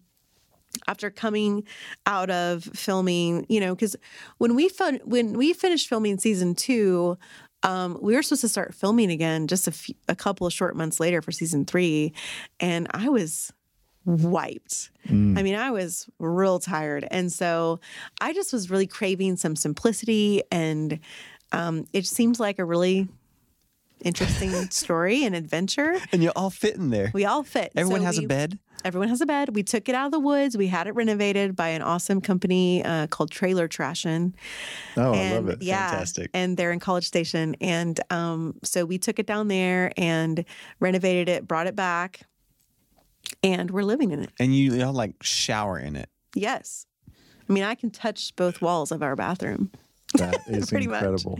After 0.88 1.09
coming 1.09 1.63
out 2.05 2.30
of 2.30 2.63
filming, 2.63 3.45
you 3.49 3.59
know, 3.59 3.75
because 3.75 3.95
when 4.38 4.55
we 4.55 4.69
fin- 4.69 5.01
when 5.05 5.34
we 5.34 5.53
finished 5.53 5.88
filming 5.88 6.17
season 6.17 6.55
two, 6.55 7.17
um, 7.63 7.97
we 8.01 8.15
were 8.15 8.21
supposed 8.21 8.41
to 8.41 8.49
start 8.49 8.73
filming 8.73 9.11
again 9.11 9.47
just 9.47 9.67
a, 9.67 9.71
few, 9.71 9.95
a 10.07 10.15
couple 10.15 10.45
of 10.45 10.53
short 10.53 10.75
months 10.75 10.99
later 10.99 11.21
for 11.21 11.32
season 11.32 11.65
three, 11.65 12.13
and 12.59 12.88
I 12.91 13.09
was 13.09 13.51
wiped. 14.07 14.89
I 15.38 15.43
mean, 15.43 15.55
I 15.55 15.69
was 15.71 16.09
real 16.17 16.59
tired. 16.59 17.05
And 17.11 17.32
so 17.32 17.82
I 18.21 18.32
just 18.34 18.53
was 18.53 18.69
really 18.69 18.88
craving 18.88 19.36
some 19.36 19.55
simplicity. 19.55 20.43
And 20.49 20.99
um, 21.51 21.86
it 21.91 22.05
seems 22.05 22.39
like 22.39 22.57
a 22.57 22.65
really 22.65 23.09
interesting 24.02 24.52
story 24.70 25.24
and 25.26 25.36
adventure. 25.36 25.98
And 26.12 26.22
you 26.24 26.32
all 26.36 26.50
fit 26.50 26.76
in 26.76 26.89
there. 26.89 27.12
We 27.14 27.26
all 27.26 27.43
fit. 27.43 27.72
Everyone 27.76 28.02
So 28.02 28.06
has 28.06 28.18
we- 28.20 28.26
a 28.26 28.28
bed. 28.28 28.60
Everyone 28.86 29.10
has 29.10 29.22
a 29.22 29.26
bed. 29.26 29.56
We 29.56 29.64
took 29.64 29.89
it 29.89 29.95
out 29.95 30.06
of 30.06 30.12
the 30.12 30.20
woods. 30.20 30.56
We 30.56 30.68
had 30.68 30.86
it 30.86 30.91
renovated 30.93 31.56
by 31.56 31.70
an 31.70 31.82
awesome 31.82 32.22
company 32.22 32.86
uh, 32.86 33.08
called 33.08 33.32
Trailer 33.32 33.68
Trashin. 33.68 34.34
Oh, 34.95 35.14
I 35.14 35.18
and 35.18 35.45
love 35.48 35.56
it. 35.56 35.62
yeah, 35.64 35.89
Fantastic. 35.89 36.30
and 36.36 36.56
they're 36.56 36.72
in 36.72 36.80
College 36.80 37.06
Station. 37.06 37.56
And 37.60 38.00
um, 38.12 38.56
so 38.64 38.86
we 38.86 39.00
took 39.00 39.18
it 39.18 39.26
down 39.26 39.48
there 39.48 39.91
and 39.98 40.45
renovated 40.80 41.28
it, 41.28 41.48
brought 41.48 41.66
it 41.66 41.76
back, 41.76 42.22
and 43.43 43.72
we're 43.72 43.82
living 43.84 44.12
in 44.12 44.22
it. 44.22 44.30
And 44.39 44.56
you, 44.56 44.74
you 44.76 44.86
all 44.86 44.93
like 44.93 45.16
shower 45.24 45.80
in 45.80 45.95
it. 45.95 46.10
Yes. 46.36 46.86
I 47.50 47.54
mean, 47.54 47.64
I 47.64 47.74
can 47.76 47.89
touch 47.89 48.36
both 48.36 48.62
walls 48.62 48.91
of 48.91 49.02
our 49.02 49.16
bathroom. 49.16 49.72
That 50.16 50.39
is 50.47 50.70
Pretty 50.70 50.88
much. 50.88 51.03
incredible. 51.03 51.39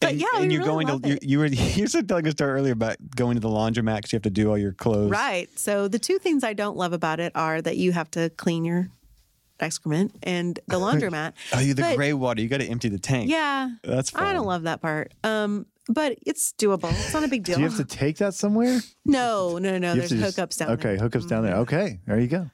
But 0.00 0.10
and, 0.12 0.20
yeah, 0.20 0.26
and 0.36 0.52
you're 0.52 0.62
really 0.64 0.84
going 0.84 0.88
love 0.88 1.02
to 1.02 1.08
you, 1.08 1.14
it. 1.16 1.22
you 1.24 1.38
were 1.38 1.46
you 1.46 1.86
were 1.92 2.02
telling 2.02 2.26
a 2.26 2.30
story 2.30 2.52
earlier 2.52 2.72
about 2.72 2.96
going 3.16 3.34
to 3.34 3.40
the 3.40 3.48
laundromat 3.48 3.96
because 3.96 4.12
you 4.12 4.16
have 4.16 4.22
to 4.22 4.30
do 4.30 4.48
all 4.50 4.56
your 4.58 4.72
clothes. 4.72 5.10
Right. 5.10 5.48
So 5.58 5.88
the 5.88 5.98
two 5.98 6.18
things 6.18 6.44
I 6.44 6.52
don't 6.52 6.76
love 6.76 6.92
about 6.92 7.18
it 7.20 7.32
are 7.34 7.60
that 7.62 7.76
you 7.76 7.92
have 7.92 8.10
to 8.12 8.30
clean 8.30 8.64
your 8.64 8.88
excrement 9.58 10.14
and 10.22 10.58
the 10.68 10.76
laundromat. 10.80 11.32
Oh, 11.52 11.58
you 11.60 11.74
the 11.74 11.82
But- 11.82 11.96
gray 11.96 12.12
water. 12.12 12.40
You 12.40 12.48
got 12.48 12.58
to 12.60 12.66
empty 12.66 12.88
the 12.88 12.98
tank. 12.98 13.30
Yeah. 13.30 13.70
that's 13.82 14.10
fun. 14.10 14.22
I 14.24 14.32
don't 14.32 14.46
love 14.46 14.62
that 14.64 14.80
part. 14.80 15.12
Um, 15.24 15.66
but 15.88 16.18
it's 16.26 16.52
doable. 16.58 16.90
It's 16.90 17.14
not 17.14 17.22
a 17.24 17.28
big 17.28 17.44
deal. 17.44 17.56
Do 17.56 17.62
you 17.62 17.68
have 17.68 17.76
to 17.76 17.84
take 17.84 18.18
that 18.18 18.34
somewhere? 18.34 18.80
no, 19.04 19.58
no, 19.58 19.78
no. 19.78 19.94
You 19.94 20.00
There's 20.00 20.10
have 20.10 20.18
to 20.20 20.24
just- 20.24 20.36
hookups 20.38 20.58
down 20.58 20.70
Okay, 20.72 20.96
there. 20.96 21.08
hookups 21.08 21.28
down 21.28 21.44
there. 21.44 21.56
Okay, 21.58 22.00
there 22.06 22.18
you 22.20 22.26
go. 22.26 22.50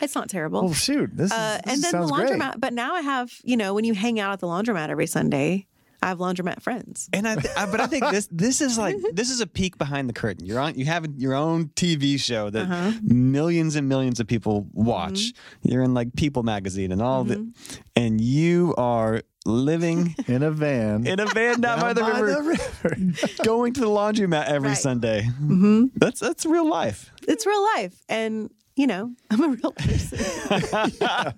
It's 0.00 0.14
not 0.14 0.28
terrible. 0.28 0.62
Well, 0.64 0.74
shoot, 0.74 1.10
this, 1.16 1.26
is, 1.26 1.32
uh, 1.32 1.60
this 1.64 1.74
and 1.74 1.82
then 1.82 2.00
the 2.02 2.06
laundromat. 2.08 2.38
great. 2.52 2.60
But 2.60 2.72
now 2.72 2.94
I 2.94 3.00
have, 3.02 3.32
you 3.44 3.56
know, 3.56 3.74
when 3.74 3.84
you 3.84 3.94
hang 3.94 4.18
out 4.20 4.32
at 4.32 4.40
the 4.40 4.46
laundromat 4.46 4.88
every 4.88 5.06
Sunday, 5.06 5.66
I 6.04 6.08
have 6.08 6.18
laundromat 6.18 6.62
friends. 6.62 7.08
And 7.12 7.28
I, 7.28 7.36
th- 7.36 7.54
I, 7.56 7.66
but 7.70 7.80
I 7.80 7.86
think 7.86 8.10
this 8.10 8.28
this 8.32 8.60
is 8.60 8.76
like 8.76 8.96
this 9.12 9.30
is 9.30 9.40
a 9.40 9.46
peek 9.46 9.78
behind 9.78 10.08
the 10.08 10.12
curtain. 10.12 10.44
You're 10.44 10.58
on. 10.58 10.74
You 10.74 10.84
have 10.86 11.06
your 11.16 11.34
own 11.34 11.66
TV 11.76 12.18
show 12.18 12.50
that 12.50 12.64
Uh-huh. 12.64 12.92
millions 13.02 13.76
and 13.76 13.88
millions 13.88 14.18
of 14.18 14.26
people 14.26 14.66
watch. 14.72 15.12
Mm-hmm. 15.32 15.68
You're 15.70 15.82
in 15.84 15.94
like 15.94 16.14
People 16.16 16.42
magazine 16.42 16.90
and 16.90 17.00
all 17.00 17.22
the, 17.22 17.52
and 17.94 18.20
you 18.20 18.74
are 18.76 19.22
living 19.46 20.14
in 20.26 20.42
a 20.42 20.50
van. 20.50 21.06
in 21.06 21.20
a 21.20 21.26
van 21.26 21.60
down 21.60 21.80
by 21.80 21.92
the 21.92 22.00
by 22.00 22.18
river, 22.18 22.50
river. 22.82 23.28
going 23.44 23.72
to 23.74 23.80
the 23.80 23.86
laundromat 23.86 24.46
every 24.46 24.70
Right. 24.70 24.78
Sunday. 24.78 25.22
Mm-hmm. 25.22 25.84
That's 25.94 26.18
that's 26.18 26.44
real 26.46 26.68
life. 26.68 27.12
It's 27.28 27.46
real 27.46 27.62
life, 27.76 27.94
and 28.08 28.50
you 28.82 28.88
know, 28.88 29.12
I'm 29.30 29.42
a 29.44 29.48
real 29.48 29.70
person. 29.72 30.18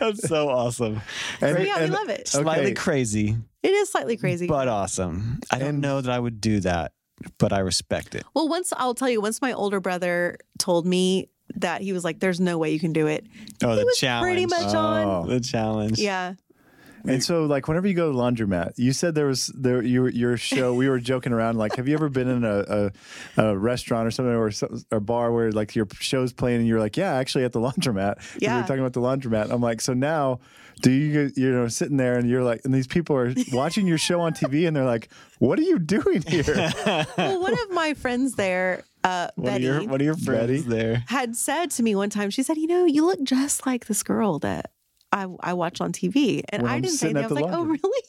That's 0.00 0.26
so 0.26 0.48
awesome. 0.48 1.00
And- 1.42 1.56
So, 1.58 1.62
yeah, 1.62 1.80
we 1.84 1.90
love 1.90 2.08
it. 2.08 2.26
Slightly 2.28 2.66
Okay. 2.66 2.74
crazy, 2.74 3.36
It 3.62 3.68
is 3.72 3.90
slightly 3.90 4.16
crazy. 4.16 4.46
but 4.46 4.66
awesome. 4.68 5.38
I 5.52 5.58
don't 5.58 5.80
know 5.80 6.00
that 6.00 6.10
I 6.10 6.18
would 6.18 6.40
do 6.40 6.60
that, 6.60 6.92
but 7.38 7.52
I 7.52 7.58
respect 7.60 8.14
it. 8.14 8.24
Well, 8.34 8.48
once 8.48 8.72
I'll 8.76 8.94
tell 8.94 9.10
you, 9.10 9.20
once 9.20 9.42
my 9.42 9.52
older 9.52 9.80
brother 9.80 10.38
told 10.58 10.86
me 10.86 11.28
that 11.56 11.80
he 11.82 11.92
was 11.92 12.04
like, 12.04 12.20
"There's 12.20 12.40
no 12.40 12.56
way 12.58 12.72
you 12.72 12.80
can 12.80 12.92
do 12.92 13.06
it." 13.06 13.26
Oh, 13.62 13.70
he 13.72 13.76
the 13.80 13.84
was 13.84 13.98
challenge. 13.98 14.24
pretty 14.24 14.46
much 14.46 14.74
on. 14.74 15.06
Oh. 15.06 15.26
The 15.28 15.40
challenge. 15.40 15.98
Yeah, 15.98 16.34
And 17.04 17.22
so, 17.22 17.44
like, 17.46 17.68
whenever 17.68 17.86
you 17.86 17.94
go 17.94 18.10
to 18.10 18.16
the 18.16 18.22
laundromat, 18.22 18.72
you 18.76 18.92
said 18.92 19.14
there 19.14 19.26
was 19.26 19.46
there 19.56 19.82
your 19.82 20.08
your 20.08 20.36
show. 20.36 20.74
We 20.74 20.88
were 20.88 20.98
joking 20.98 21.32
around. 21.32 21.56
Like, 21.56 21.76
have 21.76 21.86
you 21.88 21.94
ever 21.94 22.08
been 22.08 22.28
in 22.28 22.44
a, 22.44 22.90
a, 23.38 23.42
a 23.50 23.56
restaurant 23.58 24.06
or 24.06 24.10
something 24.10 24.34
or 24.34 24.50
so- 24.50 24.76
a 24.90 25.00
bar 25.00 25.32
where 25.32 25.52
like 25.52 25.74
your 25.76 25.86
show's 26.00 26.32
playing 26.32 26.58
and 26.60 26.66
you're 26.68 26.80
like, 26.80 26.96
yeah, 26.96 27.14
actually 27.14 27.44
at 27.44 27.52
the 27.52 27.60
laundromat. 27.60 28.16
'Cause 28.16 28.34
We 28.40 28.46
Yeah. 28.46 28.56
were 28.60 28.66
talking 28.66 28.80
about 28.80 28.92
the 28.94 29.00
laundromat. 29.00 29.50
I'm 29.50 29.60
like, 29.60 29.80
so 29.80 29.94
now. 29.94 30.40
Do 30.80 30.92
you 30.92 31.32
you 31.34 31.50
know 31.50 31.66
sitting 31.66 31.96
there 31.96 32.16
and 32.18 32.30
you're 32.30 32.44
like 32.44 32.60
and 32.64 32.72
these 32.72 32.86
people 32.86 33.16
are 33.16 33.34
watching 33.52 33.88
your 33.88 33.98
show 33.98 34.20
on 34.20 34.32
TV 34.32 34.64
and 34.68 34.76
they're 34.76 34.84
like, 34.84 35.08
what 35.40 35.58
are 35.58 35.62
you 35.62 35.80
doing 35.80 36.22
here? 36.22 36.44
well, 36.86 37.40
one 37.42 37.52
of 37.52 37.70
my 37.72 37.94
friends 37.94 38.34
there, 38.36 38.84
uh, 39.02 39.26
What 39.34 39.48
are 39.48 39.50
Betty, 39.54 39.64
your 39.64 39.82
What 39.88 40.00
are 40.00 40.04
your 40.04 40.16
friends 40.16 40.66
there? 40.66 41.02
had 41.08 41.34
said 41.34 41.72
to 41.72 41.82
me 41.82 41.96
one 41.96 42.10
time. 42.10 42.30
She 42.30 42.44
said, 42.44 42.58
"You 42.58 42.68
know, 42.68 42.84
you 42.84 43.04
look 43.04 43.20
just 43.24 43.66
like 43.66 43.86
this 43.86 44.04
girl 44.04 44.38
that." 44.38 44.70
I, 45.12 45.26
I 45.40 45.54
watch 45.54 45.80
on 45.80 45.92
TV 45.92 46.42
and 46.50 46.62
When 46.64 46.70
I 46.72 46.80
didn't 46.80 46.96
say 46.96 47.10
anything. 47.10 47.24
I 47.24 47.28
was 47.28 47.40
like, 47.42 47.52
oh, 47.54 47.64
really? 47.64 48.02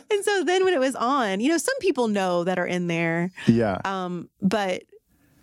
and 0.10 0.24
so 0.24 0.44
then 0.44 0.64
when 0.64 0.74
it 0.74 0.80
was 0.80 0.96
on, 0.96 1.40
you 1.40 1.48
know, 1.48 1.56
some 1.58 1.74
people 1.80 2.08
know 2.08 2.44
that 2.44 2.58
are 2.58 2.66
in 2.66 2.88
there, 2.88 3.30
yeah. 3.46 3.78
um, 3.84 4.28
but, 4.42 4.82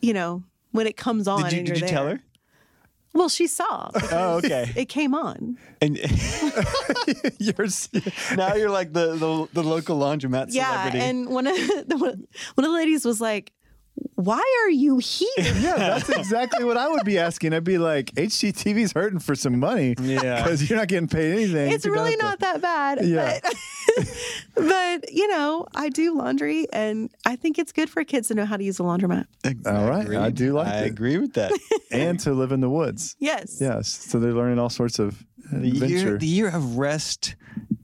you 0.01 0.13
know, 0.13 0.43
when 0.71 0.87
it 0.87 0.97
comes 0.97 1.27
on, 1.27 1.43
Did 1.43 1.53
you 1.53 1.59
and 1.59 1.67
Did 1.67 1.81
you 1.81 1.87
tell 1.87 2.05
there- 2.05 2.15
her? 2.17 2.21
Well, 3.13 3.27
she 3.29 3.47
saw. 3.47 3.91
Oh, 4.11 4.37
okay. 4.37 4.71
It 4.75 4.85
came 4.87 5.13
on. 5.13 5.57
And 5.81 5.97
you're 7.39 7.67
now 8.37 8.55
you're 8.55 8.69
like 8.69 8.93
the 8.93 9.15
the, 9.15 9.49
the 9.51 9.63
local 9.63 9.99
laundromat 9.99 10.47
Yeah, 10.49 10.71
celebrity. 10.71 10.99
and 11.05 11.29
one 11.29 11.45
of 11.47 11.55
the 11.55 11.97
one 11.97 12.09
of 12.13 12.63
the 12.63 12.71
ladies 12.71 13.03
was 13.03 13.19
like, 13.19 13.51
"Why 14.15 14.41
are 14.65 14.69
you 14.69 14.97
here?" 14.99 15.27
yeah, 15.37 15.75
that's 15.77 16.09
exactly 16.09 16.63
what 16.63 16.77
I 16.77 16.87
would 16.87 17.03
be 17.03 17.17
asking. 17.17 17.53
I'd 17.53 17.63
be 17.63 17.77
like, 17.77 18.11
HGTV's 18.15 18.93
hurting 18.93 19.19
for 19.19 19.35
some 19.35 19.59
money. 19.59 19.95
Yeah. 20.01 20.43
Because 20.43 20.69
you're 20.69 20.77
not 20.77 20.87
getting 20.87 21.07
paid 21.07 21.31
anything. 21.33 21.71
it's 21.71 21.85
really 21.85 22.13
out 22.13 22.19
there. 22.19 22.29
not 22.29 22.39
that 22.39 22.61
bad. 22.61 23.05
Yeah. 23.05 23.39
But, 23.43 24.07
but 24.55 25.11
you 25.13 25.27
know, 25.27 25.65
I 25.75 25.89
do 25.89 26.15
laundry, 26.17 26.67
and 26.73 27.09
I 27.25 27.35
think 27.35 27.57
it's 27.59 27.71
good 27.71 27.89
for 27.89 28.03
kids 28.03 28.27
to 28.29 28.35
know 28.35 28.45
how 28.45 28.57
to 28.57 28.63
use 28.63 28.79
a 28.79 28.83
laundromat. 28.83 29.25
All 29.65 29.89
right, 29.89 30.07
I 30.09 30.29
do 30.29 30.53
like 30.53 30.67
I 30.67 30.79
it. 30.81 30.87
agree 30.87 31.17
with 31.17 31.33
that. 31.33 31.51
and 31.91 32.19
to 32.21 32.33
live 32.33 32.51
in 32.51 32.59
the 32.61 32.69
woods. 32.69 33.15
Yes. 33.19 33.57
Yes. 33.61 33.87
So 33.89 34.19
they're 34.19 34.33
learning 34.33 34.59
all 34.59 34.69
sorts 34.69 34.99
of 34.99 35.23
the 35.51 35.67
year 35.69 35.83
adventure. 35.83 36.17
the 36.17 36.27
year 36.27 36.47
of 36.49 36.77
rest 36.77 37.35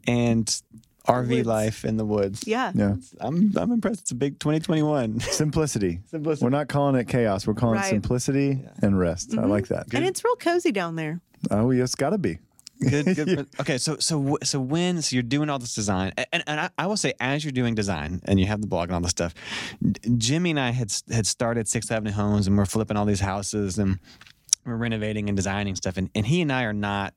and 0.08 0.62
RV 1.08 1.30
Woods. 1.30 1.48
life 1.48 1.86
in 1.86 1.98
the 1.98 2.06
woods. 2.06 2.44
Yeah. 2.46 2.72
yeah. 2.76 2.96
I'm 3.20 3.54
I'm 3.56 3.72
impressed. 3.72 4.02
It's 4.02 4.12
a 4.12 4.16
big 4.16 4.40
2021. 4.40 5.20
Simplicity. 5.22 6.02
Simplicity. 6.10 6.44
We're 6.46 6.50
not 6.50 6.68
calling 6.68 6.96
it 6.96 7.08
chaos. 7.08 7.48
We're 7.48 7.54
calling 7.54 7.78
it 7.78 7.82
Right. 7.82 7.90
simplicity 7.90 8.60
and 8.82 9.00
rest. 9.00 9.34
I 9.34 9.38
mm-hmm. 9.38 9.50
like 9.50 9.68
that. 9.68 9.94
And 9.94 10.06
it's 10.06 10.24
real 10.24 10.36
cozy 10.36 10.72
down 10.72 10.96
there. 10.96 11.22
Oh, 11.52 11.72
yes, 11.72 11.96
got 11.96 12.10
to 12.12 12.18
be. 12.18 12.40
Good, 12.90 13.16
good. 13.16 13.48
Okay, 13.60 13.80
so 13.80 13.98
so 13.98 14.22
wh- 14.22 14.46
so 14.46 14.60
when 14.60 15.02
so 15.02 15.16
you're 15.16 15.24
doing 15.24 15.50
all 15.50 15.58
this 15.58 15.74
design, 15.74 16.14
and, 16.32 16.44
and 16.46 16.60
I, 16.60 16.70
I 16.78 16.86
will 16.86 16.96
say 16.96 17.14
as 17.20 17.44
you're 17.44 17.52
doing 17.52 17.74
design 17.74 18.22
and 18.26 18.40
you 18.40 18.46
have 18.46 18.62
the 18.62 18.68
blog 18.68 18.90
and 18.90 18.94
all 18.94 19.02
this 19.02 19.10
stuff, 19.10 19.34
D- 19.82 20.00
Jimmy 20.18 20.52
and 20.52 20.60
I 20.60 20.70
had 20.70 20.90
s- 20.92 21.02
had 21.12 21.26
started 21.26 21.68
Sixth 21.68 21.92
Avenue 21.92 22.12
Homes 22.12 22.46
and 22.46 22.56
we're 22.56 22.66
flipping 22.68 22.96
all 22.96 23.06
these 23.06 23.20
houses 23.20 23.80
and 23.80 23.98
we're 24.64 24.76
renovating 24.76 25.28
and 25.28 25.36
designing 25.36 25.76
stuff, 25.76 25.98
and, 25.98 26.12
and 26.14 26.28
he 26.28 26.40
and 26.40 26.52
I 26.52 26.66
are 26.66 26.74
not 26.74 27.16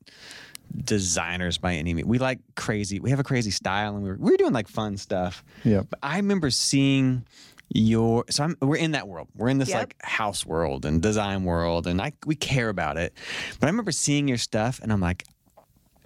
designers 0.77 1.59
by 1.59 1.75
any 1.75 1.95
means. 1.95 2.07
We 2.07 2.19
like 2.19 2.39
crazy. 2.57 3.01
We 3.01 3.11
have 3.11 3.21
a 3.21 3.25
crazy 3.25 3.51
style, 3.51 3.95
and 3.95 4.03
we 4.03 4.11
we're 4.11 4.17
we 4.17 4.31
we're 4.33 4.37
doing 4.37 4.53
like 4.53 4.69
fun 4.69 4.97
stuff. 4.97 5.45
Yeah. 5.65 5.83
But 5.89 5.99
I 6.03 6.17
remember 6.17 6.51
seeing 6.51 7.25
your 7.73 8.25
so 8.31 8.45
I'm, 8.45 8.57
we're 8.61 8.77
in 8.77 8.93
that 8.93 9.07
world. 9.09 9.29
We're 9.37 9.49
in 9.49 9.59
this 9.59 9.69
Yep. 9.69 9.79
like 9.79 9.97
house 10.03 10.45
world 10.45 10.85
and 10.85 11.01
design 11.01 11.45
world, 11.45 11.87
and 11.87 12.01
I 12.01 12.13
we 12.27 12.35
care 12.35 12.69
about 12.69 12.97
it. 12.97 13.15
But 13.59 13.67
I 13.67 13.71
remember 13.71 13.93
seeing 13.93 14.27
your 14.29 14.39
stuff, 14.39 14.81
and 14.83 14.93
I'm 14.93 15.01
like, 15.01 15.25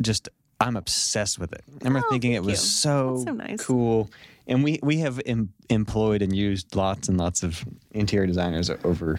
just 0.03 0.29
I'm 0.61 0.77
obsessed 0.77 1.39
with 1.39 1.53
it. 1.53 1.63
I 1.83 1.85
remember 1.85 2.07
Oh, 2.07 2.11
thinking 2.11 2.33
it 2.33 2.43
was 2.43 2.61
you. 2.61 2.69
so, 2.69 3.23
so 3.27 3.33
nice. 3.33 3.63
cool. 3.65 4.11
And 4.47 4.63
we 4.63 4.79
we 4.83 4.99
have 4.99 5.21
em, 5.25 5.53
employed 5.71 6.21
and 6.21 6.35
used 6.37 6.77
lots 6.77 7.09
and 7.09 7.17
lots 7.17 7.43
of 7.43 7.65
interior 7.93 8.27
designers 8.27 8.71
over 8.85 9.19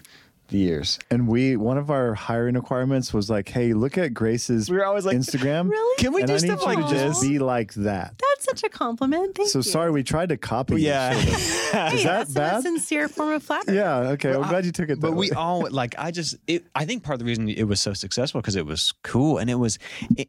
the 0.49 0.57
years. 0.57 0.99
And 1.09 1.27
we, 1.27 1.55
one 1.57 1.77
of 1.77 1.89
our 1.89 2.13
hiring 2.13 2.55
requirements 2.55 3.13
was 3.13 3.29
like, 3.29 3.49
hey, 3.49 3.73
look 3.73 3.97
at 3.97 4.13
Grace's 4.13 4.69
We 4.69 4.77
were 4.77 4.85
always 4.85 5.05
like, 5.05 5.17
Instagram. 5.17 5.69
Really? 5.69 5.97
Can 5.97 6.13
we 6.13 6.21
and 6.21 6.27
do 6.27 6.33
I 6.33 6.37
need 6.37 6.45
stuff 6.45 6.59
you 6.61 6.65
like 6.67 6.87
to 6.87 6.93
this? 6.93 7.01
just 7.03 7.21
be 7.23 7.39
like 7.39 7.73
that. 7.75 8.13
That's 8.19 8.45
such 8.45 8.63
a 8.63 8.69
compliment. 8.69 9.35
Thank 9.35 9.49
So 9.49 9.59
you. 9.59 9.63
sorry, 9.63 9.91
we 9.91 10.03
tried 10.03 10.29
to 10.29 10.37
copy. 10.37 10.75
you, 10.75 10.87
yeah. 10.87 11.13
sort 11.19 11.27
of. 11.35 11.61
Hey, 11.75 11.97
Is 11.97 12.03
that 12.05 12.17
that's 12.27 12.33
bad? 12.33 12.59
a 12.59 12.61
sincere 12.61 13.09
form 13.09 13.31
of 13.33 13.43
flattery. 13.43 13.75
Yeah. 13.75 14.11
Okay. 14.11 14.33
I'm 14.33 14.43
I- 14.45 14.49
glad 14.49 14.65
you 14.65 14.71
took 14.71 14.89
it. 14.89 14.99
But 14.99 15.09
that 15.11 15.15
we 15.17 15.31
all 15.31 15.67
like. 15.69 15.93
I 15.97 16.11
just. 16.11 16.35
It, 16.47 16.63
I 16.73 16.85
think 16.85 17.03
part 17.03 17.15
of 17.15 17.19
the 17.19 17.25
reason 17.25 17.49
it 17.49 17.63
was 17.63 17.81
so 17.81 17.91
successful 17.93 18.39
because 18.39 18.55
it 18.55 18.65
was 18.65 18.93
cool 19.03 19.39
and 19.39 19.49
it 19.49 19.55
was 19.55 19.77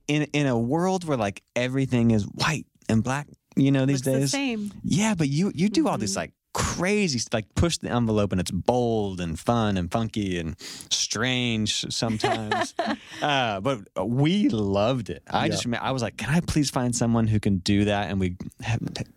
in 0.09 0.23
in 0.33 0.47
a 0.49 0.59
world 0.59 1.05
where 1.07 1.17
like 1.17 1.43
everything 1.55 2.11
is 2.11 2.25
white 2.25 2.67
and 2.89 3.05
black. 3.05 3.29
You 3.55 3.71
know 3.71 3.87
these 3.87 4.05
Looks 4.05 4.15
the 4.17 4.21
days. 4.23 4.31
same. 4.33 4.73
Yeah, 4.83 5.15
but 5.15 5.29
you 5.29 5.53
you 5.55 5.69
do 5.69 5.87
all 5.87 5.99
this 5.99 6.13
Mm-hmm. 6.13 6.21
like 6.21 6.33
crazy 6.57 7.21
like 7.35 7.45
push 7.55 7.77
the 7.77 7.91
envelope 7.91 8.33
and 8.33 8.41
it's 8.41 8.51
bold 8.51 9.21
and 9.21 9.39
fun 9.39 9.77
and 9.77 9.93
funky 9.93 10.39
and 10.39 10.57
strange 10.91 11.85
sometimes. 11.93 12.75
uh, 13.23 13.61
but 13.61 13.81
we 14.07 14.49
loved 14.49 15.11
it. 15.11 15.23
I 15.29 15.45
Yeah. 15.45 15.51
just 15.51 15.65
remember, 15.67 15.85
I 15.85 15.91
was 15.93 16.01
like, 16.01 16.17
can 16.17 16.31
I 16.31 16.41
please 16.41 16.71
find 16.71 16.97
someone 16.97 17.27
who 17.27 17.39
can 17.41 17.59
do 17.59 17.85
that? 17.85 18.09
And 18.11 18.19
we 18.19 18.37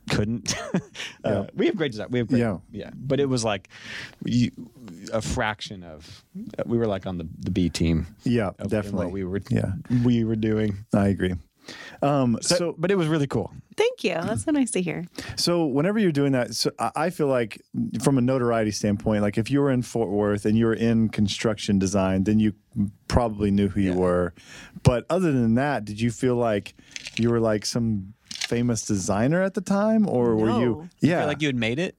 couldn't. 0.10 0.54
uh, 0.74 0.80
Yeah. 1.24 1.46
We 1.56 1.68
have 1.68 1.78
great 1.78 1.92
design. 1.94 2.08
We 2.10 2.20
have 2.20 2.28
great, 2.28 2.40
Yeah. 2.40 2.58
yeah. 2.72 2.90
But 2.94 3.22
it 3.22 3.30
was 3.30 3.46
like 3.46 3.70
you, 4.26 4.52
a 5.14 5.22
fraction 5.22 5.84
of 5.84 6.26
we 6.66 6.78
were 6.78 6.88
like 6.88 7.06
on 7.08 7.18
the, 7.20 7.28
the 7.40 7.52
B 7.52 7.70
team. 7.70 8.06
yeah, 8.24 8.52
definitely. 8.68 9.06
what 9.06 9.12
we 9.14 9.24
were 9.24 9.42
Yeah. 9.50 9.72
we 10.04 10.26
were 10.26 10.36
doing. 10.36 10.84
I 10.94 11.08
agree. 11.08 11.36
Um, 12.02 12.38
So, 12.42 12.56
so 12.56 12.76
but 12.78 12.92
it 12.92 12.96
was 12.98 13.08
really 13.08 13.28
cool. 13.28 13.52
Thank 13.78 14.04
you. 14.04 14.14
That's 14.14 14.44
so 14.44 14.52
nice 14.52 14.72
to 14.72 14.82
hear. 14.82 15.06
So 15.38 15.66
whenever 15.66 16.00
you're 16.00 16.12
doing 16.12 16.34
that, 16.34 16.54
so 16.56 16.72
I 16.80 16.92
I 16.96 17.10
feel 17.10 17.28
like 17.28 17.62
from 18.02 18.18
a 18.18 18.22
notoriety 18.22 18.72
standpoint, 18.72 19.22
like 19.22 19.38
if 19.38 19.50
you 19.52 19.62
were 19.62 19.72
in 19.72 19.82
Fort 19.82 20.10
Worth 20.10 20.46
and 20.46 20.58
you 20.58 20.66
were 20.66 20.74
in 20.74 21.10
construction 21.10 21.80
design, 21.80 22.24
then 22.26 22.40
you 22.40 22.54
probably 23.08 23.52
knew 23.52 23.68
who 23.70 23.80
you 23.82 23.92
Yeah. 23.94 23.98
were. 24.06 24.34
But 24.84 25.06
other 25.10 25.32
than 25.32 25.56
that, 25.56 25.86
did 25.86 26.00
you 26.02 26.12
feel 26.12 26.36
like 26.36 26.74
you 27.18 27.30
were 27.30 27.40
like 27.40 27.66
some 27.66 28.14
famous 28.30 28.86
designer 28.86 29.42
at 29.44 29.54
the 29.54 29.62
time, 29.62 30.08
or 30.08 30.36
were 30.36 30.48
No. 30.50 30.60
you? 30.60 30.82
I 30.82 30.88
Yeah, 31.08 31.20
feel 31.20 31.28
like 31.28 31.42
you 31.42 31.48
had 31.48 31.56
made 31.56 31.80
it. 31.80 31.96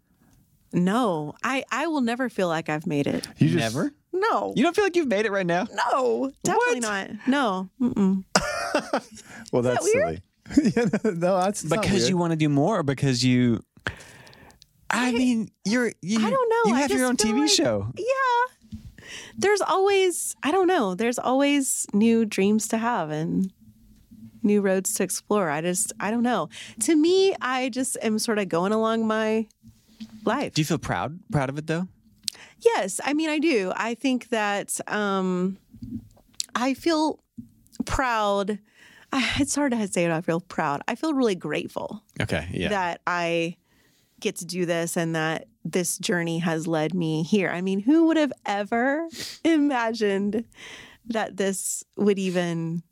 No, 0.73 1.35
I 1.43 1.65
I 1.73 1.87
will 1.89 2.01
never 2.03 2.29
feel 2.29 2.49
like 2.49 2.69
I've 2.69 2.87
made 2.87 3.07
it. 3.07 3.27
You 3.39 3.49
just 3.49 3.59
Never. 3.75 3.93
No, 4.13 4.53
You 4.57 4.63
don't 4.65 4.75
feel 4.75 4.85
like 4.85 4.97
you've 4.97 5.09
made 5.09 5.25
it 5.25 5.31
right 5.33 5.47
now. 5.47 5.67
no, 5.93 6.31
definitely 6.45 6.81
not. 6.81 7.11
No, 7.27 7.71
Mm-mm. 7.81 8.25
Well, 9.53 9.63
that's 9.63 9.85
weird? 9.93 10.23
silly. 10.53 10.73
yeah, 10.77 10.85
no, 11.05 11.11
no, 11.11 11.41
that's 11.41 11.63
because 11.63 12.09
you 12.09 12.17
want 12.17 12.33
to 12.33 12.37
do 12.37 12.49
more, 12.49 12.79
or 12.81 12.83
because 12.83 13.25
you. 13.25 13.63
I 14.91 15.13
mean, 15.13 15.51
you're. 15.65 15.93
You, 16.03 16.19
I 16.27 16.31
don't 16.31 16.49
know. 16.51 16.71
You 16.71 16.75
have 16.77 16.91
your 16.91 17.07
own 17.07 17.17
TV 17.17 17.41
like- 17.41 17.51
show. 17.51 17.93
yeah. 17.97 18.75
There's 19.37 19.61
always 19.61 20.37
I 20.43 20.51
don't 20.53 20.67
know. 20.67 20.95
There's 20.95 21.19
always 21.19 21.87
new 21.93 22.25
dreams 22.25 22.69
to 22.69 22.79
have 22.79 23.11
and 23.11 23.53
new 24.43 24.61
roads 24.61 24.95
to 24.95 25.03
explore. 25.03 25.51
I 25.51 25.61
just 25.63 25.93
I 25.99 26.11
don't 26.11 26.23
know. 26.23 26.49
To 26.81 26.95
me, 26.95 27.35
I 27.41 27.71
just 27.71 27.97
am 28.03 28.19
sort 28.19 28.39
of 28.39 28.49
going 28.49 28.73
along 28.73 29.07
my 29.07 29.47
life. 30.25 30.55
Do 30.55 30.61
you 30.61 30.67
feel 30.67 30.79
proud? 30.79 31.19
Proud 31.33 31.49
of 31.49 31.59
it 31.59 31.67
though? 31.67 31.89
Yes, 32.61 33.01
I 33.05 33.15
mean 33.15 33.31
I 33.31 33.39
do. 33.39 33.73
I 33.75 33.95
think 33.95 34.29
that 34.29 34.79
um, 34.87 35.57
I 36.55 36.75
feel 36.75 37.19
proud. 37.87 38.59
I- 39.13 39.37
It's 39.41 39.55
hard 39.55 39.73
to 39.73 39.89
say 39.89 40.05
it. 40.05 40.11
I 40.11 40.21
feel 40.21 40.41
proud. 40.41 40.83
I 40.89 40.95
feel 40.95 41.15
really 41.15 41.35
grateful 41.35 42.03
Okay. 42.21 42.47
Yeah. 42.53 42.69
that 42.69 43.01
I 43.07 43.57
get 44.21 44.37
to 44.37 44.45
do 44.45 44.67
this 44.67 44.97
and 44.97 45.15
that 45.17 45.47
this 45.65 45.97
journey 45.99 46.39
has 46.41 46.67
led 46.67 46.95
me 46.95 47.23
here. 47.23 47.49
I 47.49 47.61
mean, 47.63 47.81
who 47.81 48.07
would 48.07 48.17
have 48.19 48.33
ever 48.47 49.09
imagined 49.45 50.45
that 51.07 51.37
this 51.37 51.85
would 51.97 52.19
even 52.19 52.83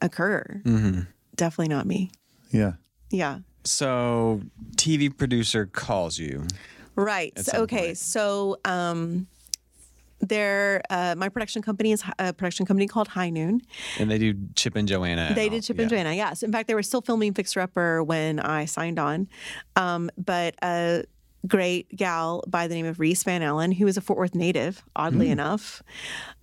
occur? 0.00 0.60
hmm 0.64 1.00
Definitely 1.34 1.74
not 1.74 1.86
me. 1.86 2.10
Yeah. 2.50 2.74
Yeah. 3.10 3.40
So, 3.64 4.40
TV 4.76 5.14
producer 5.14 5.66
calls 5.66 6.18
you. 6.18 6.46
Right. 6.94 7.38
So, 7.38 7.62
okay. 7.64 7.86
point. 7.88 7.98
So, 7.98 8.56
um, 8.64 9.26
there, 10.20 10.82
uh, 10.90 11.14
my 11.16 11.28
production 11.28 11.62
company 11.62 11.92
is 11.92 12.02
a 12.18 12.32
production 12.32 12.66
company 12.66 12.86
called 12.86 13.08
High 13.08 13.30
Noon. 13.30 13.60
And 13.98 14.10
they 14.10 14.18
do 14.18 14.34
Chip 14.54 14.76
and 14.76 14.88
Joanna. 14.88 15.22
and 15.22 15.36
They 15.36 15.44
all- 15.44 15.50
did 15.50 15.62
Chip 15.62 15.76
yeah. 15.76 15.82
and 15.82 15.90
Joanna, 15.90 16.14
yes. 16.14 16.42
In 16.42 16.52
fact, 16.52 16.68
they 16.68 16.74
were 16.74 16.82
still 16.82 17.02
filming 17.02 17.34
Fixer 17.34 17.60
Upper 17.60 18.02
when 18.02 18.40
I 18.40 18.64
signed 18.64 18.98
on. 18.98 19.28
Um, 19.76 20.10
but 20.16 20.54
a 20.62 21.04
great 21.46 21.94
gal 21.94 22.42
by 22.48 22.66
the 22.66 22.74
name 22.74 22.86
of 22.86 22.98
Reese 22.98 23.22
Van 23.24 23.42
Allen, 23.42 23.72
who 23.72 23.86
is 23.86 23.96
a 23.96 24.00
Fort 24.00 24.18
Worth 24.18 24.34
native, 24.34 24.82
oddly 24.96 25.28
enough, 25.30 25.82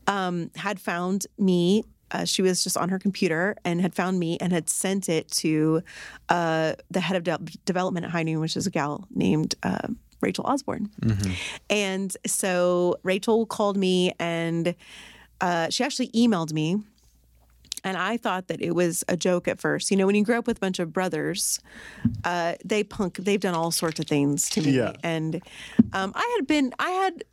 um, 0.08 0.52
had 0.56 0.80
found 0.80 1.26
me. 1.38 1.84
Uh, 2.12 2.26
she 2.26 2.44
was 2.44 2.64
just 2.64 2.78
on 2.78 2.90
her 2.90 3.00
computer 3.00 3.56
and 3.66 3.82
had 3.82 3.96
found 3.96 4.20
me 4.20 4.38
and 4.40 4.54
had 4.54 4.70
sent 4.70 5.10
it 5.10 5.28
to 5.32 5.82
uh, 6.30 6.74
the 6.92 7.00
head 7.00 7.16
of 7.18 7.24
de- 7.24 7.40
development 7.66 8.06
at 8.06 8.12
High 8.12 8.22
Noon, 8.22 8.40
which 8.40 8.56
is 8.56 8.68
a 8.68 8.70
gal 8.70 9.08
named 9.10 9.56
uh, 9.64 9.88
Rachel 10.24 10.46
Osborne. 10.46 10.90
And 11.70 12.16
so 12.26 12.98
Rachel 13.04 13.46
called 13.46 13.78
me 13.78 14.14
and 14.20 14.76
uh, 15.42 15.70
she 15.70 15.84
actually 15.84 16.08
emailed 16.10 16.54
me. 16.54 16.78
And 17.86 17.98
I 17.98 18.16
thought 18.16 18.48
that 18.48 18.62
it 18.62 18.72
was 18.72 19.04
a 19.10 19.18
joke 19.18 19.50
at 19.50 19.60
first. 19.60 19.92
You 19.92 19.98
know, 19.98 20.06
when 20.06 20.16
you 20.16 20.24
grow 20.24 20.40
up 20.40 20.48
with 20.48 20.58
a 20.58 20.60
bunch 20.62 20.80
of 20.80 20.94
brothers, 20.94 21.60
uh, 22.24 22.54
they 22.64 22.82
punk, 22.82 23.18
they've 23.18 23.42
done 23.42 23.54
all 23.54 23.72
sorts 23.72 24.00
of 24.00 24.06
things 24.08 24.50
to 24.52 24.62
me. 24.62 24.72
Yeah. 24.72 24.94
And 25.04 25.42
um, 25.92 26.14
I 26.16 26.36
had 26.38 26.48
been, 26.48 26.74
I 26.80 26.92
had 26.92 27.26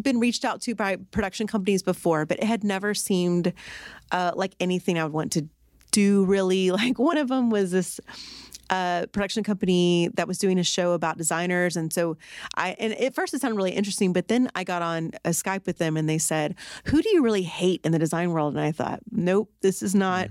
been 0.00 0.18
reached 0.18 0.44
out 0.44 0.60
to 0.62 0.74
by 0.74 0.96
production 0.96 1.46
companies 1.46 1.84
before, 1.84 2.26
but 2.26 2.38
it 2.38 2.44
had 2.44 2.64
never 2.64 2.94
seemed 2.94 3.52
uh, 4.10 4.32
like 4.34 4.54
anything 4.58 4.98
I 4.98 5.04
would 5.04 5.12
want 5.12 5.32
to 5.32 5.46
do 5.92 6.24
really. 6.24 6.70
Like 6.82 6.98
one 6.98 7.18
of 7.18 7.28
them 7.28 7.50
was 7.50 7.70
this 7.70 8.00
uh, 8.72 9.06
production 9.12 9.44
company 9.44 10.08
that 10.14 10.26
was 10.26 10.38
doing 10.38 10.58
a 10.58 10.64
show 10.64 10.92
about 10.92 11.18
designers, 11.18 11.76
and 11.76 11.92
so 11.92 12.16
I 12.56 12.74
and 12.78 12.94
at 12.94 13.14
first 13.14 13.34
it 13.34 13.40
sounded 13.42 13.56
really 13.56 13.72
interesting, 13.72 14.12
but 14.12 14.28
then 14.28 14.50
I 14.54 14.64
got 14.64 14.80
on 14.80 15.12
a 15.24 15.30
Skype 15.30 15.66
with 15.66 15.76
them, 15.78 15.96
and 15.98 16.08
they 16.08 16.18
said, 16.18 16.54
"Who 16.86 17.02
do 17.02 17.08
you 17.10 17.22
really 17.22 17.42
hate 17.42 17.82
in 17.84 17.92
the 17.92 17.98
design 17.98 18.30
world?" 18.30 18.54
And 18.54 18.62
I 18.64 18.72
thought, 18.72 19.00
"Nope, 19.10 19.50
this 19.60 19.82
is 19.82 19.94
not." 19.94 20.28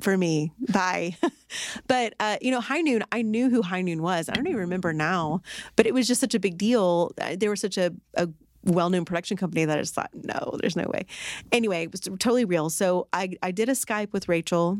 For 0.00 0.16
me, 0.16 0.52
bye. 0.72 1.16
but 1.88 2.14
uh, 2.20 2.36
you 2.40 2.52
know, 2.52 2.60
High 2.60 2.82
Noon. 2.82 3.02
I 3.10 3.22
knew 3.22 3.50
who 3.50 3.62
High 3.62 3.82
Noon 3.82 4.00
was. 4.00 4.28
I 4.28 4.34
don't 4.34 4.46
even 4.46 4.60
remember 4.60 4.92
now, 4.92 5.42
but 5.74 5.86
it 5.86 5.94
was 5.94 6.06
just 6.06 6.20
such 6.20 6.36
a 6.36 6.38
big 6.38 6.56
deal. 6.56 7.10
Uh, 7.20 7.34
They 7.36 7.48
were 7.48 7.56
such 7.56 7.76
a, 7.78 7.92
a 8.14 8.28
well-known 8.62 9.04
production 9.04 9.36
company 9.36 9.64
that 9.64 9.76
I 9.76 9.80
just 9.80 9.94
thought, 9.94 10.10
no, 10.14 10.56
there's 10.60 10.76
no 10.76 10.84
way. 10.94 11.06
Anyway, 11.50 11.82
it 11.82 11.90
was 11.90 12.02
totally 12.02 12.44
real. 12.44 12.70
So 12.70 13.08
I 13.12 13.34
I 13.42 13.50
did 13.50 13.68
a 13.68 13.72
Skype 13.72 14.12
with 14.12 14.28
Rachel, 14.28 14.78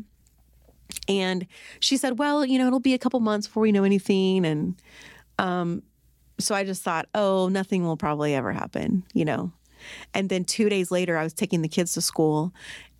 and 1.07 1.45
she 1.79 1.97
said, 1.97 2.19
"Well, 2.19 2.45
you 2.45 2.57
know, 2.57 2.67
it'll 2.67 2.79
be 2.79 2.93
a 2.93 2.97
couple 2.99 3.19
months 3.19 3.47
before 3.47 3.61
we 3.61 3.71
know 3.71 3.83
anything." 3.83 4.45
And 4.45 4.81
um, 5.37 5.83
so 6.39 6.55
I 6.55 6.63
just 6.63 6.81
thought, 6.83 7.07
"Oh, 7.15 7.47
nothing 7.49 7.83
will 7.83 7.97
probably 7.97 8.33
ever 8.35 8.51
happen," 8.51 9.03
you 9.13 9.25
know. 9.25 9.51
And 10.13 10.29
then 10.29 10.43
two 10.45 10.69
days 10.69 10.91
later, 10.91 11.17
I 11.17 11.23
was 11.23 11.33
taking 11.33 11.61
the 11.61 11.67
kids 11.69 11.93
to 11.93 12.01
school, 12.01 12.53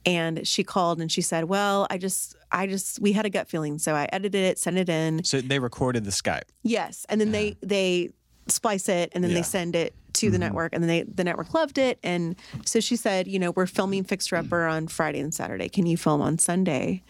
and 0.05 0.47
she 0.47 0.63
called 0.63 0.99
and 1.01 1.11
she 1.11 1.21
said, 1.21 1.45
"Well, 1.45 1.87
I 1.89 1.97
just, 1.97 2.35
I 2.51 2.67
just, 2.67 2.99
we 3.01 3.11
had 3.11 3.25
a 3.25 3.29
gut 3.29 3.49
feeling, 3.49 3.77
so 3.79 3.93
I 3.95 4.07
edited 4.13 4.41
it, 4.43 4.57
sent 4.59 4.77
it 4.77 4.89
in. 4.89 5.23
So 5.23 5.41
they 5.41 5.59
recorded 5.59 6.05
the 6.05 6.11
Skype. 6.11 6.43
Yes, 6.63 7.05
and 7.09 7.19
then 7.19 7.31
they 7.31 7.57
they 7.61 8.09
splice 8.47 8.89
it 8.89 9.11
and 9.13 9.23
then 9.23 9.29
Yeah. 9.29 9.37
they 9.37 9.43
send 9.43 9.75
it 9.75 9.93
to 10.13 10.31
the 10.31 10.39
network 10.39 10.73
and 10.73 10.83
then 10.83 10.87
they 10.87 11.03
the 11.03 11.23
network 11.23 11.53
loved 11.53 11.77
it 11.77 11.99
and 12.03 12.35
so 12.65 12.79
she 12.79 12.95
said, 12.95 13.27
you 13.27 13.37
know, 13.37 13.51
we're 13.51 13.67
filming 13.67 14.03
Fixer 14.03 14.37
Upper 14.37 14.65
on 14.65 14.87
Friday 14.87 15.19
and 15.19 15.31
Saturday. 15.31 15.69
Can 15.69 15.85
you 15.85 15.97
film 15.97 16.19
on 16.19 16.39
Sunday? 16.39 17.03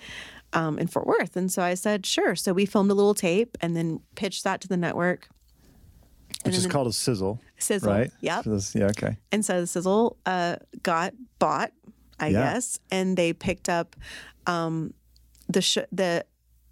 Um, 0.54 0.80
in 0.80 0.88
Fort 0.88 1.06
Worth. 1.06 1.38
And 1.38 1.52
so 1.52 1.62
I 1.62 1.76
said, 1.76 2.06
sure. 2.08 2.36
So 2.36 2.54
we 2.54 2.66
filmed 2.66 2.90
a 2.90 2.96
little 2.96 3.14
tape 3.14 3.56
and 3.62 3.76
then 3.76 4.00
pitched 4.16 4.44
that 4.46 4.62
to 4.62 4.68
the 4.68 4.78
network. 4.78 5.28
Which 6.44 6.56
is 6.56 6.64
then- 6.64 6.72
called 6.72 6.88
a 6.88 6.94
sizzle. 6.94 7.40
Sizzle. 7.60 7.92
Right? 7.92 8.12
Yep. 8.22 8.44
So 8.46 8.50
this- 8.52 8.74
yeah, 8.76 8.86
okay. 8.88 9.18
And 9.32 9.46
so 9.46 9.62
the 9.62 9.68
sizzle 9.68 10.18
uh, 10.26 10.56
got 10.82 11.14
bought, 11.38 11.72
I 12.20 12.30
Yeah. 12.30 12.54
guess, 12.54 12.80
and 12.90 13.16
they 13.18 13.34
picked 13.34 13.70
up 13.70 13.96
um, 14.48 14.94
the 15.48 15.62
sh- 15.62 15.86
the 15.92 16.26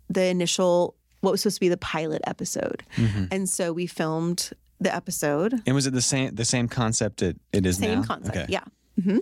the 0.09 0.23
initial 0.25 0.95
what 1.21 1.31
was 1.31 1.41
supposed 1.41 1.57
to 1.57 1.59
be 1.59 1.69
the 1.69 1.77
pilot 1.77 2.21
episode, 2.25 2.83
Mm-hmm. 2.95 3.25
and 3.31 3.49
so 3.49 3.73
we 3.73 3.85
filmed 3.87 4.51
the 4.79 4.93
episode. 4.95 5.61
And 5.65 5.75
was 5.75 5.85
it 5.85 5.93
the 5.93 6.01
same 6.01 6.33
the 6.33 6.45
same 6.45 6.67
concept 6.67 7.21
it, 7.21 7.37
it 7.51 7.65
is 7.65 7.77
Same 7.77 7.99
now? 8.01 8.05
concept, 8.05 8.37
Okay. 8.37 8.45
yeah. 8.49 8.63
Hmm 9.01 9.19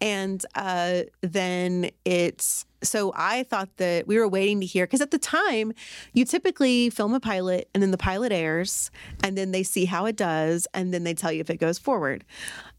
And 0.00 0.44
uh, 0.54 1.02
then 1.20 1.90
it's 2.04 2.66
so 2.82 3.12
I 3.14 3.42
thought 3.42 3.76
that 3.76 4.06
we 4.06 4.18
were 4.18 4.28
waiting 4.28 4.60
to 4.60 4.66
hear 4.66 4.86
because 4.86 5.02
at 5.02 5.10
the 5.10 5.18
time 5.18 5.74
you 6.14 6.24
typically 6.24 6.88
film 6.88 7.12
a 7.12 7.20
pilot 7.20 7.68
and 7.74 7.82
then 7.82 7.90
the 7.90 7.98
pilot 7.98 8.32
airs 8.32 8.90
and 9.22 9.36
then 9.36 9.50
they 9.50 9.62
see 9.62 9.84
how 9.84 10.06
it 10.06 10.16
does 10.16 10.66
and 10.72 10.94
then 10.94 11.04
they 11.04 11.12
tell 11.12 11.30
you 11.30 11.40
if 11.40 11.50
it 11.50 11.58
goes 11.58 11.78
forward. 11.78 12.24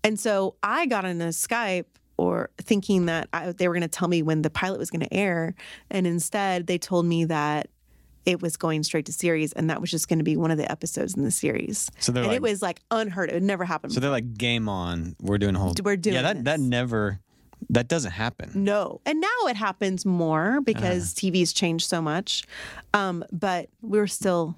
And 0.04 0.20
so 0.20 0.56
I 0.64 0.88
got 0.88 1.06
on 1.06 1.22
a 1.22 1.28
Skype 1.28 1.86
or 2.18 2.50
thinking 2.58 3.06
that 3.08 3.30
I, 3.34 3.52
they 3.52 3.68
were 3.68 3.74
going 3.74 3.82
to 3.82 3.88
tell 3.88 4.08
me 4.08 4.22
when 4.22 4.42
the 4.42 4.50
pilot 4.50 4.78
was 4.80 4.92
going 4.92 5.02
to 5.02 5.14
air, 5.14 5.56
and 5.90 6.06
instead 6.06 6.68
they 6.68 6.78
told 6.78 7.06
me 7.06 7.26
that 7.26 7.68
it 8.26 8.42
was 8.42 8.56
going 8.58 8.84
straight 8.84 9.06
to 9.08 9.14
series 9.14 9.52
and 9.54 9.70
that 9.70 9.82
was 9.82 9.90
just 9.92 10.08
going 10.08 10.20
to 10.20 10.24
be 10.26 10.38
one 10.38 10.52
of 10.52 10.58
the 10.58 10.72
episodes 10.72 11.16
in 11.16 11.24
the 11.24 11.32
series. 11.32 11.90
So 12.00 12.12
they're 12.12 12.24
and 12.24 12.30
like- 12.32 12.36
it 12.38 12.42
was 12.42 12.62
like 12.62 12.82
unheard 12.92 13.30
of. 13.30 13.38
It 13.38 13.44
never 13.44 13.66
happened. 13.66 13.94
So 13.94 14.00
they're 14.00 14.10
like 14.12 14.38
game 14.38 14.70
on. 14.70 15.16
We're 15.22 15.38
doing 15.38 15.56
a 15.56 15.60
whole 15.60 15.74
We're 15.84 15.98
doing 15.98 16.16
Yeah, 16.16 16.22
that 16.22 16.44
that 16.46 16.60
never 16.60 17.20
that 17.70 17.88
doesn't 17.88 18.12
happen. 18.12 18.52
No. 18.56 19.02
And 19.06 19.22
now 19.22 19.28
it 19.48 19.56
happens 19.56 20.06
more 20.06 20.62
because 20.62 21.14
Uh-huh. 21.14 21.28
TV's 21.32 21.54
changed 21.54 21.88
so 21.88 22.02
much. 22.02 22.44
Um, 22.94 23.24
but 23.32 23.70
we 23.82 23.98
were 24.00 24.08
still 24.08 24.56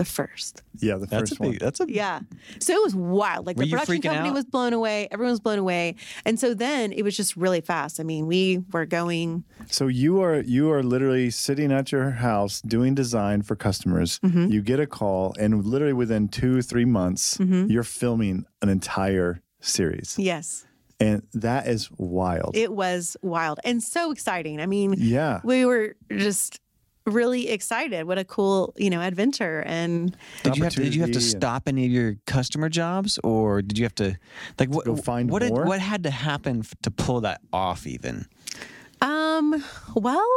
the 0.00 0.04
first. 0.06 0.62
Yeah, 0.78 0.96
the 0.96 1.06
That's 1.06 1.30
first 1.30 1.40
a 1.40 1.42
big 1.42 1.50
one. 1.50 1.58
that's 1.60 1.80
a 1.80 1.86
Yeah. 1.88 2.20
So 2.58 2.72
it 2.72 2.82
was 2.82 2.94
wild. 2.94 3.46
Like 3.46 3.56
Were 3.58 3.64
the 3.64 3.70
production 3.70 4.00
company 4.02 4.30
out? 4.30 4.34
was 4.34 4.44
blown 4.46 4.72
away. 4.72 5.08
Everyone 5.10 5.32
was 5.32 5.40
blown 5.40 5.58
away. 5.58 5.96
And 6.24 6.40
so 6.40 6.54
then 6.54 6.92
it 6.92 7.02
was 7.02 7.14
just 7.16 7.36
really 7.36 7.60
fast. 7.60 8.00
I 8.00 8.02
mean, 8.02 8.26
we 8.26 8.62
were 8.72 8.86
going 8.86 9.44
So 9.68 9.88
you 9.88 10.20
are 10.22 10.40
you 10.40 10.70
are 10.72 10.82
literally 10.82 11.30
sitting 11.30 11.70
at 11.70 11.92
your 11.92 12.10
house 12.12 12.60
doing 12.62 12.94
design 12.94 13.42
for 13.42 13.56
customers. 13.56 14.18
Mm-hmm. 14.20 14.50
You 14.50 14.62
get 14.62 14.80
a 14.80 14.86
call, 14.86 15.34
and 15.38 15.64
literally 15.64 15.92
within 15.92 16.28
two 16.28 16.62
three 16.62 16.86
months, 16.86 17.36
Mm-hmm. 17.38 17.70
you're 17.70 17.84
filming 17.84 18.46
an 18.62 18.68
entire 18.70 19.42
series, 19.60 20.16
yes. 20.18 20.64
and 20.98 21.22
that 21.34 21.66
is 21.68 21.90
wild. 21.98 22.56
It 22.56 22.72
was 22.72 23.16
wild 23.22 23.60
and 23.64 23.82
so 23.82 24.10
exciting. 24.10 24.60
I 24.60 24.66
mean, 24.66 24.94
yeah, 24.96 25.40
we 25.44 25.66
were 25.66 25.96
just 26.10 26.58
really 27.06 27.48
excited. 27.48 28.06
What 28.06 28.18
a 28.18 28.24
cool, 28.24 28.74
you 28.76 28.90
know, 28.90 29.00
adventure. 29.00 29.62
And 29.66 30.16
Did 30.42 30.56
you 30.56 30.64
have 30.64 30.74
to, 30.74 30.82
did 30.82 30.94
you 30.94 31.00
have 31.02 31.12
to 31.12 31.20
stop 31.20 31.68
any 31.68 31.86
of 31.86 31.90
your 31.90 32.16
customer 32.26 32.68
jobs, 32.68 33.18
or 33.24 33.62
did 33.62 33.78
you 33.78 33.84
have 33.84 33.94
to 33.96 34.16
like 34.58 34.68
what 34.68 34.84
go 34.84 34.96
find 34.96 35.30
what 35.30 35.42
more? 35.42 35.60
Had, 35.60 35.68
what 35.68 35.80
had 35.80 36.02
to 36.04 36.10
happen 36.10 36.64
to 36.82 36.90
pull 36.90 37.22
that 37.22 37.40
off? 37.52 37.86
Even 37.86 38.26
Um, 39.00 39.64
well, 39.94 40.28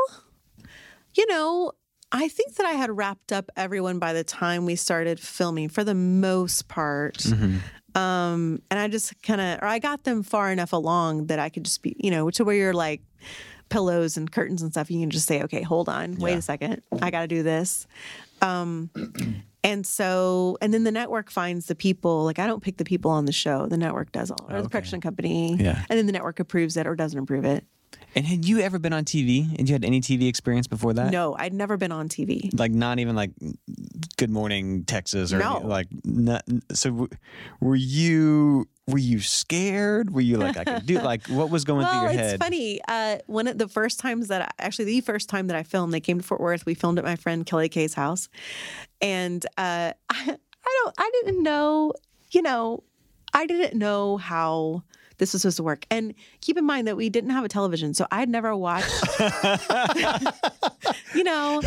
you 1.16 1.28
know, 1.28 1.74
I 2.12 2.28
think 2.28 2.56
that 2.56 2.66
I 2.66 2.74
had 2.74 2.96
wrapped 2.96 3.32
up 3.32 3.50
everyone 3.58 4.00
by 4.00 4.14
the 4.14 4.24
time 4.24 4.66
we 4.66 4.76
started 4.76 5.20
filming 5.20 5.70
for 5.70 5.84
the 5.84 5.96
most 5.96 6.68
part. 6.68 7.18
Mm-hmm. 7.18 7.58
Um, 7.96 8.60
and 8.72 8.80
I 8.80 8.88
just 8.88 9.22
kind 9.22 9.40
of, 9.40 9.60
or 9.62 9.68
I 9.68 9.78
got 9.80 10.04
them 10.04 10.24
far 10.24 10.52
enough 10.52 10.74
along 10.74 11.28
that 11.28 11.38
I 11.38 11.50
could 11.50 11.66
just 11.66 11.84
be, 11.84 11.96
you 12.00 12.10
know, 12.10 12.32
to 12.32 12.44
where 12.44 12.56
you're 12.56 12.74
like 12.74 13.02
pillows 13.74 14.16
and 14.18 14.32
curtains 14.32 14.62
and 14.62 14.72
stuff. 14.72 14.90
You 14.92 15.00
can 15.02 15.10
just 15.10 15.28
say, 15.28 15.42
okay, 15.44 15.62
hold 15.64 15.90
on, 15.90 16.16
wait 16.16 16.32
Yeah. 16.34 16.38
a 16.38 16.42
second, 16.42 16.82
I 17.02 17.12
got 17.12 17.22
to 17.22 17.28
do 17.28 17.44
this. 17.44 17.88
Um, 18.42 18.90
And 19.66 19.88
so, 19.88 20.58
and 20.62 20.74
then 20.74 20.84
the 20.84 20.92
network 20.92 21.32
finds 21.32 21.68
the 21.68 21.76
people. 21.76 22.26
Like 22.26 22.38
I 22.38 22.48
don't 22.48 22.62
pick 22.62 22.76
the 22.76 22.84
people 22.84 23.12
on 23.12 23.24
the 23.24 23.32
show; 23.32 23.66
the 23.66 23.78
network 23.78 24.12
does 24.12 24.30
all, 24.30 24.46
or 24.50 24.62
the 24.62 24.68
production 24.68 25.00
company. 25.00 25.56
Yeah. 25.56 25.86
and 25.90 25.98
then 25.98 26.06
the 26.06 26.12
network 26.12 26.42
approves 26.42 26.76
it 26.76 26.86
or 26.86 26.96
doesn't 26.98 27.18
approve 27.18 27.46
it. 27.46 27.64
And 28.16 28.26
had 28.26 28.44
you 28.46 28.60
ever 28.60 28.78
been 28.78 28.92
on 28.92 29.06
TV? 29.06 29.58
And 29.58 29.70
you 29.70 29.74
had 29.74 29.86
any 29.86 30.02
TV 30.02 30.28
experience 30.28 30.68
before 30.68 30.92
that? 30.96 31.12
No, 31.12 31.34
I'd 31.40 31.54
never 31.54 31.78
been 31.78 31.94
on 31.94 32.10
TV. 32.10 32.50
Like 32.60 32.72
not 32.74 33.00
even 33.00 33.16
like 33.16 33.32
Good 34.18 34.30
Morning 34.30 34.84
Texas 34.84 35.32
or 35.32 35.40
No. 35.40 35.60
like 35.64 35.88
not, 36.04 36.44
so. 36.74 36.90
w- 36.90 37.10
Were 37.62 37.78
you 37.78 38.68
were 38.88 38.98
you 38.98 39.22
scared? 39.22 40.14
Were 40.14 40.22
you 40.22 40.38
like 40.38 40.58
I 40.58 40.64
could 40.66 40.86
do 40.86 41.00
like 41.00 41.28
what 41.28 41.50
was 41.50 41.64
going 41.64 41.86
through 41.86 42.00
your 42.02 42.10
it's 42.10 42.20
head? 42.20 42.34
It's 42.36 42.44
funny. 42.44 42.82
Uh, 42.88 43.18
one 43.28 43.48
of 43.48 43.58
the 43.58 43.68
first 43.68 44.00
times 44.00 44.28
that 44.28 44.42
I, 44.42 44.64
actually 44.64 44.86
the 44.86 45.02
first 45.02 45.30
time 45.30 45.48
that 45.48 45.56
I 45.56 45.64
filmed, 45.64 45.94
they 45.94 46.02
came 46.02 46.20
to 46.20 46.24
Fort 46.24 46.42
Worth. 46.42 46.66
We 46.66 46.74
filmed 46.74 46.98
at 47.00 47.06
my 47.06 47.16
friend 47.16 47.46
Kelly 47.46 47.70
Kay's 47.70 47.94
house, 47.94 48.28
and 49.02 49.46
uh, 49.58 49.94
I, 50.10 50.38
I 50.66 50.82
don't, 50.84 50.96
I 50.98 51.12
didn't 51.24 51.44
know, 51.44 51.94
you 52.32 52.42
know, 52.42 52.84
I 53.34 53.46
didn't 53.46 53.78
know 53.78 54.18
how 54.18 54.84
this 55.24 55.32
was 55.32 55.42
supposed 55.44 55.56
to 55.58 55.64
work. 55.64 55.86
And 55.90 56.14
keep 56.42 56.58
in 56.58 56.66
mind 56.66 56.86
that 56.88 56.98
we 56.98 57.10
didn't 57.10 57.30
have 57.30 57.46
a 57.46 57.48
television, 57.48 57.94
so 57.94 58.06
I'd 58.12 58.28
never 58.28 58.54
watched. 58.58 58.92
you 61.16 61.24
know, 61.24 61.62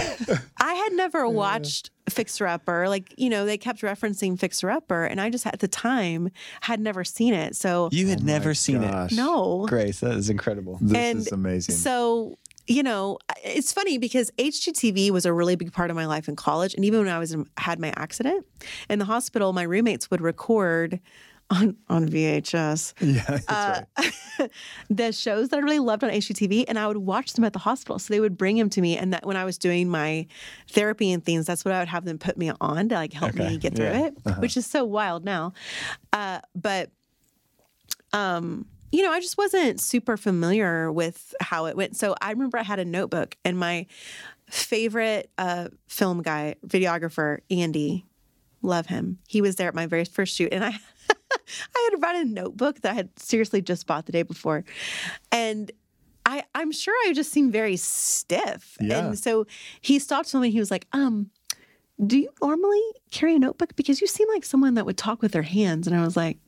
I 0.60 0.74
had 0.74 0.92
never 0.92 1.26
watched 1.26 1.90
Fixer 2.10 2.46
Upper. 2.46 2.86
Like, 2.88 3.14
you 3.16 3.30
know, 3.30 3.46
they 3.46 3.56
kept 3.56 3.80
referencing 3.80 4.38
Fixer 4.38 4.70
Upper, 4.70 5.04
and 5.04 5.20
I 5.20 5.30
just 5.30 5.46
at 5.46 5.60
the 5.60 5.68
time 5.68 6.30
had 6.60 6.80
never 6.80 7.02
seen 7.02 7.32
it. 7.32 7.56
So 7.56 7.88
You 7.92 8.08
had 8.08 8.20
Oh 8.20 8.24
never 8.24 8.52
seen 8.54 8.82
gosh. 8.82 9.12
no, 9.12 9.66
Grace. 9.66 10.00
That 10.00 10.12
is 10.16 10.28
incredible. 10.30 10.78
This 10.82 10.96
And 10.96 11.18
is 11.20 11.32
amazing. 11.32 11.74
So, 11.76 12.38
you 12.66 12.82
know, 12.82 13.18
it's 13.42 13.72
funny 13.72 13.96
because 13.96 14.30
HGTV 14.32 15.10
was 15.10 15.24
a 15.24 15.32
really 15.32 15.56
big 15.56 15.72
part 15.72 15.88
of 15.90 15.96
my 15.96 16.04
life 16.06 16.28
in 16.28 16.36
college. 16.36 16.74
And 16.74 16.84
even 16.84 17.00
when 17.00 17.08
I 17.08 17.18
was 17.18 17.32
in, 17.32 17.46
had 17.56 17.78
my 17.80 17.92
accident 17.96 18.44
in 18.90 18.98
the 18.98 19.04
hospital, 19.06 19.52
my 19.52 19.62
roommates 19.62 20.10
would 20.10 20.20
record 20.20 21.00
on, 21.50 21.76
on 21.88 22.08
VHS 22.08 22.94
yeah, 23.00 23.22
that's 23.28 23.48
uh, 23.48 23.82
right. 23.98 24.50
the 24.90 25.12
shows 25.12 25.50
that 25.50 25.58
I 25.58 25.60
really 25.60 25.78
loved 25.78 26.02
on 26.02 26.10
HGTV, 26.10 26.64
and 26.68 26.78
I 26.78 26.88
would 26.88 26.96
watch 26.96 27.34
them 27.34 27.44
at 27.44 27.52
the 27.52 27.58
hospital. 27.60 27.98
So 27.98 28.12
they 28.12 28.20
would 28.20 28.36
bring 28.36 28.56
them 28.56 28.68
to 28.70 28.80
me, 28.80 28.96
and 28.96 29.12
that 29.12 29.24
when 29.24 29.36
I 29.36 29.44
was 29.44 29.58
doing 29.58 29.88
my 29.88 30.26
therapy 30.70 31.12
and 31.12 31.24
things, 31.24 31.46
that's 31.46 31.64
what 31.64 31.72
I 31.72 31.78
would 31.78 31.88
have 31.88 32.04
them 32.04 32.18
put 32.18 32.36
me 32.36 32.50
on 32.60 32.88
to 32.88 32.94
like 32.96 33.12
help 33.12 33.34
Okay, 33.34 33.50
me 33.50 33.58
get 33.58 33.76
through 33.76 33.86
yeah. 33.86 34.06
it, 34.06 34.14
which 34.38 34.56
is 34.56 34.66
so 34.66 34.84
wild 34.84 35.24
now. 35.24 35.52
Uh, 36.12 36.40
but 36.54 36.90
um, 38.12 38.66
you 38.92 39.02
know, 39.02 39.12
I 39.12 39.20
just 39.20 39.38
wasn't 39.38 39.80
super 39.80 40.16
familiar 40.16 40.90
with 40.90 41.34
how 41.40 41.66
it 41.66 41.76
went. 41.76 41.96
So 41.96 42.14
I 42.20 42.30
remember 42.30 42.58
I 42.58 42.62
had 42.62 42.78
a 42.78 42.84
notebook, 42.84 43.36
and 43.44 43.58
my 43.58 43.86
favorite 44.50 45.30
uh, 45.38 45.68
film 45.86 46.22
guy, 46.22 46.56
videographer, 46.66 47.38
Andy, 47.50 48.06
love 48.62 48.86
him. 48.86 49.18
He 49.28 49.40
was 49.40 49.56
there 49.56 49.68
at 49.68 49.74
my 49.74 49.86
very 49.86 50.04
first 50.04 50.34
shoot, 50.34 50.52
and 50.52 50.64
I. 50.64 50.78
I 51.32 51.88
had 51.90 52.00
brought 52.00 52.16
a 52.16 52.24
notebook 52.24 52.80
that 52.82 52.92
I 52.92 52.94
had 52.94 53.18
seriously 53.18 53.60
just 53.62 53.86
bought 53.86 54.06
the 54.06 54.12
day 54.12 54.22
before. 54.22 54.64
And 55.32 55.70
I, 56.24 56.44
I'm 56.54 56.72
sure 56.72 56.94
I 57.06 57.12
just 57.12 57.30
seemed 57.32 57.52
very 57.52 57.76
stiff. 57.76 58.76
Yeah. 58.80 59.06
And 59.06 59.18
so 59.18 59.46
he 59.80 59.98
stopped 59.98 60.34
me. 60.34 60.50
He 60.50 60.58
was 60.58 60.70
like, 60.70 60.86
um, 60.92 61.30
do 62.04 62.18
you 62.18 62.28
normally 62.42 62.82
carry 63.10 63.36
a 63.36 63.38
notebook? 63.38 63.76
Because 63.76 64.00
you 64.00 64.06
seem 64.06 64.28
like 64.28 64.44
someone 64.44 64.74
that 64.74 64.84
would 64.86 64.98
talk 64.98 65.22
with 65.22 65.32
their 65.32 65.42
hands. 65.42 65.86
And 65.86 65.96
I 65.96 66.04
was 66.04 66.16
like, 66.16 66.38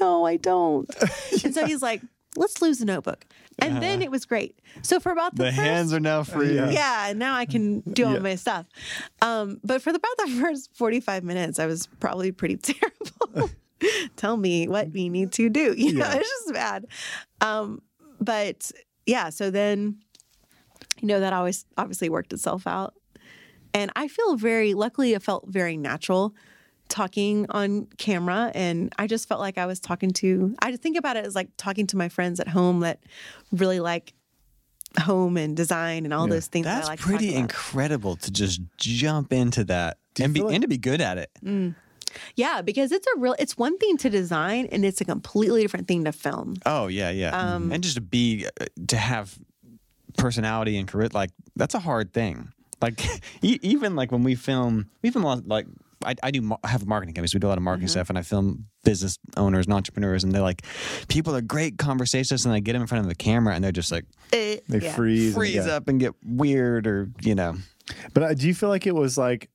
no, 0.00 0.26
I 0.26 0.36
don't. 0.36 0.90
and 1.44 1.54
so 1.54 1.64
he's 1.66 1.80
like, 1.82 2.02
let's 2.36 2.60
lose 2.60 2.78
the 2.78 2.84
notebook. 2.84 3.24
And 3.60 3.80
then 3.80 4.02
it 4.02 4.10
was 4.10 4.24
great. 4.24 4.58
So 4.82 4.98
for 4.98 5.12
about 5.12 5.36
the, 5.36 5.44
The 5.44 5.50
first, 5.50 5.60
hands 5.60 5.92
are 5.94 6.00
now 6.00 6.24
free. 6.24 6.56
Yeah. 6.56 6.70
yeah, 6.70 7.06
and 7.10 7.18
now 7.20 7.36
I 7.36 7.46
can 7.46 7.80
do 7.82 8.04
all 8.04 8.14
Yeah. 8.14 8.18
my 8.18 8.34
stuff. 8.34 8.66
Um, 9.22 9.60
but 9.62 9.80
for 9.80 9.92
the, 9.92 9.98
about 9.98 10.26
the 10.26 10.32
first 10.40 10.70
45 10.74 11.22
minutes, 11.22 11.60
I 11.60 11.66
was 11.66 11.86
probably 12.00 12.32
pretty 12.32 12.56
terrible. 13.30 13.50
Tell 14.16 14.36
me 14.36 14.68
what 14.68 14.90
we 14.92 15.08
need 15.08 15.32
to 15.32 15.48
do. 15.48 15.74
You 15.78 15.92
know, 15.94 16.04
Yeah. 16.06 16.14
it's 16.16 16.28
just 16.28 16.52
bad. 16.54 16.86
Um, 17.40 17.82
but 18.20 18.70
yeah, 19.06 19.28
so 19.30 19.50
then, 19.50 19.98
you 21.00 21.08
know, 21.08 21.20
that 21.20 21.32
always 21.32 21.66
obviously 21.76 22.08
worked 22.08 22.32
itself 22.32 22.66
out. 22.66 22.94
And 23.74 23.90
I 23.96 24.08
feel 24.08 24.36
very, 24.36 24.72
luckily, 24.74 25.14
it 25.14 25.22
felt 25.22 25.48
very 25.48 25.76
natural 25.76 26.34
talking 26.88 27.46
on 27.50 27.86
camera. 27.98 28.52
And 28.54 28.92
I 28.98 29.06
just 29.06 29.26
felt 29.26 29.40
like 29.40 29.58
I 29.58 29.66
was 29.66 29.80
talking 29.80 30.10
to, 30.12 30.54
I 30.60 30.70
just 30.70 30.82
think 30.82 30.96
about 30.96 31.16
it 31.16 31.24
as 31.26 31.34
like 31.34 31.48
talking 31.56 31.86
to 31.88 31.96
my 31.96 32.08
friends 32.08 32.38
at 32.40 32.46
home 32.48 32.80
that 32.80 33.00
really 33.52 33.80
like 33.80 34.14
home 35.00 35.36
and 35.36 35.56
design 35.56 36.04
and 36.04 36.14
all 36.14 36.28
Yeah. 36.28 36.34
those 36.34 36.46
things. 36.46 36.64
that 36.66 36.76
That's 36.76 36.88
I 36.88 36.92
like 36.92 37.00
pretty 37.00 37.26
talk 37.28 37.34
about. 37.34 37.40
incredible 37.40 38.16
to 38.16 38.30
just 38.30 38.60
jump 38.76 39.32
into 39.32 39.64
that 39.64 39.98
and 40.20 40.32
be 40.32 40.40
like- 40.40 40.54
and 40.54 40.62
to 40.62 40.68
be 40.68 40.78
good 40.78 41.00
at 41.00 41.18
it. 41.18 41.30
Yeah, 42.36 42.62
because 42.62 42.92
it's 42.92 43.06
a 43.16 43.18
real, 43.18 43.34
it's 43.38 43.56
one 43.58 43.76
thing 43.78 43.96
to 43.98 44.10
design 44.10 44.66
and 44.72 44.84
it's 44.84 45.00
a 45.00 45.04
completely 45.04 45.62
different 45.62 45.88
thing 45.88 46.04
to 46.04 46.12
film. 46.12 46.56
Oh 46.66 46.86
yeah, 46.88 47.10
yeah, 47.10 47.30
Um, 47.36 47.72
and 47.72 47.82
just 47.82 47.96
to 47.96 48.00
be 48.00 48.46
uh, 48.60 48.64
to 48.88 48.96
have 48.96 49.38
personality 50.18 50.76
and 50.78 50.90
charisma, 50.90 51.14
like 51.14 51.30
that's 51.56 51.74
a 51.74 51.80
hard 51.80 52.12
thing. 52.12 52.52
Like 52.80 53.04
e- 53.42 53.58
even 53.62 53.96
like 53.96 54.12
when 54.12 54.22
we 54.22 54.34
film, 54.34 54.90
we 55.02 55.10
film 55.10 55.24
a 55.24 55.28
lot. 55.28 55.48
Like 55.48 55.66
I, 56.04 56.14
I 56.22 56.30
do 56.30 56.42
mar- 56.42 56.58
I 56.62 56.68
have 56.68 56.82
a 56.82 56.86
marketing 56.86 57.14
company, 57.14 57.28
so 57.28 57.36
we 57.36 57.40
do 57.40 57.46
a 57.46 57.48
lot 57.48 57.58
of 57.58 57.64
marketing 57.64 57.86
Mm-hmm. 57.86 57.92
stuff, 57.92 58.08
and 58.10 58.18
I 58.18 58.22
film 58.22 58.66
business 58.84 59.18
owners 59.36 59.66
and 59.66 59.72
entrepreneurs, 59.74 60.22
and 60.24 60.32
they're 60.32 60.42
like, 60.42 60.62
people 61.08 61.34
are 61.34 61.40
great 61.40 61.78
conversations, 61.78 62.44
and 62.44 62.54
I 62.54 62.60
get 62.60 62.74
them 62.74 62.82
in 62.82 62.88
front 62.88 63.04
of 63.04 63.08
the 63.08 63.14
camera, 63.14 63.54
and 63.54 63.64
they're 63.64 63.72
just 63.72 63.90
like 63.90 64.04
Eh, 64.32 64.58
They 64.68 64.80
yeah. 64.80 64.94
freeze. 64.94 65.26
and- 65.28 65.34
freeze 65.34 65.54
yeah. 65.66 65.72
up 65.76 65.88
and 65.88 65.98
get 65.98 66.12
weird, 66.24 66.86
or 66.86 67.08
you 67.22 67.34
know, 67.34 67.54
But 68.12 68.22
uh, 68.22 68.34
do 68.34 68.46
you 68.46 68.54
feel 68.54 68.68
like 68.68 68.86
it 68.86 68.94
was 68.94 69.16
like, 69.16 69.48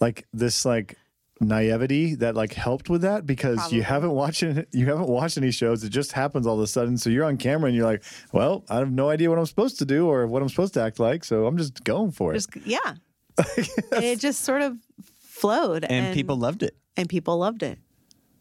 like 0.00 0.26
this 0.34 0.64
like 0.66 0.96
naivety 1.40 2.14
that 2.16 2.34
like 2.34 2.52
helped 2.54 2.88
with 2.88 3.02
that 3.02 3.26
because 3.26 3.56
Probably. 3.58 3.76
you 3.78 3.82
haven't 3.84 4.10
watched 4.12 4.42
it, 4.42 4.68
you 4.72 4.86
haven't 4.86 5.08
watched 5.08 5.36
any 5.38 5.50
shows. 5.50 5.84
It 5.84 5.90
just 5.90 6.12
happens 6.12 6.46
all 6.46 6.54
of 6.54 6.60
a 6.60 6.66
sudden. 6.66 6.96
So 6.98 7.10
you're 7.10 7.24
on 7.24 7.36
camera 7.36 7.68
and 7.68 7.76
you're 7.76 7.86
like, 7.86 8.02
well, 8.32 8.64
I 8.70 8.76
have 8.76 8.90
no 8.90 9.10
idea 9.10 9.28
what 9.30 9.38
I'm 9.38 9.46
supposed 9.46 9.78
to 9.80 9.84
do 9.84 10.06
or 10.08 10.26
what 10.26 10.42
I'm 10.42 10.48
supposed 10.48 10.74
to 10.74 10.82
act 10.82 10.98
like. 10.98 11.24
So 11.24 11.46
I'm 11.46 11.56
just 11.58 11.84
going 11.84 12.10
for 12.12 12.32
it. 12.32 12.36
Just, 12.36 12.56
yeah. 12.64 12.94
it 13.92 14.18
just 14.18 14.40
sort 14.42 14.62
of 14.62 14.76
flowed. 15.20 15.84
and, 15.84 16.14
people 16.14 16.36
loved 16.36 16.62
it, 16.62 16.74
and 16.96 17.08
people 17.08 17.36
loved 17.36 17.62
it. 17.62 17.78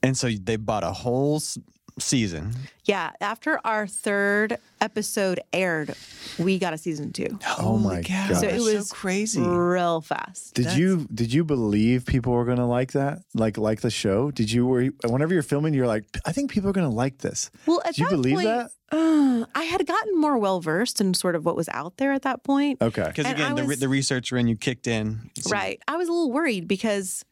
and 0.02 0.18
so 0.18 0.30
they 0.30 0.56
bought 0.56 0.84
a 0.86 0.92
whole 0.94 1.36
s- 1.36 1.58
season. 1.98 2.54
Yeah. 2.84 3.12
After 3.22 3.60
our 3.66 3.88
third 3.88 4.58
episode 4.82 5.40
aired, 5.54 5.96
we 6.38 6.60
got 6.60 6.74
a 6.74 6.78
season 6.78 7.12
two. 7.14 7.40
Oh 7.58 7.78
my 7.78 8.02
God, 8.02 8.30
God. 8.30 8.38
So 8.42 8.48
it 8.48 8.52
that's 8.52 8.64
was 8.64 8.92
crazy. 8.92 9.42
real 9.42 10.02
fast. 10.02 10.54
Did 10.54 10.74
you 10.74 11.08
did 11.14 11.34
you 11.34 11.44
believe 11.44 12.06
people 12.06 12.34
were 12.34 12.46
gonna 12.46 12.68
like 12.68 12.92
that? 12.92 13.20
Like 13.34 13.58
like 13.58 13.82
the 13.82 13.90
show? 13.90 14.30
Did 14.32 14.52
you 14.52 14.66
were 14.66 14.82
you- 14.82 14.96
whenever 15.06 15.34
you're 15.34 15.44
filming, 15.44 15.74
you're 15.74 15.88
like, 15.88 16.06
I 16.26 16.32
think 16.32 16.52
people 16.52 16.70
are 16.70 16.74
gonna 16.74 16.90
like 16.90 17.20
this. 17.20 17.50
Well, 17.66 17.82
at 17.86 17.96
Did 17.96 17.98
you 18.00 18.06
that 18.10 18.12
believe 18.16 18.36
point, 18.36 18.46
that? 18.48 18.72
uh, 18.92 19.46
I 19.56 19.64
had 19.64 19.86
gotten 19.88 20.20
more 20.20 20.38
well 20.38 20.60
versed 20.62 21.00
in 21.02 21.14
sort 21.14 21.36
of 21.36 21.46
what 21.46 21.56
was 21.56 21.70
out 21.70 21.98
there 21.98 22.12
at 22.12 22.22
that 22.24 22.44
point. 22.44 22.82
Okay. 22.82 23.06
Because 23.08 23.26
again, 23.32 23.52
I 23.54 23.56
the, 23.56 23.62
re- 23.64 23.68
was- 23.70 23.80
the 23.80 23.90
researcher 23.90 24.38
and 24.38 24.48
you 24.50 24.56
kicked 24.58 24.86
in. 24.88 25.32
So- 25.40 25.50
Right. 25.50 25.82
I 25.88 25.96
was 25.96 26.08
a 26.08 26.12
little 26.12 26.32
worried 26.32 26.68
because, 26.68 27.26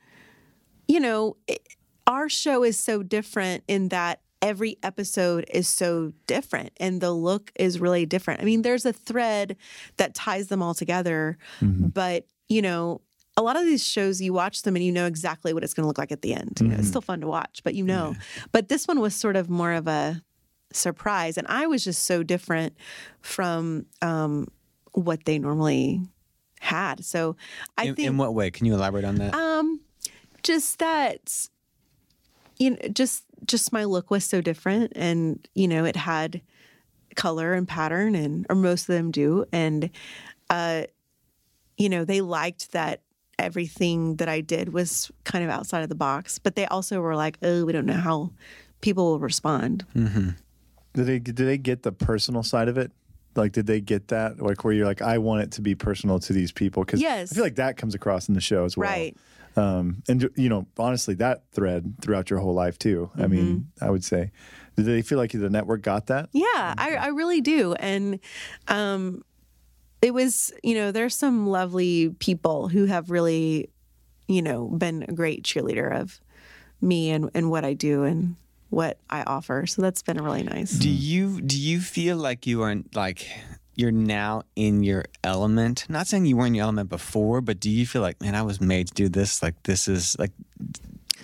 you 0.88 0.99
know, 0.99 1.35
it, 1.48 1.60
our 2.07 2.27
show 2.27 2.64
is 2.64 2.77
so 2.80 3.02
different 3.03 3.64
in 3.68 3.90
that 3.90 4.19
every 4.44 4.78
episode 4.84 5.45
is 5.52 5.68
so 5.68 6.11
different 6.28 6.72
and 6.78 6.99
the 7.02 7.11
look 7.11 7.52
is 7.56 7.80
really 7.80 8.06
different. 8.06 8.41
I 8.41 8.44
mean, 8.44 8.61
there's 8.61 8.86
a 8.86 8.91
thread 8.94 9.56
that 9.98 10.14
ties 10.14 10.48
them 10.49 10.61
all 10.61 10.74
together, 10.74 11.38
but, 11.61 12.28
you 12.49 12.61
know, 12.61 13.02
a 13.38 13.41
lot 13.41 13.56
of 13.56 13.64
these 13.64 13.84
shows 13.84 14.22
you 14.22 14.34
watch 14.34 14.61
them 14.64 14.76
and 14.76 14.84
you 14.86 14.91
know 14.91 15.07
exactly 15.07 15.53
what 15.53 15.64
it's 15.64 15.74
going 15.74 15.84
to 15.84 15.88
look 15.88 15.98
like 15.98 16.11
at 16.11 16.22
the 16.22 16.34
end. 16.36 16.60
You 16.61 16.68
know, 16.68 16.76
it's 16.76 16.90
still 16.90 17.02
fun 17.02 17.22
to 17.22 17.28
watch, 17.28 17.61
but 17.64 17.74
you 17.74 17.84
know. 17.84 18.15
But 18.52 18.68
this 18.68 18.88
one 18.88 18.99
was 18.99 19.15
sort 19.15 19.36
of 19.36 19.49
more 19.49 19.72
of 19.72 19.88
a 19.88 20.22
surprise 20.72 21.38
and 21.38 21.48
I 21.48 21.65
was 21.68 21.84
just 21.84 22.03
so 22.03 22.22
different 22.24 22.76
from 23.22 23.86
um 24.02 24.48
what 24.94 25.26
they 25.26 25.40
normally 25.40 26.02
had. 26.60 27.03
So 27.06 27.36
I 27.78 27.86
In, 27.86 27.95
think 27.95 28.07
in 28.07 28.18
what 28.18 28.34
way? 28.36 28.52
Can 28.52 28.65
you 28.68 28.74
elaborate 28.76 29.06
on 29.06 29.15
that? 29.15 29.34
um, 29.34 29.80
just 30.44 30.78
that, 30.80 31.48
you 32.60 32.72
know, 32.72 32.78
just 32.91 33.24
just 33.45 33.74
my 33.74 33.84
look 33.84 34.10
was 34.11 34.24
so 34.26 34.41
different, 34.41 34.94
and 34.95 35.48
you 35.56 35.68
know, 35.68 35.86
it 35.86 35.95
had 35.95 36.41
color 37.15 37.53
and 37.53 37.68
pattern, 37.68 38.15
and 38.15 38.45
or 38.49 38.56
most 38.56 38.84
of 38.90 38.95
them 38.95 39.11
do, 39.11 39.45
and 39.52 39.90
uh, 40.49 40.84
you 41.78 41.90
know, 41.90 42.06
they 42.06 42.22
liked 42.22 42.72
that 42.72 43.02
everything 43.40 44.18
that 44.18 44.30
I 44.30 44.41
did 44.41 44.74
was 44.74 45.11
kind 45.24 45.44
of 45.44 45.49
outside 45.49 45.82
of 45.84 45.90
the 45.90 45.95
box, 45.95 46.40
but 46.40 46.56
they 46.56 46.65
also 46.68 46.99
were 47.02 47.15
like, 47.15 47.38
oh, 47.41 47.65
we 47.65 47.74
don't 47.74 47.86
know 47.86 47.94
how 47.94 48.32
people 48.82 49.06
will 49.06 49.20
respond. 49.20 49.86
Did 50.94 51.06
they 51.07 51.20
did 51.20 51.36
they 51.36 51.57
get 51.57 51.84
the 51.84 51.91
personal 51.91 52.44
side 52.44 52.68
of 52.68 52.78
it? 52.78 52.91
Like, 53.36 53.52
did 53.52 53.66
they 53.68 53.82
get 53.82 54.10
that? 54.10 54.42
Like, 54.42 54.64
where 54.64 54.74
you're 54.74 54.86
like, 54.86 55.02
I 55.02 55.18
want 55.18 55.42
it 55.44 55.52
to 55.54 55.62
be 55.62 55.76
personal 55.76 56.20
to 56.20 56.34
these 56.34 56.52
people 56.52 56.84
because 56.84 57.02
Yes. 57.02 57.32
I 57.32 57.36
feel 57.36 57.44
like 57.44 57.56
that 57.56 57.78
comes 57.78 57.96
across 57.96 58.28
in 58.28 58.36
the 58.36 58.42
show 58.42 58.66
as 58.66 58.78
well. 58.78 58.90
Right. 58.90 59.16
Um, 59.56 60.02
and 60.10 60.30
you 60.36 60.50
know, 60.50 60.66
honestly, 60.78 61.14
that 61.16 61.44
thread 61.52 61.96
throughout 62.02 62.30
your 62.30 62.40
whole 62.40 62.54
life 62.54 62.80
too. 62.80 63.12
I 63.18 63.28
mean, 63.28 63.68
Mm-hmm. 63.78 63.86
I 63.86 63.90
would 63.92 64.04
say, 64.04 64.32
did 64.76 64.86
they 64.86 65.02
feel 65.04 65.18
like 65.20 65.32
the 65.32 65.50
network 65.50 65.82
got 65.84 66.08
that? 66.08 66.30
Yeah, 66.32 66.74
I, 66.78 66.96
I 67.00 67.08
really 67.08 67.42
do. 67.42 67.74
And 67.74 68.20
um, 68.68 69.24
it 70.02 70.14
was, 70.14 70.52
you 70.64 70.74
know, 70.74 70.92
there's 70.92 71.16
some 71.16 71.46
lovely 71.48 72.10
people 72.20 72.68
who 72.68 72.86
have 72.86 73.12
really 73.12 73.70
you 74.30 74.42
know, 74.42 74.70
been 74.70 75.04
a 75.08 75.12
great 75.12 75.44
cheerleader 75.44 76.00
of 76.00 76.22
me 76.82 77.12
and, 77.12 77.30
and 77.34 77.52
what 77.52 77.66
I 77.66 77.74
do 77.74 78.04
and 78.04 78.38
what 78.74 78.98
I 79.10 79.24
offer. 79.24 79.66
So 79.68 79.82
that's 79.82 80.02
been 80.02 80.22
really 80.22 80.44
nice. 80.44 80.72
Do 80.72 80.90
you 80.90 81.41
do 81.41 81.60
you 81.60 81.80
feel 81.80 82.18
like 82.18 82.48
you 82.48 82.62
are 82.64 82.76
like 82.94 83.28
you're 83.76 83.91
now 83.91 84.44
in 84.56 84.84
your 84.84 85.06
element? 85.24 85.86
Not 85.90 86.08
saying 86.08 86.26
you 86.26 86.36
weren't 86.38 86.50
in 86.50 86.56
your 86.56 86.64
element 86.64 86.90
before, 86.90 87.41
but 87.41 87.60
do 87.60 87.70
you 87.70 87.86
feel 87.86 88.02
like, 88.02 88.22
man, 88.22 88.36
I 88.36 88.41
was 88.44 88.62
made 88.62 88.88
to 88.90 88.94
do 88.94 89.10
this? 89.10 89.41
Like 89.41 89.62
this 89.64 89.88
is 89.88 90.18
like 90.20 90.32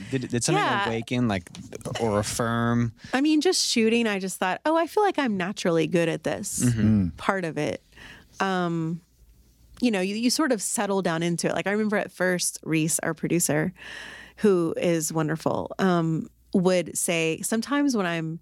did, 0.09 0.29
did 0.29 0.43
something 0.43 0.63
Yeah. 0.63 0.85
awaken 0.87 1.27
like 1.27 1.49
or 1.99 2.19
affirm? 2.19 2.93
I 3.13 3.21
mean, 3.21 3.41
just 3.41 3.67
shooting, 3.67 4.07
I 4.07 4.19
just 4.19 4.37
thought, 4.37 4.61
oh, 4.65 4.75
I 4.77 4.87
feel 4.87 5.03
like 5.03 5.19
I'm 5.19 5.35
naturally 5.37 5.87
good 5.87 6.09
at 6.09 6.23
this 6.23 6.73
part 7.17 7.45
of 7.45 7.57
it. 7.57 7.83
Um, 8.39 9.01
you 9.81 9.91
know, 9.91 10.01
you, 10.01 10.15
you 10.15 10.29
sort 10.29 10.51
of 10.51 10.61
settle 10.61 11.01
down 11.01 11.21
into 11.23 11.47
it. 11.47 11.53
Like 11.53 11.67
I 11.67 11.71
remember 11.71 11.97
at 11.97 12.11
first, 12.11 12.59
Reese, 12.63 12.99
our 12.99 13.13
producer, 13.13 13.73
who 14.37 14.73
is 14.77 15.11
wonderful, 15.13 15.71
um, 15.79 16.29
would 16.53 16.97
say 16.97 17.41
sometimes 17.41 17.95
when 17.95 18.05
I'm, 18.05 18.39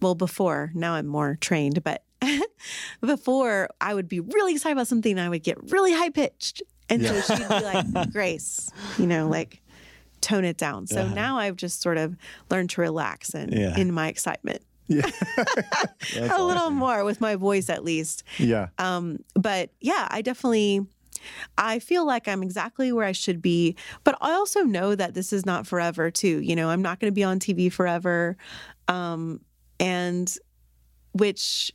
well, 0.00 0.14
before, 0.14 0.70
now 0.74 0.94
I'm 0.94 1.06
more 1.06 1.36
trained, 1.40 1.82
but 1.84 2.02
before 3.00 3.68
I 3.80 3.94
would 3.94 4.08
be 4.08 4.20
really 4.20 4.52
excited 4.54 4.72
about 4.72 4.86
something 4.86 5.12
and 5.12 5.20
I 5.20 5.28
would 5.28 5.42
get 5.42 5.70
really 5.70 5.92
high 5.92 6.10
pitched. 6.10 6.62
And 6.88 7.04
so 7.04 7.20
she'd 7.22 7.48
be 7.48 7.60
like, 7.64 8.12
Grace, 8.12 8.70
you 8.98 9.06
know, 9.06 9.28
like, 9.28 9.60
tone 10.20 10.44
it 10.44 10.56
down. 10.56 10.86
So 10.86 11.06
now 11.08 11.36
I've 11.38 11.56
just 11.56 11.82
sort 11.82 11.98
of 11.98 12.16
learned 12.50 12.70
to 12.70 12.80
relax 12.80 13.34
and 13.34 13.52
Yeah. 13.52 13.76
in 13.76 13.92
my 13.92 14.08
excitement. 14.08 14.62
Yeah. 14.86 15.10
a 16.16 16.42
little 16.42 16.70
more 16.70 17.04
with 17.04 17.20
my 17.20 17.36
voice 17.36 17.68
at 17.70 17.84
least. 17.84 18.22
Yeah. 18.38 18.68
Um, 18.78 19.18
but 19.34 19.70
yeah, 19.80 20.08
I 20.10 20.22
definitely 20.22 20.86
I 21.58 21.78
feel 21.78 22.06
like 22.06 22.28
I'm 22.28 22.42
exactly 22.42 22.92
where 22.92 23.06
I 23.06 23.12
should 23.12 23.40
be, 23.42 23.76
but 24.04 24.16
I 24.20 24.32
also 24.32 24.62
know 24.62 24.94
that 24.94 25.14
this 25.14 25.32
is 25.32 25.44
not 25.46 25.66
forever 25.66 26.10
too. 26.10 26.40
You 26.40 26.56
know, 26.56 26.68
I'm 26.70 26.82
not 26.82 27.00
going 27.00 27.10
to 27.10 27.14
be 27.14 27.24
on 27.24 27.38
TV 27.38 27.72
forever. 27.72 28.36
Um, 28.88 29.40
and 29.80 30.34
which 31.12 31.72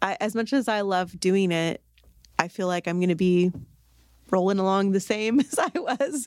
I, 0.00 0.16
as 0.20 0.34
much 0.34 0.52
as 0.52 0.68
I 0.68 0.80
love 0.82 1.18
doing 1.18 1.52
it, 1.52 1.82
I 2.38 2.48
feel 2.48 2.66
like 2.66 2.88
I'm 2.88 2.98
going 2.98 3.08
to 3.08 3.14
be 3.14 3.52
rolling 4.30 4.58
along 4.58 4.92
the 4.92 5.00
same 5.00 5.38
as 5.40 5.58
I 5.58 5.70
was 5.78 6.26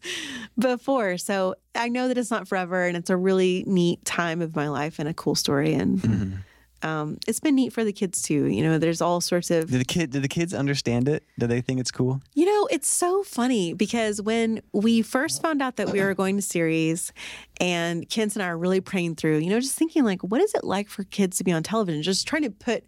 before. 0.57 1.17
So 1.17 1.55
I 1.73 1.89
know 1.89 2.07
that 2.07 2.17
it's 2.17 2.31
not 2.31 2.47
forever 2.47 2.85
and 2.85 2.95
it's 2.95 3.09
a 3.09 3.17
really 3.17 3.63
neat 3.67 4.03
time 4.05 4.41
of 4.41 4.55
my 4.55 4.69
life 4.69 4.99
and 4.99 5.09
a 5.09 5.13
cool 5.13 5.35
story. 5.35 5.73
And 5.73 6.43
um, 6.85 7.17
it's 7.27 7.39
been 7.39 7.55
neat 7.55 7.73
for 7.73 7.83
the 7.83 7.91
kids 7.91 8.21
too. 8.21 8.45
You 8.45 8.61
know, 8.61 8.77
there's 8.77 9.01
all 9.01 9.19
sorts 9.19 9.49
of 9.49 9.71
Did 9.71 9.81
the 9.81 9.85
kid 9.85 10.11
did 10.11 10.21
the 10.21 10.27
kids 10.27 10.53
understand 10.53 11.09
it? 11.09 11.23
Do 11.39 11.47
they 11.47 11.59
think 11.59 11.79
it's 11.79 11.91
cool? 11.91 12.21
you 12.35 12.45
know, 12.45 12.67
it's 12.69 12.87
so 12.87 13.23
funny 13.23 13.73
because 13.73 14.21
when 14.21 14.61
we 14.71 15.01
first 15.01 15.41
found 15.41 15.61
out 15.61 15.77
that 15.77 15.89
we 15.89 15.99
were 15.99 16.13
going 16.13 16.35
to 16.35 16.41
series 16.43 17.11
and 17.59 18.07
Kent 18.09 18.35
and 18.35 18.43
I 18.43 18.47
are 18.47 18.57
really 18.57 18.81
praying 18.81 19.15
through, 19.15 19.39
you 19.39 19.49
know, 19.49 19.59
just 19.59 19.75
thinking 19.75 20.03
like, 20.03 20.21
what 20.21 20.41
is 20.41 20.53
it 20.53 20.63
like 20.63 20.87
for 20.87 21.03
kids 21.05 21.37
to 21.37 21.43
be 21.43 21.51
on 21.51 21.63
television? 21.63 22.03
Just 22.03 22.27
trying 22.27 22.43
to 22.43 22.51
put 22.51 22.83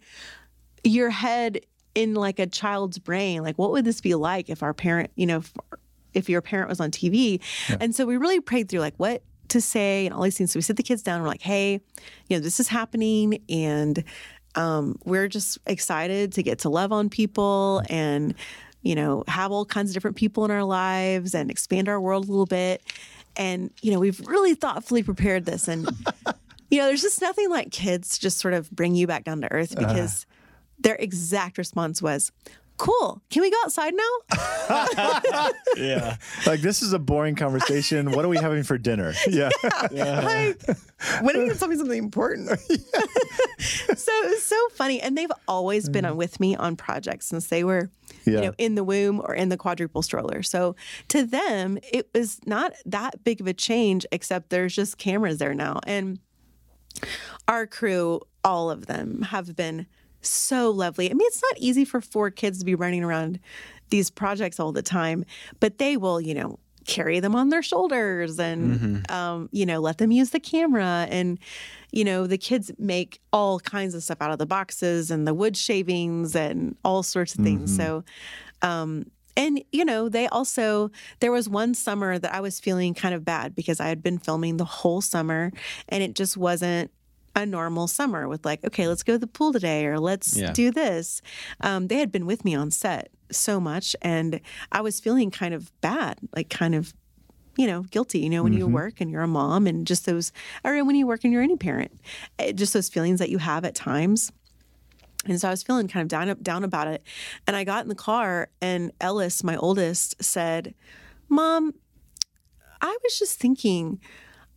your 0.84 1.10
head 1.10 1.60
in 1.94 2.14
like 2.14 2.38
a 2.38 2.46
child's 2.46 2.98
brain. 2.98 3.42
Like, 3.42 3.58
what 3.58 3.72
would 3.72 3.84
this 3.84 4.00
be 4.00 4.14
like 4.14 4.48
if 4.48 4.62
our 4.62 4.74
parent, 4.74 5.10
you 5.16 5.26
know, 5.26 5.38
if, 5.38 5.52
if 6.14 6.28
your 6.28 6.40
parent 6.40 6.68
was 6.68 6.78
on 6.78 6.92
TV? 6.92 7.40
And 7.80 7.94
so 7.94 8.06
we 8.06 8.16
really 8.16 8.40
prayed 8.40 8.68
through 8.68 8.80
like 8.80 8.94
what 8.96 9.22
to 9.48 9.60
say 9.60 10.06
and 10.06 10.14
all 10.14 10.22
these 10.22 10.36
things. 10.36 10.52
So 10.52 10.58
we 10.58 10.62
sit 10.62 10.76
the 10.76 10.82
kids 10.82 11.02
down. 11.02 11.16
And 11.16 11.24
we're 11.24 11.28
like, 11.28 11.42
hey, 11.42 11.80
you 12.28 12.36
know, 12.36 12.40
this 12.40 12.60
is 12.60 12.68
happening, 12.68 13.42
and 13.48 14.02
um, 14.54 14.98
we're 15.04 15.28
just 15.28 15.58
excited 15.66 16.32
to 16.32 16.42
get 16.42 16.60
to 16.60 16.68
love 16.68 16.92
on 16.92 17.08
people 17.10 17.82
and 17.88 18.34
you 18.82 18.94
know 18.94 19.24
have 19.28 19.52
all 19.52 19.64
kinds 19.64 19.90
of 19.90 19.94
different 19.94 20.16
people 20.16 20.44
in 20.44 20.50
our 20.50 20.64
lives 20.64 21.34
and 21.34 21.50
expand 21.50 21.88
our 21.88 22.00
world 22.00 22.24
a 22.26 22.30
little 22.30 22.46
bit. 22.46 22.82
And 23.36 23.70
you 23.82 23.92
know, 23.92 24.00
we've 24.00 24.20
really 24.26 24.54
thoughtfully 24.54 25.02
prepared 25.02 25.44
this 25.44 25.68
and. 25.68 25.88
You 26.70 26.80
know, 26.80 26.88
there's 26.88 27.00
just 27.00 27.22
nothing 27.22 27.48
like 27.48 27.70
kids 27.70 28.16
to 28.16 28.20
just 28.20 28.36
sort 28.40 28.52
of 28.52 28.70
bring 28.70 28.94
you 28.94 29.06
back 29.06 29.24
down 29.24 29.40
to 29.40 29.50
earth 29.50 29.74
because 29.74 30.26
their 30.78 30.96
exact 30.96 31.56
response 31.56 32.02
was, 32.02 32.30
Cool, 32.78 33.20
can 33.28 33.42
we 33.42 33.50
go 33.50 33.56
outside 33.64 33.92
now? 33.94 35.50
Yeah. 35.76 36.16
Like 36.46 36.60
this 36.60 36.82
is 36.82 36.92
a 36.92 36.98
boring 36.98 37.34
conversation. 37.34 38.10
what 38.12 38.24
are 38.24 38.28
we 38.28 38.36
having 38.38 38.62
for 38.62 38.78
dinner? 38.78 39.12
Yeah. 39.28 39.50
like, 39.92 40.60
when 41.22 41.36
are 41.36 41.40
you 41.40 41.44
going 41.46 41.50
to 41.50 41.58
tell 41.58 41.68
me 41.68 41.76
something 41.76 41.98
important? 41.98 42.48
so 42.58 44.12
it 44.12 44.30
was 44.30 44.42
so 44.42 44.56
funny. 44.74 45.00
And 45.00 45.16
they've 45.16 45.30
always 45.46 45.88
been 45.88 46.04
on 46.04 46.16
with 46.16 46.40
me 46.40 46.56
on 46.56 46.76
projects 46.76 47.26
since 47.26 47.48
they 47.48 47.62
were, 47.64 47.90
Yeah. 48.24 48.32
you 48.32 48.40
know, 48.46 48.54
in 48.58 48.74
the 48.74 48.84
womb 48.84 49.20
or 49.24 49.34
in 49.34 49.48
the 49.48 49.56
quadruple 49.56 50.02
stroller. 50.02 50.42
So 50.42 50.74
to 51.08 51.24
them, 51.24 51.78
it 51.92 52.08
was 52.14 52.40
not 52.46 52.72
that 52.86 53.22
big 53.24 53.40
of 53.40 53.46
a 53.46 53.52
change, 53.54 54.06
except 54.12 54.50
there's 54.50 54.74
just 54.74 54.98
cameras 54.98 55.38
there 55.38 55.54
now. 55.54 55.80
And 55.86 56.18
our 57.46 57.66
crew, 57.66 58.20
all 58.44 58.70
of 58.70 58.86
them, 58.86 59.22
have 59.22 59.54
been 59.54 59.86
so 60.20 60.70
lovely. 60.70 61.10
I 61.10 61.14
mean, 61.14 61.26
it's 61.26 61.42
not 61.42 61.58
easy 61.58 61.84
for 61.84 62.00
four 62.00 62.30
kids 62.30 62.58
to 62.58 62.64
be 62.64 62.74
running 62.74 63.04
around 63.04 63.38
these 63.90 64.10
projects 64.10 64.60
all 64.60 64.72
the 64.72 64.82
time, 64.82 65.24
but 65.60 65.78
they 65.78 65.96
will, 65.96 66.20
you 66.20 66.34
know, 66.34 66.58
carry 66.86 67.20
them 67.20 67.34
on 67.34 67.50
their 67.50 67.62
shoulders 67.62 68.38
and, 68.38 69.10
um, 69.10 69.48
you 69.52 69.66
know, 69.66 69.78
let 69.78 69.98
them 69.98 70.10
use 70.10 70.30
the 70.30 70.40
camera. 70.40 71.06
And, 71.10 71.38
you 71.92 72.02
know, 72.02 72.26
the 72.26 72.38
kids 72.38 72.70
make 72.78 73.20
all 73.32 73.60
kinds 73.60 73.94
of 73.94 74.02
stuff 74.02 74.18
out 74.20 74.30
of 74.30 74.38
the 74.38 74.46
boxes 74.46 75.10
and 75.10 75.26
the 75.26 75.34
wood 75.34 75.56
shavings 75.56 76.34
and 76.34 76.76
all 76.84 77.02
sorts 77.02 77.34
of 77.34 77.44
things. 77.44 77.74
So, 77.76 78.04
um, 78.62 79.04
and 79.36 79.62
you 79.70 79.84
know, 79.84 80.08
they 80.08 80.26
also 80.26 80.90
there 81.20 81.30
was 81.30 81.48
one 81.48 81.72
summer 81.72 82.18
that 82.18 82.34
I 82.34 82.40
was 82.40 82.58
feeling 82.58 82.92
kind 82.92 83.14
of 83.14 83.24
bad 83.24 83.54
because 83.54 83.78
I 83.78 83.86
had 83.86 84.02
been 84.02 84.18
filming 84.18 84.56
the 84.56 84.64
whole 84.64 85.00
summer 85.00 85.52
and 85.88 86.02
it 86.02 86.14
just 86.14 86.36
wasn't 86.36 86.90
a 87.36 87.46
normal 87.46 87.86
summer 87.86 88.28
with 88.28 88.44
like, 88.44 88.64
okay, 88.64 88.88
let's 88.88 89.02
go 89.02 89.12
to 89.14 89.18
the 89.18 89.26
pool 89.26 89.52
today 89.52 89.86
or 89.86 89.98
let's 90.00 90.36
Yeah. 90.36 90.52
do 90.52 90.70
this. 90.70 91.22
Um, 91.60 91.86
they 91.88 91.98
had 91.98 92.10
been 92.10 92.26
with 92.26 92.44
me 92.44 92.54
on 92.54 92.70
set 92.70 93.10
so 93.30 93.60
much 93.60 93.94
and 94.02 94.40
I 94.72 94.80
was 94.80 94.98
feeling 95.00 95.30
kind 95.30 95.54
of 95.54 95.70
bad, 95.80 96.18
like 96.34 96.48
kind 96.50 96.74
of 96.74 96.94
you 97.56 97.66
know, 97.66 97.82
guilty, 97.82 98.20
you 98.20 98.30
know, 98.30 98.44
when 98.44 98.52
you 98.52 98.68
work 98.68 99.00
and 99.00 99.10
you're 99.10 99.22
a 99.22 99.26
mom 99.26 99.66
and 99.66 99.84
just 99.84 100.06
those, 100.06 100.30
or 100.64 100.84
when 100.84 100.94
you 100.94 101.08
work 101.08 101.24
and 101.24 101.32
you're 101.32 101.42
any 101.42 101.56
parent, 101.56 101.90
eh, 102.38 102.52
just 102.52 102.72
those 102.72 102.88
feelings 102.88 103.18
that 103.18 103.30
you 103.30 103.38
have 103.38 103.64
at 103.64 103.74
times. 103.74 104.30
And 105.26 105.40
so 105.40 105.48
I 105.48 105.50
was 105.50 105.64
feeling 105.64 105.88
kind 105.88 106.02
of 106.02 106.08
down 106.08 106.36
down 106.40 106.62
about 106.62 106.86
it. 106.86 107.02
And 107.48 107.56
I 107.56 107.64
got 107.64 107.82
in 107.82 107.88
the 107.88 107.96
car 107.96 108.48
and 108.62 108.92
Ellis, 109.00 109.42
my 109.42 109.56
oldest, 109.56 110.22
said, 110.22 110.72
"Mom, 111.28 111.74
I 112.80 112.96
was 113.02 113.18
just 113.18 113.40
thinking, 113.40 114.00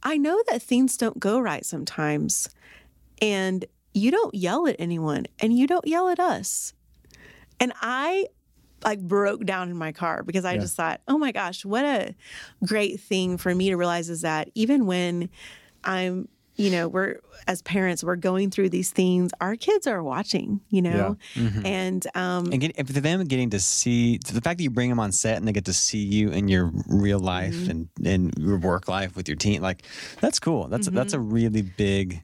I 0.04 0.18
know 0.18 0.42
that 0.50 0.62
things 0.62 0.96
don't 0.96 1.20
go 1.20 1.40
right 1.40 1.66
sometimes. 1.66 2.50
And 3.22 3.66
you 3.94 4.12
don't 4.12 4.34
yell 4.34 4.68
at 4.68 4.76
anyone 4.80 5.28
and 5.40 5.58
you 5.58 5.68
don't 5.68 5.88
yell 5.88 6.10
at 6.10 6.20
us." 6.20 6.74
And 7.60 7.74
I 7.82 8.28
like 8.84 9.00
broke 9.00 9.46
down 9.46 9.70
in 9.70 9.78
my 9.78 9.92
car 9.92 10.24
because 10.24 10.44
I 10.46 10.58
just 10.58 10.76
thought, 10.76 11.02
"Oh 11.08 11.18
my 11.18 11.32
gosh, 11.32 11.64
what 11.64 11.86
a 11.86 12.16
great 12.66 13.00
thing 13.00 13.38
for 13.38 13.54
me 13.54 13.70
to 13.70 13.78
realize 13.78 14.10
is 14.10 14.22
that 14.22 14.50
even 14.56 14.86
when 14.86 15.30
I'm 15.84 16.28
you 16.56 16.70
know, 16.70 16.88
we're 16.88 17.20
as 17.48 17.62
parents, 17.62 18.04
we're 18.04 18.16
going 18.16 18.52
through 18.52 18.70
these 18.70 18.92
things. 18.92 19.32
Our 19.42 19.56
kids 19.56 19.88
are 19.88 20.02
watching, 20.04 20.62
you 20.70 20.82
know, 20.82 21.18
and 21.64 22.06
um, 22.16 22.52
And 22.52 22.62
get, 22.62 22.72
if 22.78 22.88
them 22.88 23.24
getting 23.26 23.50
to 23.52 23.60
see 23.60 24.18
the 24.18 24.42
fact 24.42 24.58
that 24.58 24.64
you 24.64 24.70
bring 24.70 24.90
them 24.90 25.00
on 25.00 25.12
set 25.12 25.38
and 25.38 25.48
they 25.48 25.52
get 25.52 25.66
to 25.66 25.74
see 25.74 26.00
you 26.00 26.30
in 26.32 26.48
your 26.48 26.72
real 26.88 27.20
life 27.20 27.54
Mm-hmm. 27.56 27.72
and 27.72 27.90
and 28.06 28.34
your 28.38 28.58
work 28.58 28.88
life 28.88 29.16
with 29.16 29.28
your 29.28 29.38
team, 29.38 29.62
like 29.62 29.84
that's 30.20 30.40
cool. 30.40 30.68
That's 30.68 30.88
that's 30.90 31.14
a 31.14 31.18
Mm-hmm. 31.18 31.34
really 31.34 31.62
big, 31.62 32.24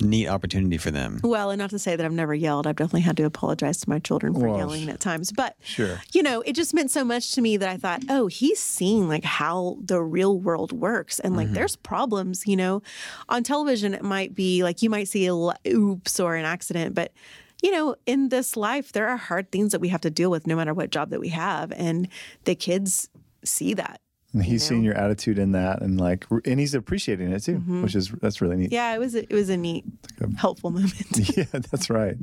neat 0.00 0.28
opportunity 0.28 0.78
for 0.78 0.90
them. 0.90 1.20
well, 1.22 1.50
and 1.50 1.58
not 1.58 1.70
to 1.70 1.78
say 1.78 1.96
that 1.96 2.04
I've 2.06 2.12
never 2.12 2.34
yelled. 2.34 2.66
I've 2.66 2.76
definitely 2.76 3.00
had 3.02 3.16
to 3.18 3.24
apologize 3.24 3.78
to 3.80 3.88
my 3.90 3.98
children 3.98 4.32
for 4.34 4.48
Well, 4.48 4.56
yelling 4.58 4.88
at 4.88 5.00
times, 5.00 5.32
but 5.32 5.56
Sure. 5.62 6.00
you 6.12 6.22
know, 6.22 6.40
it 6.42 6.52
just 6.54 6.72
meant 6.74 6.90
so 6.90 7.04
much 7.04 7.32
to 7.32 7.40
me 7.40 7.56
that 7.56 7.68
I 7.68 7.76
thought, 7.76 8.02
oh, 8.08 8.26
he's 8.28 8.60
seeing 8.60 9.08
like 9.08 9.24
how 9.24 9.78
the 9.84 10.00
real 10.02 10.38
world 10.38 10.72
works, 10.72 11.18
and 11.20 11.36
like 11.36 11.52
there's 11.52 11.76
problems. 11.76 12.46
You 12.46 12.56
know, 12.56 12.82
on 13.28 13.42
television 13.42 13.92
it 13.94 14.02
might 14.02 14.34
be 14.34 14.57
like 14.64 14.82
you 14.82 14.90
might 14.90 15.08
see 15.08 15.26
a 15.26 15.30
l- 15.30 15.56
oops 15.66 16.20
or 16.20 16.36
an 16.36 16.44
accident, 16.44 16.94
but 16.94 17.12
you 17.62 17.72
know, 17.72 17.96
in 18.06 18.28
this 18.28 18.56
life 18.56 18.92
there 18.92 19.08
are 19.08 19.16
hard 19.16 19.50
things 19.50 19.72
that 19.72 19.80
we 19.80 19.88
have 19.88 20.00
to 20.02 20.10
deal 20.10 20.30
with 20.30 20.46
no 20.46 20.54
matter 20.56 20.72
what 20.74 20.90
job 20.90 21.10
that 21.10 21.20
we 21.20 21.28
have, 21.28 21.72
and 21.72 22.08
the 22.44 22.54
kids 22.54 23.08
see 23.44 23.74
that. 23.74 24.00
And 24.34 24.42
he's 24.44 24.62
know? 24.64 24.68
seeing 24.74 24.84
your 24.84 24.94
attitude 24.94 25.38
in 25.38 25.52
that 25.52 25.80
and 25.80 25.98
like 25.98 26.26
and 26.44 26.60
he's 26.60 26.74
appreciating 26.74 27.32
it 27.32 27.42
too, 27.42 27.56
which 27.82 27.94
is 27.94 28.10
that's 28.20 28.42
really 28.42 28.56
neat. 28.56 28.70
Yeah, 28.72 28.94
it 28.94 28.98
was 28.98 29.14
a, 29.14 29.22
it 29.22 29.32
was 29.34 29.48
a 29.48 29.56
neat, 29.56 29.84
helpful 30.36 30.70
moment. 30.70 30.92
Yeah, 31.36 31.44
that's 31.52 31.88
right. 31.88 32.16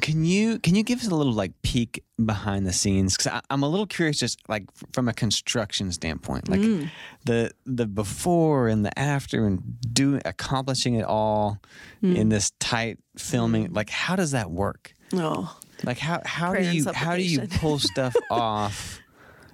Can 0.00 0.24
you 0.24 0.58
can 0.58 0.74
you 0.74 0.82
give 0.82 1.00
us 1.00 1.06
a 1.08 1.14
little 1.14 1.32
like 1.32 1.52
peek 1.62 2.04
behind 2.22 2.66
the 2.66 2.72
scenes? 2.72 3.16
Because 3.16 3.40
I'm 3.48 3.62
a 3.62 3.68
little 3.68 3.86
curious, 3.86 4.18
just 4.18 4.40
like 4.48 4.64
from 4.92 5.08
a 5.08 5.14
construction 5.14 5.90
standpoint, 5.90 6.48
like 6.50 6.60
Mm. 6.60 6.90
the 7.24 7.50
the 7.64 7.86
before 7.86 8.68
and 8.68 8.84
the 8.84 8.96
after, 8.98 9.46
and 9.46 9.62
doing 9.92 10.20
accomplishing 10.26 10.94
it 10.94 11.04
all 11.04 11.60
Mm. 12.02 12.14
in 12.16 12.28
this 12.28 12.52
tight 12.60 12.98
filming. 13.16 13.72
Like, 13.72 13.88
how 13.88 14.16
does 14.16 14.32
that 14.32 14.50
work? 14.50 14.92
oh, 15.14 15.56
Like 15.82 15.98
how 15.98 16.20
how 16.26 16.50
Prayer 16.50 16.70
do 16.72 16.76
you 16.76 16.92
how 16.92 17.16
do 17.16 17.22
you 17.22 17.40
pull 17.48 17.78
stuff 17.92 18.14
off? 18.30 19.00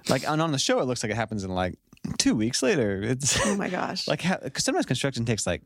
Like 0.09 0.27
and 0.27 0.41
on 0.41 0.51
the 0.51 0.59
show, 0.59 0.79
it 0.79 0.85
looks 0.85 1.03
like 1.03 1.11
it 1.11 1.15
happens 1.15 1.43
in 1.43 1.51
like 1.51 1.75
two 2.17 2.35
weeks 2.35 2.61
later. 2.61 3.01
It's 3.01 3.39
Oh 3.45 3.55
my 3.55 3.69
gosh. 3.69 4.07
like 4.13 4.21
how, 4.21 4.37
cause 4.37 4.63
sometimes 4.63 4.85
construction 4.85 5.25
takes 5.25 5.45
like 5.47 5.61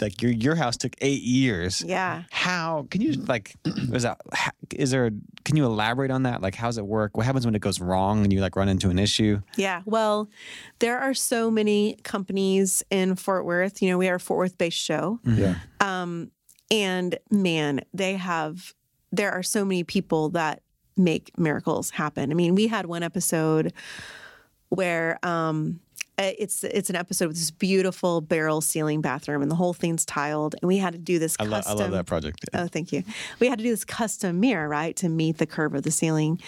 like 0.00 0.20
your 0.20 0.30
your 0.32 0.54
house 0.54 0.76
took 0.76 0.94
eight 1.00 1.22
years. 1.22 1.82
yeah. 1.82 2.24
How 2.30 2.86
can 2.90 3.00
you 3.00 3.12
like? 3.12 3.54
Is 3.64 4.02
that 4.02 4.20
ha- 4.34 4.50
is 4.74 4.90
there? 4.90 5.10
Can 5.44 5.56
you 5.56 5.64
elaborate 5.64 6.10
on 6.10 6.24
that? 6.24 6.42
Like, 6.42 6.54
how 6.54 6.68
does 6.68 6.76
it 6.76 6.84
work? 6.84 7.16
What 7.16 7.24
happens 7.24 7.46
when 7.46 7.54
it 7.54 7.62
goes 7.62 7.80
wrong 7.80 8.22
and 8.22 8.30
you 8.30 8.40
like 8.42 8.54
run 8.54 8.68
into 8.68 8.90
an 8.90 8.98
issue? 8.98 9.40
Yeah. 9.56 9.80
Well, 9.86 10.28
there 10.80 10.98
are 10.98 11.14
so 11.14 11.50
many 11.50 11.96
companies 12.02 12.82
in 12.90 13.16
Fort 13.16 13.46
Worth. 13.46 13.80
You 13.80 13.88
know, 13.88 13.96
we 13.96 14.08
are 14.10 14.16
a 14.16 14.20
Fort 14.20 14.36
Worth 14.36 14.58
based 14.58 14.76
show. 14.78 15.20
Yeah. 15.24 15.54
Um, 15.80 16.32
and 16.70 17.18
man, 17.30 17.80
they 17.94 18.16
have, 18.16 18.74
there 19.10 19.30
are 19.32 19.42
so 19.42 19.64
many 19.64 19.84
people 19.84 20.28
that 20.30 20.60
make 20.98 21.36
miracles 21.38 21.90
happen. 21.90 22.30
I 22.30 22.34
mean, 22.34 22.54
we 22.54 22.66
had 22.66 22.86
one 22.86 23.02
episode 23.02 23.72
where, 24.68 25.18
um, 25.24 25.80
uh, 26.18 26.32
it's 26.36 26.64
it's 26.64 26.90
an 26.90 26.96
episode 26.96 27.28
with 27.28 27.36
this 27.36 27.52
beautiful 27.52 28.20
barrel 28.20 28.60
ceiling 28.60 29.00
bathroom 29.00 29.40
and 29.40 29.48
the 29.48 29.54
whole 29.54 29.72
thing's 29.72 30.04
tiled 30.04 30.56
and 30.60 30.66
we 30.66 30.78
had 30.78 30.92
to 30.92 30.98
do 30.98 31.20
this 31.20 31.36
I, 31.38 31.44
lo- 31.44 31.58
I 31.58 31.60
custom 31.60 31.78
love 31.78 31.90
that 31.92 32.06
project. 32.06 32.44
Oh, 32.52 32.66
thank 32.66 32.92
you. 32.92 33.04
We 33.38 33.46
had 33.46 33.58
to 33.58 33.64
do 33.64 33.70
this 33.70 33.84
custom 33.84 34.40
mirror, 34.40 34.68
right, 34.68 34.96
to 34.96 35.08
meet 35.08 35.38
the 35.38 35.46
curve 35.46 35.76
of 35.76 35.84
the 35.84 35.92
ceiling. 35.92 36.40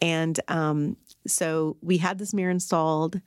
And 0.00 0.40
um, 0.48 0.96
so 1.26 1.76
we 1.82 1.98
had 1.98 2.18
this 2.18 2.32
mirror 2.32 2.50
installed, 2.50 3.20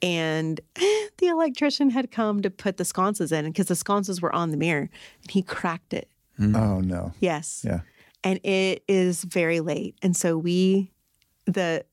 and 0.00 0.58
the 0.74 1.26
electrician 1.26 1.90
had 1.90 2.10
come 2.10 2.40
to 2.40 2.48
put 2.48 2.78
the 2.78 2.84
sconces 2.86 3.30
in 3.30 3.44
because 3.44 3.66
the 3.66 3.76
sconces 3.76 4.22
were 4.22 4.34
on 4.34 4.52
the 4.52 4.56
mirror, 4.56 4.88
and 5.22 5.30
he 5.30 5.42
cracked 5.42 5.92
it. 5.92 6.08
Oh 6.40 6.80
no. 6.80 7.12
Yes. 7.20 7.62
Yeah. 7.66 7.80
And 8.26 8.40
it 8.44 8.82
is 8.88 9.22
very 9.24 9.60
late. 9.60 9.94
And 10.02 10.16
so 10.16 10.36
we, 10.36 10.90
the 11.46 11.84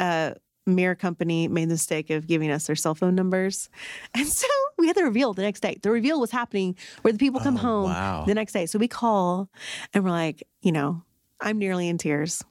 uh, 0.00 0.32
mirror 0.66 0.96
company, 0.96 1.46
made 1.46 1.66
the 1.68 1.74
mistake 1.74 2.10
of 2.10 2.26
giving 2.26 2.50
us 2.50 2.66
their 2.66 2.74
cell 2.76 2.94
phone 2.96 3.14
numbers. 3.14 3.70
And 4.14 4.26
so 4.26 4.48
we 4.76 4.88
had 4.88 4.96
the 4.96 5.04
reveal 5.04 5.32
the 5.34 5.42
next 5.42 5.60
day. 5.60 5.78
The 5.80 5.90
reveal 5.90 6.18
was 6.20 6.32
happening 6.32 6.74
where 7.02 7.12
the 7.12 7.18
people 7.18 7.40
come 7.40 7.56
Oh, 7.56 7.60
home 7.60 7.84
wow. 7.90 8.24
the 8.26 8.34
next 8.34 8.52
day. 8.52 8.66
So 8.66 8.78
we 8.78 8.88
call 8.88 9.48
and 9.94 10.02
we're 10.04 10.10
like, 10.10 10.42
you 10.62 10.72
know, 10.72 11.02
I'm 11.40 11.58
nearly 11.58 11.88
in 11.88 11.96
tears. 11.98 12.42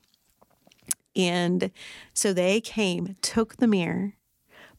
And 1.16 1.72
so 2.14 2.34
they 2.34 2.62
came, 2.62 3.16
took 3.22 3.58
the 3.58 3.68
mirror, 3.68 4.14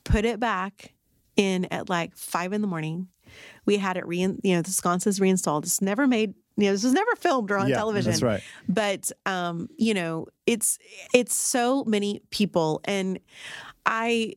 put 0.04 0.24
it 0.24 0.40
back 0.40 0.92
in 1.36 1.66
at 1.66 1.88
like 1.88 2.16
five 2.16 2.52
in 2.52 2.60
the 2.62 2.66
morning. 2.66 3.08
We 3.64 3.76
had 3.78 3.96
it 3.96 4.06
re, 4.06 4.18
you 4.18 4.54
know, 4.56 4.62
the 4.62 4.70
sconces 4.70 5.20
reinstalled. 5.20 5.64
It's 5.64 5.80
never 5.82 6.06
made, 6.06 6.34
you 6.56 6.64
know, 6.66 6.72
this 6.72 6.84
was 6.84 6.92
never 6.92 7.14
filmed 7.16 7.50
or 7.50 7.58
on 7.58 7.68
Yeah, 7.68 7.76
television. 7.76 8.12
that's 8.12 8.22
right. 8.22 8.40
But 8.68 9.12
um, 9.26 9.68
you 9.76 9.94
know, 9.94 10.26
it's 10.46 10.78
it's 11.12 11.34
so 11.34 11.84
many 11.84 12.22
people, 12.30 12.80
and 12.84 13.18
I 13.84 14.34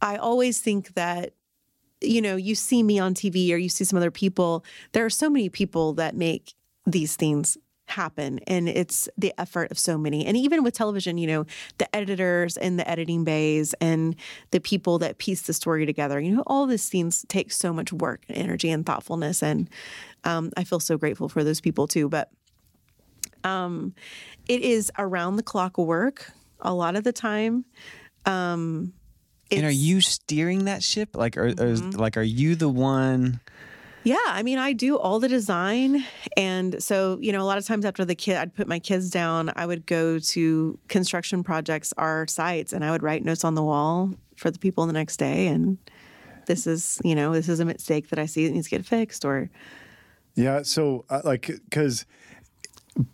I 0.00 0.16
always 0.16 0.60
think 0.60 0.94
that 0.94 1.34
you 2.00 2.20
know, 2.20 2.36
you 2.36 2.54
see 2.54 2.82
me 2.82 2.98
on 2.98 3.14
TV 3.14 3.50
or 3.52 3.56
you 3.56 3.68
see 3.70 3.84
some 3.84 3.96
other 3.96 4.10
people. 4.10 4.64
There 4.92 5.04
are 5.04 5.10
so 5.10 5.30
many 5.30 5.48
people 5.48 5.94
that 5.94 6.14
make 6.14 6.54
these 6.86 7.16
things 7.16 7.56
happen 7.86 8.40
and 8.46 8.68
it's 8.68 9.08
the 9.18 9.32
effort 9.38 9.70
of 9.70 9.78
so 9.78 9.98
many 9.98 10.24
and 10.24 10.36
even 10.36 10.62
with 10.62 10.74
television 10.74 11.18
you 11.18 11.26
know 11.26 11.44
the 11.78 11.96
editors 11.96 12.56
and 12.56 12.78
the 12.78 12.88
editing 12.88 13.24
bays 13.24 13.74
and 13.80 14.16
the 14.52 14.60
people 14.60 14.98
that 14.98 15.18
piece 15.18 15.42
the 15.42 15.52
story 15.52 15.84
together 15.84 16.18
you 16.18 16.34
know 16.34 16.42
all 16.46 16.66
these 16.66 16.88
things 16.88 17.24
take 17.28 17.52
so 17.52 17.72
much 17.72 17.92
work 17.92 18.22
and 18.28 18.38
energy 18.38 18.70
and 18.70 18.86
thoughtfulness 18.86 19.42
and 19.42 19.68
um, 20.24 20.50
i 20.56 20.64
feel 20.64 20.80
so 20.80 20.96
grateful 20.96 21.28
for 21.28 21.44
those 21.44 21.60
people 21.60 21.86
too 21.86 22.08
but 22.08 22.30
um, 23.44 23.94
it 24.48 24.62
is 24.62 24.90
around 24.98 25.36
the 25.36 25.42
clock 25.42 25.76
work 25.76 26.30
a 26.60 26.72
lot 26.72 26.96
of 26.96 27.04
the 27.04 27.12
time 27.12 27.66
um, 28.24 28.94
and 29.50 29.66
are 29.66 29.70
you 29.70 30.00
steering 30.00 30.64
that 30.64 30.82
ship? 30.82 31.10
Like, 31.14 31.36
are, 31.36 31.46
is, 31.46 31.82
like, 31.82 32.16
are 32.16 32.22
you 32.22 32.54
the 32.54 32.68
one? 32.68 33.40
Yeah, 34.04 34.16
I 34.26 34.42
mean, 34.42 34.58
I 34.58 34.74
do 34.74 34.98
all 34.98 35.18
the 35.18 35.28
design. 35.28 36.04
And 36.36 36.82
so, 36.82 37.18
you 37.22 37.32
know, 37.32 37.40
a 37.40 37.44
lot 37.44 37.56
of 37.56 37.64
times 37.66 37.86
after 37.86 38.04
the 38.04 38.14
kid, 38.14 38.36
I'd 38.36 38.54
put 38.54 38.68
my 38.68 38.78
kids 38.78 39.08
down, 39.08 39.50
I 39.56 39.64
would 39.64 39.86
go 39.86 40.18
to 40.18 40.78
construction 40.88 41.42
projects, 41.42 41.94
our 41.96 42.26
sites, 42.26 42.74
and 42.74 42.84
I 42.84 42.90
would 42.90 43.02
write 43.02 43.24
notes 43.24 43.44
on 43.44 43.54
the 43.54 43.62
wall 43.62 44.10
for 44.36 44.50
the 44.50 44.58
people 44.58 44.86
the 44.86 44.92
next 44.92 45.16
day. 45.16 45.46
And 45.46 45.78
this 46.46 46.66
is, 46.66 47.00
you 47.02 47.14
know, 47.14 47.32
this 47.32 47.48
is 47.48 47.60
a 47.60 47.64
mistake 47.64 48.10
that 48.10 48.18
I 48.18 48.26
see 48.26 48.46
that 48.46 48.52
needs 48.52 48.68
to 48.68 48.76
get 48.76 48.84
fixed 48.84 49.24
or, 49.24 49.48
Yeah. 50.34 50.62
So, 50.62 51.06
uh, 51.08 51.22
like, 51.24 51.46
because 51.70 52.04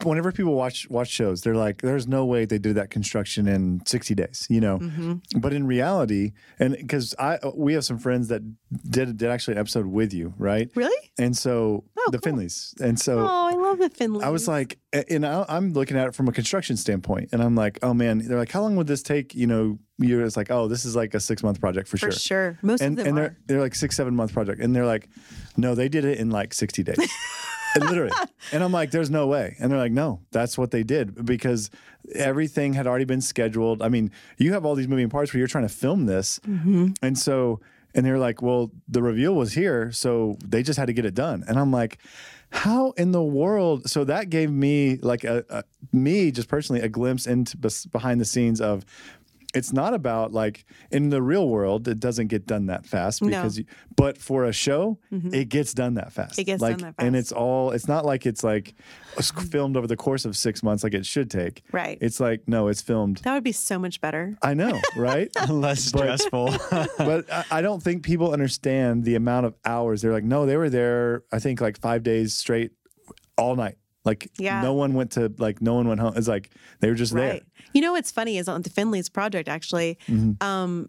whenever 0.02 0.32
people 0.32 0.54
watch 0.54 0.88
watch 0.90 1.08
shows, 1.10 1.40
they're 1.42 1.54
like, 1.54 1.82
"There's 1.82 2.06
no 2.06 2.24
way 2.26 2.44
they 2.44 2.58
did 2.58 2.74
that 2.76 2.90
construction 2.90 3.48
in 3.48 3.80
60 3.86 4.14
days," 4.14 4.46
you 4.50 4.60
know. 4.60 4.78
Mm-hmm. 4.78 5.38
But 5.40 5.52
in 5.52 5.66
reality, 5.66 6.32
and 6.58 6.76
because 6.76 7.14
I 7.18 7.38
we 7.54 7.74
have 7.74 7.84
some 7.84 7.98
friends 7.98 8.28
that 8.28 8.42
did 8.88 9.16
did 9.16 9.28
actually 9.30 9.54
an 9.54 9.58
episode 9.60 9.86
with 9.86 10.12
you, 10.12 10.34
right? 10.38 10.70
really? 10.74 11.10
And 11.18 11.36
so 11.36 11.84
Oh, 11.98 12.10
the 12.12 12.18
cool. 12.18 12.32
Finleys, 12.32 12.80
and 12.80 12.98
so. 12.98 13.20
Oh, 13.20 13.48
I 13.48 13.52
love 13.54 13.78
the 13.78 13.90
Finley. 13.90 14.24
I 14.24 14.30
was 14.30 14.48
like, 14.48 14.78
and 15.10 15.26
I, 15.26 15.44
I'm 15.50 15.74
looking 15.74 15.98
at 15.98 16.06
it 16.08 16.14
from 16.14 16.28
a 16.28 16.32
construction 16.32 16.78
standpoint, 16.78 17.28
and 17.32 17.42
I'm 17.42 17.54
like, 17.54 17.78
oh 17.82 17.92
man, 17.92 18.18
they're 18.26 18.38
like, 18.38 18.50
how 18.50 18.62
long 18.62 18.76
would 18.76 18.86
this 18.86 19.02
take? 19.02 19.34
You 19.34 19.46
know, 19.46 19.78
you're 19.98 20.24
just 20.24 20.36
like, 20.36 20.50
oh, 20.50 20.66
this 20.66 20.86
is 20.86 20.96
like 20.96 21.12
a 21.12 21.20
six 21.20 21.42
month 21.42 21.60
project 21.60 21.88
for, 21.88 21.98
for 21.98 22.10
sure. 22.10 22.12
sure. 22.12 22.58
Most 22.62 22.80
And 22.80 22.98
of 22.98 23.04
them 23.04 23.06
and 23.06 23.18
are. 23.18 23.20
they're 23.22 23.36
they're 23.46 23.60
like 23.60 23.74
six 23.74 23.96
seven 23.96 24.16
month 24.16 24.32
project, 24.32 24.62
and 24.62 24.74
they're 24.74 24.86
like, 24.86 25.08
no, 25.58 25.74
they 25.74 25.88
did 25.90 26.04
it 26.06 26.18
in 26.18 26.30
like 26.30 26.54
60 26.54 26.82
days. 26.84 26.96
And 27.74 27.84
literally. 27.88 28.12
And 28.52 28.62
I'm 28.62 28.72
like, 28.72 28.90
there's 28.90 29.10
no 29.10 29.26
way. 29.26 29.56
And 29.58 29.70
they're 29.70 29.78
like, 29.78 29.92
no, 29.92 30.20
that's 30.30 30.56
what 30.58 30.70
they 30.70 30.82
did 30.82 31.24
because 31.24 31.70
everything 32.14 32.72
had 32.74 32.86
already 32.86 33.04
been 33.04 33.20
scheduled. 33.20 33.82
I 33.82 33.88
mean, 33.88 34.10
you 34.38 34.52
have 34.52 34.64
all 34.64 34.74
these 34.74 34.88
moving 34.88 35.08
parts 35.08 35.32
where 35.32 35.38
you're 35.38 35.48
trying 35.48 35.68
to 35.68 35.74
film 35.74 36.06
this. 36.06 36.38
Mm-hmm. 36.40 36.92
And 37.02 37.18
so, 37.18 37.60
and 37.94 38.06
they're 38.06 38.18
like, 38.18 38.42
well, 38.42 38.70
the 38.88 39.02
reveal 39.02 39.34
was 39.34 39.52
here. 39.52 39.92
So 39.92 40.38
they 40.44 40.62
just 40.62 40.78
had 40.78 40.86
to 40.86 40.92
get 40.92 41.04
it 41.04 41.14
done. 41.14 41.44
And 41.48 41.58
I'm 41.58 41.70
like, 41.70 41.98
how 42.52 42.90
in 42.92 43.12
the 43.12 43.22
world? 43.22 43.88
So 43.88 44.04
that 44.04 44.28
gave 44.30 44.50
me 44.50 44.96
like 45.02 45.24
a, 45.24 45.44
a 45.48 45.64
me 45.92 46.30
just 46.30 46.48
personally 46.48 46.82
a 46.82 46.88
glimpse 46.88 47.26
into 47.26 47.56
behind 47.92 48.20
the 48.20 48.24
scenes 48.24 48.60
of 48.60 48.84
it's 49.54 49.72
not 49.72 49.94
about 49.94 50.32
like 50.32 50.64
in 50.90 51.10
the 51.10 51.20
real 51.22 51.48
world 51.48 51.88
it 51.88 51.98
doesn't 52.00 52.28
get 52.28 52.46
done 52.46 52.66
that 52.66 52.86
fast 52.86 53.22
No. 53.22 53.28
because 53.28 53.58
you, 53.58 53.64
but 53.96 54.18
for 54.18 54.44
a 54.44 54.52
show 54.52 54.98
mm-hmm. 55.12 55.34
it 55.34 55.48
gets 55.48 55.74
done 55.74 55.94
that 55.94 56.12
fast 56.12 56.38
It 56.38 56.44
gets 56.44 56.60
like 56.62 56.78
done 56.78 56.88
that 56.88 56.96
fast 56.96 57.06
and 57.06 57.16
it's 57.16 57.32
all 57.32 57.72
it's 57.72 57.88
not 57.88 58.04
like 58.04 58.26
it's 58.26 58.44
like 58.44 58.74
filmed 59.50 59.76
over 59.76 59.86
the 59.86 59.96
course 59.96 60.24
of 60.24 60.36
six 60.36 60.62
months 60.62 60.84
like 60.84 60.94
it 60.94 61.04
should 61.06 61.30
take 61.30 61.62
Right. 61.72 61.98
it's 62.00 62.20
like 62.20 62.42
no 62.46 62.68
it's 62.68 62.80
filmed 62.82 63.18
that 63.18 63.34
would 63.34 63.44
be 63.44 63.52
so 63.52 63.78
much 63.78 64.00
better. 64.00 64.36
i 64.42 64.54
know 64.54 64.80
right 64.96 65.30
Less 65.48 65.82
stressful. 65.84 66.54
but 66.98 67.30
I, 67.32 67.44
I 67.50 67.62
don't 67.62 67.82
think 67.82 68.02
people 68.02 68.32
understand 68.32 69.04
the 69.04 69.14
amount 69.16 69.46
of 69.46 69.54
hours 69.64 70.02
they're 70.02 70.12
like 70.12 70.24
no 70.24 70.46
they 70.46 70.56
were 70.56 70.70
there 70.70 71.24
i 71.32 71.38
think 71.38 71.60
like 71.60 71.78
five 71.80 72.02
days 72.02 72.34
straight 72.34 72.72
all 73.36 73.56
night 73.56 73.76
like 74.04 74.30
Yeah. 74.38 74.62
no 74.62 74.72
one 74.74 74.94
went 74.94 75.10
to 75.12 75.32
like 75.38 75.60
no 75.60 75.74
one 75.74 75.86
went 75.88 76.00
home 76.00 76.14
it's 76.16 76.28
like 76.28 76.50
they 76.80 76.88
were 76.88 76.94
just 76.94 77.12
Right. 77.12 77.42
You 77.74 77.80
know 77.82 77.92
what's 77.92 78.10
funny 78.10 78.38
is 78.38 78.48
on 78.48 78.62
the 78.62 78.70
Finley's 78.70 79.08
project 79.08 79.48
actually, 79.48 79.98
Mm-hmm. 80.08 80.42
um, 80.46 80.88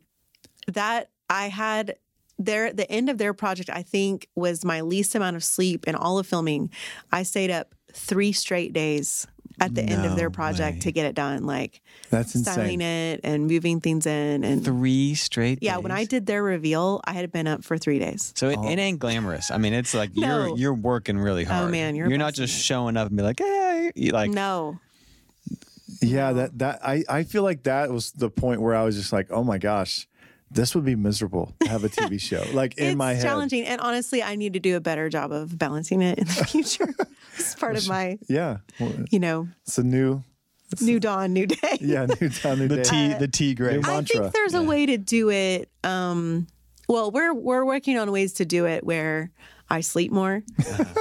that 0.67 1.09
I 1.29 1.47
had 1.49 1.95
their 2.39 2.73
the 2.73 2.89
end 2.91 3.09
of 3.09 3.17
their 3.17 3.33
project 3.33 3.69
I 3.69 3.83
think 3.83 4.27
was 4.35 4.65
my 4.65 4.81
least 4.81 5.13
amount 5.15 5.35
of 5.35 5.43
sleep 5.43 5.87
in 5.87 5.95
all 5.95 6.17
of 6.17 6.25
filming. 6.27 6.71
I 7.11 7.23
stayed 7.23 7.51
up 7.51 7.75
three 7.93 8.31
straight 8.31 8.73
days 8.73 9.27
at 9.61 9.75
the 9.75 9.83
end 9.83 10.05
of 10.05 10.15
their 10.15 10.29
project 10.29 10.77
way. 10.77 10.79
to 10.81 10.91
get 10.91 11.05
it 11.05 11.15
done, 11.15 11.45
like 11.45 11.81
that's 12.09 12.37
styling 12.39 12.73
insane 12.73 12.81
it 12.81 13.21
and 13.23 13.47
moving 13.47 13.79
things 13.79 14.05
in 14.05 14.43
and 14.43 14.65
Three 14.65 15.15
straight. 15.15 15.59
yeah. 15.61 15.77
When 15.77 15.91
I 15.91 16.05
did 16.05 16.25
their 16.25 16.43
reveal, 16.43 16.99
I 17.05 17.13
had 17.13 17.31
been 17.31 17.47
up 17.47 17.63
for 17.63 17.77
three 17.77 17.99
days. 17.99 18.33
So 18.35 18.49
it, 18.49 18.53
it 18.53 18.57
oh. 18.59 18.67
ain't 18.67 18.99
glamorous. 18.99 19.51
I 19.51 19.57
mean, 19.57 19.73
it's 19.73 19.93
like 19.93 20.11
No. 20.15 20.47
you're 20.47 20.57
you're 20.57 20.73
working 20.73 21.17
really 21.17 21.45
oh, 21.45 21.49
hard. 21.49 21.67
Oh 21.67 21.71
man, 21.71 21.95
you're 21.95 22.09
you're 22.09 22.17
not 22.17 22.33
just 22.33 22.55
it. 22.57 22.61
showing 22.61 22.97
up 22.97 23.07
and 23.07 23.17
be 23.17 23.23
like, 23.23 23.39
hey, 23.39 23.91
you 23.95 24.11
like 24.11 24.31
no, 24.31 24.79
Yeah, 26.01 26.33
that 26.33 26.57
that 26.59 26.79
I 26.85 27.03
I 27.07 27.23
feel 27.23 27.43
like 27.43 27.63
that 27.63 27.91
was 27.91 28.11
the 28.11 28.29
point 28.29 28.61
where 28.61 28.75
I 28.75 28.83
was 28.83 28.95
just 28.95 29.13
like, 29.13 29.31
oh 29.31 29.43
my 29.43 29.57
gosh, 29.57 30.07
this 30.53 30.75
would 30.75 30.83
be 30.85 30.95
miserable 30.95 31.53
to 31.61 31.69
have 31.69 31.83
a 31.83 31.89
TV 31.97 32.19
show. 32.19 32.43
Like 32.53 32.77
in 32.77 32.85
it's 32.89 32.95
my 32.97 33.09
head. 33.09 33.15
It's 33.17 33.23
challenging, 33.23 33.63
and 33.65 33.79
honestly, 33.81 34.21
I 34.21 34.35
need 34.35 34.53
to 34.53 34.59
do 34.59 34.75
a 34.75 34.81
better 34.81 35.09
job 35.09 35.31
of 35.31 35.57
balancing 35.57 36.01
it 36.01 36.17
in 36.19 36.25
the 36.25 36.45
future. 36.45 36.93
it's 37.35 37.55
part 37.55 37.77
of 37.77 37.87
my, 37.87 38.17
Yeah, 38.27 38.57
well, 38.79 38.93
you 39.09 39.19
know, 39.19 39.47
it's 39.65 39.77
a 39.77 39.83
new. 39.83 40.23
new 40.81 40.99
dawn, 40.99 41.33
new 41.33 41.47
day. 41.47 41.77
Yeah, 41.81 42.05
new 42.05 42.29
dawn, 42.29 42.59
new 42.59 42.67
the 42.67 42.77
day. 42.77 42.83
tea 42.83 43.13
the 43.13 43.27
tea 43.27 43.53
grace. 43.55 43.81
New 43.83 43.89
I 43.89 43.95
mantra. 43.95 44.19
think 44.21 44.33
there's 44.33 44.53
a 44.53 44.61
way 44.63 44.85
to 44.85 44.97
do 44.97 45.29
it. 45.29 45.69
Um, 45.83 46.47
well, 46.87 47.11
we're 47.11 47.33
we're 47.33 47.65
working 47.65 47.97
on 47.97 48.11
ways 48.11 48.33
to 48.33 48.45
do 48.45 48.65
it 48.65 48.83
where 48.83 49.31
I 49.69 49.79
sleep 49.81 50.11
more, 50.11 50.43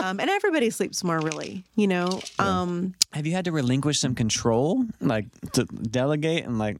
um, 0.03 0.21
and 0.21 0.31
everybody 0.31 0.71
sleeps 0.71 1.03
more. 1.03 1.19
Really, 1.19 1.65
you 1.75 1.89
know. 1.89 2.21
Um, 2.39 2.95
Have 3.13 3.27
you 3.27 3.33
had 3.33 3.45
to 3.47 3.53
relinquish 3.53 3.99
some 3.99 4.15
control, 4.15 4.85
like 5.01 5.27
to 5.55 5.65
delegate 5.65 6.45
and 6.45 6.59
like? 6.61 6.79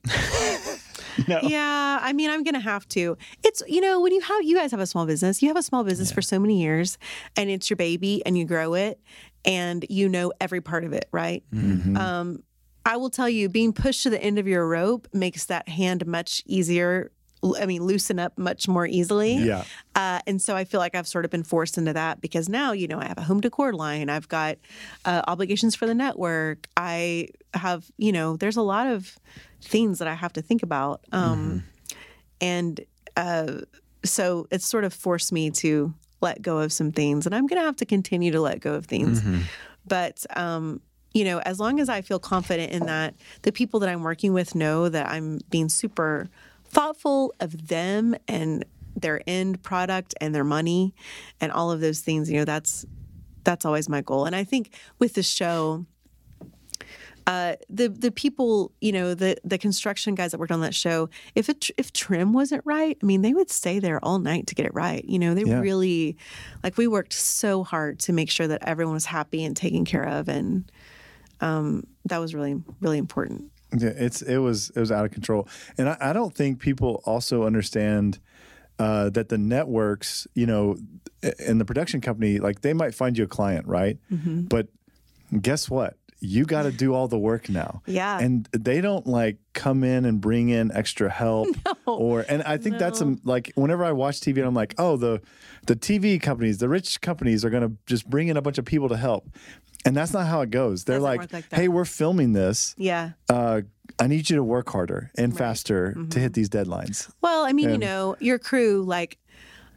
no. 1.29 1.41
Yeah, 1.43 1.99
I 2.01 2.13
mean, 2.13 2.31
I'm 2.31 2.43
gonna 2.43 2.61
have 2.61 2.87
to. 2.89 3.17
It's 3.43 3.63
you 3.67 3.81
know 3.81 4.01
when 4.01 4.13
you 4.13 4.21
have 4.21 4.43
you 4.43 4.57
guys 4.57 4.71
have 4.71 4.81
a 4.81 4.87
small 4.87 5.07
business, 5.07 5.43
you 5.43 5.49
have 5.49 5.57
a 5.57 5.63
small 5.63 5.85
business 5.85 6.13
for 6.13 6.23
so 6.23 6.39
many 6.39 6.61
years, 6.63 6.99
and 7.37 7.51
it's 7.51 7.71
your 7.71 7.77
baby, 7.77 8.25
and 8.25 8.37
you 8.37 8.45
grow 8.45 8.75
it, 8.75 9.01
and 9.45 9.85
you 9.89 10.09
know 10.09 10.33
every 10.41 10.61
part 10.61 10.85
of 10.85 10.93
it, 10.93 11.09
right? 11.13 11.43
Um, 11.97 12.43
I 12.85 12.97
will 12.97 13.11
tell 13.11 13.29
you, 13.29 13.49
being 13.49 13.73
pushed 13.73 14.03
to 14.05 14.11
the 14.11 14.23
end 14.23 14.39
of 14.39 14.47
your 14.47 14.67
rope 14.67 15.09
makes 15.13 15.47
that 15.47 15.69
hand 15.69 16.07
much 16.07 16.43
easier 16.47 17.11
I 17.59 17.67
mean, 17.67 17.83
loosen 17.85 18.19
up 18.19 18.37
much 18.37 18.69
more 18.69 18.87
easily. 18.87 19.35
Yeah. 19.35 19.65
Uh, 19.95 20.21
and 20.27 20.41
so 20.41 20.57
I 20.57 20.65
feel 20.65 20.81
like 20.81 20.95
I've 20.95 21.09
sort 21.09 21.25
of 21.25 21.31
been 21.31 21.43
forced 21.43 21.79
into 21.79 21.93
that 21.95 22.21
because 22.21 22.49
now, 22.49 22.73
you 22.73 22.87
know, 22.87 22.99
I 23.01 23.07
have 23.07 23.19
a 23.19 23.23
home 23.23 23.41
decor 23.41 23.73
line. 23.73 24.11
I've 24.11 24.29
got 24.29 24.59
uh, 25.05 25.23
obligations 25.27 25.75
for 25.75 25.87
the 25.87 25.95
network. 25.95 26.69
I 26.77 27.29
have, 27.55 27.91
you 27.97 28.13
know, 28.13 28.37
there's 28.37 28.57
a 28.57 28.63
lot 28.63 28.87
of 28.87 29.19
things 29.63 29.99
that 29.99 30.09
I 30.09 30.15
have 30.15 30.33
to 30.35 30.43
think 30.43 30.63
about. 30.63 31.05
Um, 31.13 31.65
And 32.41 32.81
uh, 33.17 33.61
so 34.03 34.47
it's 34.51 34.67
sort 34.67 34.85
of 34.85 34.95
forced 34.95 35.31
me 35.31 35.51
to 35.51 35.93
let 36.23 36.41
go 36.41 36.59
of 36.59 36.73
some 36.73 36.91
things. 36.93 37.27
And 37.27 37.35
I'm 37.35 37.47
going 37.47 37.61
to 37.61 37.67
have 37.67 37.77
to 37.77 37.85
continue 37.85 38.33
to 38.33 38.41
let 38.41 38.61
go 38.61 38.75
of 38.75 38.87
things. 38.87 39.23
But, 39.87 40.25
um, 40.37 40.81
you 41.13 41.25
know, 41.25 41.39
as 41.41 41.59
long 41.59 41.81
as 41.81 41.89
I 41.89 42.01
feel 42.03 42.19
confident 42.19 42.73
in 42.73 42.87
that, 42.87 43.15
the 43.43 43.53
people 43.53 43.81
that 43.81 43.89
I'm 43.89 44.03
working 44.03 44.33
with 44.33 44.55
know 44.55 44.89
that 44.89 45.07
I'm 45.07 45.41
being 45.51 45.69
super 45.69 46.29
thoughtful 46.65 47.35
of 47.41 47.69
them 47.69 48.15
and 48.29 48.65
their 48.97 49.21
end 49.27 49.63
product 49.63 50.15
and 50.21 50.35
their 50.35 50.45
money 50.45 50.95
and 51.41 51.53
all 51.53 51.71
of 51.71 51.81
those 51.81 52.01
things, 52.01 52.31
you 52.31 52.39
know, 52.39 52.45
that's 52.45 52.87
that's 53.45 53.65
always 53.65 53.89
my 53.89 54.03
goal. 54.03 54.27
And 54.27 54.37
I 54.37 54.45
think 54.45 54.75
with 54.99 55.15
the 55.15 55.23
show, 55.23 55.87
uh, 57.31 57.55
the 57.69 57.89
the 57.89 58.11
people, 58.11 58.73
you 58.81 58.91
know, 58.91 59.15
the 59.15 59.37
the 59.45 59.57
construction 59.57 60.17
guys 60.17 60.33
that 60.33 60.39
worked 60.41 60.51
on 60.51 60.63
that 60.63 60.75
show, 60.75 61.09
if 61.37 61.49
it 61.49 61.71
if 61.79 61.93
trim 61.93 62.33
wasn't 62.33 62.63
right, 62.65 62.99
I 63.01 63.07
mean, 63.07 63.23
they 63.23 63.35
would 63.35 63.51
stay 63.51 63.79
there 63.79 64.05
all 64.05 64.19
night 64.19 64.49
to 64.49 64.55
get 64.57 64.67
it 64.67 64.75
right. 64.75 65.05
You 65.05 65.19
know, 65.21 65.35
they 65.35 65.45
Yeah. 65.45 65.61
really, 65.61 66.17
like, 66.65 66.77
we 66.77 66.89
worked 66.89 67.13
so 67.13 67.63
hard 67.63 68.01
to 68.01 68.13
make 68.13 68.31
sure 68.31 68.49
that 68.49 68.67
everyone 68.67 68.95
was 68.95 69.07
happy 69.07 69.45
and 69.45 69.57
taken 69.57 69.85
care 69.85 70.09
of, 70.19 70.29
and 70.29 70.73
um, 71.41 71.85
that 72.07 72.19
was 72.19 72.35
really 72.35 72.57
really 72.81 72.99
important. 72.99 73.45
Yeah, 73.79 73.93
it's 74.07 74.23
it 74.23 74.39
was 74.39 74.71
it 74.75 74.81
was 74.81 74.91
out 74.91 75.05
of 75.05 75.13
control, 75.13 75.47
and 75.79 75.89
I, 75.89 75.97
I 76.01 76.13
don't 76.13 76.35
think 76.35 76.59
people 76.59 77.01
also 77.05 77.45
understand 77.45 78.19
uh, 78.81 79.11
that 79.11 79.29
the 79.29 79.39
networks, 79.39 80.27
you 80.35 80.47
know, 80.47 80.77
and 81.47 81.61
the 81.61 81.65
production 81.65 82.01
company, 82.01 82.41
like 82.41 82.63
they 82.63 82.75
might 82.75 82.93
find 82.93 83.17
you 83.17 83.23
a 83.25 83.29
client, 83.29 83.69
right? 83.69 83.99
Mm-hmm. 84.11 84.47
But 84.49 84.67
guess 85.41 85.71
what? 85.71 85.95
You 86.21 86.45
got 86.45 86.63
to 86.65 86.71
do 86.73 86.93
all 86.95 87.09
the 87.09 87.19
work 87.19 87.49
now. 87.49 87.83
Yeah. 87.87 88.19
and 88.19 88.47
they 88.53 88.81
don't 88.81 89.07
like 89.07 89.39
come 89.55 89.83
in 89.85 90.05
and 90.05 90.21
bring 90.21 90.51
in 90.51 90.71
extra 90.73 91.09
help 91.11 91.49
or. 91.87 92.25
And 92.29 92.43
I 92.43 92.57
think 92.59 92.79
that's 92.79 93.01
a, 93.01 93.17
like 93.25 93.53
whenever 93.55 93.85
I 93.85 93.93
watch 93.93 94.21
TV, 94.21 94.37
and 94.39 94.47
I'm 94.47 94.55
like, 94.55 94.75
oh, 94.79 94.97
the 94.97 95.21
the 95.67 95.77
TV 95.77 96.21
companies, 96.21 96.59
the 96.59 96.69
rich 96.69 97.01
companies 97.01 97.45
are 97.45 97.51
going 97.51 97.63
to 97.69 97.75
just 97.87 98.09
bring 98.09 98.29
in 98.29 98.37
a 98.37 98.43
bunch 98.43 98.59
of 98.59 98.65
people 98.65 98.89
to 98.91 98.97
help. 98.97 99.29
And 99.87 99.97
that's 99.97 100.13
not 100.13 100.27
how 100.27 100.43
it 100.43 100.51
goes. 100.51 100.85
They're 100.85 101.01
like, 101.01 101.33
like 101.33 101.47
"Hey, 101.53 101.69
we're 101.69 101.87
filming 101.87 102.35
this 102.35 102.75
Yeah. 102.77 103.13
uh, 103.31 103.63
I 103.99 104.07
need 104.09 104.29
you 104.29 104.37
to 104.37 104.45
work 104.45 104.69
harder 104.69 105.11
and 105.17 105.35
faster 105.37 105.95
Mm-hmm. 105.97 106.09
to 106.11 106.19
hit 106.21 106.35
these 106.35 106.51
deadlines. 106.51 107.11
Well, 107.23 107.45
I 107.47 107.53
mean, 107.55 107.71
you 107.71 107.79
know, 107.79 108.15
your 108.21 108.39
crew, 108.39 108.83
like, 108.87 109.17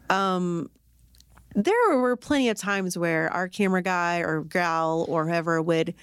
um, 0.09 0.69
there 1.55 1.97
were 1.97 2.15
plenty 2.17 2.49
of 2.49 2.57
times 2.57 2.97
where 2.97 3.31
our 3.31 3.47
camera 3.47 3.81
guy 3.81 4.19
or 4.19 4.41
gal 4.43 5.05
or 5.07 5.25
whoever 5.25 5.61
would 5.61 5.93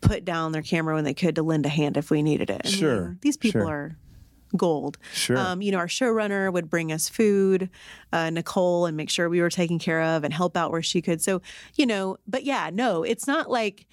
put 0.00 0.24
down 0.24 0.52
their 0.52 0.62
camera 0.62 0.94
when 0.94 1.04
they 1.04 1.14
could 1.14 1.34
to 1.36 1.42
lend 1.42 1.66
a 1.66 1.68
hand 1.68 1.96
if 1.96 2.10
we 2.10 2.22
needed 2.22 2.50
it. 2.50 2.62
I 2.64 2.68
Sure, 2.68 3.00
mean, 3.08 3.18
these 3.22 3.36
people 3.36 3.62
sure. 3.62 3.68
are 3.70 3.96
gold. 4.56 4.96
Sure. 5.12 5.36
Um, 5.36 5.60
you 5.60 5.72
know, 5.72 5.78
our 5.78 5.86
showrunner 5.88 6.52
would 6.52 6.70
bring 6.70 6.90
us 6.92 7.08
food, 7.08 7.68
uh, 8.12 8.30
Nicole, 8.30 8.86
and 8.86 8.96
make 8.96 9.10
sure 9.10 9.28
we 9.28 9.40
were 9.40 9.50
taken 9.50 9.78
care 9.78 10.00
of 10.02 10.24
and 10.24 10.32
help 10.32 10.56
out 10.56 10.70
where 10.70 10.82
she 10.82 11.02
could. 11.02 11.20
So, 11.20 11.42
you 11.76 11.84
know, 11.86 12.16
but 12.26 12.44
yeah, 12.44 12.70
no, 12.72 13.02
it's 13.02 13.26
not 13.26 13.50
like 13.50 13.86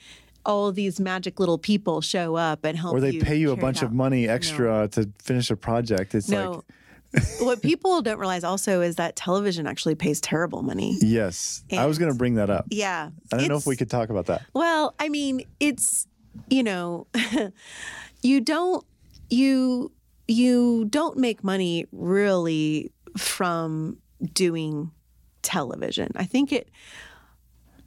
all 0.46 0.72
these 0.72 1.00
magic 1.00 1.40
little 1.40 1.58
people 1.58 2.02
show 2.02 2.36
up 2.36 2.64
and 2.64 2.78
help 2.78 2.96
Or 2.96 3.02
they 3.02 3.12
you 3.12 3.22
pay 3.22 3.36
you 3.36 3.52
a 3.52 3.58
bunch 3.58 3.82
of 3.82 3.92
money 3.92 4.28
extra 4.30 4.88
to 4.90 5.10
finish 5.22 5.50
a 5.50 5.56
project. 5.56 6.14
It's 6.16 6.30
No. 6.30 6.52
like, 6.52 6.60
what 7.40 7.62
people 7.62 8.02
don't 8.02 8.20
realize 8.20 8.44
also 8.44 8.82
is 8.82 8.96
that 8.96 9.16
television 9.16 9.68
actually 9.68 9.96
pays 9.96 10.22
terrible 10.22 10.62
money. 10.62 10.98
yes, 11.02 11.64
I 11.72 11.86
was 11.86 11.98
going 11.98 12.12
to 12.12 12.18
bring 12.18 12.36
that 12.36 12.50
up. 12.50 12.66
Yeah. 12.70 13.10
I 13.32 13.38
don't 13.38 13.48
know 13.48 13.58
if 13.58 13.66
we 13.66 13.76
could 13.76 13.90
talk 13.90 14.10
about 14.10 14.28
that. 14.28 14.44
Well, 14.54 14.96
I 15.00 15.10
mean, 15.10 15.44
it's 15.60 16.08
you 16.50 16.64
know, 16.64 17.08
you 18.22 18.42
don't 18.42 18.86
you 19.30 19.92
you 20.28 20.86
don't 20.86 21.18
make 21.18 21.44
money 21.44 21.86
really 21.92 22.92
from 23.18 23.98
doing 24.34 24.92
television. 25.42 26.12
I 26.16 26.26
think 26.26 26.52
it 26.52 26.70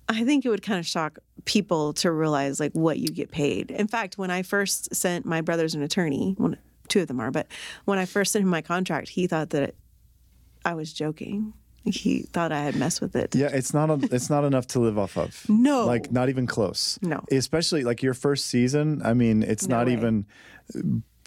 I 0.09 0.24
think 0.24 0.46
it 0.46 0.48
would 0.48 0.62
kind 0.62 0.78
of 0.78 0.86
shock 0.86 1.18
people 1.44 1.92
to 1.94 2.10
realize 2.10 2.60
like 2.60 2.72
what 2.72 2.98
you 2.98 3.09
get 3.09 3.30
paid. 3.30 3.70
In 3.70 3.88
fact, 3.88 4.16
when 4.16 4.30
I 4.30 4.42
first 4.42 4.94
sent 4.94 5.26
my 5.26 5.40
brother's 5.40 5.74
an 5.74 5.82
attorney, 5.82 6.34
one, 6.38 6.56
two 6.89 7.02
of 7.02 7.09
them 7.09 7.20
are, 7.20 7.31
but 7.31 7.47
when 7.85 7.98
I 7.98 8.05
first 8.06 8.32
sent 8.32 8.43
him 8.43 8.48
my 8.48 8.62
contract, 8.62 9.09
he 9.10 9.27
thought 9.27 9.51
that 9.51 9.74
I 10.65 10.74
was 10.74 10.93
joking. 10.93 11.52
He 11.85 12.23
thought 12.23 12.52
I 12.52 12.60
had 12.60 12.77
messed 12.77 13.01
with 13.01 13.16
it. 13.16 13.35
Yeah, 13.35 13.47
it's 13.52 13.73
not 13.73 13.89
a, 13.89 13.98
it's 14.15 14.28
not 14.28 14.44
enough 14.44 14.66
to 14.69 14.78
live 14.81 14.98
off 14.98 15.16
of. 15.16 15.44
No. 15.48 15.86
like 15.86 16.12
not 16.12 16.28
even 16.28 16.47
close. 16.47 16.98
No. 17.01 17.24
especially 17.31 17.82
like 17.85 18.02
your 18.02 18.15
first 18.15 18.47
season. 18.47 19.01
I 19.05 19.15
mean, 19.15 19.43
it's 19.43 19.66
No 19.69 19.77
not 19.78 19.86
way. 19.86 19.93
even 19.94 20.27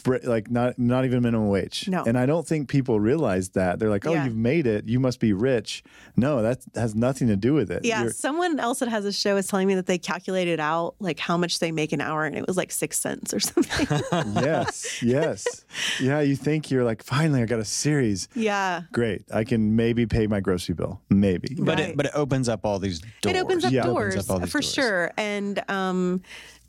like 0.07 0.49
not 0.52 0.78
not 0.80 1.06
even 1.06 1.22
minimum 1.23 1.48
wage. 1.49 1.88
No. 1.88 2.03
and 2.03 2.18
I 2.18 2.26
don't 2.26 2.48
think 2.48 2.69
people 2.69 2.99
realize 2.99 3.49
that. 3.49 3.80
They're 3.80 3.90
like, 3.90 4.06
oh, 4.06 4.14
Yeah. 4.14 4.26
you've 4.26 4.36
made 4.36 4.68
it. 4.68 4.88
You 4.88 4.99
must 4.99 5.19
be 5.19 5.34
rich. 5.34 5.84
No, 6.15 6.41
that 6.41 6.60
has 6.76 6.95
nothing 6.95 7.28
to 7.28 7.36
do 7.36 7.53
with 7.53 7.72
it. 7.72 7.86
Yeah, 7.86 8.02
You're- 8.02 8.14
someone 8.14 8.60
else 8.60 8.80
that 8.80 8.90
has 8.90 9.06
a 9.06 9.11
show 9.14 9.38
is 9.38 9.48
telling 9.48 9.68
me 9.68 9.76
that 9.76 9.86
they 9.86 9.98
calculated 9.98 10.60
out 10.60 10.95
like 10.99 11.19
how 11.19 11.38
much 11.38 11.60
they 11.60 11.72
make 11.72 11.91
an 11.91 12.02
hour, 12.02 12.26
and 12.26 12.36
it 12.36 12.45
was 12.48 12.57
like 12.57 12.72
six 12.72 12.99
cents 12.99 13.34
or 13.34 13.40
something. 13.40 13.88
yes, 14.36 15.02
yes, 15.02 15.65
yeah. 15.99 16.19
You 16.22 16.36
think 16.36 16.69
you're 16.72 16.84
like, 16.84 17.03
finally, 17.03 17.41
I 17.41 17.45
got 17.45 17.60
a 17.60 17.65
series. 17.65 18.28
yeah, 18.36 18.82
Great, 18.91 19.23
I 19.34 19.44
can 19.44 19.76
maybe 19.76 20.06
pay 20.06 20.28
my 20.28 20.40
grocery 20.40 20.76
bill. 20.76 21.02
Maybe. 21.10 21.56
But 21.57 21.78
Right. 21.80 21.90
it 21.90 21.98
but 21.98 22.06
it 22.07 22.11
opens 22.15 22.49
up 22.49 22.65
all 22.65 22.80
these 22.80 22.99
doors. 23.22 23.36
it 23.36 23.40
opens 23.40 23.65
up 23.65 23.72
Yeah. 23.72 23.88
Opens 23.88 24.15
doors 24.15 24.30
up 24.30 24.49
for 24.49 24.60
doors. 24.60 24.73
sure, 24.73 25.11
and 25.18 25.64
um, 25.69 26.22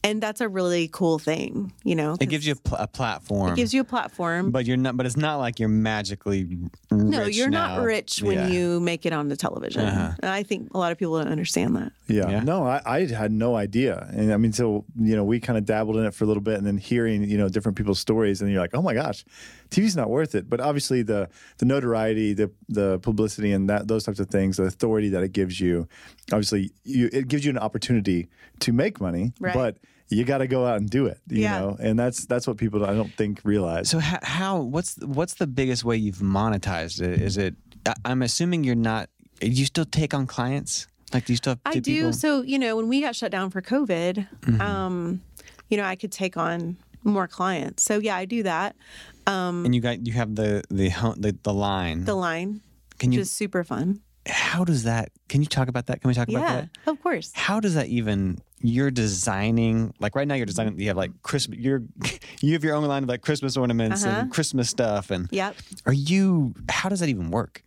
and 0.05 0.21
that's 0.23 0.41
a 0.41 0.49
really 0.49 0.89
cool 0.89 1.19
thing, 1.19 1.73
you 1.85 1.95
know. 1.95 2.17
It 2.21 2.27
gives 2.27 2.45
you 2.47 2.55
a, 2.55 2.57
pl- 2.57 2.79
a 2.79 2.87
platform. 2.89 3.53
it 3.53 3.57
gives 3.57 3.73
you 3.73 3.81
a 3.81 3.85
platform. 3.85 4.51
but 4.51 4.67
you're 4.67 4.77
not. 4.77 4.97
But 4.97 5.07
it's 5.07 5.17
not 5.17 5.37
like 5.37 5.61
you're 5.61 5.69
magically. 5.69 6.59
no, 6.91 7.25
you're 7.27 7.49
now. 7.51 7.77
not 7.77 7.85
rich 7.85 8.21
when 8.23 8.37
Yeah. 8.39 8.47
you 8.49 8.81
make 8.81 9.07
it 9.07 9.13
on 9.13 9.29
the 9.29 9.37
television. 9.37 9.83
Uh-huh. 9.83 10.13
And 10.21 10.31
I 10.31 10.43
think 10.43 10.75
a 10.75 10.79
lot 10.79 10.91
of 10.93 10.99
people 10.99 11.19
don't 11.19 11.29
understand 11.31 11.77
that. 11.77 11.93
Yeah. 12.09 12.29
Yeah. 12.29 12.41
No, 12.41 12.65
I, 12.67 12.81
I 12.85 13.07
had 13.07 13.31
no 13.33 13.55
idea. 13.55 14.09
And 14.13 14.33
I 14.33 14.37
mean, 14.37 14.53
so, 14.53 14.85
you 14.99 15.15
know, 15.17 15.25
we 15.25 15.39
kind 15.41 15.57
of 15.57 15.65
dabbled 15.65 15.97
in 15.97 16.05
it 16.05 16.15
for 16.15 16.25
a 16.25 16.27
little 16.27 16.43
bit 16.43 16.59
and 16.59 16.67
then 16.67 16.79
hearing, 16.79 17.23
you 17.25 17.39
know, 17.39 17.49
different 17.49 17.77
people's 17.79 18.01
stories 18.01 18.43
and 18.43 18.51
you're 18.51 18.61
like, 18.61 18.75
oh 18.75 18.83
my 18.83 18.95
gosh, 18.95 19.25
TV's 19.71 19.97
not 19.97 20.11
worth 20.11 20.35
it. 20.35 20.51
But 20.51 20.61
obviously 20.61 21.03
the 21.03 21.29
the 21.59 21.65
notoriety, 21.65 22.35
the 22.35 22.51
the 22.69 22.99
publicity 22.99 23.53
and 23.53 23.71
that 23.71 23.89
those 23.89 24.05
types 24.05 24.19
of 24.21 24.29
things, 24.29 24.57
the 24.57 24.65
authority 24.65 25.09
that 25.11 25.23
it 25.23 25.33
gives 25.33 25.61
you, 25.61 25.89
obviously 26.33 26.73
you 26.85 27.09
it 27.13 27.29
gives 27.29 27.45
you 27.45 27.51
an 27.51 27.59
opportunity 27.59 28.29
to 28.61 28.73
make 28.73 29.01
money, 29.01 29.33
Right. 29.41 29.55
but 29.55 29.79
you 30.13 30.25
got 30.25 30.39
to 30.39 30.47
go 30.47 30.67
out 30.67 30.77
and 30.77 30.89
do 30.91 31.07
it, 31.07 31.19
you 31.29 31.43
Yeah. 31.43 31.59
know? 31.61 31.77
And 31.81 31.99
that's 31.99 32.27
that's 32.27 32.47
what 32.47 32.57
people 32.59 32.85
I 32.85 32.95
don't 32.95 33.13
think 33.17 33.41
realize. 33.45 33.89
So 33.91 33.99
how, 33.99 34.19
how 34.23 34.61
what's 34.61 34.97
what's 35.19 35.35
the 35.35 35.47
biggest 35.47 35.85
way 35.85 35.97
you've 35.97 36.17
monetized 36.23 37.01
it? 37.01 37.21
Is 37.21 37.37
it? 37.37 37.55
I- 37.87 37.95
I'm 38.05 38.23
assuming 38.23 38.65
you're 38.65 38.75
not. 38.93 39.09
You 39.41 39.65
still 39.65 39.85
take 39.87 40.15
on 40.15 40.27
clients? 40.27 40.87
Like 41.13 41.25
do 41.27 41.33
you 41.33 41.37
still? 41.37 41.57
I 41.65 41.75
do. 41.75 41.81
people- 41.83 42.13
So, 42.13 42.43
you 42.43 42.59
know, 42.59 42.77
when 42.77 42.89
we 42.89 43.01
got 43.01 43.15
shut 43.17 43.33
down 43.33 43.51
for 43.51 43.61
COVID, 43.63 44.27
Mm-hmm. 44.43 44.61
um, 44.61 45.21
you 45.69 45.77
know, 45.79 45.85
I 45.85 45.97
could 45.97 46.13
take 46.13 46.37
on 46.37 46.77
more 47.05 47.27
clients. 47.27 47.83
So, 47.83 47.99
yeah, 47.99 48.17
I 48.17 48.25
do 48.27 48.43
that. 48.45 48.77
and 49.27 49.75
you 49.75 49.81
got 49.81 50.07
you 50.07 50.13
have 50.13 50.35
the 50.37 50.63
the 50.71 50.89
the, 51.19 51.37
the 51.43 51.53
line. 51.55 52.05
The 52.05 52.15
line, 52.15 52.61
Can 52.99 53.11
which 53.11 53.17
you? 53.17 53.21
is 53.23 53.31
super 53.31 53.65
fun. 53.65 54.01
How 54.29 54.65
does 54.65 54.85
that? 54.85 55.11
Can 55.29 55.41
you 55.43 55.49
talk 55.49 55.67
about 55.69 55.87
that? 55.87 56.01
Can 56.01 56.09
we 56.09 56.15
talk 56.15 56.29
about 56.29 56.43
Yeah, 56.43 56.61
that? 56.61 56.91
of 56.93 57.03
course. 57.03 57.33
How 57.35 57.59
does 57.59 57.75
that 57.75 57.89
even? 57.89 58.39
You're 58.63 58.91
designing 58.91 59.93
like 60.01 60.15
right 60.17 60.27
now. 60.27 60.35
You're 60.35 60.47
designing. 60.47 60.79
You 60.79 60.89
have 60.89 60.97
like 60.97 61.11
Christmas. 61.23 61.59
You're 61.59 61.83
you 62.41 62.53
have 62.55 62.65
your 62.65 62.75
own 62.75 62.85
line 62.85 63.03
of 63.03 63.09
like 63.09 63.23
Christmas 63.23 63.57
ornaments 63.57 64.05
Uh-huh. 64.05 64.21
and 64.21 64.31
Christmas 64.33 64.71
stuff. 64.71 65.11
And 65.11 65.29
Yep. 65.33 65.57
are 65.87 65.93
you? 65.93 66.55
How 66.69 66.89
does 66.89 67.01
that 67.01 67.09
even 67.09 67.31
work? 67.31 67.63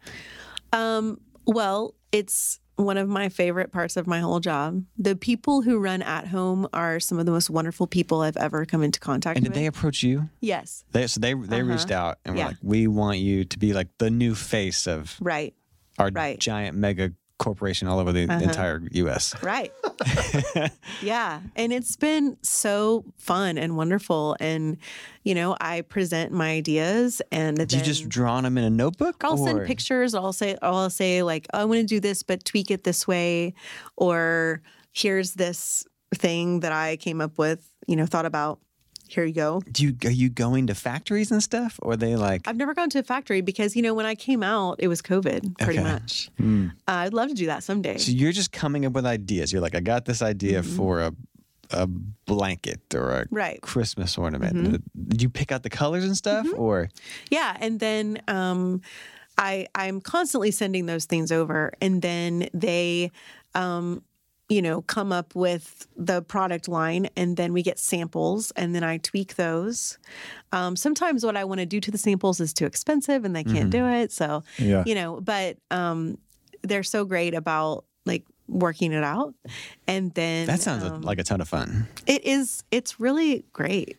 Um, 0.73 1.19
well, 1.45 1.93
it's 2.11 2.59
one 2.77 2.97
of 2.97 3.07
my 3.07 3.29
favorite 3.29 3.71
parts 3.71 3.95
of 3.95 4.05
my 4.05 4.19
whole 4.19 4.39
job. 4.41 4.83
The 4.97 5.15
people 5.15 5.61
who 5.61 5.79
run 5.79 6.01
at 6.01 6.27
home 6.27 6.67
are 6.73 6.99
some 6.99 7.19
of 7.19 7.25
the 7.25 7.31
most 7.31 7.49
wonderful 7.49 7.87
people 7.87 8.21
I've 8.21 8.35
ever 8.35 8.65
come 8.65 8.83
into 8.83 8.99
contact 8.99 9.35
with. 9.35 9.45
And 9.45 9.53
did 9.53 9.59
they 9.61 9.65
approach 9.65 10.03
you? 10.03 10.29
yes. 10.41 10.83
They, 10.91 11.07
so 11.07 11.19
they 11.21 11.33
they 11.33 11.63
reached 11.63 11.91
out 11.91 12.19
and 12.25 12.35
were 12.35 12.41
Uh-huh. 12.41 12.47
Yeah. 12.49 12.55
like, 12.55 12.57
"We 12.61 12.87
want 12.87 13.19
you 13.19 13.45
to 13.45 13.59
be 13.59 13.73
like 13.73 13.87
the 13.97 14.09
new 14.09 14.35
face 14.35 14.87
of 14.87 15.15
Right. 15.21 15.53
our 15.97 16.09
Right. 16.09 16.37
giant 16.39 16.75
mega 16.75 17.13
corporation 17.37 17.87
all 17.87 17.99
over 17.99 18.11
the 18.11 18.27
Uh-huh. 18.29 18.43
entire 18.43 18.81
U.S." 18.91 19.35
Right. 19.43 19.71
yeah. 21.01 21.41
And 21.55 21.73
it's 21.73 21.95
been 21.95 22.37
so 22.41 23.05
fun 23.17 23.57
and 23.57 23.75
wonderful. 23.77 24.35
And, 24.39 24.77
you 25.23 25.35
know, 25.35 25.55
I 25.59 25.81
present 25.81 26.31
my 26.31 26.51
ideas 26.51 27.21
and 27.31 27.67
Do 27.67 27.77
you 27.77 27.83
just 27.83 28.07
draw 28.09 28.41
them 28.41 28.57
in 28.57 28.63
a 28.63 28.69
notebook? 28.69 29.23
I'll 29.23 29.37
send 29.37 29.65
pictures. 29.65 30.13
I'll 30.15 30.33
say, 30.33 30.57
I'll 30.61 30.89
say 30.89 31.23
like, 31.23 31.47
oh, 31.53 31.59
I 31.61 31.65
want 31.65 31.79
to 31.81 31.85
do 31.85 31.99
this, 31.99 32.23
but 32.23 32.45
tweak 32.45 32.71
it 32.71 32.83
this 32.83 33.07
way. 33.07 33.53
Or 33.97 34.61
here's 34.91 35.33
this 35.33 35.85
thing 36.13 36.61
that 36.61 36.71
I 36.71 36.95
came 36.97 37.21
up 37.21 37.37
with, 37.37 37.67
you 37.87 37.95
know, 37.95 38.05
thought 38.05 38.25
about. 38.25 38.59
Here 39.07 39.23
you 39.25 39.33
go. 39.33 39.61
Do 39.71 39.83
you 39.83 39.95
are 40.05 40.11
you 40.11 40.29
going 40.29 40.67
to 40.67 40.75
factories 40.75 41.31
and 41.31 41.41
stuff, 41.43 41.79
or 41.81 41.93
are 41.93 41.97
they 41.97 42.15
like? 42.15 42.47
I've 42.47 42.57
never 42.57 42.73
gone 42.73 42.89
to 42.91 42.99
a 42.99 43.03
factory 43.03 43.41
because 43.41 43.75
you 43.75 43.81
know 43.81 43.93
when 43.93 44.05
I 44.05 44.15
came 44.15 44.43
out, 44.43 44.75
it 44.79 44.87
was 44.87 45.01
COVID 45.01 45.57
pretty 45.59 45.79
Okay. 45.79 45.83
much. 45.91 46.29
Uh, 46.39 46.69
I'd 46.87 47.13
love 47.13 47.29
to 47.29 47.35
do 47.35 47.45
that 47.47 47.63
someday. 47.63 47.97
So 47.97 48.11
you're 48.11 48.31
just 48.31 48.51
coming 48.51 48.85
up 48.85 48.93
with 48.93 49.05
ideas. 49.05 49.51
You're 49.51 49.61
like, 49.61 49.75
I 49.75 49.79
got 49.79 50.05
this 50.05 50.21
idea 50.21 50.63
for 50.63 51.01
a 51.01 51.13
a 51.71 51.87
blanket 51.87 52.81
or 52.93 53.11
a 53.11 53.25
Mm-hmm. 53.25 53.35
Right. 53.35 53.55
Mm-hmm. 53.57 53.65
Christmas 53.65 54.17
ornament. 54.17 54.83
Did 55.09 55.21
you 55.21 55.29
pick 55.29 55.51
out 55.51 55.63
the 55.63 55.69
colors 55.69 56.03
and 56.03 56.15
stuff, 56.15 56.47
or 56.55 56.89
Yeah, 57.31 57.57
and 57.59 57.79
then 57.79 58.21
um, 58.27 58.81
I 59.37 59.67
I'm 59.73 59.99
constantly 60.01 60.51
sending 60.51 60.85
those 60.85 61.05
things 61.05 61.31
over, 61.31 61.73
and 61.81 62.01
then 62.01 62.49
they, 62.53 63.11
um, 63.55 64.03
you 64.49 64.61
know, 64.61 64.81
come 64.83 65.11
up 65.11 65.33
with 65.35 65.87
the 65.97 66.21
product 66.21 66.67
line, 66.67 67.07
and 67.17 67.35
then 67.37 67.51
we 67.53 67.63
get 67.63 67.79
samples, 67.79 68.51
and 68.55 68.75
then 68.75 68.83
I 68.83 68.97
tweak 68.97 69.35
those. 69.35 69.97
Um, 70.51 70.75
sometimes 70.75 71.25
what 71.25 71.35
I 71.35 71.43
want 71.45 71.59
to 71.61 71.65
do 71.65 71.79
to 71.81 71.89
the 71.91 71.97
samples 71.97 72.39
is 72.39 72.53
too 72.53 72.65
expensive, 72.65 73.25
and 73.25 73.35
they 73.35 73.43
can't 73.43 73.69
do 73.71 73.87
it. 73.87 74.11
So 74.11 74.43
Yeah. 74.59 74.83
you 74.85 74.93
know, 74.95 75.19
but 75.19 75.57
um, 75.71 76.17
they're 76.61 76.83
so 76.83 77.05
great 77.05 77.33
about 77.33 77.85
like 78.05 78.23
working 78.47 78.93
it 78.93 79.03
out, 79.03 79.33
and 79.87 80.13
then 80.13 80.45
that 80.45 80.61
sounds 80.61 80.83
um, 80.83 81.01
like 81.01 81.17
a 81.17 81.23
ton 81.23 81.41
of 81.41 81.47
fun? 81.49 81.87
it 82.05 82.23
is. 82.25 82.63
It's 82.69 82.99
really 82.99 83.45
great. 83.51 83.97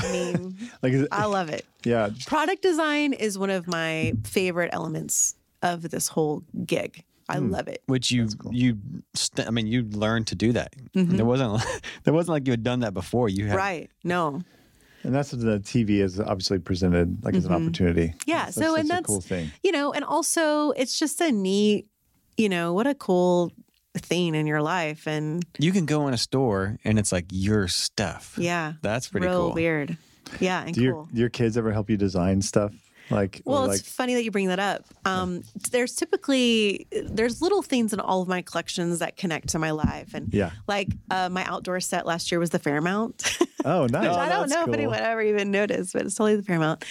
I 0.00 0.12
mean, 0.12 0.56
Like, 0.82 0.92
it- 0.92 1.08
I 1.10 1.26
love 1.26 1.48
it. 1.48 1.64
yeah. 1.84 2.10
Product 2.26 2.62
design 2.62 3.12
is 3.14 3.36
one 3.38 3.50
of 3.50 3.66
my 3.66 4.12
favorite 4.24 4.70
elements 4.72 5.34
of 5.62 5.82
this 5.90 6.06
whole 6.08 6.44
gig. 6.64 7.02
I 7.28 7.38
Hmm. 7.38 7.50
love 7.50 7.68
it. 7.68 7.82
Which 7.86 8.10
you 8.10 8.28
you 8.50 8.78
st- 9.14 9.46
I 9.46 9.50
mean 9.50 9.66
you 9.66 9.82
learned 9.82 10.26
to 10.28 10.34
do 10.34 10.52
that. 10.52 10.74
Mm-hmm. 10.94 11.16
There 11.16 11.26
wasn't 11.26 11.62
there 12.04 12.14
wasn't 12.14 12.30
like 12.34 12.46
you 12.46 12.52
had 12.52 12.62
done 12.62 12.80
that 12.80 12.94
before. 12.94 13.28
You 13.28 13.46
had 13.46 13.56
Right. 13.56 13.90
No. 14.04 14.42
And 15.04 15.14
that's 15.14 15.32
what 15.32 15.40
the 15.42 15.60
TV 15.60 16.00
is 16.02 16.18
obviously 16.18 16.58
presented 16.58 17.24
like 17.24 17.34
as 17.34 17.44
an 17.46 17.52
opportunity. 17.52 18.08
Mm-hmm. 18.08 18.30
Yeah. 18.30 18.44
That's 18.46 18.56
so, 18.56 18.72
such 18.72 18.80
and 18.80 18.90
a 18.90 18.92
that's, 18.94 19.06
cool 19.06 19.20
thing. 19.20 19.50
you 19.62 19.70
know, 19.72 19.92
and 19.92 20.04
also 20.04 20.70
it's 20.72 20.98
just 20.98 21.20
a 21.20 21.30
neat, 21.30 21.86
you 22.36 22.48
know, 22.48 22.72
what 22.72 22.86
a 22.86 22.94
cool 22.94 23.52
thing 23.96 24.34
in 24.34 24.46
your 24.46 24.60
life. 24.62 25.06
And 25.06 25.44
you 25.58 25.70
can 25.72 25.86
go 25.86 26.08
in 26.08 26.14
a 26.14 26.18
store 26.18 26.78
and 26.84 26.98
it's 26.98 27.12
like 27.12 27.26
your 27.30 27.68
stuff. 27.68 28.34
yeah, 28.38 28.74
That's 28.82 29.08
pretty 29.08 29.26
real 29.28 29.46
cool. 29.46 29.54
weird. 29.54 29.96
Yeah. 30.40 30.64
And 30.64 30.74
Do 30.74 30.82
your 30.82 31.06
your 31.12 31.28
kids 31.30 31.56
ever 31.56 31.72
help 31.72 31.88
you 31.90 31.96
design 31.96 32.42
stuff? 32.42 32.72
Like, 33.10 33.42
Well, 33.44 33.66
like 33.68 33.78
it's 33.80 33.90
funny 33.90 34.14
that 34.14 34.24
you 34.24 34.30
bring 34.30 34.48
that 34.48 34.58
up. 34.58 34.84
Um, 35.04 35.42
There's 35.70 35.94
typically 35.94 36.86
there's 36.92 37.40
little 37.40 37.62
things 37.62 37.92
in 37.92 38.00
all 38.00 38.22
of 38.22 38.28
my 38.28 38.42
collections 38.42 38.98
that 38.98 39.16
connect 39.16 39.48
to 39.50 39.58
my 39.58 39.70
life, 39.70 40.14
and 40.14 40.32
Yeah. 40.32 40.50
like 40.66 40.88
uh, 41.10 41.28
my 41.28 41.44
outdoor 41.44 41.80
set 41.80 42.06
last 42.06 42.30
year 42.30 42.38
was 42.38 42.50
the 42.50 42.58
Fairmount. 42.58 43.38
oh, 43.64 43.86
nice. 43.86 44.02
which 44.08 44.16
I 44.16 44.28
don't 44.28 44.50
know 44.50 44.64
cool. 44.64 44.74
if 44.74 44.78
anyone 44.78 44.98
ever 45.00 45.22
even 45.22 45.50
noticed, 45.50 45.92
but 45.92 46.02
it's 46.02 46.14
totally 46.14 46.36
the 46.36 46.42
Fairmount. 46.42 46.84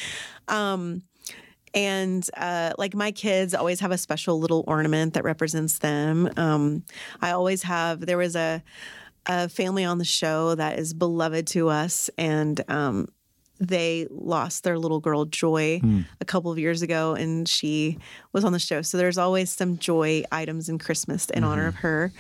Um, 0.48 1.04
and 1.74 2.28
uh, 2.36 2.74
like 2.78 2.96
my 2.96 3.12
kids 3.12 3.54
always 3.54 3.80
have 3.82 3.92
a 3.92 3.98
special 3.98 4.40
little 4.40 4.64
ornament 4.68 5.14
that 5.14 5.24
represents 5.24 5.80
them. 5.80 6.30
Um, 6.38 6.84
I 7.22 7.32
always 7.32 7.64
have. 7.64 8.00
There 8.06 8.18
was 8.18 8.36
a 8.36 8.64
a 9.30 9.50
family 9.50 9.84
on 9.84 9.98
the 9.98 10.06
show 10.06 10.56
that 10.56 10.80
is 10.80 10.94
beloved 10.94 11.48
to 11.48 11.68
us, 11.68 12.10
and 12.18 12.62
um, 12.70 13.08
they 13.60 14.08
lost 14.10 14.64
their 14.64 14.78
little 14.78 15.00
girl 15.00 15.26
Joy 15.26 15.82
a 16.22 16.26
couple 16.26 16.52
of 16.52 16.60
years 16.60 16.82
ago, 16.82 17.14
and 17.16 17.48
she 17.48 17.98
was 18.34 18.44
on 18.46 18.54
the 18.54 18.60
show. 18.60 18.82
So 18.82 18.98
there's 18.98 19.18
always 19.18 19.50
some 19.50 19.78
joy 19.78 20.24
items 20.32 20.70
in 20.70 20.78
Christmas 20.78 21.30
in 21.30 21.44
honor 21.44 21.68
of 21.68 21.76
her, 21.76 22.12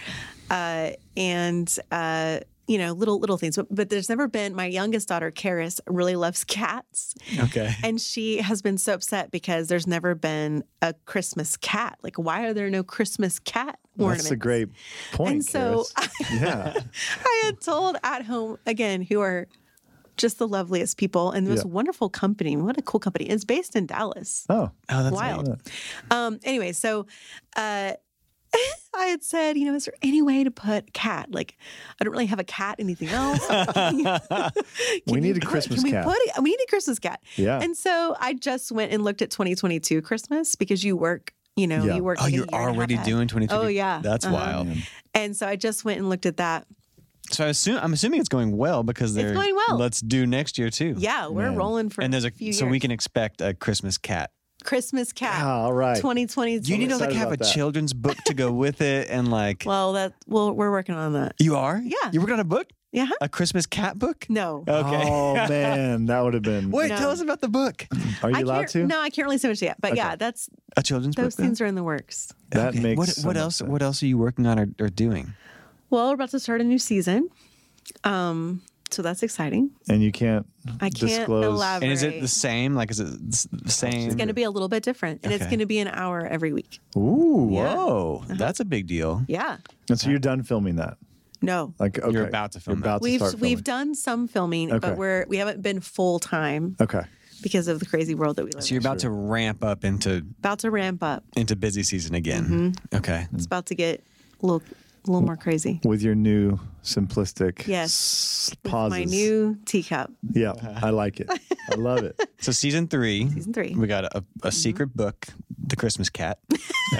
uh, 0.49 0.91
and. 1.15 1.77
Uh, 1.91 2.39
you 2.69 2.77
know, 2.77 2.91
little 2.91 3.17
little 3.17 3.37
things, 3.37 3.55
but, 3.55 3.73
but 3.73 3.89
there's 3.89 4.09
never 4.09 4.27
been. 4.27 4.53
My 4.53 4.65
youngest 4.65 5.07
daughter, 5.07 5.31
Karis, 5.31 5.79
really 5.87 6.17
loves 6.17 6.43
cats, 6.43 7.15
Okay. 7.39 7.73
and 7.81 7.99
she 8.01 8.39
has 8.41 8.61
been 8.61 8.77
so 8.77 8.93
upset 8.95 9.31
because 9.31 9.69
there's 9.69 9.87
never 9.87 10.15
been 10.15 10.65
a 10.81 10.93
Christmas 11.05 11.55
cat. 11.55 11.97
Like, 12.03 12.17
why 12.17 12.45
are 12.45 12.53
there 12.53 12.69
no 12.69 12.83
Christmas 12.83 13.39
cat 13.39 13.79
ornaments? 13.97 14.25
That's 14.25 14.31
a 14.33 14.35
great 14.35 14.67
point. 15.13 15.31
And 15.31 15.45
so 15.45 15.85
Karis. 15.95 16.41
yeah. 16.41 16.73
I 17.23 17.41
had 17.45 17.61
told 17.61 17.95
at 18.03 18.25
home 18.25 18.57
again, 18.65 19.01
who 19.01 19.21
are 19.21 19.47
just 20.17 20.37
the 20.39 20.47
loveliest 20.47 20.97
people 20.97 21.31
and 21.31 21.45
the 21.47 21.51
most 21.51 21.65
Yeah. 21.65 21.71
wonderful 21.71 22.09
company. 22.09 22.55
What 22.57 22.77
a 22.77 22.81
cool 22.81 22.99
company! 22.99 23.25
It's 23.29 23.45
based 23.45 23.75
in 23.75 23.85
Dallas. 23.85 24.45
Oh, 24.49 24.71
Oh, 24.89 25.03
that's 25.03 25.15
Wild. 25.15 25.47
neat. 25.47 25.57
Um, 26.11 26.39
anyway, 26.43 26.71
so 26.73 27.05
uh, 27.55 27.93
I 28.95 29.05
had 29.07 29.23
said, 29.23 29.57
you 29.57 29.65
know, 29.65 29.75
is 29.75 29.85
there 29.85 29.93
any 30.01 30.21
way 30.21 30.43
to 30.43 30.49
put 30.51 30.93
cat? 30.93 31.31
Like, 31.31 31.57
I 31.99 32.03
don't 32.03 32.11
really 32.13 32.25
have 32.27 32.39
a 32.39 32.43
cat. 32.43 32.75
Anything 32.79 33.09
else? 33.09 33.45
We 35.07 35.19
need 35.19 35.37
a 35.37 35.39
put- 35.39 35.49
Christmas 35.49 35.79
can 35.79 35.83
we 35.83 35.91
cat. 35.91 36.05
Put 36.05 36.17
it, 36.17 36.41
we 36.43 36.49
need 36.51 36.59
a 36.61 36.69
Christmas 36.69 36.99
cat. 36.99 37.21
Yeah. 37.35 37.59
And 37.61 37.75
so 37.77 38.15
I 38.19 38.33
just 38.33 38.71
went 38.71 38.91
and 38.91 39.03
looked 39.03 39.21
at 39.21 39.29
2022 39.31 40.01
Christmas 40.01 40.55
because 40.55 40.83
you 40.83 40.95
work. 40.97 41.33
You 41.55 41.65
know, 41.67 41.83
Yeah. 41.85 41.95
you 41.95 42.03
work. 42.03 42.17
Oh, 42.19 42.25
like 42.25 42.33
you're 42.33 42.45
year 42.45 42.47
and 42.51 42.53
a 42.53 42.57
half 42.67 42.75
already 42.75 42.97
doing 42.97 43.27
2020. 43.27 43.47
Oh 43.49 43.67
yeah, 43.67 43.99
That's 44.03 44.25
Uh-huh. 44.25 44.35
wild. 44.35 44.67
And 45.15 45.35
so 45.35 45.47
I 45.47 45.55
just 45.55 45.83
went 45.83 45.99
and 45.99 46.07
looked 46.09 46.25
at 46.27 46.37
that. 46.37 46.67
So 47.31 47.45
I 47.45 47.49
assume 47.49 47.79
I'm 47.81 47.93
assuming 47.93 48.19
it's 48.19 48.29
going 48.29 48.55
well 48.55 48.83
because 48.83 49.13
they're 49.13 49.33
going 49.33 49.55
well. 49.55 49.77
Let's 49.77 49.99
do 50.01 50.25
next 50.25 50.57
year 50.57 50.69
too. 50.69 50.95
Yeah, 50.97 51.27
we're 51.27 51.49
Man. 51.49 51.55
rolling 51.57 51.89
for 51.89 52.01
And 52.03 52.13
there's 52.13 52.23
a 52.25 52.31
few 52.31 52.53
so 52.53 52.65
we 52.65 52.79
can 52.79 52.91
expect 52.91 53.41
a 53.41 53.53
Christmas 53.53 53.97
cat. 53.97 54.31
Christmas 54.63 55.13
cat. 55.13 55.33
Ah, 55.43 55.61
all 55.63 55.73
right. 55.73 55.95
2020. 55.97 56.59
You 56.63 56.77
need 56.77 56.89
to 56.89 56.97
like 56.97 57.11
have 57.13 57.31
a 57.31 57.37
that. 57.37 57.43
children's 57.53 57.93
book 57.93 58.17
to 58.25 58.33
go 58.33 58.51
with 58.63 58.81
it 58.81 59.07
and 59.09 59.29
like 59.29 59.63
Well, 59.65 59.93
that 59.93 60.13
well, 60.25 60.51
we're 60.53 60.71
working 60.71 60.95
on 60.95 61.13
that. 61.13 61.35
you 61.39 61.55
are? 61.55 61.79
Yeah. 61.83 61.95
You 62.11 62.19
working 62.19 62.33
on 62.33 62.39
a 62.39 62.43
book? 62.45 62.67
Yeah. 62.91 63.07
A 63.21 63.27
Christmas 63.29 63.65
cat 63.65 63.99
book? 63.99 64.25
No. 64.29 64.63
Okay. 64.67 65.03
Oh 65.05 65.33
man, 65.49 66.05
that 66.07 66.21
would 66.21 66.33
have 66.33 66.43
been. 66.43 66.71
Wait, 66.71 66.87
No. 66.89 66.97
tell 66.97 67.11
us 67.11 67.21
about 67.21 67.41
the 67.41 67.49
book. 67.49 67.85
Are 68.23 68.31
you 68.31 68.37
I 68.37 68.39
allowed 68.39 68.57
can't, 68.59 68.69
to? 68.69 68.87
No, 68.87 68.99
I 69.01 69.09
can't 69.09 69.25
really 69.25 69.37
say 69.37 69.49
much 69.49 69.61
yet. 69.61 69.75
But 69.79 69.95
yeah, 69.95 70.15
that's 70.15 70.49
A 70.77 70.81
children's 70.81 71.15
those 71.15 71.23
book. 71.35 71.37
Those 71.37 71.45
things 71.45 71.61
are 71.61 71.65
in 71.65 71.75
the 71.75 71.83
works. 71.83 72.33
That 72.51 72.69
Okay. 72.69 72.79
makes 72.79 72.97
what, 72.97 73.09
so 73.09 73.27
what 73.27 73.35
much 73.35 73.41
else 73.41 73.55
sense. 73.57 73.69
what 73.69 73.81
else 73.81 74.01
are 74.01 74.07
you 74.07 74.17
working 74.17 74.47
on 74.47 74.57
or, 74.57 74.67
or 74.79 74.89
doing? 74.89 75.33
Well, 75.89 76.07
we're 76.09 76.13
about 76.15 76.29
to 76.31 76.39
start 76.39 76.61
a 76.61 76.63
new 76.63 76.77
season. 76.79 77.29
Um, 78.03 78.61
so 78.89 79.01
that's 79.01 79.21
exciting. 79.23 79.71
And 79.89 80.01
you 80.01 80.11
can't 80.11 80.45
I 80.79 80.89
can't 80.89 80.95
disclose. 80.99 81.45
elaborate. 81.45 81.83
And 81.85 81.91
is 81.93 82.03
it 82.03 82.21
the 82.21 82.27
same? 82.27 82.73
Like 82.75 82.89
is 82.91 82.99
it 82.99 83.07
the 83.51 83.69
same? 83.71 84.07
It's 84.07 84.15
going 84.15 84.27
to 84.29 84.33
be 84.33 84.43
a 84.43 84.49
little 84.49 84.69
bit 84.69 84.83
different, 84.83 85.21
and 85.23 85.33
it's 85.33 85.41
Okay. 85.43 85.51
going 85.51 85.59
to 85.59 85.65
be 85.65 85.79
an 85.79 85.87
hour 85.89 86.25
every 86.25 86.53
week. 86.53 86.79
Ooh. 86.95 87.49
Yeah. 87.51 87.75
Whoa, 87.75 88.23
that's 88.29 88.59
a 88.59 88.65
big 88.65 88.87
deal. 88.87 89.23
Yeah. 89.27 89.57
And 89.89 89.99
so 89.99 90.09
you're 90.09 90.19
done 90.19 90.43
filming 90.43 90.77
that. 90.77 90.97
No. 91.41 91.73
Like 91.79 91.99
okay. 91.99 92.11
You're 92.11 92.27
about 92.27 92.53
to 92.53 92.59
film 92.59 92.77
You're 92.77 92.83
that. 92.83 92.89
about 92.89 92.97
to 92.99 93.03
We've 93.03 93.19
start 93.19 93.39
we've 93.39 93.63
done 93.63 93.93
some 93.93 94.27
filming, 94.27 94.71
Okay. 94.71 94.79
but 94.79 94.97
we're 94.97 95.25
we 95.27 95.37
haven't 95.37 95.61
been 95.61 95.81
full 95.81 96.17
time 96.19 96.75
Okay. 96.79 97.01
because 97.43 97.67
of 97.67 97.79
the 97.79 97.85
crazy 97.85 98.15
world 98.15 98.37
that 98.37 98.43
we 98.45 98.51
live 98.51 98.59
in. 98.59 98.61
So 98.63 98.73
you're 98.73 98.79
about 98.81 98.99
to 98.99 99.09
ramp 99.09 99.63
up 99.63 99.83
into 99.83 100.25
About 100.39 100.59
to 100.59 100.71
ramp 100.71 101.03
up. 101.03 101.23
into 101.35 101.55
busy 101.57 101.83
season 101.83 102.15
again. 102.15 102.45
Mm-hmm. 102.45 102.95
Okay. 102.97 103.27
It's 103.33 103.45
about 103.45 103.65
to 103.67 103.75
get 103.75 104.03
a 104.41 104.45
little 104.45 104.63
a 105.07 105.11
little 105.11 105.25
more 105.25 105.37
crazy. 105.37 105.79
With 105.83 106.01
your 106.01 106.15
new 106.15 106.59
simplistic 106.87 107.67
Yes. 107.67 108.49
s- 108.51 108.55
pauses. 108.63 108.97
my 108.97 109.03
new 109.03 109.57
teacup. 109.65 110.11
Yeah, 110.31 110.53
I 110.81 110.89
like 110.91 111.19
it. 111.19 111.29
I 111.71 111.75
love 111.75 112.03
it. 112.03 112.15
So 112.39 112.51
season 112.51 112.87
three. 112.87 113.27
Season 113.31 113.51
three. 113.51 113.73
We 113.73 113.87
got 113.87 114.05
a, 114.05 114.23
a 114.43 114.51
secret 114.51 114.95
book, 114.95 115.25
The 115.57 115.75
Christmas 115.75 116.09
Cat. 116.09 116.39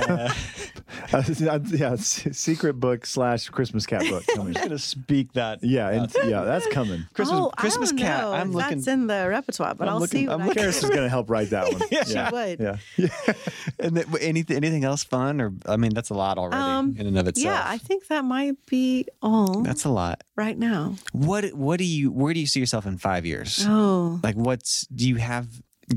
Uh, 0.10 0.34
Uh, 1.14 1.24
yeah, 1.68 1.96
secret 1.96 2.74
book 2.74 3.06
slash 3.06 3.48
Christmas 3.50 3.86
cat 3.86 4.02
book 4.10 4.24
coming. 4.36 4.54
gonna 4.54 4.78
speak 4.78 5.32
that. 5.34 5.64
Yeah, 5.64 5.90
and, 5.90 6.14
yeah, 6.26 6.42
that's 6.44 6.68
coming. 6.68 7.06
Christmas 7.14 7.40
oh, 7.40 7.50
Christmas 7.56 7.90
I 7.90 7.96
don't 7.96 8.00
Cat. 8.00 8.22
know 8.22 8.34
I'm 8.34 8.52
looking. 8.52 8.78
That's 8.80 8.88
in 8.88 9.08
the 9.08 9.28
repertoire, 9.30 9.76
but 9.76 9.88
I'm 9.88 9.94
will 9.96 10.02
looking- 10.02 10.22
see. 10.22 10.28
What 10.28 10.42
I'm 10.42 10.48
looking- 10.48 10.64
Karis 10.64 10.84
is 10.84 10.90
going 10.90 11.04
to 11.04 11.10
help 11.10 11.30
write 11.30 11.52
that 11.52 11.72
one. 11.72 11.82
Yeah, 11.92 12.04
She 12.04 12.14
yeah. 12.14 12.32
would. 12.32 12.60
Yeah. 12.60 12.78
yeah. 12.98 13.34
and 13.80 13.96
then, 13.98 14.06
anything 14.20 14.58
anything 14.58 14.84
else 14.84 15.04
fun 15.06 15.40
or 15.40 15.54
I 15.66 15.78
mean 15.78 15.94
that's 15.94 16.10
a 16.10 16.14
lot 16.16 16.38
already 16.38 16.58
Um, 16.62 16.96
in 16.98 17.06
and 17.08 17.18
of 17.18 17.28
itself. 17.28 17.46
Yeah, 17.56 17.64
I 17.66 17.78
think 17.78 18.08
that 18.08 18.26
might 18.26 18.58
be 18.66 19.06
all 19.22 19.62
that's 19.62 19.77
a 19.86 19.90
lot. 19.90 20.24
right 20.36 20.58
now. 20.58 20.96
What 21.12 21.54
what 21.54 21.78
do 21.78 21.86
you 21.86 22.12
where 22.12 22.34
do 22.34 22.40
you 22.40 22.48
see 22.48 22.60
yourself 22.60 22.86
in 22.86 22.98
five 22.98 23.26
years? 23.26 23.64
Oh, 23.68 24.20
Like 24.24 24.36
what's 24.36 24.88
do 24.88 25.08
you 25.08 25.16
have 25.18 25.48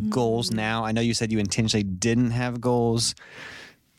goals 0.09 0.51
mm. 0.51 0.55
now? 0.55 0.85
I 0.85 0.93
know 0.93 1.01
you 1.01 1.15
said 1.15 1.32
you 1.32 1.39
intentionally 1.39 1.85
didn't 1.85 2.31
have 2.31 2.61
goals. 2.61 3.15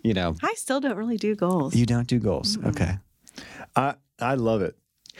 You 0.03 0.13
know, 0.13 0.35
I 0.41 0.53
still 0.55 0.79
don't 0.79 0.97
really 0.97 1.17
do 1.17 1.35
goals. 1.35 1.75
you 1.75 1.85
don't 1.85 2.07
do 2.07 2.19
goals. 2.19 2.57
Okay. 2.65 2.97
I 3.75 3.95
I 4.19 4.35
love 4.35 4.61
it. 4.61 4.75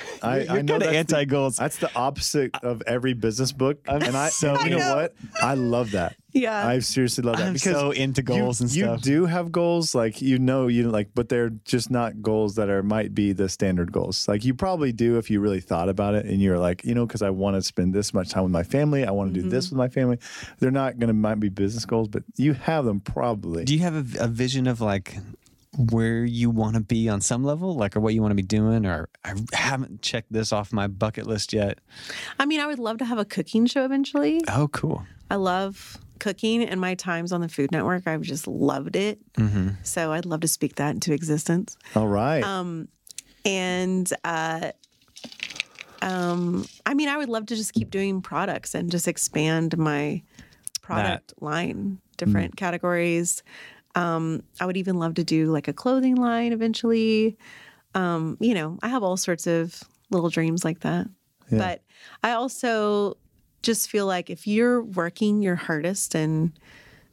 I, 0.24 0.40
You're 0.42 0.52
I 0.52 0.62
know 0.62 0.78
that's 0.80 0.92
the- 0.92 0.98
anti-goals. 0.98 1.56
That's 1.58 1.78
the 1.78 1.94
opposite 1.96 2.52
of 2.64 2.82
every 2.86 3.14
business 3.14 3.52
book, 3.52 3.80
I'm 3.88 4.02
and 4.02 4.16
I 4.16 4.30
so 4.30 4.60
you 4.64 4.72
know, 4.72 4.78
know. 4.80 4.96
what? 4.96 5.16
I 5.42 5.56
love 5.56 5.92
that. 5.92 6.16
yeah. 6.32 6.66
I 6.68 6.80
seriously 6.80 7.24
love 7.24 7.38
that 7.38 7.48
I'm 7.48 7.54
because 7.54 7.74
so 7.74 7.92
into 7.92 8.22
goals 8.22 8.62
you, 8.76 8.86
and 8.90 8.98
you 9.06 9.14
do 9.14 9.26
have 9.26 9.52
goals, 9.52 9.94
like 9.96 10.22
you 10.22 10.38
know, 10.40 10.68
you 10.68 10.90
like, 10.90 11.10
but 11.16 11.28
they're 11.30 11.50
just 11.66 11.90
not 11.92 12.22
goals 12.22 12.56
that 12.56 12.70
are 12.70 12.84
might 12.84 13.14
be 13.16 13.34
the 13.34 13.50
standard 13.50 13.92
goals. 13.92 14.28
Like 14.28 14.46
you 14.46 14.54
probably 14.54 14.92
do 14.92 15.18
if 15.18 15.30
you 15.30 15.40
really 15.40 15.60
thought 15.60 15.90
about 15.90 16.14
it, 16.16 16.26
and 16.26 16.42
you're 16.42 16.60
like, 16.60 16.86
you 16.86 16.94
know, 16.94 17.06
because 17.06 17.22
I 17.22 17.32
want 17.32 17.56
to 17.56 17.62
spend 17.62 17.94
this 17.94 18.14
much 18.14 18.30
time 18.30 18.44
with 18.44 18.52
my 18.52 18.64
family, 18.64 19.06
I 19.06 19.12
want 19.12 19.34
to 19.34 19.42
do 19.42 19.50
this 19.50 19.66
Mm-hmm. 19.68 19.76
with 19.76 19.78
my 19.78 19.90
family. 19.90 20.18
They're 20.60 20.72
not 20.72 21.00
going 21.00 21.08
to 21.10 21.14
might 21.14 21.40
be 21.40 21.50
business 21.50 21.86
goals, 21.86 22.08
but 22.08 22.24
you 22.38 22.54
have 22.54 22.86
them 22.86 23.00
probably. 23.00 23.66
Do 23.66 23.74
you 23.74 23.82
have 23.82 23.96
a, 24.16 24.24
a 24.24 24.28
vision 24.28 24.68
of 24.68 24.82
like 24.82 25.18
where 25.78 26.26
you 26.26 26.50
want 26.50 26.76
to 26.76 26.82
be 26.82 27.08
on 27.08 27.22
some 27.22 27.44
level, 27.44 27.76
like, 27.76 27.96
or 27.96 28.00
what 28.00 28.14
you 28.14 28.22
want 28.22 28.32
to 28.32 28.36
be 28.36 28.42
doing, 28.42 28.86
or 28.86 29.10
I 29.24 29.34
haven't 29.54 30.02
checked 30.02 30.32
this 30.32 30.52
off 30.52 30.74
my 30.74 30.88
bucket 30.88 31.28
list 31.28 31.54
yet? 31.54 31.80
I 32.40 32.46
mean, 32.46 32.60
I 32.60 32.68
would 32.68 32.80
love 32.80 32.98
to 32.98 33.06
have 33.06 33.18
a 33.18 33.26
cooking 33.26 33.66
show 33.66 33.86
eventually. 33.86 34.42
Oh, 34.50 34.68
cool. 34.68 35.06
I 35.30 35.36
love 35.36 35.98
cooking 36.20 36.64
and 36.64 36.80
my 36.80 36.94
times 36.96 37.32
on 37.32 37.42
the 37.42 37.48
Food 37.48 37.72
Network. 37.72 38.06
I've 38.06 38.22
just 38.22 38.48
loved 38.48 38.96
it. 38.96 39.20
Mm-hmm. 39.36 39.70
So 39.84 40.12
I'd 40.12 40.26
love 40.26 40.42
to 40.42 40.48
speak 40.48 40.76
that 40.76 40.92
into 40.92 41.14
existence. 41.14 41.78
All 41.96 42.08
right. 42.08 42.44
Um, 42.44 42.90
and 43.46 44.12
uh, 44.24 44.72
um, 46.02 46.66
I 46.86 46.94
mean, 46.94 47.10
I 47.10 47.18
would 47.18 47.30
love 47.30 47.46
to 47.48 47.56
just 47.56 47.74
keep 47.74 47.90
doing 47.90 48.22
products 48.22 48.76
and 48.76 48.92
just 48.92 49.08
expand 49.08 49.78
my 49.78 50.22
product 50.82 51.34
line, 51.40 52.00
different 52.18 52.58
categories. 52.58 53.44
Um, 53.96 54.44
I 54.60 54.66
would 54.66 54.78
even 54.78 54.98
love 54.98 55.16
to 55.16 55.24
do 55.24 55.52
like 55.52 55.68
a 55.68 55.74
clothing 55.74 56.16
line 56.16 56.54
eventually. 56.54 57.38
Um, 57.94 58.38
you 58.40 58.54
know, 58.54 58.78
I 58.82 58.88
have 58.88 59.04
all 59.04 59.18
sorts 59.18 59.48
of 59.48 59.84
little 60.10 60.30
dreams 60.30 60.64
like 60.64 60.80
that. 60.82 61.08
Yeah. 61.50 61.58
But 61.58 61.82
I 62.24 62.32
also 62.32 63.18
just 63.62 63.90
feel 63.90 64.06
like 64.06 64.30
if 64.30 64.48
you're 64.48 64.82
working 64.82 65.42
your 65.42 65.56
hardest 65.56 66.16
and 66.16 66.52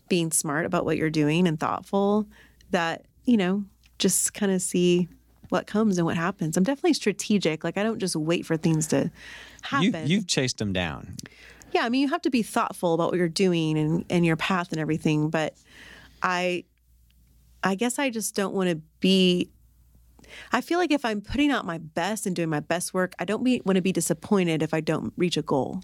being 0.09 0.30
smart 0.30 0.64
about 0.66 0.84
what 0.84 0.96
you're 0.96 1.10
doing 1.10 1.46
and 1.48 1.59
thoughtful, 1.59 2.26
that, 2.70 3.05
you 3.24 3.36
know, 3.36 3.64
just 3.98 4.32
kind 4.32 4.52
of 4.52 4.62
see 4.62 5.09
what 5.48 5.66
comes 5.66 5.98
and 5.98 6.06
what 6.06 6.16
happens. 6.16 6.56
I'm 6.56 6.62
definitely 6.62 6.92
strategic. 6.94 7.64
Like 7.64 7.76
I 7.76 7.82
don't 7.82 7.98
just 7.98 8.14
wait 8.16 8.46
for 8.46 8.56
things 8.56 8.86
to 8.88 8.96
You, 9.80 9.90
happen. 9.92 10.06
you've 10.06 10.26
chased 10.26 10.59
them 10.59 10.72
down. 10.72 11.16
Yeah, 11.72 11.82
I 11.84 11.88
mean, 11.88 12.02
you 12.02 12.09
have 12.09 12.22
to 12.22 12.30
be 12.30 12.42
thoughtful 12.42 12.94
about 12.94 13.10
what 13.10 13.18
you're 13.18 13.28
doing 13.28 13.76
and, 13.78 14.05
and 14.09 14.24
your 14.24 14.36
path 14.36 14.70
and 14.72 14.80
everything. 14.80 15.28
But 15.28 15.55
I, 16.22 16.64
I 17.62 17.74
guess 17.74 17.98
I 17.98 18.10
just 18.10 18.34
don't 18.34 18.54
want 18.54 18.70
to 18.70 18.76
be. 19.00 19.50
I 20.52 20.60
feel 20.60 20.78
like 20.78 20.90
if 20.90 21.04
I'm 21.04 21.20
putting 21.20 21.50
out 21.50 21.64
my 21.64 21.78
best 21.78 22.26
and 22.26 22.36
doing 22.36 22.50
my 22.50 22.60
best 22.60 22.92
work, 22.92 23.14
I 23.18 23.24
don't 23.24 23.42
want 23.64 23.76
to 23.76 23.82
be 23.82 23.92
disappointed 23.92 24.62
if 24.62 24.74
I 24.74 24.80
don't 24.80 25.12
reach 25.16 25.36
a 25.36 25.42
goal. 25.42 25.82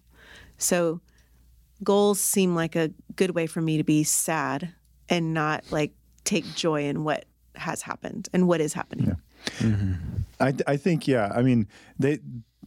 So, 0.59 1.01
goals 1.83 2.21
seem 2.21 2.55
like 2.55 2.77
a 2.77 2.91
good 3.17 3.35
way 3.35 3.47
for 3.47 3.61
me 3.63 3.79
to 3.79 3.85
be 3.85 4.05
sad 4.05 4.75
and 5.09 5.33
not 5.33 5.65
like 5.71 5.93
take 6.25 6.45
joy 6.55 6.85
in 6.85 7.05
what 7.05 7.25
has 7.55 7.83
happened 7.83 8.29
and 8.33 8.47
what 8.47 8.61
is 8.61 8.73
happening. 8.73 9.17
Mm-hmm. 9.59 9.93
I, 10.41 10.55
I 10.67 10.77
think 10.77 11.07
yeah. 11.07 11.33
I 11.35 11.43
mean, 11.43 11.69
they 11.99 12.19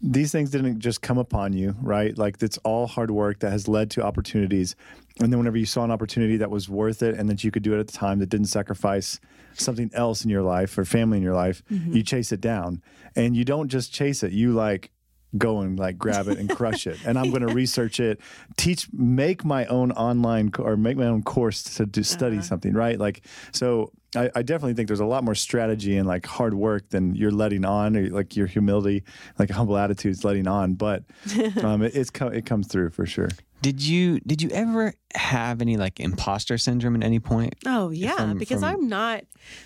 these 0.02 0.32
things 0.32 0.52
didn't 0.52 0.80
just 0.80 1.02
come 1.02 1.18
upon 1.18 1.54
you, 1.54 1.76
right? 1.82 2.18
Like 2.18 2.42
it's 2.42 2.58
all 2.60 2.88
hard 2.88 3.12
work 3.12 3.40
that 3.40 3.52
has 3.52 3.68
led 3.68 3.90
to 3.92 4.04
opportunities. 4.04 4.76
And 5.20 5.32
then 5.32 5.40
whenever 5.40 5.58
you 5.58 5.66
saw 5.66 5.84
an 5.84 5.92
opportunity 5.92 6.38
that 6.38 6.52
was 6.52 6.70
worth 6.70 7.02
it 7.02 7.16
and 7.16 7.30
that 7.30 7.44
you 7.44 7.52
could 7.52 7.64
do 7.64 7.74
it 7.74 7.80
at 7.80 7.88
the 7.88 7.94
time 7.94 8.20
that 8.20 8.30
didn't 8.30 8.48
sacrifice 8.48 9.20
something 9.54 9.90
else 9.94 10.24
in 10.24 10.30
your 10.30 10.44
life 10.44 10.78
or 10.78 10.86
family 10.86 11.18
in 11.18 11.24
your 11.24 11.34
life, 11.34 11.64
mm-hmm. 11.72 11.94
you 11.94 12.04
chase 12.04 12.32
it 12.32 12.42
down. 12.42 12.82
And 13.16 13.36
you 13.36 13.44
don't 13.44 13.70
just 13.70 13.94
chase 13.94 14.24
it. 14.24 14.32
You 14.32 14.54
like 14.54 14.92
go 15.38 15.60
and 15.60 15.78
like 15.78 15.98
grab 15.98 16.28
it 16.28 16.38
and 16.38 16.50
crush 16.50 16.88
it. 16.88 16.98
And 17.06 17.18
I'm 17.18 17.30
going 17.32 17.46
to 17.46 17.54
research 17.54 18.00
it, 18.00 18.20
teach, 18.56 18.88
make 18.94 19.44
my 19.44 19.66
own 19.66 19.92
online 19.92 20.52
co- 20.52 20.64
or 20.64 20.78
make 20.78 20.98
my 20.98 21.08
own 21.08 21.24
course 21.24 21.64
to 21.76 21.86
do, 21.86 22.04
study 22.04 22.38
uh-huh. 22.38 22.46
something, 22.46 22.74
right? 22.74 23.00
Like, 23.00 23.26
so 23.52 23.92
I, 24.18 24.30
I 24.36 24.42
definitely 24.42 24.74
think 24.74 24.88
there's 24.88 25.00
a 25.00 25.06
lot 25.06 25.24
more 25.24 25.36
strategy 25.36 25.98
and 25.98 26.08
like 26.08 26.26
hard 26.26 26.54
work 26.54 26.90
than 26.90 27.16
you're 27.16 27.32
letting 27.32 27.66
on, 27.66 27.96
or 27.96 28.10
like 28.10 28.36
your 28.36 28.48
humility, 28.48 29.04
like 29.40 29.50
humble 29.50 29.78
attitudes 29.78 30.24
letting 30.24 30.48
on. 30.48 30.74
But 30.74 31.04
um, 31.64 31.82
it, 31.84 31.96
it's 31.96 32.10
co- 32.10 32.28
it 32.28 32.46
comes 32.46 32.68
through 32.68 32.92
for 32.92 33.06
sure. 33.06 33.30
Did 33.62 33.82
you 33.82 34.20
did 34.20 34.42
you 34.42 34.50
ever 34.52 34.94
have 35.16 35.62
any 35.62 35.78
like 35.78 36.00
imposter 36.00 36.58
syndrome 36.58 36.96
at 36.96 37.04
any 37.04 37.20
point? 37.20 37.56
Oh, 37.66 37.90
yeah, 37.90 38.16
From- 38.16 38.38
because 38.38 38.60
from- 38.62 38.70
I'm 38.70 38.88
not, 38.88 39.24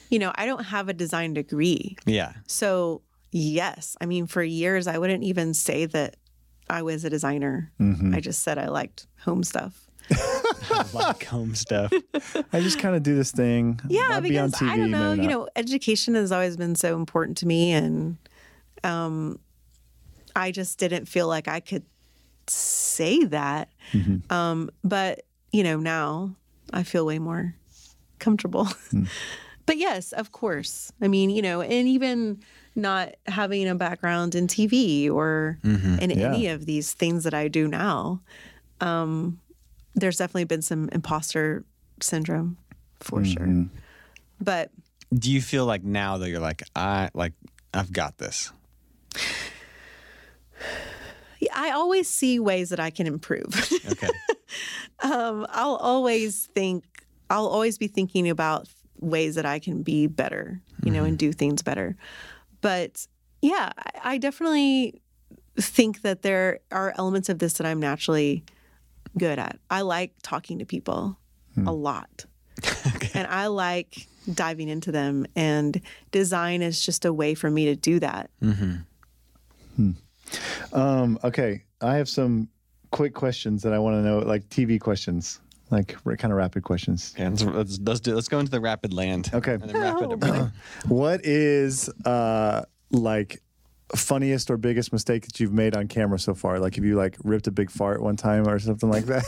you 0.09 0.19
know, 0.19 0.31
I 0.35 0.45
don't 0.45 0.63
have 0.63 0.87
a 0.89 0.93
design 0.93 1.33
degree. 1.33 1.97
Yeah. 2.05 2.33
So, 2.47 3.01
yes, 3.31 3.97
I 3.99 4.05
mean, 4.05 4.27
for 4.27 4.43
years, 4.43 4.87
I 4.87 4.97
wouldn't 4.97 5.23
even 5.23 5.53
say 5.53 5.85
that 5.87 6.15
I 6.69 6.83
was 6.83 7.03
a 7.03 7.09
designer. 7.09 7.71
Mm-hmm. 7.81 8.15
I 8.15 8.21
just 8.21 8.43
said 8.43 8.57
I 8.57 8.67
liked 8.69 9.07
home 9.25 9.43
stuff. 9.43 9.90
Like 10.93 11.25
home 11.25 11.55
stuff. 11.55 11.91
I 12.53 12.59
just 12.61 12.79
kind 12.79 12.95
of 12.95 13.03
do 13.03 13.15
this 13.15 13.31
thing. 13.31 13.79
Yeah, 13.87 14.09
I'd 14.11 14.23
be 14.23 14.37
on 14.37 14.49
because 14.49 14.67
TV, 14.67 14.69
I 14.69 14.77
don't 14.77 14.91
know, 14.91 15.13
you 15.13 15.27
know, 15.27 15.47
education 15.55 16.15
has 16.15 16.31
always 16.31 16.57
been 16.57 16.75
so 16.75 16.95
important 16.95 17.37
to 17.37 17.47
me. 17.47 17.71
And 17.71 18.17
um, 18.83 19.39
I 20.35 20.51
just 20.51 20.77
didn't 20.79 21.05
feel 21.05 21.27
like 21.27 21.47
I 21.47 21.59
could 21.59 21.83
say 22.47 23.23
that. 23.25 23.69
Mm-hmm. 23.93 24.31
Um, 24.33 24.69
but, 24.83 25.23
you 25.51 25.63
know, 25.63 25.77
now 25.77 26.35
I 26.73 26.83
feel 26.83 27.05
way 27.05 27.19
more 27.19 27.55
comfortable. 28.19 28.65
Hmm. 28.91 29.03
but 29.65 29.77
yes, 29.77 30.11
of 30.13 30.31
course. 30.31 30.91
I 31.01 31.07
mean, 31.07 31.29
you 31.29 31.41
know, 31.41 31.61
and 31.61 31.87
even 31.87 32.41
not 32.75 33.15
having 33.27 33.67
a 33.67 33.75
background 33.75 34.33
in 34.35 34.47
TV 34.47 35.09
or 35.11 35.57
in 35.63 35.71
Mm-hmm. 35.71 36.11
Yeah. 36.11 36.27
any 36.27 36.47
of 36.47 36.65
these 36.65 36.93
things 36.93 37.25
that 37.25 37.33
I 37.33 37.47
do 37.49 37.67
now, 37.67 38.21
um, 38.79 39.39
there's 39.95 40.17
definitely 40.17 40.45
been 40.45 40.61
some 40.61 40.89
imposter 40.91 41.63
syndrome 42.01 42.57
for 42.99 43.21
Mm-hmm. 43.21 43.31
sure. 43.31 43.69
But 44.39 44.71
Do 45.13 45.31
you 45.31 45.41
feel 45.41 45.65
like 45.65 45.83
now 45.83 46.17
that 46.17 46.29
you're 46.29 46.39
like 46.39 46.63
I 46.75 47.09
like 47.13 47.33
I've 47.73 47.91
got 47.91 48.17
this? 48.17 48.51
yeah, 51.39 51.51
I 51.55 51.71
always 51.71 52.07
see 52.07 52.39
ways 52.39 52.69
that 52.69 52.79
I 52.79 52.89
can 52.91 53.07
improve. 53.07 53.71
Okay. 53.91 54.09
um, 55.03 55.45
I'll 55.49 55.75
always 55.77 56.47
think, 56.53 56.83
I'll 57.29 57.47
always 57.47 57.77
be 57.77 57.87
thinking 57.87 58.29
about 58.29 58.67
ways 58.99 59.35
that 59.35 59.45
I 59.45 59.57
can 59.59 59.81
be 59.81 60.05
better, 60.07 60.61
you 60.83 60.91
know, 60.91 61.03
and 61.03 61.17
do 61.17 61.31
things 61.33 61.61
better. 61.63 61.95
But 62.61 63.07
yeah, 63.41 63.71
I, 63.77 64.13
I 64.13 64.17
definitely 64.19 65.01
think 65.59 66.03
that 66.03 66.21
there 66.21 66.59
are 66.71 66.93
elements 66.97 67.27
of 67.29 67.39
this 67.39 67.53
that 67.53 67.65
I'm 67.65 67.79
naturally 67.79 68.43
good 69.17 69.39
at. 69.39 69.59
I 69.69 69.81
like 69.81 70.13
talking 70.23 70.59
to 70.59 70.65
people 70.65 71.17
a 71.65 71.71
lot. 71.71 72.25
And 73.13 73.27
I 73.27 73.47
like 73.47 74.07
diving 74.33 74.69
into 74.69 74.91
them. 74.91 75.25
And 75.35 75.81
design 76.11 76.61
is 76.61 76.83
just 76.83 77.03
a 77.05 77.11
way 77.11 77.33
for 77.33 77.49
me 77.49 77.65
to 77.65 77.75
do 77.75 77.99
that. 77.99 78.29
Um, 80.71 81.19
okay, 81.23 81.63
I 81.81 81.95
have 81.95 82.07
some 82.07 82.47
quick 82.91 83.13
questions 83.13 83.63
that 83.63 83.73
I 83.73 83.79
want 83.79 83.95
to 83.95 84.01
know, 84.01 84.19
like 84.19 84.47
TV 84.49 84.79
questions, 84.79 85.41
like 85.71 85.97
kind 86.03 86.31
of 86.31 86.37
rapid 86.37 86.63
questions. 86.63 87.13
Okay, 87.15 87.27
let's, 87.27 87.43
let's, 87.43 87.79
let's 87.79 87.99
do 87.99 88.15
let's 88.15 88.27
go 88.27 88.39
into 88.39 88.51
the 88.51 88.61
rapid 88.61 88.93
land. 88.93 89.29
Okay. 89.33 89.53
And 89.53 89.63
then 89.63 89.77
rapid. 89.77 90.51
What 90.87 91.25
is 91.25 91.89
uh 92.05 92.63
like 92.91 93.41
funniest 93.95 94.49
or 94.49 94.57
biggest 94.57 94.91
mistake 94.93 95.25
that 95.25 95.39
you've 95.39 95.53
made 95.53 95.75
on 95.75 95.87
camera 95.87 96.17
so 96.19 96.33
far? 96.33 96.59
Like 96.59 96.77
if 96.77 96.83
you 96.83 96.95
like 96.95 97.17
ripped 97.23 97.47
a 97.47 97.51
big 97.51 97.69
fart 97.71 98.01
one 98.01 98.15
time 98.15 98.47
or 98.47 98.57
something 98.59 98.89
like 98.89 99.05
that? 99.05 99.23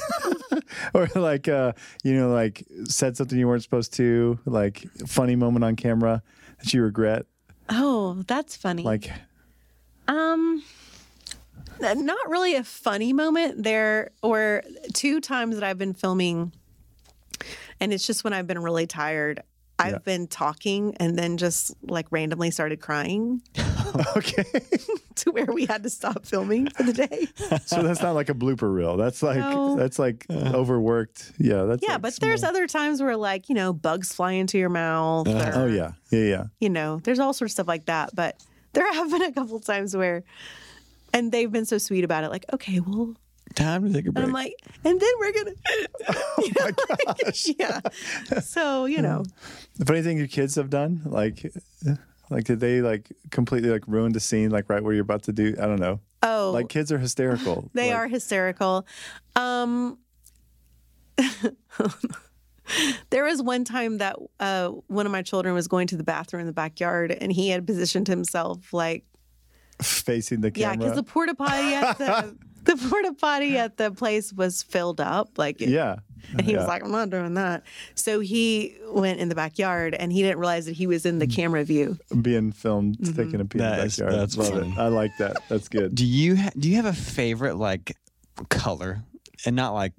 or 0.93 1.07
like 1.15 1.47
uh 1.47 1.73
you 2.03 2.13
know 2.13 2.29
like 2.31 2.63
said 2.85 3.17
something 3.17 3.37
you 3.37 3.47
weren't 3.47 3.63
supposed 3.63 3.93
to, 3.93 4.39
like 4.45 4.85
funny 5.07 5.35
moment 5.35 5.63
on 5.65 5.75
camera 5.75 6.21
that 6.59 6.73
you 6.73 6.81
regret? 6.83 7.25
Oh, 7.69 8.23
that's 8.27 8.55
funny. 8.55 8.83
Like 8.83 9.09
Um, 10.07 10.63
not 11.79 12.29
really 12.29 12.55
a 12.55 12.63
funny 12.63 13.13
moment. 13.13 13.63
There 13.63 14.11
were 14.21 14.63
two 14.93 15.19
times 15.21 15.55
that 15.55 15.63
I've 15.63 15.77
been 15.77 15.93
filming, 15.93 16.51
and 17.79 17.91
it's 17.93 18.05
just 18.05 18.23
when 18.23 18.33
I've 18.33 18.47
been 18.47 18.59
really 18.59 18.85
tired. 18.87 19.41
I've 19.79 19.93
Yeah. 19.93 19.97
been 19.99 20.27
talking 20.27 20.95
and 20.99 21.17
then 21.17 21.37
just 21.37 21.73
like 21.81 22.05
randomly 22.11 22.51
started 22.51 22.79
crying 22.79 23.41
okay. 24.17 24.43
to 25.15 25.31
where 25.31 25.45
we 25.45 25.65
had 25.65 25.83
to 25.83 25.89
stop 25.89 26.25
filming 26.25 26.69
for 26.69 26.83
the 26.83 26.93
day. 26.93 27.27
so 27.65 27.81
that's 27.83 28.01
not 28.01 28.13
like 28.15 28.29
a 28.29 28.33
blooper 28.33 28.73
reel. 28.73 28.97
That's 28.97 29.21
like 29.23 29.37
No. 29.37 29.75
that's 29.75 29.99
like 29.99 30.25
overworked. 30.29 31.33
Yeah, 31.37 31.63
that's 31.63 31.83
yeah, 31.83 31.93
like 31.93 32.01
but 32.01 32.15
there's 32.21 32.43
other 32.43 32.67
times 32.67 33.01
where 33.01 33.15
like, 33.17 33.49
you 33.49 33.55
know, 33.55 33.73
bugs 33.73 34.13
fly 34.13 34.33
into 34.33 34.57
your 34.57 34.69
mouth. 34.69 35.27
Uh, 35.27 35.51
or, 35.55 35.63
Oh 35.63 35.65
yeah. 35.67 35.93
Yeah, 36.11 36.19
yeah. 36.23 36.43
You 36.59 36.69
know, 36.69 36.99
there's 37.03 37.19
all 37.19 37.33
sorts 37.33 37.51
of 37.51 37.55
stuff 37.55 37.67
like 37.67 37.85
that. 37.85 38.11
But 38.15 38.41
there 38.73 38.91
have 38.93 39.09
been 39.11 39.21
a 39.23 39.31
couple 39.31 39.59
times 39.59 39.95
where, 39.95 40.23
and 41.13 41.31
they've 41.31 41.51
been 41.51 41.65
so 41.65 41.77
sweet 41.77 42.03
about 42.03 42.23
it. 42.23 42.29
Like, 42.31 42.45
okay, 42.53 42.79
well, 42.79 43.15
Time 43.55 43.83
to 43.85 43.93
take 43.93 44.05
a 44.05 44.07
And 44.07 44.13
break. 44.15 44.25
I'm 44.25 44.31
like, 44.31 44.55
and 44.83 44.99
then 44.99 45.09
we're 45.19 45.31
gonna. 45.31 45.51
Oh 46.09 46.49
my 46.59 46.71
gosh. 47.23 47.47
yeah. 47.59 47.81
So 48.41 48.85
you 48.85 48.99
know, 49.01 49.23
The 49.75 49.85
Funny 49.85 50.01
thing 50.01 50.17
your 50.17 50.27
kids 50.27 50.55
have 50.55 50.71
done, 50.71 51.01
like, 51.05 51.53
like 52.33 52.43
did 52.45 52.59
they 52.59 52.81
like 52.81 53.11
completely 53.31 53.69
like 53.69 53.83
ruin 53.87 54.11
the 54.11 54.19
scene, 54.19 54.49
like 54.49 54.69
right 54.69 54.83
where 54.83 54.93
you're 54.93 55.03
about 55.03 55.23
to 55.23 55.33
do? 55.33 55.55
I 55.59 55.65
don't 55.65 55.79
know. 55.79 55.99
oh, 56.23 56.51
Like 56.53 56.69
kids 56.69 56.91
are 56.91 56.97
hysterical. 56.99 57.69
they 57.73 57.89
Like, 57.91 57.97
are 57.97 58.07
hysterical. 58.07 58.85
Um, 59.35 59.97
there 63.09 63.23
was 63.23 63.41
one 63.41 63.63
time 63.63 63.97
that 63.99 64.15
uh, 64.39 64.69
one 64.87 65.05
of 65.05 65.11
my 65.11 65.21
children 65.21 65.53
was 65.53 65.67
going 65.67 65.87
to 65.87 65.97
the 65.97 66.03
bathroom 66.03 66.41
in 66.41 66.47
the 66.47 66.53
backyard, 66.53 67.11
and 67.11 67.31
he 67.31 67.49
had 67.49 67.65
positioned 67.67 68.07
himself 68.07 68.73
like, 68.73 69.05
facing 69.81 70.41
the 70.41 70.51
camera. 70.51 70.71
yeah, 70.71 70.75
because 70.77 70.95
the 70.95 71.03
porta 71.03 71.35
potty 71.35 71.73
at 71.73 71.97
the 71.97 72.37
the 72.63 72.77
porta 72.89 73.13
potty 73.13 73.57
at 73.57 73.77
the 73.77 73.91
place 73.91 74.31
was 74.33 74.63
filled 74.63 75.01
up, 75.01 75.37
like 75.37 75.61
it, 75.61 75.69
yeah, 75.69 75.97
And 76.37 76.41
he 76.41 76.55
was 76.55 76.65
like, 76.67 76.83
I'm 76.83 76.91
not 76.91 77.09
doing 77.09 77.33
that. 77.35 77.63
So 77.95 78.19
he 78.19 78.75
went 78.87 79.19
in 79.19 79.29
the 79.29 79.35
backyard 79.35 79.93
and 79.93 80.11
he 80.11 80.21
didn't 80.23 80.39
realize 80.39 80.65
that 80.65 80.71
he 80.75 80.87
was 80.87 81.05
in 81.05 81.19
the 81.19 81.27
camera 81.27 81.63
view. 81.63 81.97
Being 82.21 82.51
filmed, 82.51 82.97
Mm-hmm. 82.97 83.15
taking 83.23 83.39
a 83.41 83.45
pee 83.45 83.59
in 83.59 83.63
the 83.65 83.69
That 83.69 83.85
is- 83.85 83.97
backyard. 83.97 84.19
that's 84.19 84.37
Love 84.37 84.57
it. 84.63 84.77
I 84.77 84.87
like 84.87 85.11
that. 85.19 85.37
That's 85.49 85.67
good. 85.67 85.93
Do 85.95 86.05
you 86.05 86.35
ha- 86.37 86.51
do 86.57 86.69
you 86.69 86.75
have 86.77 86.85
a 86.85 86.93
favorite 86.93 87.55
like 87.57 87.95
color, 88.49 89.03
and 89.45 89.55
not 89.55 89.73
like 89.73 89.93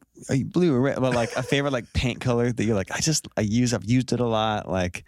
blue 0.46 0.74
or 0.74 0.80
red, 0.80 1.00
but 1.00 1.14
like 1.14 1.30
a 1.36 1.42
favorite 1.42 1.72
like 1.72 1.92
paint 1.92 2.20
color 2.20 2.50
that 2.50 2.64
you're 2.64 2.74
like 2.74 2.90
I 2.90 3.00
just 3.00 3.28
I 3.36 3.42
use 3.42 3.74
I've 3.74 3.84
used 3.84 4.12
it 4.12 4.20
a 4.20 4.26
lot 4.26 4.68
like 4.70 5.04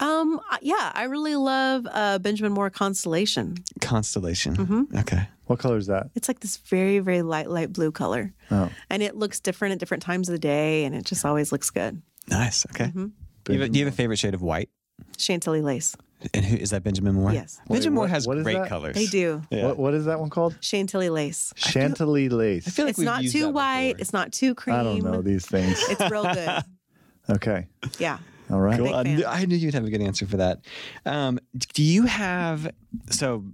Um, 0.00 0.40
yeah, 0.62 0.92
I 0.94 1.04
really 1.04 1.34
love 1.36 1.86
uh, 1.90 2.18
Benjamin 2.18 2.52
Moore 2.52 2.70
Constellation. 2.70 3.56
constellation. 3.80 4.56
Mm-hmm. 4.56 4.98
Okay. 4.98 5.28
What 5.46 5.58
color 5.58 5.76
is 5.76 5.86
that? 5.86 6.10
It's 6.14 6.28
like 6.28 6.40
this 6.40 6.58
very, 6.58 6.98
very 6.98 7.22
light, 7.22 7.48
light 7.50 7.72
blue 7.72 7.90
color. 7.90 8.32
Oh, 8.50 8.70
And 8.90 9.02
it 9.02 9.16
looks 9.16 9.40
different 9.40 9.72
at 9.72 9.78
different 9.78 10.02
times 10.02 10.28
of 10.28 10.32
the 10.34 10.38
day 10.38 10.84
and 10.84 10.94
it 10.94 11.04
just 11.04 11.24
always 11.24 11.50
looks 11.52 11.70
good. 11.70 12.02
Nice. 12.28 12.66
Okay. 12.66 12.86
Mm-hmm. 12.86 13.06
Do, 13.44 13.52
you 13.54 13.60
have, 13.60 13.68
a- 13.68 13.72
do 13.72 13.78
you 13.78 13.84
have 13.86 13.94
a 13.94 13.96
favorite 13.96 14.18
shade 14.18 14.34
of 14.34 14.42
white? 14.42 14.68
Chantilly 15.16 15.62
lace. 15.62 15.96
And 16.34 16.44
who 16.44 16.56
is 16.56 16.70
that? 16.70 16.82
Benjamin 16.82 17.14
Moore. 17.14 17.32
Yes. 17.32 17.60
Benjamin 17.68 17.94
Moore 17.94 18.08
has 18.08 18.26
what 18.26 18.38
is 18.38 18.42
great 18.44 18.54
that? 18.58 18.68
colors. 18.68 18.94
They 18.96 19.06
do. 19.06 19.40
Yeah. 19.50 19.66
what, 19.68 19.78
what 19.78 19.94
is 19.94 20.04
that 20.06 20.18
one 20.18 20.30
called? 20.30 20.56
Chantilly 20.60 21.08
lace. 21.10 21.52
Chantilly 21.56 22.28
lace. 22.28 22.66
I 22.66 22.70
feel 22.72 22.84
like 22.86 22.90
it's 22.90 22.98
we've 22.98 23.04
not 23.06 23.22
used 23.22 23.34
too 23.34 23.42
that 23.42 23.52
white. 23.52 23.86
before. 23.92 24.00
It's 24.00 24.12
not 24.12 24.32
too 24.32 24.54
cream. 24.56 24.74
I 24.76 24.82
don't 24.82 25.02
know 25.02 25.22
these 25.22 25.46
things. 25.46 25.80
It's 25.88 26.10
real 26.10 26.24
good. 26.24 26.62
Okay. 27.30 27.66
Yeah. 27.98 28.18
All 28.50 28.60
right. 28.60 28.78
Cool. 28.78 28.94
I 28.94 29.02
fan. 29.04 29.16
knew, 29.16 29.24
I 29.26 29.44
knew 29.44 29.56
you'd 29.56 29.74
have 29.74 29.84
a 29.84 29.90
good 29.90 30.00
answer 30.02 30.26
for 30.26 30.38
that. 30.38 30.60
Um, 31.04 31.38
do 31.74 31.82
you 31.82 32.04
have 32.04 32.70
so 33.10 33.44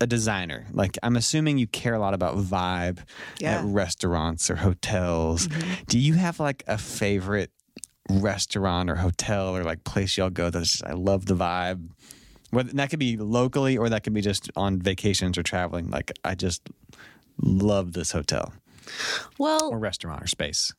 a 0.00 0.06
designer? 0.06 0.66
Like 0.72 0.98
I'm 1.02 1.16
assuming 1.16 1.58
you 1.58 1.66
care 1.66 1.94
a 1.94 1.98
lot 1.98 2.14
about 2.14 2.36
vibe 2.38 2.98
Yeah. 3.38 3.58
at 3.58 3.64
restaurants 3.64 4.50
or 4.50 4.56
hotels. 4.56 5.46
Mm-hmm. 5.48 5.72
Do 5.88 5.98
you 5.98 6.14
have 6.14 6.40
like 6.40 6.64
a 6.66 6.78
favorite 6.78 7.50
restaurant 8.08 8.90
or 8.90 8.96
hotel 8.96 9.56
or 9.56 9.62
like 9.62 9.84
place 9.84 10.16
y'all 10.16 10.30
go 10.30 10.50
that's 10.50 10.70
just, 10.72 10.84
I 10.84 10.92
love 10.94 11.26
the 11.26 11.34
vibe? 11.36 11.88
Whether, 12.50 12.70
and 12.70 12.78
that 12.80 12.90
could 12.90 12.98
be 12.98 13.16
locally 13.16 13.76
or 13.78 13.88
that 13.90 14.02
could 14.02 14.12
be 14.14 14.20
just 14.22 14.50
on 14.56 14.80
vacations 14.80 15.38
or 15.38 15.42
traveling. 15.44 15.88
Like 15.90 16.10
I 16.24 16.34
just 16.34 16.68
love 17.40 17.92
this 17.92 18.10
hotel 18.10 18.52
Well, 19.38 19.68
or 19.70 19.78
restaurant 19.78 20.22
or 20.22 20.26
space. 20.26 20.72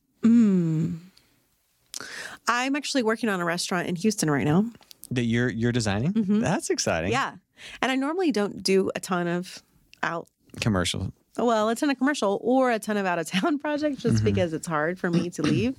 I'm 2.48 2.76
actually 2.76 3.02
working 3.02 3.28
on 3.28 3.40
a 3.40 3.44
restaurant 3.44 3.88
in 3.88 3.96
Houston 3.96 4.30
right 4.30 4.44
now. 4.44 4.64
That 5.10 5.24
you're 5.24 5.48
you're 5.50 5.72
designing. 5.72 6.12
That's 6.40 6.70
exciting. 6.70 7.12
Mm-hmm. 7.12 7.34
Yeah. 7.34 7.34
And 7.80 7.92
I 7.92 7.96
normally 7.96 8.32
don't 8.32 8.62
do 8.62 8.90
a 8.94 9.00
ton 9.00 9.28
of 9.28 9.62
out 10.02 10.26
Commercial. 10.60 11.12
well, 11.38 11.68
a 11.68 11.74
ton 11.76 11.88
of 11.90 11.96
commercial 11.98 12.38
or 12.42 12.70
a 12.70 12.78
ton 12.78 12.96
of 12.96 13.06
out 13.06 13.18
of 13.18 13.26
town 13.26 13.58
projects 13.64 14.02
just 14.02 14.22
because 14.24 14.52
it's 14.52 14.66
hard 14.66 14.98
for 14.98 15.10
me 15.10 15.30
to 15.30 15.42
leave. 15.52 15.76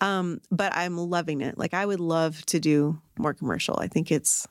Um, 0.00 0.40
but 0.50 0.74
I'm 0.74 0.96
loving 0.96 1.42
it. 1.42 1.58
Like 1.58 1.74
I 1.74 1.84
would 1.86 2.00
love 2.00 2.44
to 2.46 2.58
do 2.60 3.00
more 3.18 3.34
commercial. 3.34 3.78
I 3.78 3.86
think 3.88 4.10
it's 4.10 4.46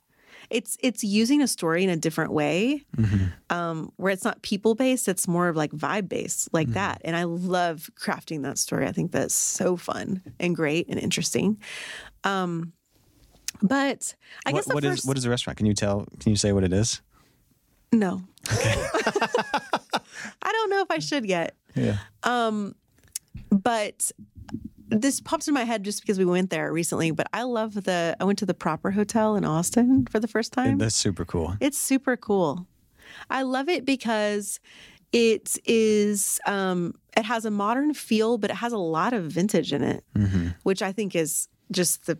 it's 0.50 0.78
it's 0.82 1.04
using 1.04 1.42
a 1.42 1.48
story 1.48 1.84
in 1.84 1.90
a 1.90 1.96
different 1.98 2.32
way, 2.32 2.84
um, 3.50 3.92
where 3.98 4.12
it's 4.12 4.24
not 4.24 4.42
people 4.42 4.76
based. 4.76 5.08
It's 5.08 5.28
more 5.28 5.48
of 5.48 5.56
like 5.56 5.72
vibe 5.72 6.10
based, 6.10 6.50
like 6.54 6.70
that. 6.70 7.02
And 7.04 7.16
I 7.16 7.24
love 7.24 7.90
crafting 7.96 8.44
that 8.44 8.58
story. 8.58 8.88
I 8.88 8.92
think 8.92 9.12
that's 9.12 9.36
so 9.36 9.78
fun 9.78 10.22
and 10.40 10.56
great 10.56 10.88
and 10.90 11.00
interesting. 11.00 11.58
Um, 12.24 12.74
but 13.62 14.16
I 14.46 14.52
guess 14.52 14.68
What, 14.68 14.76
what 14.76 14.84
the 14.84 14.90
is 14.90 15.06
what 15.06 15.18
is 15.18 15.24
the 15.24 15.30
restaurant? 15.30 15.58
Can 15.58 15.66
you 15.66 15.74
tell? 15.74 16.08
Can 16.20 16.32
you 16.32 16.38
say 16.38 16.52
what 16.52 16.64
it 16.64 16.74
is? 16.74 17.02
no. 17.92 18.22
I 20.42 20.52
don't 20.52 20.70
know 20.70 20.82
if 20.82 20.92
I 20.92 21.00
should 21.00 21.26
yet. 21.26 21.56
Yeah. 21.76 21.98
but 23.52 24.12
this 24.90 25.22
pops 25.22 25.48
in 25.48 25.54
my 25.54 25.64
head 25.64 25.84
just 25.84 26.02
because 26.02 26.18
we 26.18 26.26
went 26.26 26.50
there 26.50 26.72
recently. 26.72 27.12
But 27.12 27.28
I 27.34 27.44
love 27.44 27.74
the. 27.74 28.16
I 28.20 28.24
went 28.24 28.40
to 28.40 28.46
the 28.46 28.54
Proper 28.54 28.92
Hotel 28.92 29.36
in 29.36 29.46
Austin 29.46 30.08
for 30.08 30.20
the 30.20 30.28
first 30.28 30.54
time. 30.54 30.78
That's 30.78 30.96
super 30.96 31.26
cool. 31.26 31.56
It's 31.60 31.78
super 31.78 32.18
cool. 32.18 32.68
I 33.30 33.42
love 33.44 33.70
it 33.70 33.86
because 33.86 34.60
it 35.12 35.58
is. 35.66 36.40
Um, 36.46 36.94
it 37.18 37.26
has 37.26 37.46
a 37.46 37.52
modern 37.52 37.94
feel, 37.94 38.38
but 38.38 38.50
it 38.50 38.58
has 38.58 38.74
a 38.74 38.78
lot 38.78 39.14
of 39.14 39.26
vintage 39.26 39.74
in 39.74 39.84
it, 39.84 40.04
which 40.64 40.82
I 40.82 40.92
think 40.92 41.16
is 41.16 41.48
just 41.72 42.06
the 42.06 42.18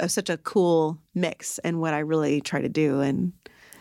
uh, 0.00 0.08
such 0.08 0.30
a 0.30 0.36
cool 0.38 0.98
mix 1.14 1.58
and 1.58 1.80
what 1.80 1.94
I 1.94 2.00
really 2.00 2.40
try 2.40 2.60
to 2.60 2.68
do. 2.68 3.00
And 3.00 3.32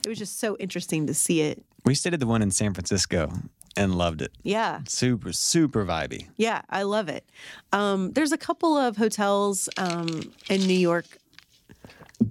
it 0.05 0.09
was 0.09 0.17
just 0.17 0.39
so 0.39 0.55
interesting 0.57 1.07
to 1.07 1.13
see 1.13 1.41
it. 1.41 1.63
We 1.83 1.95
stayed 1.95 2.13
at 2.13 2.19
the 2.19 2.27
one 2.27 2.41
in 2.41 2.51
San 2.51 2.73
Francisco 2.73 3.31
and 3.75 3.95
loved 3.95 4.21
it. 4.21 4.31
Yeah. 4.43 4.81
Super, 4.87 5.31
super 5.33 5.85
vibey. 5.85 6.27
Yeah, 6.37 6.61
I 6.69 6.83
love 6.83 7.09
it. 7.09 7.29
Um, 7.73 8.11
there's 8.13 8.31
a 8.31 8.37
couple 8.37 8.77
of 8.77 8.97
hotels 8.97 9.69
um, 9.77 10.31
in 10.49 10.65
New 10.67 10.73
York 10.73 11.05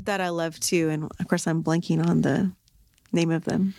that 0.04 0.20
I 0.20 0.30
love 0.30 0.58
too, 0.60 0.88
and 0.90 1.04
of 1.20 1.28
course 1.28 1.46
I'm 1.46 1.62
blanking 1.62 2.04
on 2.04 2.22
the 2.22 2.52
name 3.12 3.30
of 3.30 3.44
them. 3.44 3.74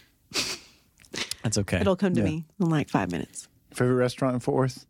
That's 1.44 1.58
okay. 1.60 1.80
It'll 1.82 1.96
come 1.96 2.14
to 2.16 2.22
Yeah. 2.22 2.26
me 2.26 2.46
in 2.60 2.70
like 2.70 2.90
five 2.90 3.12
minutes. 3.12 3.48
Favorite 3.74 3.96
restaurant 3.96 4.34
in 4.36 4.40
Fort 4.40 4.56
Worth? 4.58 4.86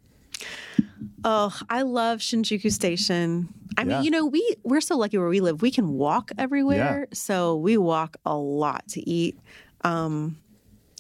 Oh, 1.24 1.58
I 1.70 1.82
love 1.82 2.20
Shinjuku 2.20 2.72
Station. 2.72 3.50
I 3.78 3.82
Yeah. 3.82 3.88
mean, 3.88 4.04
you 4.04 4.12
know, 4.12 4.26
we 4.26 4.56
we're 4.64 4.82
so 4.82 4.98
lucky 4.98 5.18
where 5.18 5.28
we 5.28 5.42
live. 5.42 5.62
We 5.62 5.72
can 5.72 5.94
walk 5.94 6.32
everywhere, 6.38 7.08
so 7.14 7.56
we 7.56 7.78
walk 7.78 8.18
a 8.26 8.36
lot 8.38 8.88
to 8.90 9.10
eat. 9.10 9.38
Um, 9.82 10.38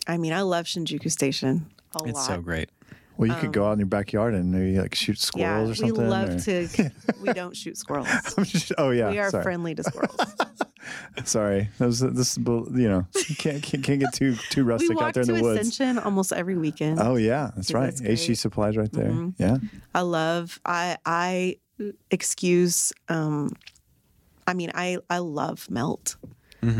I 0.07 0.17
mean, 0.17 0.33
I 0.33 0.41
love 0.41 0.65
Shinjuku 0.65 1.11
Station 1.11 1.67
a 1.99 2.03
it's 2.05 2.13
lot. 2.17 2.25
so 2.27 2.41
great. 2.41 2.69
Well, 3.17 3.29
you 3.29 3.35
could 3.35 3.53
go 3.53 3.65
out 3.65 3.71
in 3.73 3.79
your 3.79 3.85
backyard 3.87 4.33
and 4.33 4.51
maybe 4.51 4.77
like 4.77 4.93
shoot 4.93 5.17
Um, 5.33 5.39
Yeah, 5.39 5.47
squirrels 5.63 5.69
or 5.71 5.75
something. 5.75 6.03
we 6.03 6.09
love 6.09 6.29
or- 6.35 6.39
to. 6.39 6.91
We 7.21 7.33
don't 7.33 7.55
shoot 7.55 7.77
squirrels. 7.77 8.09
oh 8.77 8.89
yeah. 8.91 9.09
we 9.09 9.19
are 9.19 9.29
sorry. 9.31 9.43
friendly 9.43 9.73
to 9.75 9.83
squirrels. 9.83 10.35
Sorry. 11.23 11.69
That 11.79 11.87
was, 11.87 11.99
this 12.01 12.37
is 12.37 12.37
you 12.37 12.87
know 12.89 13.07
can't 13.37 13.63
can't, 13.63 13.83
can't 13.83 13.99
get 13.99 14.13
too 14.13 14.35
too 14.51 14.63
rustic 14.63 15.01
out 15.01 15.13
there 15.15 15.23
in 15.23 15.33
the 15.33 15.41
woods. 15.41 15.59
Ascension 15.67 15.97
almost 15.97 16.31
every 16.33 16.55
weekend. 16.57 16.99
Oh 16.99 17.15
yeah, 17.15 17.51
that's 17.55 17.73
right. 17.73 17.85
that's 17.85 18.01
HG 18.01 18.05
great. 18.05 18.19
Mm-hmm. 18.19 18.33
supplies 18.33 18.77
right 18.77 18.91
there. 18.91 19.31
Yeah. 19.37 19.57
I 19.95 20.01
love. 20.01 20.59
I 20.65 20.97
I 21.05 21.55
excuse. 22.11 22.93
Um, 23.09 23.53
I 24.45 24.53
mean, 24.53 24.71
I 24.75 24.99
I 25.09 25.19
love 25.19 25.69
melt, 25.71 26.17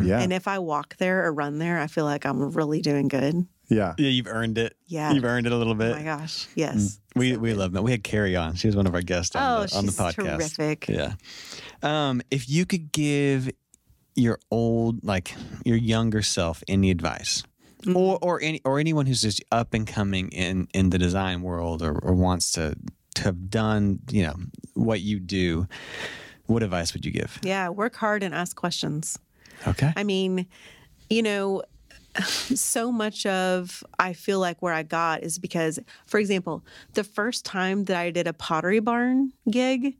Yeah. 0.05 0.19
and 0.21 0.31
if 0.33 0.47
I 0.47 0.59
walk 0.59 0.97
there 0.97 1.25
or 1.25 1.33
run 1.33 1.57
there, 1.59 1.79
I 1.79 1.87
feel 1.87 2.05
like 2.05 2.25
I'm 2.25 2.51
really 2.51 2.81
doing 2.81 3.07
good. 3.07 3.45
yeah. 3.69 3.93
Yeah, 3.97 4.09
you've 4.09 4.27
earned 4.27 4.57
it. 4.57 4.75
Yeah. 4.87 5.11
You've 5.11 5.25
earned 5.25 5.47
it 5.47 5.53
a 5.53 5.57
little 5.57 5.73
Oh 5.73 5.77
bit. 5.77 5.95
my 5.95 6.03
gosh, 6.03 6.47
yes. 6.55 6.99
we 7.15 7.35
we 7.37 7.53
love 7.53 7.71
that. 7.73 7.81
We 7.83 7.91
had 7.91 8.03
Carrie 8.03 8.35
on. 8.35 8.55
She 8.55 8.67
was 8.67 8.75
one 8.75 8.87
of 8.87 8.93
our 8.95 9.01
guests 9.01 9.35
on, 9.35 9.41
Oh, 9.43 9.65
the, 9.65 9.75
on 9.77 9.85
the 9.85 9.91
she's 9.91 9.99
podcast. 9.99 10.55
terrific. 10.55 10.87
Yeah. 10.89 11.13
Um, 11.81 12.21
if 12.31 12.49
you 12.49 12.65
could 12.65 12.91
give 12.91 13.49
your 14.15 14.39
old, 14.51 15.03
like 15.03 15.35
your 15.65 15.77
younger 15.77 16.21
self, 16.21 16.63
any 16.67 16.91
advice, 16.91 17.43
Mm-hmm. 17.83 17.97
or 17.97 18.17
or 18.21 18.41
any 18.41 18.61
or 18.65 18.79
anyone 18.79 19.05
who's 19.05 19.21
just 19.21 19.43
up 19.51 19.75
and 19.75 19.85
coming 19.85 20.29
in 20.29 20.67
in 20.73 20.89
the 20.89 20.97
design 20.97 21.43
world, 21.43 21.83
or, 21.83 21.93
or 21.99 22.13
wants 22.15 22.51
to 22.53 22.75
to 23.15 23.23
have 23.23 23.49
done, 23.51 23.99
you 24.09 24.23
know, 24.23 24.35
what 24.73 25.01
you 25.01 25.19
do, 25.19 25.67
what 26.47 26.63
advice 26.63 26.93
would 26.93 27.05
you 27.05 27.11
give? 27.11 27.39
Yeah, 27.43 27.69
work 27.69 27.95
hard 27.95 28.23
and 28.23 28.33
ask 28.33 28.55
questions. 28.55 29.19
Okay. 29.67 29.93
I 29.95 30.03
mean, 30.03 30.47
you 31.09 31.21
know, 31.23 31.63
so 32.23 32.91
much 32.91 33.25
of 33.25 33.83
I 33.99 34.13
feel 34.13 34.39
like 34.39 34.61
where 34.61 34.73
I 34.73 34.83
got 34.83 35.23
is 35.23 35.37
because, 35.37 35.79
for 36.05 36.19
example, 36.19 36.63
the 36.93 37.03
first 37.03 37.45
time 37.45 37.85
that 37.85 37.97
I 37.97 38.11
did 38.11 38.27
a 38.27 38.33
Pottery 38.33 38.79
Barn 38.79 39.33
gig, 39.49 39.97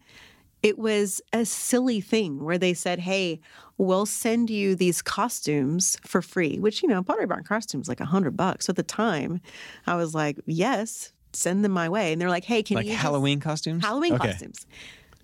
it 0.63 0.79
was 0.79 1.21
a 1.33 1.45
silly 1.45 2.01
thing 2.01 2.43
where 2.43 2.57
they 2.57 2.73
said, 2.73 2.99
"Hey, 2.99 3.39
we'll 3.77 4.05
send 4.05 4.49
you 4.49 4.75
these 4.75 5.01
costumes 5.01 5.97
for 6.05 6.21
free," 6.21 6.57
which 6.59 6.81
you 6.81 6.89
know, 6.89 7.03
Pottery 7.03 7.25
Barn 7.27 7.43
costumes 7.43 7.87
like 7.89 7.99
a 7.99 8.05
hundred 8.05 8.37
bucks. 8.37 8.65
So 8.65 8.71
at 8.71 8.77
the 8.77 8.83
time, 8.83 9.41
I 9.85 9.95
was 9.95 10.15
like, 10.15 10.39
"Yes, 10.45 11.11
send 11.33 11.63
them 11.63 11.73
my 11.73 11.89
way." 11.89 12.13
And 12.13 12.21
they're 12.21 12.29
like, 12.29 12.45
"Hey, 12.45 12.63
can 12.63 12.75
like 12.75 12.87
you 12.87 12.95
Halloween 12.95 13.39
costumes? 13.39 13.83
Halloween 13.83 14.15
Okay. 14.15 14.29
costumes. 14.29 14.65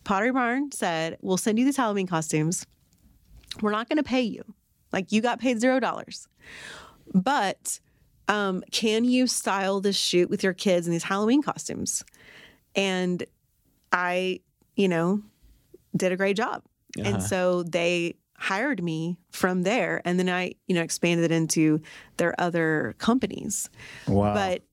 Pottery 0.03 0.31
Barn 0.31 0.71
said, 0.71 1.17
We'll 1.21 1.37
send 1.37 1.59
you 1.59 1.65
these 1.65 1.77
Halloween 1.77 2.07
costumes. 2.07 2.65
We're 3.59 3.71
not 3.71 3.89
going 3.89 3.97
to 3.97 4.03
pay 4.03 4.21
you. 4.21 4.43
Like, 4.93 5.11
you 5.11 5.21
got 5.21 5.39
paid 5.39 5.59
zero 5.59 5.79
dollars. 5.79 6.27
But 7.13 7.79
um, 8.27 8.63
can 8.71 9.03
you 9.03 9.27
style 9.27 9.81
this 9.81 9.97
shoot 9.97 10.29
with 10.29 10.43
your 10.43 10.53
kids 10.53 10.87
in 10.87 10.93
these 10.93 11.03
Halloween 11.03 11.41
costumes? 11.41 12.03
And 12.75 13.23
I, 13.91 14.39
you 14.75 14.87
know, 14.87 15.21
did 15.95 16.11
a 16.11 16.17
great 16.17 16.37
job. 16.37 16.63
And 16.97 17.23
so 17.23 17.63
they 17.63 18.15
hired 18.37 18.83
me 18.83 19.17
from 19.31 19.63
there. 19.63 20.01
And 20.03 20.19
then 20.19 20.29
I, 20.29 20.53
you 20.67 20.75
know, 20.75 20.81
expanded 20.81 21.31
into 21.31 21.81
their 22.17 22.33
other 22.39 22.95
companies. 22.97 23.69
Wow. 24.07 24.33
But, 24.33 24.63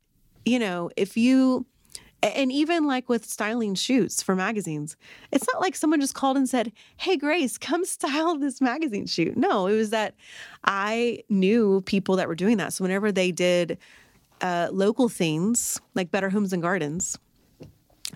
you 0.44 0.58
know, 0.58 0.90
if 0.96 1.16
you, 1.16 1.66
and 2.22 2.50
even 2.50 2.86
like 2.86 3.08
with 3.08 3.24
styling 3.24 3.74
shoots 3.74 4.22
for 4.22 4.34
magazines, 4.34 4.96
it's 5.30 5.46
not 5.52 5.60
like 5.60 5.76
someone 5.76 6.00
just 6.00 6.14
called 6.14 6.36
and 6.36 6.48
said, 6.48 6.72
Hey, 6.96 7.16
Grace, 7.16 7.58
come 7.58 7.84
style 7.96 8.36
this 8.36 8.60
magazine 8.60 9.06
shoot. 9.06 9.36
No, 9.36 9.66
it 9.66 9.76
was 9.76 9.90
that 9.90 10.14
I 10.64 11.22
knew 11.28 11.80
people 11.82 12.16
that 12.16 12.28
were 12.28 12.34
doing 12.34 12.56
that. 12.56 12.72
So 12.72 12.84
whenever 12.84 13.12
they 13.12 13.30
did 13.32 13.78
uh, 14.40 14.68
local 14.72 15.08
things 15.08 15.80
like 15.94 16.10
Better 16.10 16.30
Homes 16.30 16.52
and 16.52 16.62
Gardens, 16.62 17.18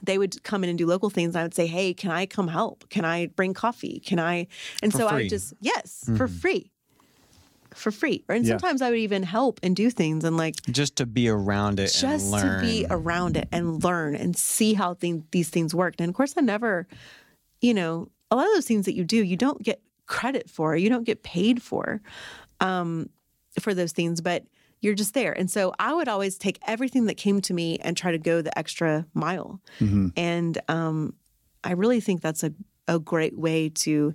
they 0.03 0.19
would 0.19 0.43
come 0.43 0.65
in 0.65 0.71
and 0.71 0.79
do 0.79 0.87
local 0.87 1.11
things. 1.11 1.37
I 1.37 1.43
would 1.43 1.55
say, 1.55 1.67
"Hey, 1.67 1.95
can 1.95 2.11
I 2.11 2.27
come 2.27 2.49
help? 2.49 2.89
Can 2.89 3.05
I 3.05 3.27
bring 3.27 3.55
coffee? 3.55 4.01
Can 4.05 4.19
I?" 4.19 4.49
And 4.83 4.91
For 4.91 4.99
so 4.99 5.07
I 5.07 5.11
free. 5.11 5.23
would 5.25 5.29
just 5.31 5.55
yes, 5.61 6.11
for 6.17 6.27
free, 6.27 6.72
for 7.75 7.91
free. 7.91 8.25
And 8.29 8.45
Yeah. 8.45 8.53
sometimes 8.53 8.83
I 8.83 8.91
would 8.91 8.99
even 8.99 9.23
help 9.23 9.61
and 9.63 9.75
do 9.77 9.91
things 9.91 10.25
and 10.25 10.37
like 10.37 10.57
Just 10.71 10.97
to 10.97 11.07
be 11.07 11.29
around 11.29 11.81
it 11.81 11.95
and 12.03 12.11
just 12.13 12.33
to 12.39 12.59
be 12.61 12.87
around 12.91 13.37
it 13.37 13.49
and 13.53 13.83
learn 13.83 14.15
and 14.15 14.37
see 14.37 14.75
how 14.75 14.95
thing, 14.95 15.25
these 15.31 15.51
things 15.51 15.75
worked. 15.75 16.01
And 16.01 16.09
of 16.09 16.15
course, 16.15 16.35
I 16.37 16.41
never, 16.41 16.87
you 17.61 17.75
know, 17.75 18.09
a 18.31 18.37
lot 18.37 18.47
of 18.47 18.55
those 18.55 18.67
things 18.67 18.85
that 18.87 18.95
you 18.95 19.05
do, 19.05 19.23
you 19.23 19.37
don't 19.37 19.63
get 19.63 19.81
credit 20.07 20.49
for, 20.51 20.77
you 20.77 20.89
don't 20.89 21.05
get 21.05 21.23
paid 21.23 21.63
for, 21.63 22.01
um, 22.61 23.09
for 23.61 23.75
those 23.75 23.93
things, 23.93 24.21
but 24.21 24.45
you're 24.81 24.95
just 24.95 25.15
there. 25.15 25.33
And 25.33 25.51
so 25.51 25.73
I 25.79 25.95
would 25.95 26.09
always 26.09 26.37
take 26.39 26.59
everything 26.67 27.07
that 27.07 27.17
came 27.17 27.41
to 27.43 27.55
me 27.55 27.79
and 27.79 27.97
try 27.97 28.11
to 28.11 28.19
go 28.19 28.43
the 28.43 28.57
extra 28.59 29.07
mile. 29.15 29.61
And 30.17 30.59
um, 30.69 31.15
I 31.63 31.73
really 31.73 32.01
think 32.01 32.21
that's 32.21 32.43
a, 32.43 32.53
a 32.89 32.99
great 32.99 33.39
way 33.39 33.69
to 33.69 34.13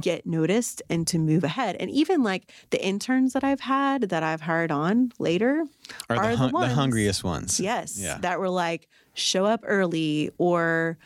get 0.00 0.26
noticed 0.26 0.82
and 0.90 1.06
to 1.06 1.18
move 1.18 1.44
ahead. 1.44 1.76
And 1.78 1.90
even 1.90 2.22
like 2.22 2.52
the 2.70 2.84
interns 2.84 3.32
that 3.34 3.44
I've 3.44 3.60
had 3.60 4.02
that 4.10 4.22
I've 4.22 4.40
hired 4.40 4.70
on 4.72 5.12
later 5.18 5.64
Are 6.10 6.16
the, 6.16 6.22
are 6.22 6.30
the 6.32 6.36
hun- 6.36 6.48
the 6.48 6.54
ones- 6.54 6.72
hungriest 6.72 7.22
ones. 7.24 7.60
Yes. 7.60 7.98
Yeah. 7.98 8.18
That 8.18 8.38
were 8.40 8.48
like, 8.48 8.88
show 9.14 9.44
up 9.44 9.60
early 9.64 10.30
or, 10.38 10.98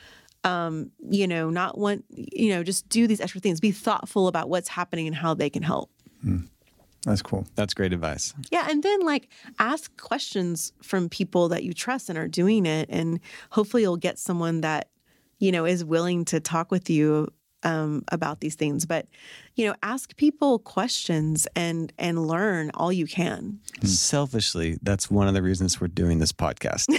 um, 0.45 0.91
you 1.11 1.27
know, 1.27 1.51
not 1.51 1.77
want, 1.77 2.05
you 2.11 2.51
know, 2.51 2.63
just 2.63 2.89
do 2.89 3.07
these 3.07 3.21
extra 3.21 3.41
things. 3.41 3.61
Be 3.61 3.73
thoughtful 3.73 4.29
about 4.29 4.49
what's 4.49 4.69
happening 4.69 5.07
and 5.07 5.15
how 5.15 5.35
they 5.35 5.51
can 5.51 5.63
help. 5.63 5.91
That's 7.05 7.23
cool. 7.23 7.47
That's 7.55 7.75
great 7.75 7.93
advice. 7.93 8.33
Yeah. 8.51 8.67
And 8.71 8.83
then 8.83 9.01
like 9.01 9.29
ask 9.59 9.95
questions 9.99 10.73
from 10.83 11.09
people 11.09 11.49
that 11.51 11.63
you 11.65 11.73
trust 11.73 12.09
and 12.09 12.19
are 12.19 12.29
doing 12.29 12.65
it. 12.67 12.89
And 12.91 13.21
hopefully 13.51 13.83
you'll 13.83 13.97
get 13.99 14.19
someone 14.19 14.63
that, 14.63 14.89
you 15.39 15.53
know, 15.53 15.65
is 15.65 15.85
willing 15.85 16.25
to 16.27 16.41
talk 16.41 16.71
with 16.71 16.89
you 16.91 17.29
um, 17.63 18.05
about 18.13 18.41
these 18.41 18.55
things. 18.55 18.87
But, 18.87 19.07
you 19.57 19.67
know, 19.67 19.75
ask 19.83 20.17
people 20.17 20.59
questions 20.59 21.47
and 21.57 21.93
and 21.99 22.27
learn 22.27 22.71
all 22.75 22.93
you 22.93 23.07
can. 23.07 23.61
Selfishly, 23.83 24.79
that's 24.83 25.11
one 25.11 25.29
of 25.29 25.35
the 25.35 25.43
reasons 25.43 25.81
we're 25.81 25.89
doing 25.89 26.19
this 26.19 26.33
podcast. 26.33 26.87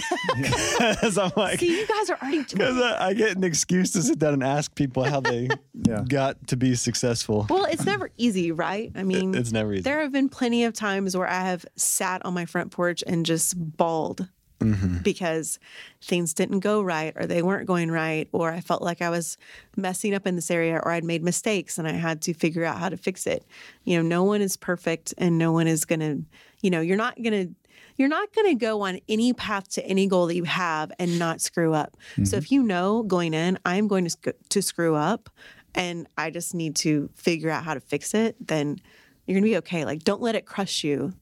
Because 0.80 1.18
I'm 1.18 1.32
like, 1.36 1.60
See, 1.60 1.80
you 1.80 1.86
guys 1.86 2.10
are 2.10 2.18
already 2.22 2.42
because 2.44 2.76
I, 2.80 3.08
I 3.08 3.14
get 3.14 3.36
an 3.36 3.44
excuse 3.44 3.90
to 3.92 4.02
sit 4.02 4.18
down 4.18 4.34
and 4.34 4.42
ask 4.44 4.74
people 4.74 5.04
how 5.04 5.20
they 5.20 5.48
Yeah. 5.86 6.04
got 6.06 6.46
to 6.48 6.56
be 6.56 6.74
successful. 6.74 7.46
Well, 7.48 7.64
it's 7.64 7.84
never 7.86 8.10
easy, 8.16 8.52
right? 8.52 8.92
I 8.94 9.02
mean, 9.02 9.34
it's 9.34 9.52
never 9.52 9.72
easy. 9.72 9.82
There 9.82 10.00
have 10.00 10.12
been 10.12 10.28
plenty 10.28 10.64
of 10.64 10.74
times 10.74 11.16
where 11.16 11.28
I 11.28 11.40
have 11.40 11.64
sat 11.76 12.24
on 12.24 12.34
my 12.34 12.44
front 12.44 12.70
porch 12.70 13.02
and 13.06 13.24
just 13.26 13.54
bawled 13.56 14.28
Mm-hmm. 14.60 14.98
because 14.98 15.58
things 16.02 16.34
didn't 16.34 16.60
go 16.60 16.82
right 16.82 17.14
or 17.16 17.26
they 17.26 17.40
weren't 17.40 17.66
going 17.66 17.90
right 17.90 18.28
or 18.30 18.50
I 18.50 18.60
felt 18.60 18.82
like 18.82 19.00
I 19.00 19.08
was 19.08 19.38
messing 19.74 20.12
up 20.12 20.26
in 20.26 20.36
this 20.36 20.50
area 20.50 20.76
or 20.76 20.90
I'd 20.92 21.02
made 21.02 21.22
mistakes 21.22 21.78
and 21.78 21.88
I 21.88 21.92
had 21.92 22.20
to 22.22 22.34
figure 22.34 22.62
out 22.66 22.76
how 22.76 22.90
to 22.90 22.98
fix 22.98 23.26
it. 23.26 23.46
You 23.84 23.96
know, 23.96 24.02
no 24.02 24.22
one 24.22 24.42
is 24.42 24.58
perfect 24.58 25.14
and 25.16 25.38
no 25.38 25.50
one 25.50 25.66
is 25.66 25.86
going 25.86 26.00
to, 26.00 26.22
you 26.60 26.70
know, 26.70 26.82
you're 26.82 26.98
not 26.98 27.16
going 27.22 27.48
to 27.48 27.54
you're 27.96 28.08
not 28.08 28.34
going 28.34 28.48
to 28.48 28.54
go 28.54 28.82
on 28.82 29.00
any 29.08 29.32
path 29.32 29.68
to 29.70 29.84
any 29.86 30.06
goal 30.06 30.26
that 30.26 30.34
you 30.34 30.44
have 30.44 30.92
and 30.98 31.18
not 31.18 31.40
screw 31.40 31.72
up. 31.72 31.96
So 32.24 32.36
if 32.36 32.52
you 32.52 32.62
know 32.62 33.02
going 33.02 33.32
in, 33.32 33.58
I'm 33.64 33.88
going 33.88 34.04
to 34.04 34.10
sc- 34.10 34.36
to 34.50 34.60
screw 34.62 34.94
up 34.94 35.30
and 35.74 36.06
I 36.18 36.30
just 36.30 36.54
need 36.54 36.76
to 36.76 37.08
figure 37.14 37.48
out 37.48 37.64
how 37.64 37.72
to 37.72 37.80
fix 37.80 38.12
it, 38.12 38.36
then 38.46 38.78
you're 39.26 39.34
going 39.34 39.44
to 39.44 39.48
be 39.50 39.56
okay. 39.58 39.86
Like 39.86 40.04
don't 40.04 40.20
let 40.20 40.34
it 40.34 40.44
crush 40.44 40.84
you. 40.84 41.14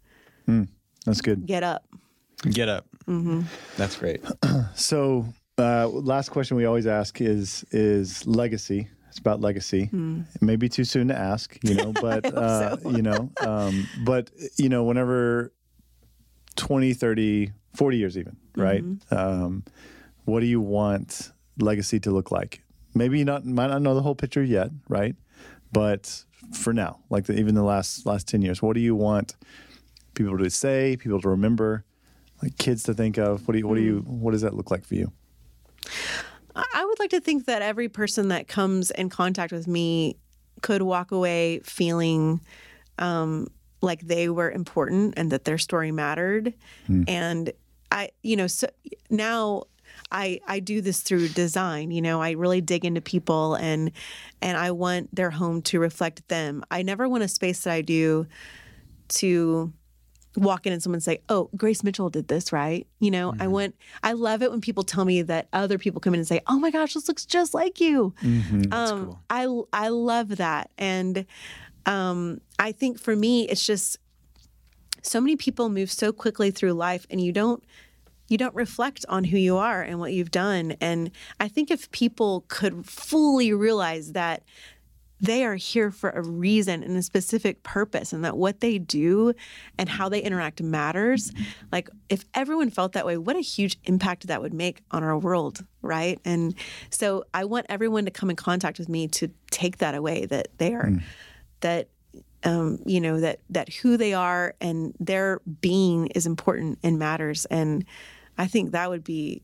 That's 1.04 1.20
good. 1.20 1.46
Get 1.46 1.62
up. 1.62 1.84
Get 2.42 2.68
up. 2.68 2.86
Mm-hmm. 3.08 3.40
That's 3.76 3.96
great. 3.96 4.22
So, 4.74 5.26
uh, 5.58 5.88
last 5.88 6.28
question 6.28 6.56
we 6.56 6.64
always 6.64 6.86
ask 6.86 7.20
is 7.20 7.64
is 7.72 8.24
legacy. 8.26 8.88
It's 9.08 9.18
about 9.18 9.40
legacy. 9.40 9.88
It 10.34 10.42
may 10.42 10.54
be 10.56 10.68
too 10.68 10.84
soon 10.84 11.08
to 11.08 11.18
ask, 11.18 11.58
you 11.62 11.74
know, 11.74 11.92
but 12.00 12.24
uh, 12.26 12.76
so. 12.76 12.90
you 12.90 13.02
know, 13.02 13.30
um, 13.40 13.88
but 14.04 14.30
you 14.56 14.68
know, 14.68 14.84
whenever 14.84 15.52
20, 16.56 16.92
30, 16.92 17.52
40 17.74 17.96
years 17.96 18.16
even, 18.18 18.36
right? 18.56 18.84
Um, 19.10 19.64
what 20.26 20.40
do 20.40 20.46
you 20.46 20.60
want 20.60 21.32
legacy 21.58 21.98
to 22.00 22.10
look 22.10 22.30
like? 22.30 22.62
Maybe 22.94 23.18
you 23.18 23.24
not 23.24 23.44
might 23.44 23.68
not 23.68 23.82
know 23.82 23.94
the 23.94 24.02
whole 24.02 24.14
picture 24.14 24.42
yet, 24.44 24.70
right? 24.88 25.16
But 25.72 26.24
for 26.52 26.72
now, 26.72 27.00
like 27.10 27.24
the, 27.24 27.38
even 27.38 27.54
the 27.54 27.62
last 27.64 28.06
last 28.06 28.28
10 28.28 28.42
years, 28.42 28.62
what 28.62 28.74
do 28.74 28.80
you 28.80 28.94
want 28.94 29.34
people 30.14 30.38
to 30.38 30.50
say, 30.50 30.96
people 30.96 31.20
to 31.20 31.28
remember, 31.28 31.84
like 32.42 32.56
kids 32.58 32.82
to 32.84 32.94
think 32.94 33.18
of? 33.18 33.46
What 33.46 33.52
do 33.52 33.58
you 33.58 33.66
what 33.66 33.76
do 33.76 33.82
you 33.82 33.98
what 34.06 34.32
does 34.32 34.42
that 34.42 34.54
look 34.54 34.70
like 34.70 34.84
for 34.84 34.94
you? 34.94 35.12
I 36.74 36.84
would 36.84 36.98
like 36.98 37.10
to 37.10 37.20
think 37.20 37.46
that 37.46 37.62
every 37.62 37.88
person 37.88 38.28
that 38.28 38.48
comes 38.48 38.90
in 38.90 39.10
contact 39.10 39.52
with 39.52 39.68
me 39.68 40.16
could 40.60 40.82
walk 40.82 41.12
away 41.12 41.60
feeling 41.60 42.40
um, 42.98 43.46
like 43.80 44.00
they 44.00 44.28
were 44.28 44.50
important 44.50 45.14
and 45.16 45.30
that 45.30 45.44
their 45.44 45.58
story 45.58 45.92
mattered. 45.92 46.52
And 47.08 47.52
I, 47.92 48.10
you 48.22 48.36
know, 48.36 48.48
so 48.48 48.66
now 49.08 49.64
I 50.10 50.40
I 50.46 50.60
do 50.60 50.80
this 50.80 51.00
through 51.00 51.28
design. 51.28 51.90
You 51.90 52.02
know, 52.02 52.20
I 52.20 52.32
really 52.32 52.60
dig 52.60 52.84
into 52.84 53.00
people 53.00 53.54
and 53.54 53.92
and 54.42 54.56
I 54.56 54.72
want 54.72 55.14
their 55.14 55.30
home 55.30 55.62
to 55.62 55.78
reflect 55.78 56.26
them. 56.28 56.64
I 56.70 56.82
never 56.82 57.08
want 57.08 57.22
a 57.22 57.28
space 57.28 57.60
that 57.62 57.72
I 57.72 57.82
do 57.82 58.26
to 59.08 59.72
walk 60.38 60.66
in 60.66 60.72
and 60.72 60.82
someone 60.82 61.00
say, 61.00 61.20
"Oh, 61.28 61.50
Grace 61.56 61.82
Mitchell 61.82 62.10
did 62.10 62.28
this, 62.28 62.52
right?" 62.52 62.86
You 63.00 63.10
know, 63.10 63.34
I 63.38 63.48
want 63.48 63.74
I 64.02 64.12
love 64.12 64.42
it 64.42 64.50
when 64.50 64.60
people 64.60 64.82
tell 64.82 65.04
me 65.04 65.22
that 65.22 65.48
other 65.52 65.78
people 65.78 66.00
come 66.00 66.14
in 66.14 66.20
and 66.20 66.26
say, 66.26 66.40
"Oh 66.46 66.58
my 66.58 66.70
gosh, 66.70 66.94
this 66.94 67.08
looks 67.08 67.24
just 67.26 67.54
like 67.54 67.80
you." 67.80 68.14
um, 68.72 69.18
I 69.30 69.46
I 69.72 69.88
love 69.88 70.36
that, 70.36 70.70
and 70.78 71.26
um, 71.86 72.40
I 72.58 72.72
think 72.72 72.98
for 72.98 73.14
me, 73.16 73.48
it's 73.48 73.64
just 73.64 73.98
so 75.02 75.20
many 75.20 75.36
people 75.36 75.68
move 75.68 75.90
so 75.90 76.12
quickly 76.12 76.50
through 76.50 76.72
life, 76.72 77.06
and 77.10 77.20
you 77.20 77.32
don't 77.32 77.62
you 78.28 78.36
don't 78.36 78.54
reflect 78.54 79.06
on 79.08 79.24
who 79.24 79.38
you 79.38 79.56
are 79.56 79.80
and 79.82 79.98
what 79.98 80.12
you've 80.12 80.30
done. 80.30 80.76
And 80.80 81.10
I 81.40 81.48
think 81.48 81.70
if 81.70 81.90
people 81.92 82.44
could 82.48 82.84
fully 82.86 83.54
realize 83.54 84.12
that 84.12 84.42
they 85.20 85.44
are 85.44 85.56
here 85.56 85.90
for 85.90 86.10
a 86.10 86.22
reason 86.22 86.82
and 86.82 86.96
a 86.96 87.02
specific 87.02 87.62
purpose 87.62 88.12
and 88.12 88.24
that 88.24 88.36
what 88.36 88.60
they 88.60 88.78
do 88.78 89.32
and 89.76 89.88
how 89.88 90.08
they 90.08 90.20
interact 90.20 90.62
matters. 90.62 91.32
Like 91.72 91.88
if 92.08 92.24
everyone 92.34 92.70
felt 92.70 92.92
that 92.92 93.04
way 93.04 93.16
what 93.16 93.36
a 93.36 93.40
huge 93.40 93.78
impact 93.84 94.26
that 94.28 94.40
would 94.40 94.54
make 94.54 94.82
on 94.90 95.02
our 95.02 95.18
world 95.18 95.64
right? 95.80 96.20
And 96.24 96.54
so 96.90 97.24
i 97.32 97.44
want 97.44 97.66
everyone 97.68 98.04
to 98.04 98.10
come 98.10 98.30
in 98.30 98.36
contact 98.36 98.78
with 98.78 98.88
me 98.88 99.08
to 99.08 99.30
take 99.50 99.78
that 99.78 99.94
away 99.94 100.26
that 100.26 100.48
they 100.58 100.74
are 100.74 100.90
that 101.60 101.88
um, 102.44 102.78
you 102.86 103.00
know 103.00 103.20
that 103.20 103.40
that 103.50 103.72
who 103.72 103.96
they 103.96 104.14
are 104.14 104.54
and 104.60 104.94
their 105.00 105.40
being 105.60 106.08
is 106.08 106.26
important 106.26 106.78
and 106.82 106.98
matters. 106.98 107.46
And 107.46 107.84
i 108.36 108.46
think 108.46 108.72
that 108.72 108.90
would 108.90 109.04
be 109.04 109.42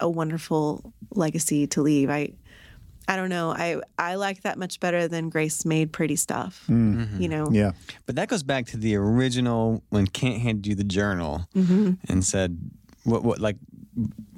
a 0.00 0.08
wonderful 0.08 0.92
legacy 1.12 1.66
to 1.68 1.82
leave. 1.82 2.10
I 2.10 2.32
I 3.08 3.16
don't 3.16 3.28
know. 3.28 3.50
I 3.50 3.80
I 3.98 4.14
like 4.14 4.42
that 4.42 4.58
much 4.58 4.78
better 4.80 5.08
than 5.08 5.28
Grace 5.28 5.64
made 5.64 5.92
pretty 5.92 6.16
stuff. 6.16 6.64
You 6.68 7.28
know. 7.28 7.48
Yeah. 7.50 7.72
But 8.06 8.16
that 8.16 8.28
goes 8.28 8.42
back 8.42 8.66
to 8.66 8.76
the 8.76 8.96
original 8.96 9.82
when 9.90 10.06
Kent 10.06 10.40
handed 10.40 10.66
you 10.66 10.74
the 10.74 10.84
journal 10.84 11.46
Mm-hmm. 11.54 11.92
and 12.08 12.24
said, 12.24 12.58
"What, 13.04 13.22
what, 13.24 13.38
like, 13.40 13.56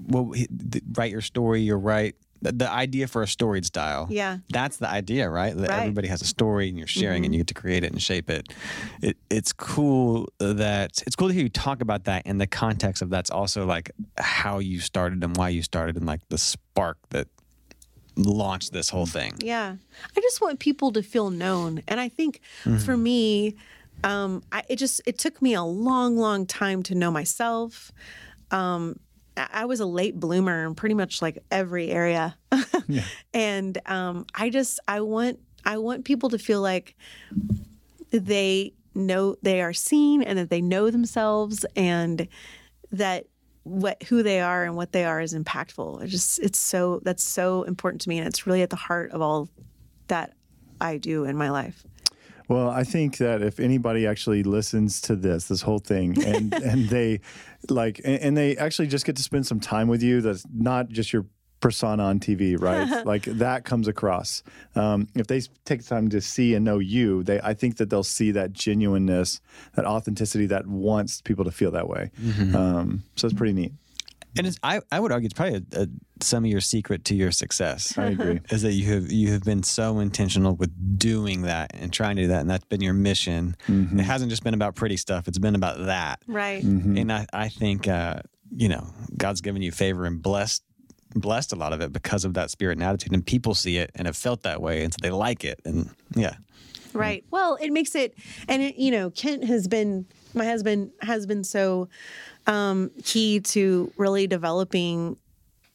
what, 0.06 0.34
th- 0.34 0.84
write 0.94 1.10
your 1.10 1.20
story. 1.20 1.60
You're 1.62 1.78
right." 1.78 2.14
The, 2.42 2.52
the 2.52 2.70
idea 2.70 3.06
for 3.06 3.22
a 3.22 3.26
storied 3.26 3.64
style. 3.64 4.06
Yeah. 4.10 4.38
That's 4.50 4.76
the 4.76 4.86
idea, 4.88 5.30
right? 5.30 5.54
That 5.56 5.60
Right. 5.62 5.70
Mm-hmm. 5.70 5.80
everybody 5.80 6.08
has 6.08 6.20
a 6.20 6.26
story 6.26 6.68
and 6.68 6.76
you're 6.76 6.86
sharing 6.86 7.24
and 7.24 7.32
you 7.34 7.40
get 7.40 7.46
to 7.46 7.54
create 7.54 7.84
it 7.84 7.92
and 7.92 8.02
shape 8.02 8.28
it. 8.28 8.52
it. 9.00 9.16
It's 9.30 9.50
cool 9.54 10.28
that 10.38 11.02
it's 11.06 11.16
cool 11.16 11.28
to 11.28 11.34
hear 11.34 11.44
you 11.44 11.48
talk 11.48 11.80
about 11.80 12.04
that 12.04 12.26
in 12.26 12.36
the 12.36 12.46
context 12.46 13.00
of 13.00 13.08
that's 13.08 13.30
also 13.30 13.64
like 13.64 13.92
how 14.18 14.58
you 14.58 14.80
started 14.80 15.24
and 15.24 15.34
why 15.38 15.48
you 15.48 15.62
started 15.62 15.96
and 15.96 16.04
like 16.04 16.20
the 16.28 16.36
spark 16.36 16.98
that 17.10 17.28
launched 18.16 18.72
this 18.72 18.88
whole 18.88 19.06
thing. 19.06 19.34
Yeah. 19.38 19.76
I 20.16 20.20
just 20.20 20.40
want 20.40 20.60
people 20.60 20.92
to 20.92 21.02
feel 21.02 21.30
known. 21.30 21.82
And 21.88 22.00
I 22.00 22.08
think 22.08 22.40
for 22.84 22.96
me, 22.96 23.56
um, 24.02 24.42
I, 24.52 24.62
it 24.68 24.76
just 24.76 25.00
it 25.06 25.18
took 25.18 25.40
me 25.40 25.54
a 25.54 25.62
long, 25.62 26.16
long 26.16 26.46
time 26.46 26.82
to 26.84 26.94
know 26.94 27.10
myself. 27.10 27.92
Um, 28.50 28.98
I 29.36 29.48
I 29.52 29.64
was 29.64 29.80
a 29.80 29.86
late 29.86 30.18
bloomer 30.18 30.66
in 30.66 30.74
pretty 30.74 30.94
much 30.94 31.22
like 31.22 31.38
every 31.50 31.90
area, 31.90 32.36
and 33.34 33.78
um, 33.86 34.26
I 34.34 34.50
just 34.50 34.80
I 34.88 35.00
want 35.00 35.38
I 35.64 35.78
want 35.78 36.04
people 36.04 36.28
to 36.30 36.38
feel 36.38 36.60
like 36.60 36.96
they 38.10 38.72
know 38.94 39.36
they 39.42 39.60
are 39.62 39.72
seen 39.72 40.22
and 40.22 40.38
that 40.38 40.50
they 40.50 40.60
know 40.60 40.90
themselves 40.90 41.64
and 41.74 42.28
that 42.92 43.26
what 43.64 44.02
who 44.04 44.22
they 44.22 44.40
are 44.40 44.64
and 44.64 44.76
what 44.76 44.92
they 44.92 45.04
are 45.04 45.20
is 45.20 45.34
impactful. 45.34 46.02
It 46.02 46.08
just 46.08 46.38
it's 46.38 46.58
so 46.58 47.00
that's 47.02 47.24
so 47.24 47.64
important 47.64 48.02
to 48.02 48.08
me 48.08 48.18
and 48.18 48.28
it's 48.28 48.46
really 48.46 48.62
at 48.62 48.70
the 48.70 48.76
heart 48.76 49.10
of 49.10 49.20
all 49.20 49.48
that 50.08 50.34
I 50.80 50.98
do 50.98 51.24
in 51.24 51.36
my 51.36 51.50
life. 51.50 51.84
Well, 52.46 52.68
I 52.68 52.84
think 52.84 53.16
that 53.18 53.40
if 53.40 53.58
anybody 53.58 54.06
actually 54.06 54.42
listens 54.42 55.00
to 55.02 55.16
this, 55.16 55.48
this 55.48 55.62
whole 55.62 55.78
thing, 55.78 56.22
and 56.22 56.52
and 56.62 56.88
they 56.88 57.20
like, 57.70 58.00
and, 58.04 58.20
and 58.20 58.36
they 58.36 58.56
actually 58.56 58.88
just 58.88 59.06
get 59.06 59.16
to 59.16 59.22
spend 59.22 59.46
some 59.46 59.60
time 59.60 59.88
with 59.88 60.02
you, 60.02 60.20
that's 60.20 60.44
not 60.52 60.88
just 60.88 61.12
your 61.12 61.24
persona 61.64 62.02
on 62.02 62.20
TV, 62.20 62.60
right? 62.60 63.06
like 63.06 63.22
that 63.22 63.64
comes 63.64 63.88
across. 63.88 64.42
Um, 64.74 65.08
if 65.14 65.28
they 65.28 65.40
take 65.64 65.82
time 65.82 66.10
to 66.10 66.20
see 66.20 66.54
and 66.54 66.62
know 66.62 66.78
you, 66.78 67.22
they 67.22 67.40
I 67.40 67.54
think 67.54 67.78
that 67.78 67.88
they'll 67.88 68.02
see 68.02 68.32
that 68.32 68.52
genuineness, 68.52 69.40
that 69.74 69.86
authenticity 69.86 70.44
that 70.48 70.66
wants 70.66 71.22
people 71.22 71.42
to 71.46 71.50
feel 71.50 71.70
that 71.70 71.88
way. 71.88 72.10
Um, 72.54 73.02
so 73.16 73.26
it's 73.26 73.34
pretty 73.34 73.54
neat. 73.54 73.72
And 74.36 74.46
it's, 74.46 74.58
I, 74.62 74.80
I 74.92 75.00
would 75.00 75.10
argue 75.10 75.26
it's 75.26 75.32
probably 75.32 75.64
a, 75.72 75.82
a, 75.82 75.86
some 76.20 76.44
of 76.44 76.50
your 76.50 76.60
secret 76.60 77.06
to 77.06 77.14
your 77.14 77.30
success. 77.30 77.96
I 77.96 78.06
agree. 78.08 78.40
Is 78.50 78.60
that 78.60 78.72
you 78.72 78.92
have 78.92 79.10
you 79.10 79.32
have 79.32 79.42
been 79.42 79.62
so 79.62 80.00
intentional 80.00 80.56
with 80.56 80.98
doing 80.98 81.42
that 81.42 81.70
and 81.72 81.90
trying 81.90 82.16
to 82.16 82.22
do 82.22 82.28
that, 82.28 82.40
and 82.42 82.50
that's 82.50 82.66
been 82.66 82.82
your 82.82 82.92
mission. 82.92 83.56
Mm-hmm. 83.68 84.00
It 84.00 84.02
hasn't 84.02 84.28
just 84.28 84.44
been 84.44 84.54
about 84.54 84.74
pretty 84.74 84.98
stuff; 84.98 85.28
it's 85.28 85.38
been 85.38 85.54
about 85.54 85.86
that. 85.86 86.20
Right. 86.26 86.62
Mm-hmm. 86.62 86.98
And 86.98 87.10
I, 87.12 87.26
I 87.32 87.48
think 87.48 87.88
uh, 87.88 88.20
you 88.54 88.68
know 88.68 88.86
God's 89.16 89.40
given 89.40 89.62
you 89.62 89.72
favor 89.72 90.04
and 90.04 90.20
blessed 90.20 90.62
blessed 91.14 91.52
a 91.52 91.56
lot 91.56 91.72
of 91.72 91.80
it 91.80 91.92
because 91.92 92.24
of 92.24 92.34
that 92.34 92.50
spirit 92.50 92.78
and 92.78 92.82
attitude, 92.82 93.12
and 93.12 93.24
people 93.24 93.54
see 93.54 93.78
it 93.78 93.90
and 93.94 94.06
have 94.06 94.16
felt 94.16 94.42
that 94.42 94.60
way, 94.60 94.82
and 94.82 94.92
so 94.92 94.98
they 95.02 95.10
like 95.10 95.44
it. 95.44 95.60
And 95.64 95.90
yeah, 96.14 96.34
Right. 96.94 97.24
Well, 97.30 97.58
it 97.60 97.72
makes 97.72 97.94
it, 97.94 98.14
and 98.48 98.62
it, 98.62 98.76
you 98.76 98.92
know, 98.92 99.10
Kent 99.10 99.44
has 99.44 99.66
been, 99.66 100.06
my 100.32 100.44
husband 100.44 100.92
has 101.02 101.26
been 101.26 101.42
so 101.42 101.88
um, 102.46 102.90
key 103.02 103.40
to 103.40 103.92
really 103.96 104.26
developing 104.26 105.16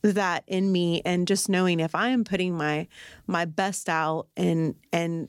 that 0.01 0.45
in 0.47 0.71
me, 0.71 1.01
and 1.03 1.27
just 1.27 1.49
knowing 1.49 1.81
if 1.81 1.93
I 1.93 2.09
am 2.09 2.23
putting 2.23 2.55
my 2.55 2.87
my 3.27 3.43
best 3.43 3.89
out 3.89 4.27
and 4.37 4.75
and 4.93 5.27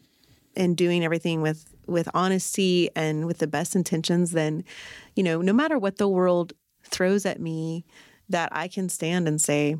and 0.54 0.76
doing 0.76 1.04
everything 1.04 1.42
with 1.42 1.74
with 1.86 2.08
honesty 2.14 2.88
and 2.94 3.26
with 3.26 3.38
the 3.38 3.48
best 3.48 3.74
intentions, 3.74 4.30
then 4.30 4.62
you 5.16 5.24
know, 5.24 5.42
no 5.42 5.52
matter 5.52 5.76
what 5.76 5.98
the 5.98 6.08
world 6.08 6.52
throws 6.84 7.26
at 7.26 7.40
me, 7.40 7.84
that 8.28 8.48
I 8.52 8.68
can 8.68 8.88
stand 8.88 9.26
and 9.26 9.40
say, 9.40 9.76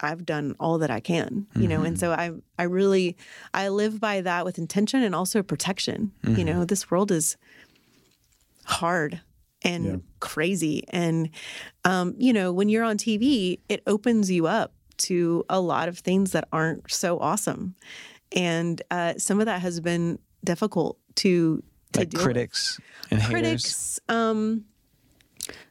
I've 0.00 0.24
done 0.24 0.54
all 0.60 0.78
that 0.78 0.90
I 0.90 1.00
can, 1.00 1.46
you 1.56 1.66
know, 1.68 1.82
and 1.82 1.98
so 1.98 2.12
I 2.12 2.32
I 2.58 2.64
really 2.64 3.16
I 3.52 3.68
live 3.68 4.00
by 4.00 4.20
that 4.20 4.44
with 4.44 4.58
intention 4.58 5.02
and 5.02 5.14
also 5.14 5.42
protection. 5.42 6.12
You 6.24 6.44
know, 6.44 6.64
this 6.64 6.90
world 6.90 7.10
is 7.10 7.36
hard 8.64 9.20
and 9.62 9.84
Yeah. 9.84 9.96
crazy 10.20 10.84
and 10.90 11.30
um, 11.84 12.14
you 12.18 12.32
know, 12.32 12.52
when 12.52 12.68
you're 12.68 12.84
on 12.84 12.96
TV, 12.96 13.58
it 13.68 13.82
opens 13.86 14.30
you 14.30 14.46
up 14.46 14.72
to 14.98 15.44
a 15.48 15.60
lot 15.60 15.88
of 15.88 15.98
things 15.98 16.32
that 16.32 16.46
aren't 16.52 16.90
so 16.90 17.18
awesome. 17.18 17.74
And 18.32 18.80
uh, 18.90 19.14
some 19.16 19.40
of 19.40 19.46
that 19.46 19.60
has 19.62 19.80
been 19.80 20.18
difficult 20.44 20.98
to 21.16 21.62
to 21.92 22.00
like 22.00 22.10
deal 22.10 22.18
with 22.18 22.24
critics 22.24 22.80
and 23.10 23.20
critics 23.22 23.98
um 24.08 24.64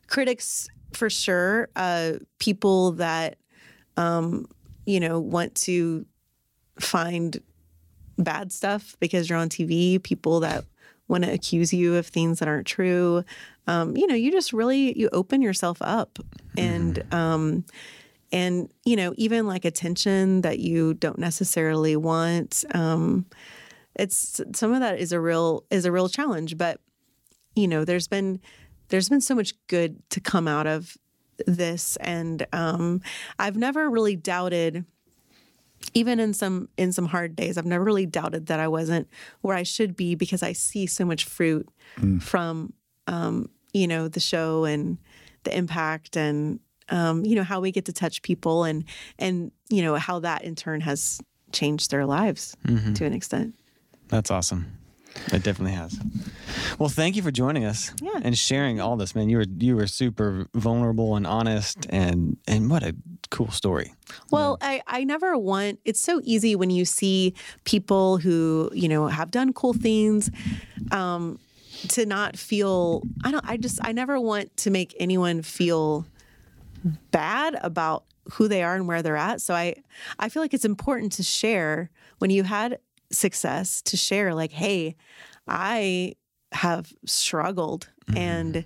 critics 0.08 0.68
for 0.94 1.10
sure 1.10 1.70
uh 1.76 2.14
people 2.40 2.91
that 2.94 3.38
um 3.98 4.45
you 4.86 4.99
know 4.99 5.19
want 5.19 5.53
to 5.56 6.06
find 6.80 7.41
bad 8.18 8.52
stuff 8.52 8.95
because 8.99 9.30
you're 9.30 9.40
on 9.40 9.49
TV 9.49 10.02
people 10.02 10.40
that 10.40 10.65
want 11.07 11.24
to 11.24 11.32
accuse 11.32 11.74
you 11.74 11.95
of 11.95 12.06
things 12.06 12.40
that 12.40 12.48
aren't 12.48 12.68
true. 12.68 13.24
Um 13.68 13.98
you 13.98 14.07
know 14.07 14.15
you 14.15 14.32
just 14.32 14.53
really 14.53 14.98
you 14.98 15.10
open 15.11 15.41
yourself 15.41 15.78
up 15.82 16.19
and 16.57 17.03
um 17.14 17.65
and 18.32 18.72
you 18.86 18.95
know 18.95 19.14
even 19.18 19.48
like 19.48 19.65
attention 19.65 20.41
that 20.41 20.60
you 20.60 20.94
don't 20.94 21.19
necessarily 21.19 21.95
want 21.95 22.65
um 22.74 23.26
it's 23.95 24.41
some 24.53 24.74
of 24.74 24.82
that 24.82 24.99
is 24.99 25.11
a 25.11 25.19
real 25.19 25.64
is 25.72 25.86
a 25.86 25.91
real 25.91 26.10
challenge 26.10 26.57
but 26.57 26.80
you 27.56 27.68
know 27.68 27.86
there's 27.86 28.07
been 28.07 28.40
there's 28.90 29.10
been 29.10 29.22
so 29.22 29.36
much 29.36 29.53
good 29.68 29.98
to 30.10 30.19
come 30.19 30.48
out 30.48 30.68
of 30.68 30.98
this 31.45 31.95
and 31.97 32.45
um 32.53 33.01
i've 33.39 33.55
never 33.57 33.89
really 33.89 34.15
doubted 34.15 34.85
even 35.93 36.19
in 36.19 36.34
some 36.34 36.68
in 36.77 36.91
some 36.91 37.05
hard 37.05 37.35
days 37.35 37.57
i've 37.57 37.65
never 37.65 37.84
really 37.84 38.05
doubted 38.05 38.47
that 38.47 38.59
i 38.59 38.68
wasn't 38.68 39.07
where 39.41 39.55
i 39.55 39.64
should 39.64 39.95
be 39.95 40.15
because 40.15 40.41
i 40.41 40.51
see 40.53 40.88
so 40.88 41.05
much 41.05 41.26
fruit 41.26 41.69
from 42.19 42.73
um 43.07 43.49
you 43.73 43.88
know 43.88 44.07
the 44.07 44.19
show 44.19 44.65
and 44.65 44.97
the 45.43 45.55
impact 45.55 46.18
and 46.18 46.59
um 46.89 47.23
you 47.26 47.35
know 47.35 47.43
how 47.43 47.59
we 47.59 47.72
get 47.72 47.85
to 47.85 47.93
touch 47.93 48.22
people 48.22 48.64
and 48.64 48.84
and 49.19 49.51
you 49.69 49.81
know 49.81 49.95
how 49.95 50.19
that 50.19 50.43
in 50.43 50.55
turn 50.55 50.81
has 50.81 51.19
changed 51.51 51.91
their 51.91 52.05
lives 52.05 52.55
to 52.95 53.05
an 53.05 53.14
extent. 53.14 53.55
That's 54.09 54.30
awesome. 54.31 54.65
It 55.34 55.44
definitely 55.44 55.74
has. 55.74 56.00
Well, 56.80 56.90
thank 56.90 57.16
you 57.16 57.22
for 57.22 57.32
joining 57.32 57.66
us 57.66 57.92
Yeah. 58.02 58.20
and 58.24 58.38
sharing 58.38 58.80
all 58.80 58.96
this, 58.98 59.14
man. 59.16 59.30
You 59.30 59.38
were 59.38 59.46
you 59.58 59.76
were 59.76 59.88
super 59.88 60.48
vulnerable 60.54 61.16
and 61.16 61.26
honest, 61.28 61.86
and 61.90 62.38
and 62.48 62.70
what 62.70 62.84
a 62.84 62.96
cool 63.30 63.52
story. 63.52 63.94
Well, 64.32 64.58
I, 64.62 64.82
I 64.88 65.04
never 65.04 65.38
want, 65.38 65.80
it's 65.84 66.00
so 66.00 66.22
easy 66.24 66.56
when 66.56 66.70
you 66.70 66.86
see 66.86 67.34
people 67.66 68.18
who, 68.20 68.70
you 68.74 68.88
know, 68.88 69.08
have 69.08 69.32
done 69.32 69.52
cool 69.52 69.74
things 69.74 70.30
um, 70.92 71.38
to 71.90 72.06
not 72.06 72.38
feel, 72.38 73.02
I 73.26 73.32
don't, 73.32 73.44
I 73.46 73.58
just, 73.58 73.80
I 73.84 73.92
never 73.92 74.18
want 74.18 74.56
to 74.58 74.70
make 74.72 74.96
anyone 74.98 75.42
feel 75.42 76.06
bad 77.12 77.58
about 77.62 78.06
who 78.34 78.48
they 78.48 78.64
are 78.64 78.76
and 78.76 78.88
where 78.88 79.02
they're 79.02 79.18
at. 79.18 79.42
So 79.42 79.54
I, 79.54 79.76
I 80.20 80.30
feel 80.30 80.42
like 80.42 80.54
it's 80.54 80.66
important 80.66 81.12
to 81.14 81.24
share 81.24 81.90
when 82.20 82.30
you 82.30 82.44
had 82.44 82.80
success 83.12 83.82
to 83.84 83.98
share 83.98 84.34
like, 84.34 84.52
hey, 84.52 84.96
I 85.48 86.14
have 86.52 86.92
struggled 87.06 87.90
and 88.16 88.64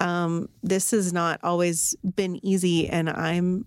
um, 0.00 0.48
this 0.62 0.90
has 0.90 1.12
not 1.12 1.38
always 1.44 1.94
been 2.02 2.44
easy 2.44 2.88
and 2.88 3.08
I'm 3.08 3.66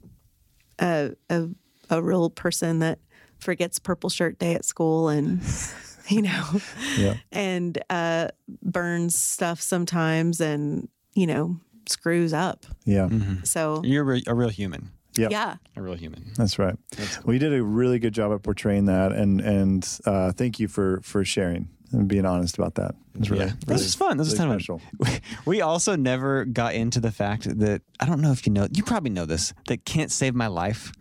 a, 0.80 1.12
a 1.30 1.48
a 1.90 2.02
real 2.02 2.30
person 2.30 2.80
that 2.80 3.00
forgets 3.40 3.80
purple 3.80 4.10
shirt 4.10 4.40
day 4.40 4.56
at 4.56 4.66
school 4.66 5.08
and 5.08 5.40
you 6.10 6.22
know 6.24 6.62
Yeah. 6.98 7.14
and 7.32 7.78
uh 7.90 8.30
burns 8.62 9.16
stuff 9.18 9.62
sometimes 9.62 10.42
and 10.42 10.90
you 11.14 11.28
know 11.28 11.60
screws 11.88 12.34
up 12.34 12.66
Yeah. 12.86 13.08
so 13.44 13.82
You're 13.86 14.20
a 14.28 14.34
real 14.34 14.50
human. 14.50 14.90
Yep. 15.18 15.32
yeah 15.32 15.56
A 15.76 15.82
real 15.82 15.96
human. 15.96 16.32
That's 16.38 16.58
right. 16.60 16.76
Well, 17.24 17.34
you 17.34 17.40
did 17.40 17.54
a 17.54 17.64
really 17.64 18.00
good 18.00 18.14
job 18.14 18.32
at 18.34 18.44
portraying 18.44 18.86
that, 18.86 19.12
and 19.12 19.40
and 19.42 20.00
uh, 20.06 20.32
thank 20.34 20.60
you 20.60 20.68
for 20.68 21.00
for 21.04 21.24
sharing 21.24 21.70
and 21.92 22.08
being 22.08 22.26
honest 22.26 22.58
about 22.58 22.76
that. 22.76 22.96
It's 23.18 23.30
really, 23.30 23.46
Yeah. 23.46 23.52
really 23.68 23.78
This 23.78 23.86
is 23.86 23.96
fun. 23.96 24.18
This 24.18 24.28
is 24.28 24.34
really 24.40 24.50
kind 24.50 24.62
special. 24.62 24.82
of 25.02 25.22
We 25.46 25.62
also 25.62 25.96
never 25.96 26.44
got 26.46 26.74
into 26.74 27.00
the 27.00 27.12
fact 27.12 27.44
that 27.60 27.82
I 28.00 28.06
don't 28.06 28.20
know 28.22 28.32
if 28.32 28.46
you 28.46 28.52
know. 28.54 28.68
You 28.74 28.84
probably 28.84 29.12
know 29.12 29.26
this. 29.26 29.54
That 29.68 29.86
Kent 29.86 30.12
save 30.12 30.36
my 30.36 30.48
life. 30.48 30.92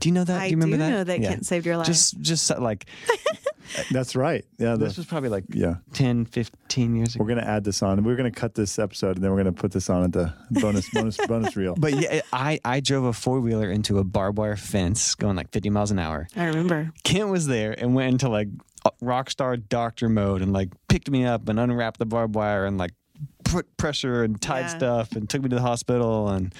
Do 0.00 0.08
you 0.08 0.12
know 0.12 0.24
that? 0.24 0.40
i 0.40 0.44
do 0.48 0.50
you 0.50 0.56
remember 0.56 0.76
do 0.76 0.82
that? 0.82 0.90
know 0.90 1.04
that 1.04 1.20
Yeah. 1.20 1.28
Kent 1.30 1.46
saved 1.46 1.64
your 1.64 1.78
life 1.78 1.86
Just 1.86 2.20
just 2.20 2.50
like 2.58 2.86
That's 3.90 4.14
right. 4.16 4.44
Yeah. 4.58 4.76
this 4.76 4.96
was 4.96 5.06
probably 5.06 5.28
like 5.30 5.44
yeah. 5.52 5.76
10, 5.92 6.26
15 6.26 6.96
years 6.96 7.14
ago. 7.14 7.24
We're 7.24 7.28
gonna 7.28 7.46
add 7.46 7.64
this 7.64 7.82
on. 7.82 8.02
We're 8.04 8.16
gonna 8.16 8.30
cut 8.30 8.54
this 8.54 8.78
episode, 8.78 9.16
and 9.16 9.24
then 9.24 9.30
we're 9.30 9.38
gonna 9.38 9.52
put 9.52 9.72
this 9.72 9.90
on 9.90 10.04
at 10.04 10.12
the 10.12 10.32
bonus 10.50 10.88
bonus 10.90 11.16
bonus 11.26 11.56
reel. 11.56 11.74
But 11.76 11.94
yeah, 11.94 12.20
I 12.32 12.60
I 12.64 12.80
drove 12.80 13.04
a 13.04 13.12
four 13.12 13.40
wheeler 13.40 13.70
into 13.70 13.98
a 13.98 14.04
barbed 14.04 14.38
wire 14.38 14.56
fence 14.56 15.14
going 15.14 15.36
like 15.36 15.50
50 15.52 15.70
miles 15.70 15.90
an 15.90 15.98
hour. 15.98 16.26
i 16.36 16.44
remember 16.44 16.92
Kent 17.04 17.28
was 17.28 17.46
there 17.46 17.72
and 17.78 17.94
went 17.94 18.12
into 18.12 18.28
like 18.28 18.48
rock 19.00 19.30
star 19.30 19.56
doctor 19.56 20.08
mode 20.08 20.42
and 20.42 20.52
like 20.52 20.68
picked 20.88 21.10
me 21.10 21.24
up 21.24 21.48
and 21.48 21.58
unwrapped 21.58 21.98
the 21.98 22.06
barbed 22.06 22.34
wire 22.34 22.66
and 22.66 22.76
like 22.78 22.92
put 23.44 23.76
pressure 23.76 24.22
and 24.24 24.40
tied 24.40 24.62
Yeah. 24.62 24.76
stuff 24.76 25.16
and 25.16 25.28
took 25.28 25.42
me 25.42 25.48
to 25.50 25.56
the 25.56 25.62
hospital 25.62 26.28
and 26.28 26.54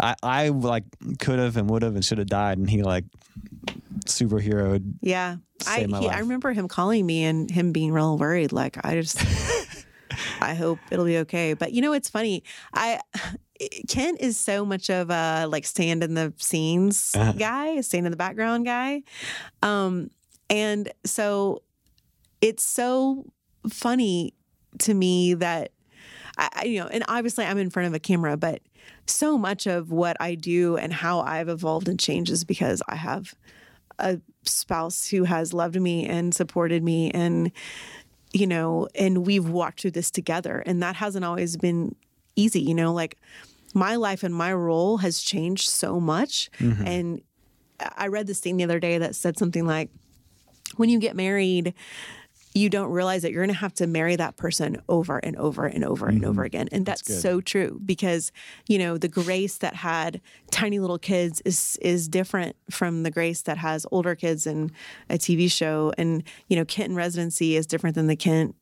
I 0.00 0.14
I 0.22 0.48
like 0.48 0.84
could 1.18 1.38
have 1.38 1.56
and 1.56 1.68
would 1.70 1.82
have 1.82 1.94
and 1.94 2.04
should 2.04 2.18
have 2.18 2.26
died 2.28 2.58
and 2.58 2.68
he 2.68 2.82
like 2.82 3.04
superhero 4.06 4.82
yeah 5.00 5.36
i 5.66 5.80
he, 5.98 6.08
i 6.08 6.18
remember 6.18 6.52
him 6.52 6.68
calling 6.68 7.06
me 7.06 7.24
and 7.24 7.50
him 7.50 7.72
being 7.72 7.90
real 7.90 8.18
worried 8.18 8.52
like 8.52 8.76
i 8.84 9.00
just 9.00 9.18
i 10.42 10.52
hope 10.54 10.78
it'll 10.90 11.06
be 11.06 11.18
okay 11.18 11.54
but 11.54 11.72
you 11.72 11.80
know 11.80 11.92
it's 11.94 12.08
funny 12.10 12.42
i 12.74 13.00
Kent 13.88 14.20
is 14.20 14.38
so 14.38 14.64
much 14.66 14.90
of 14.90 15.10
a 15.10 15.46
like 15.48 15.64
stand 15.64 16.02
in 16.02 16.14
the 16.14 16.34
scenes 16.38 17.12
Uh-huh. 17.16 17.32
guy, 17.32 17.80
stand 17.82 18.04
in 18.04 18.10
the 18.10 18.16
background 18.16 18.66
guy. 18.66 19.04
Um, 19.62 20.10
and 20.50 20.92
so 21.04 21.62
it's 22.40 22.64
so 22.68 23.24
funny 23.70 24.34
to 24.80 24.92
me 24.92 25.34
that 25.34 25.70
I, 26.36 26.64
you 26.64 26.80
know, 26.80 26.86
and 26.86 27.04
obviously 27.08 27.44
I'm 27.44 27.58
in 27.58 27.70
front 27.70 27.86
of 27.88 27.94
a 27.94 27.98
camera, 27.98 28.36
but 28.36 28.60
so 29.06 29.38
much 29.38 29.66
of 29.66 29.90
what 29.92 30.16
I 30.20 30.34
do 30.34 30.76
and 30.76 30.92
how 30.92 31.20
I've 31.20 31.48
evolved 31.48 31.88
and 31.88 31.98
changed 31.98 32.30
is 32.30 32.44
because 32.44 32.82
I 32.88 32.96
have 32.96 33.34
a 33.98 34.20
spouse 34.42 35.06
who 35.08 35.24
has 35.24 35.52
loved 35.52 35.80
me 35.80 36.06
and 36.06 36.34
supported 36.34 36.82
me 36.82 37.10
and 37.12 37.52
you 38.34 38.48
know, 38.48 38.88
and 38.96 39.24
we've 39.24 39.48
walked 39.48 39.80
through 39.80 39.92
this 39.92 40.10
together. 40.10 40.58
And 40.66 40.82
that 40.82 40.96
hasn't 40.96 41.24
always 41.24 41.56
been 41.56 41.94
easy, 42.34 42.60
you 42.60 42.74
know, 42.74 42.92
like 42.92 43.16
my 43.74 43.94
life 43.94 44.24
and 44.24 44.34
my 44.34 44.52
role 44.52 44.98
has 44.98 45.22
changed 45.22 45.68
so 45.68 46.00
much. 46.00 46.50
Mm-hmm. 46.58 46.86
And 46.86 47.22
I 47.96 48.08
read 48.08 48.26
this 48.26 48.40
thing 48.40 48.56
the 48.56 48.64
other 48.64 48.80
day 48.80 48.98
that 48.98 49.14
said 49.14 49.38
something 49.38 49.66
like, 49.66 49.88
when 50.76 50.88
you 50.88 50.98
get 50.98 51.14
married, 51.14 51.74
you 52.54 52.70
don't 52.70 52.90
realize 52.90 53.22
that 53.22 53.32
you're 53.32 53.42
going 53.42 53.52
to 53.52 53.60
have 53.60 53.74
to 53.74 53.86
marry 53.86 54.14
that 54.14 54.36
person 54.36 54.80
over 54.88 55.18
and 55.18 55.36
over 55.36 55.66
and 55.66 55.84
over 55.84 56.06
and 56.06 56.24
over 56.24 56.44
again. 56.44 56.68
And 56.70 56.86
that's, 56.86 57.02
good. 57.02 57.20
so 57.20 57.40
true 57.40 57.80
because, 57.84 58.30
you 58.68 58.78
know, 58.78 58.96
the 58.96 59.08
grace 59.08 59.58
that 59.58 59.74
had 59.74 60.20
tiny 60.52 60.78
little 60.78 60.98
kids 60.98 61.42
is 61.44 61.76
is 61.82 62.08
different 62.08 62.54
from 62.70 63.02
the 63.02 63.10
grace 63.10 63.42
that 63.42 63.58
has 63.58 63.86
older 63.90 64.14
kids 64.14 64.46
and 64.46 64.70
a 65.10 65.14
TV 65.14 65.50
show. 65.50 65.92
And, 65.98 66.22
you 66.48 66.56
know, 66.56 66.64
Kent 66.64 66.90
in 66.90 66.96
residency 66.96 67.56
is 67.56 67.66
different 67.66 67.96
than 67.96 68.06
the 68.06 68.16
Kent 68.16 68.54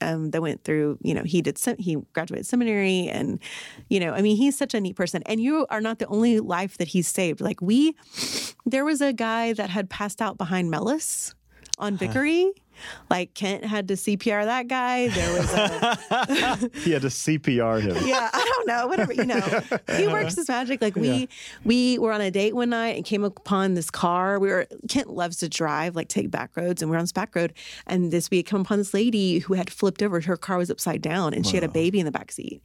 um, 0.00 0.30
that 0.30 0.42
went 0.42 0.62
through, 0.64 0.98
you 1.02 1.14
know, 1.14 1.22
he 1.24 1.42
did, 1.42 1.58
sem- 1.58 1.78
he 1.78 1.96
graduated 2.12 2.46
seminary 2.46 3.08
and, 3.08 3.40
you 3.88 3.98
know, 3.98 4.12
I 4.12 4.22
mean, 4.22 4.36
he's 4.36 4.56
such 4.56 4.74
a 4.74 4.80
neat 4.80 4.94
person. 4.96 5.22
And 5.26 5.40
you 5.40 5.66
are 5.70 5.80
not 5.80 5.98
the 5.98 6.06
only 6.06 6.38
life 6.40 6.78
that 6.78 6.88
he's 6.88 7.08
saved. 7.08 7.40
Like 7.40 7.60
we, 7.60 7.96
there 8.66 8.84
was 8.84 9.00
a 9.00 9.12
guy 9.12 9.54
that 9.54 9.70
had 9.70 9.90
passed 9.90 10.22
out 10.22 10.38
behind 10.38 10.70
Mellis 10.70 11.34
on 11.78 11.96
Vickery. 11.96 12.52
Like 13.10 13.34
Kent 13.34 13.64
had 13.64 13.88
to 13.88 13.94
CPR 13.94 14.44
that 14.44 14.68
guy. 14.68 15.08
There 15.08 15.38
was 15.38 15.52
a, 15.52 16.70
He 16.80 16.92
had 16.92 17.02
to 17.02 17.08
CPR 17.08 17.80
him. 17.80 17.96
yeah, 18.06 18.30
I 18.32 18.52
don't 18.56 18.66
know, 18.66 18.86
whatever, 18.86 19.12
you 19.12 19.24
know. 19.26 19.40
He 19.96 20.06
works 20.06 20.36
his 20.36 20.48
magic. 20.48 20.80
Like 20.82 20.96
we 20.96 21.28
we 21.64 21.98
were 21.98 22.12
on 22.12 22.20
a 22.20 22.30
date 22.30 22.54
one 22.54 22.70
night 22.70 22.96
and 22.96 23.04
came 23.04 23.24
upon 23.24 23.74
this 23.74 23.90
car. 23.90 24.38
We 24.38 24.48
were 24.48 24.66
Kent 24.88 25.10
loves 25.10 25.38
to 25.38 25.48
drive, 25.48 25.96
like 25.96 26.08
take 26.08 26.30
back 26.30 26.56
roads, 26.56 26.82
and 26.82 26.90
we 26.90 26.96
are 26.96 26.98
on 26.98 27.04
this 27.04 27.12
back 27.12 27.34
road. 27.34 27.52
And 27.86 28.10
this 28.10 28.30
we 28.30 28.38
had 28.38 28.46
come 28.46 28.60
upon 28.62 28.78
this 28.78 28.94
lady 28.94 29.38
who 29.40 29.54
had 29.54 29.70
flipped 29.70 30.02
over. 30.02 30.20
Her 30.20 30.36
car 30.36 30.58
was 30.58 30.70
upside 30.70 31.02
down 31.02 31.34
and 31.34 31.46
she 31.46 31.54
had 31.56 31.64
a 31.64 31.68
baby 31.68 31.98
in 32.00 32.04
the 32.06 32.12
back 32.12 32.32
seat. 32.32 32.62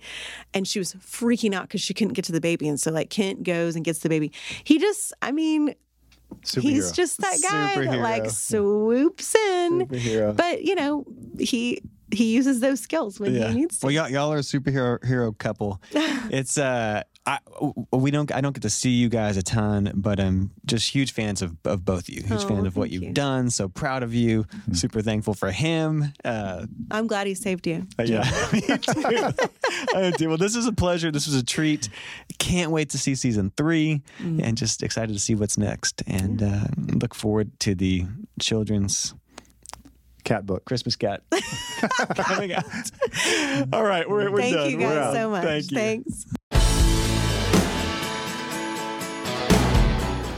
And 0.54 0.68
she 0.68 0.80
was 0.80 0.94
freaking 0.96 1.54
out 1.54 1.64
because 1.64 1.82
she 1.82 1.94
couldn't 1.94 2.14
get 2.14 2.26
to 2.26 2.32
the 2.32 2.42
baby. 2.42 2.68
And 2.68 2.80
so 2.80 2.92
like 2.92 3.10
Kent 3.10 3.44
goes 3.44 3.76
and 3.76 3.84
gets 3.86 4.00
the 4.00 4.10
baby. 4.10 4.32
He 4.64 4.80
just, 4.80 5.14
I 5.22 5.32
mean, 5.32 5.76
he's 6.56 6.92
just 6.92 7.20
that 7.22 7.38
guy 7.42 7.86
that 7.86 8.00
like 8.00 8.30
swoops 8.30 9.36
in. 9.36 9.88
Superhero. 9.88 10.36
But 10.36 10.64
you 10.64 10.76
know, 10.76 11.06
he 11.40 11.82
he 12.12 12.34
uses 12.34 12.60
those 12.60 12.80
skills 12.80 13.20
when 13.20 13.34
he 13.34 13.48
needs 13.54 13.80
to. 13.80 13.88
Well, 13.88 13.92
y'all, 13.94 14.10
y'all 14.10 14.32
are 14.32 14.38
a 14.38 14.42
superhero 14.42 15.04
hero 15.04 15.32
couple. 15.32 15.82
it's 15.94 16.58
uh, 16.58 17.04
I 17.26 17.40
we 17.94 18.12
don't 18.12 18.30
I 18.34 18.42
don't 18.42 18.52
get 18.52 18.64
to 18.64 18.70
see 18.70 18.90
you 18.90 19.08
guys 19.08 19.38
a 19.38 19.42
ton, 19.44 19.92
but 19.96 20.20
I'm 20.20 20.52
just 20.66 20.94
huge 20.94 21.14
fans 21.14 21.42
of, 21.42 21.56
of 21.64 21.86
both 21.86 22.10
of 22.10 22.14
you. 22.14 22.22
Huge 22.24 22.44
Oh, 22.44 22.48
fan 22.50 22.66
of 22.66 22.76
what 22.76 22.90
you've 22.90 23.04
you. 23.04 23.14
done. 23.14 23.50
So 23.50 23.70
proud 23.70 24.04
of 24.04 24.14
you. 24.14 24.46
Super 24.74 25.02
thankful 25.02 25.34
for 25.34 25.50
him. 25.52 26.12
Uh, 26.26 26.66
I'm 26.92 27.08
glad 27.08 27.28
he 27.28 27.34
saved 27.34 27.66
you. 27.66 27.88
yeah, 28.04 28.24
me 28.54 28.60
too. 28.62 28.74
I 29.96 30.12
do. 30.18 30.28
Well, 30.28 30.38
this 30.38 30.58
is 30.58 30.66
a 30.66 30.74
pleasure. 30.74 31.12
This 31.12 31.26
was 31.26 31.36
a 31.36 31.44
treat. 31.46 31.88
Can't 32.40 32.72
wait 32.72 32.90
to 32.90 32.98
see 32.98 33.16
season 33.16 33.54
three, 33.56 34.02
and 34.20 34.58
just 34.58 34.84
excited 34.84 35.14
to 35.14 35.20
see 35.20 35.34
what's 35.36 35.58
next. 35.58 36.04
And 36.06 36.44
uh, 36.44 36.66
look 36.78 37.16
forward 37.16 37.58
to 37.62 37.74
the 37.74 38.06
children's 38.42 39.14
Cat 40.26 40.46
book. 40.46 40.64
Christmas 40.64 40.96
cat 40.96 41.22
coming 42.16 42.54
out. 42.54 42.64
All 43.74 43.84
right, 43.84 44.10
we're, 44.10 44.32
we're 44.32 44.40
Thank 44.40 44.56
done. 44.56 44.70
you 44.72 44.78
We're 44.78 44.84
guys 44.96 45.08
out. 45.08 45.14
so 45.16 45.30
much. 45.30 45.44
Thank 45.44 45.72
you. 45.72 45.78
Thanks. 45.78 46.26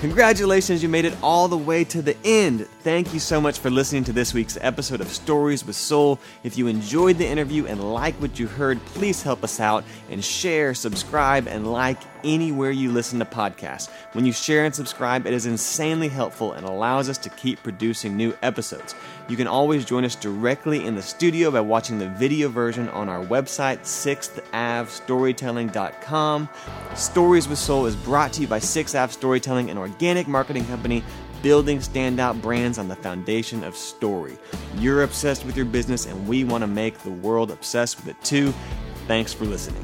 Congratulations, 0.05 0.83
you 0.83 0.87
made 0.87 1.05
it 1.05 1.17
all 1.23 1.47
the 1.47 1.57
way 1.57 1.83
to 1.83 1.99
the 1.99 2.15
end. 2.23 2.67
Thank 2.81 3.11
you 3.11 3.19
so 3.19 3.41
much 3.41 3.57
for 3.57 3.71
listening 3.71 4.03
to 4.03 4.13
this 4.13 4.35
week's 4.35 4.55
episode 4.61 5.01
of 5.01 5.07
Stories 5.07 5.65
with 5.65 5.75
Soul. 5.75 6.19
If 6.43 6.59
you 6.59 6.67
enjoyed 6.67 7.17
the 7.17 7.25
interview 7.25 7.65
and 7.65 7.91
like 7.91 8.13
what 8.21 8.37
you 8.37 8.45
heard, 8.45 8.79
please 8.85 9.23
help 9.23 9.43
us 9.43 9.59
out 9.59 9.83
and 10.11 10.23
share, 10.23 10.75
subscribe, 10.75 11.47
and 11.47 11.71
like 11.71 11.97
anywhere 12.23 12.69
you 12.69 12.91
listen 12.91 13.17
to 13.17 13.25
podcasts. 13.25 13.89
When 14.13 14.27
you 14.27 14.31
share 14.31 14.65
and 14.65 14.75
subscribe, 14.75 15.25
it 15.25 15.33
is 15.33 15.47
insanely 15.47 16.07
helpful 16.07 16.53
and 16.53 16.67
allows 16.67 17.09
us 17.09 17.17
to 17.17 17.29
keep 17.31 17.63
producing 17.63 18.15
new 18.15 18.37
episodes. 18.43 18.93
You 19.27 19.35
can 19.35 19.47
always 19.47 19.85
join 19.85 20.05
us 20.05 20.15
directly 20.15 20.85
in 20.85 20.93
the 20.95 21.01
studio 21.01 21.49
by 21.49 21.61
watching 21.61 21.97
the 21.97 22.09
video 22.09 22.47
version 22.47 22.87
on 22.89 23.09
our 23.09 23.25
website, 23.25 23.79
6thAvStorytelling.com. 23.81 26.49
Stories 26.93 27.47
with 27.47 27.57
Soul 27.57 27.87
is 27.87 27.95
brought 27.95 28.33
to 28.33 28.41
you 28.41 28.47
by 28.47 28.59
6th 28.59 29.01
Ave 29.01 29.13
Storytelling, 29.13 29.71
an 29.71 29.79
organic 29.79 30.27
marketing 30.27 30.65
company 30.65 31.03
building 31.41 31.79
standout 31.79 32.39
brands 32.41 32.77
on 32.77 32.87
the 32.87 32.95
foundation 32.95 33.63
of 33.63 33.75
story. 33.75 34.37
You're 34.77 35.01
obsessed 35.03 35.45
with 35.45 35.55
your 35.55 35.65
business, 35.65 36.05
and 36.05 36.27
we 36.27 36.43
want 36.43 36.61
to 36.61 36.67
make 36.67 36.97
the 36.99 37.11
world 37.11 37.51
obsessed 37.51 37.97
with 37.97 38.07
it 38.07 38.23
too. 38.23 38.53
Thanks 39.07 39.33
for 39.33 39.45
listening. 39.45 39.83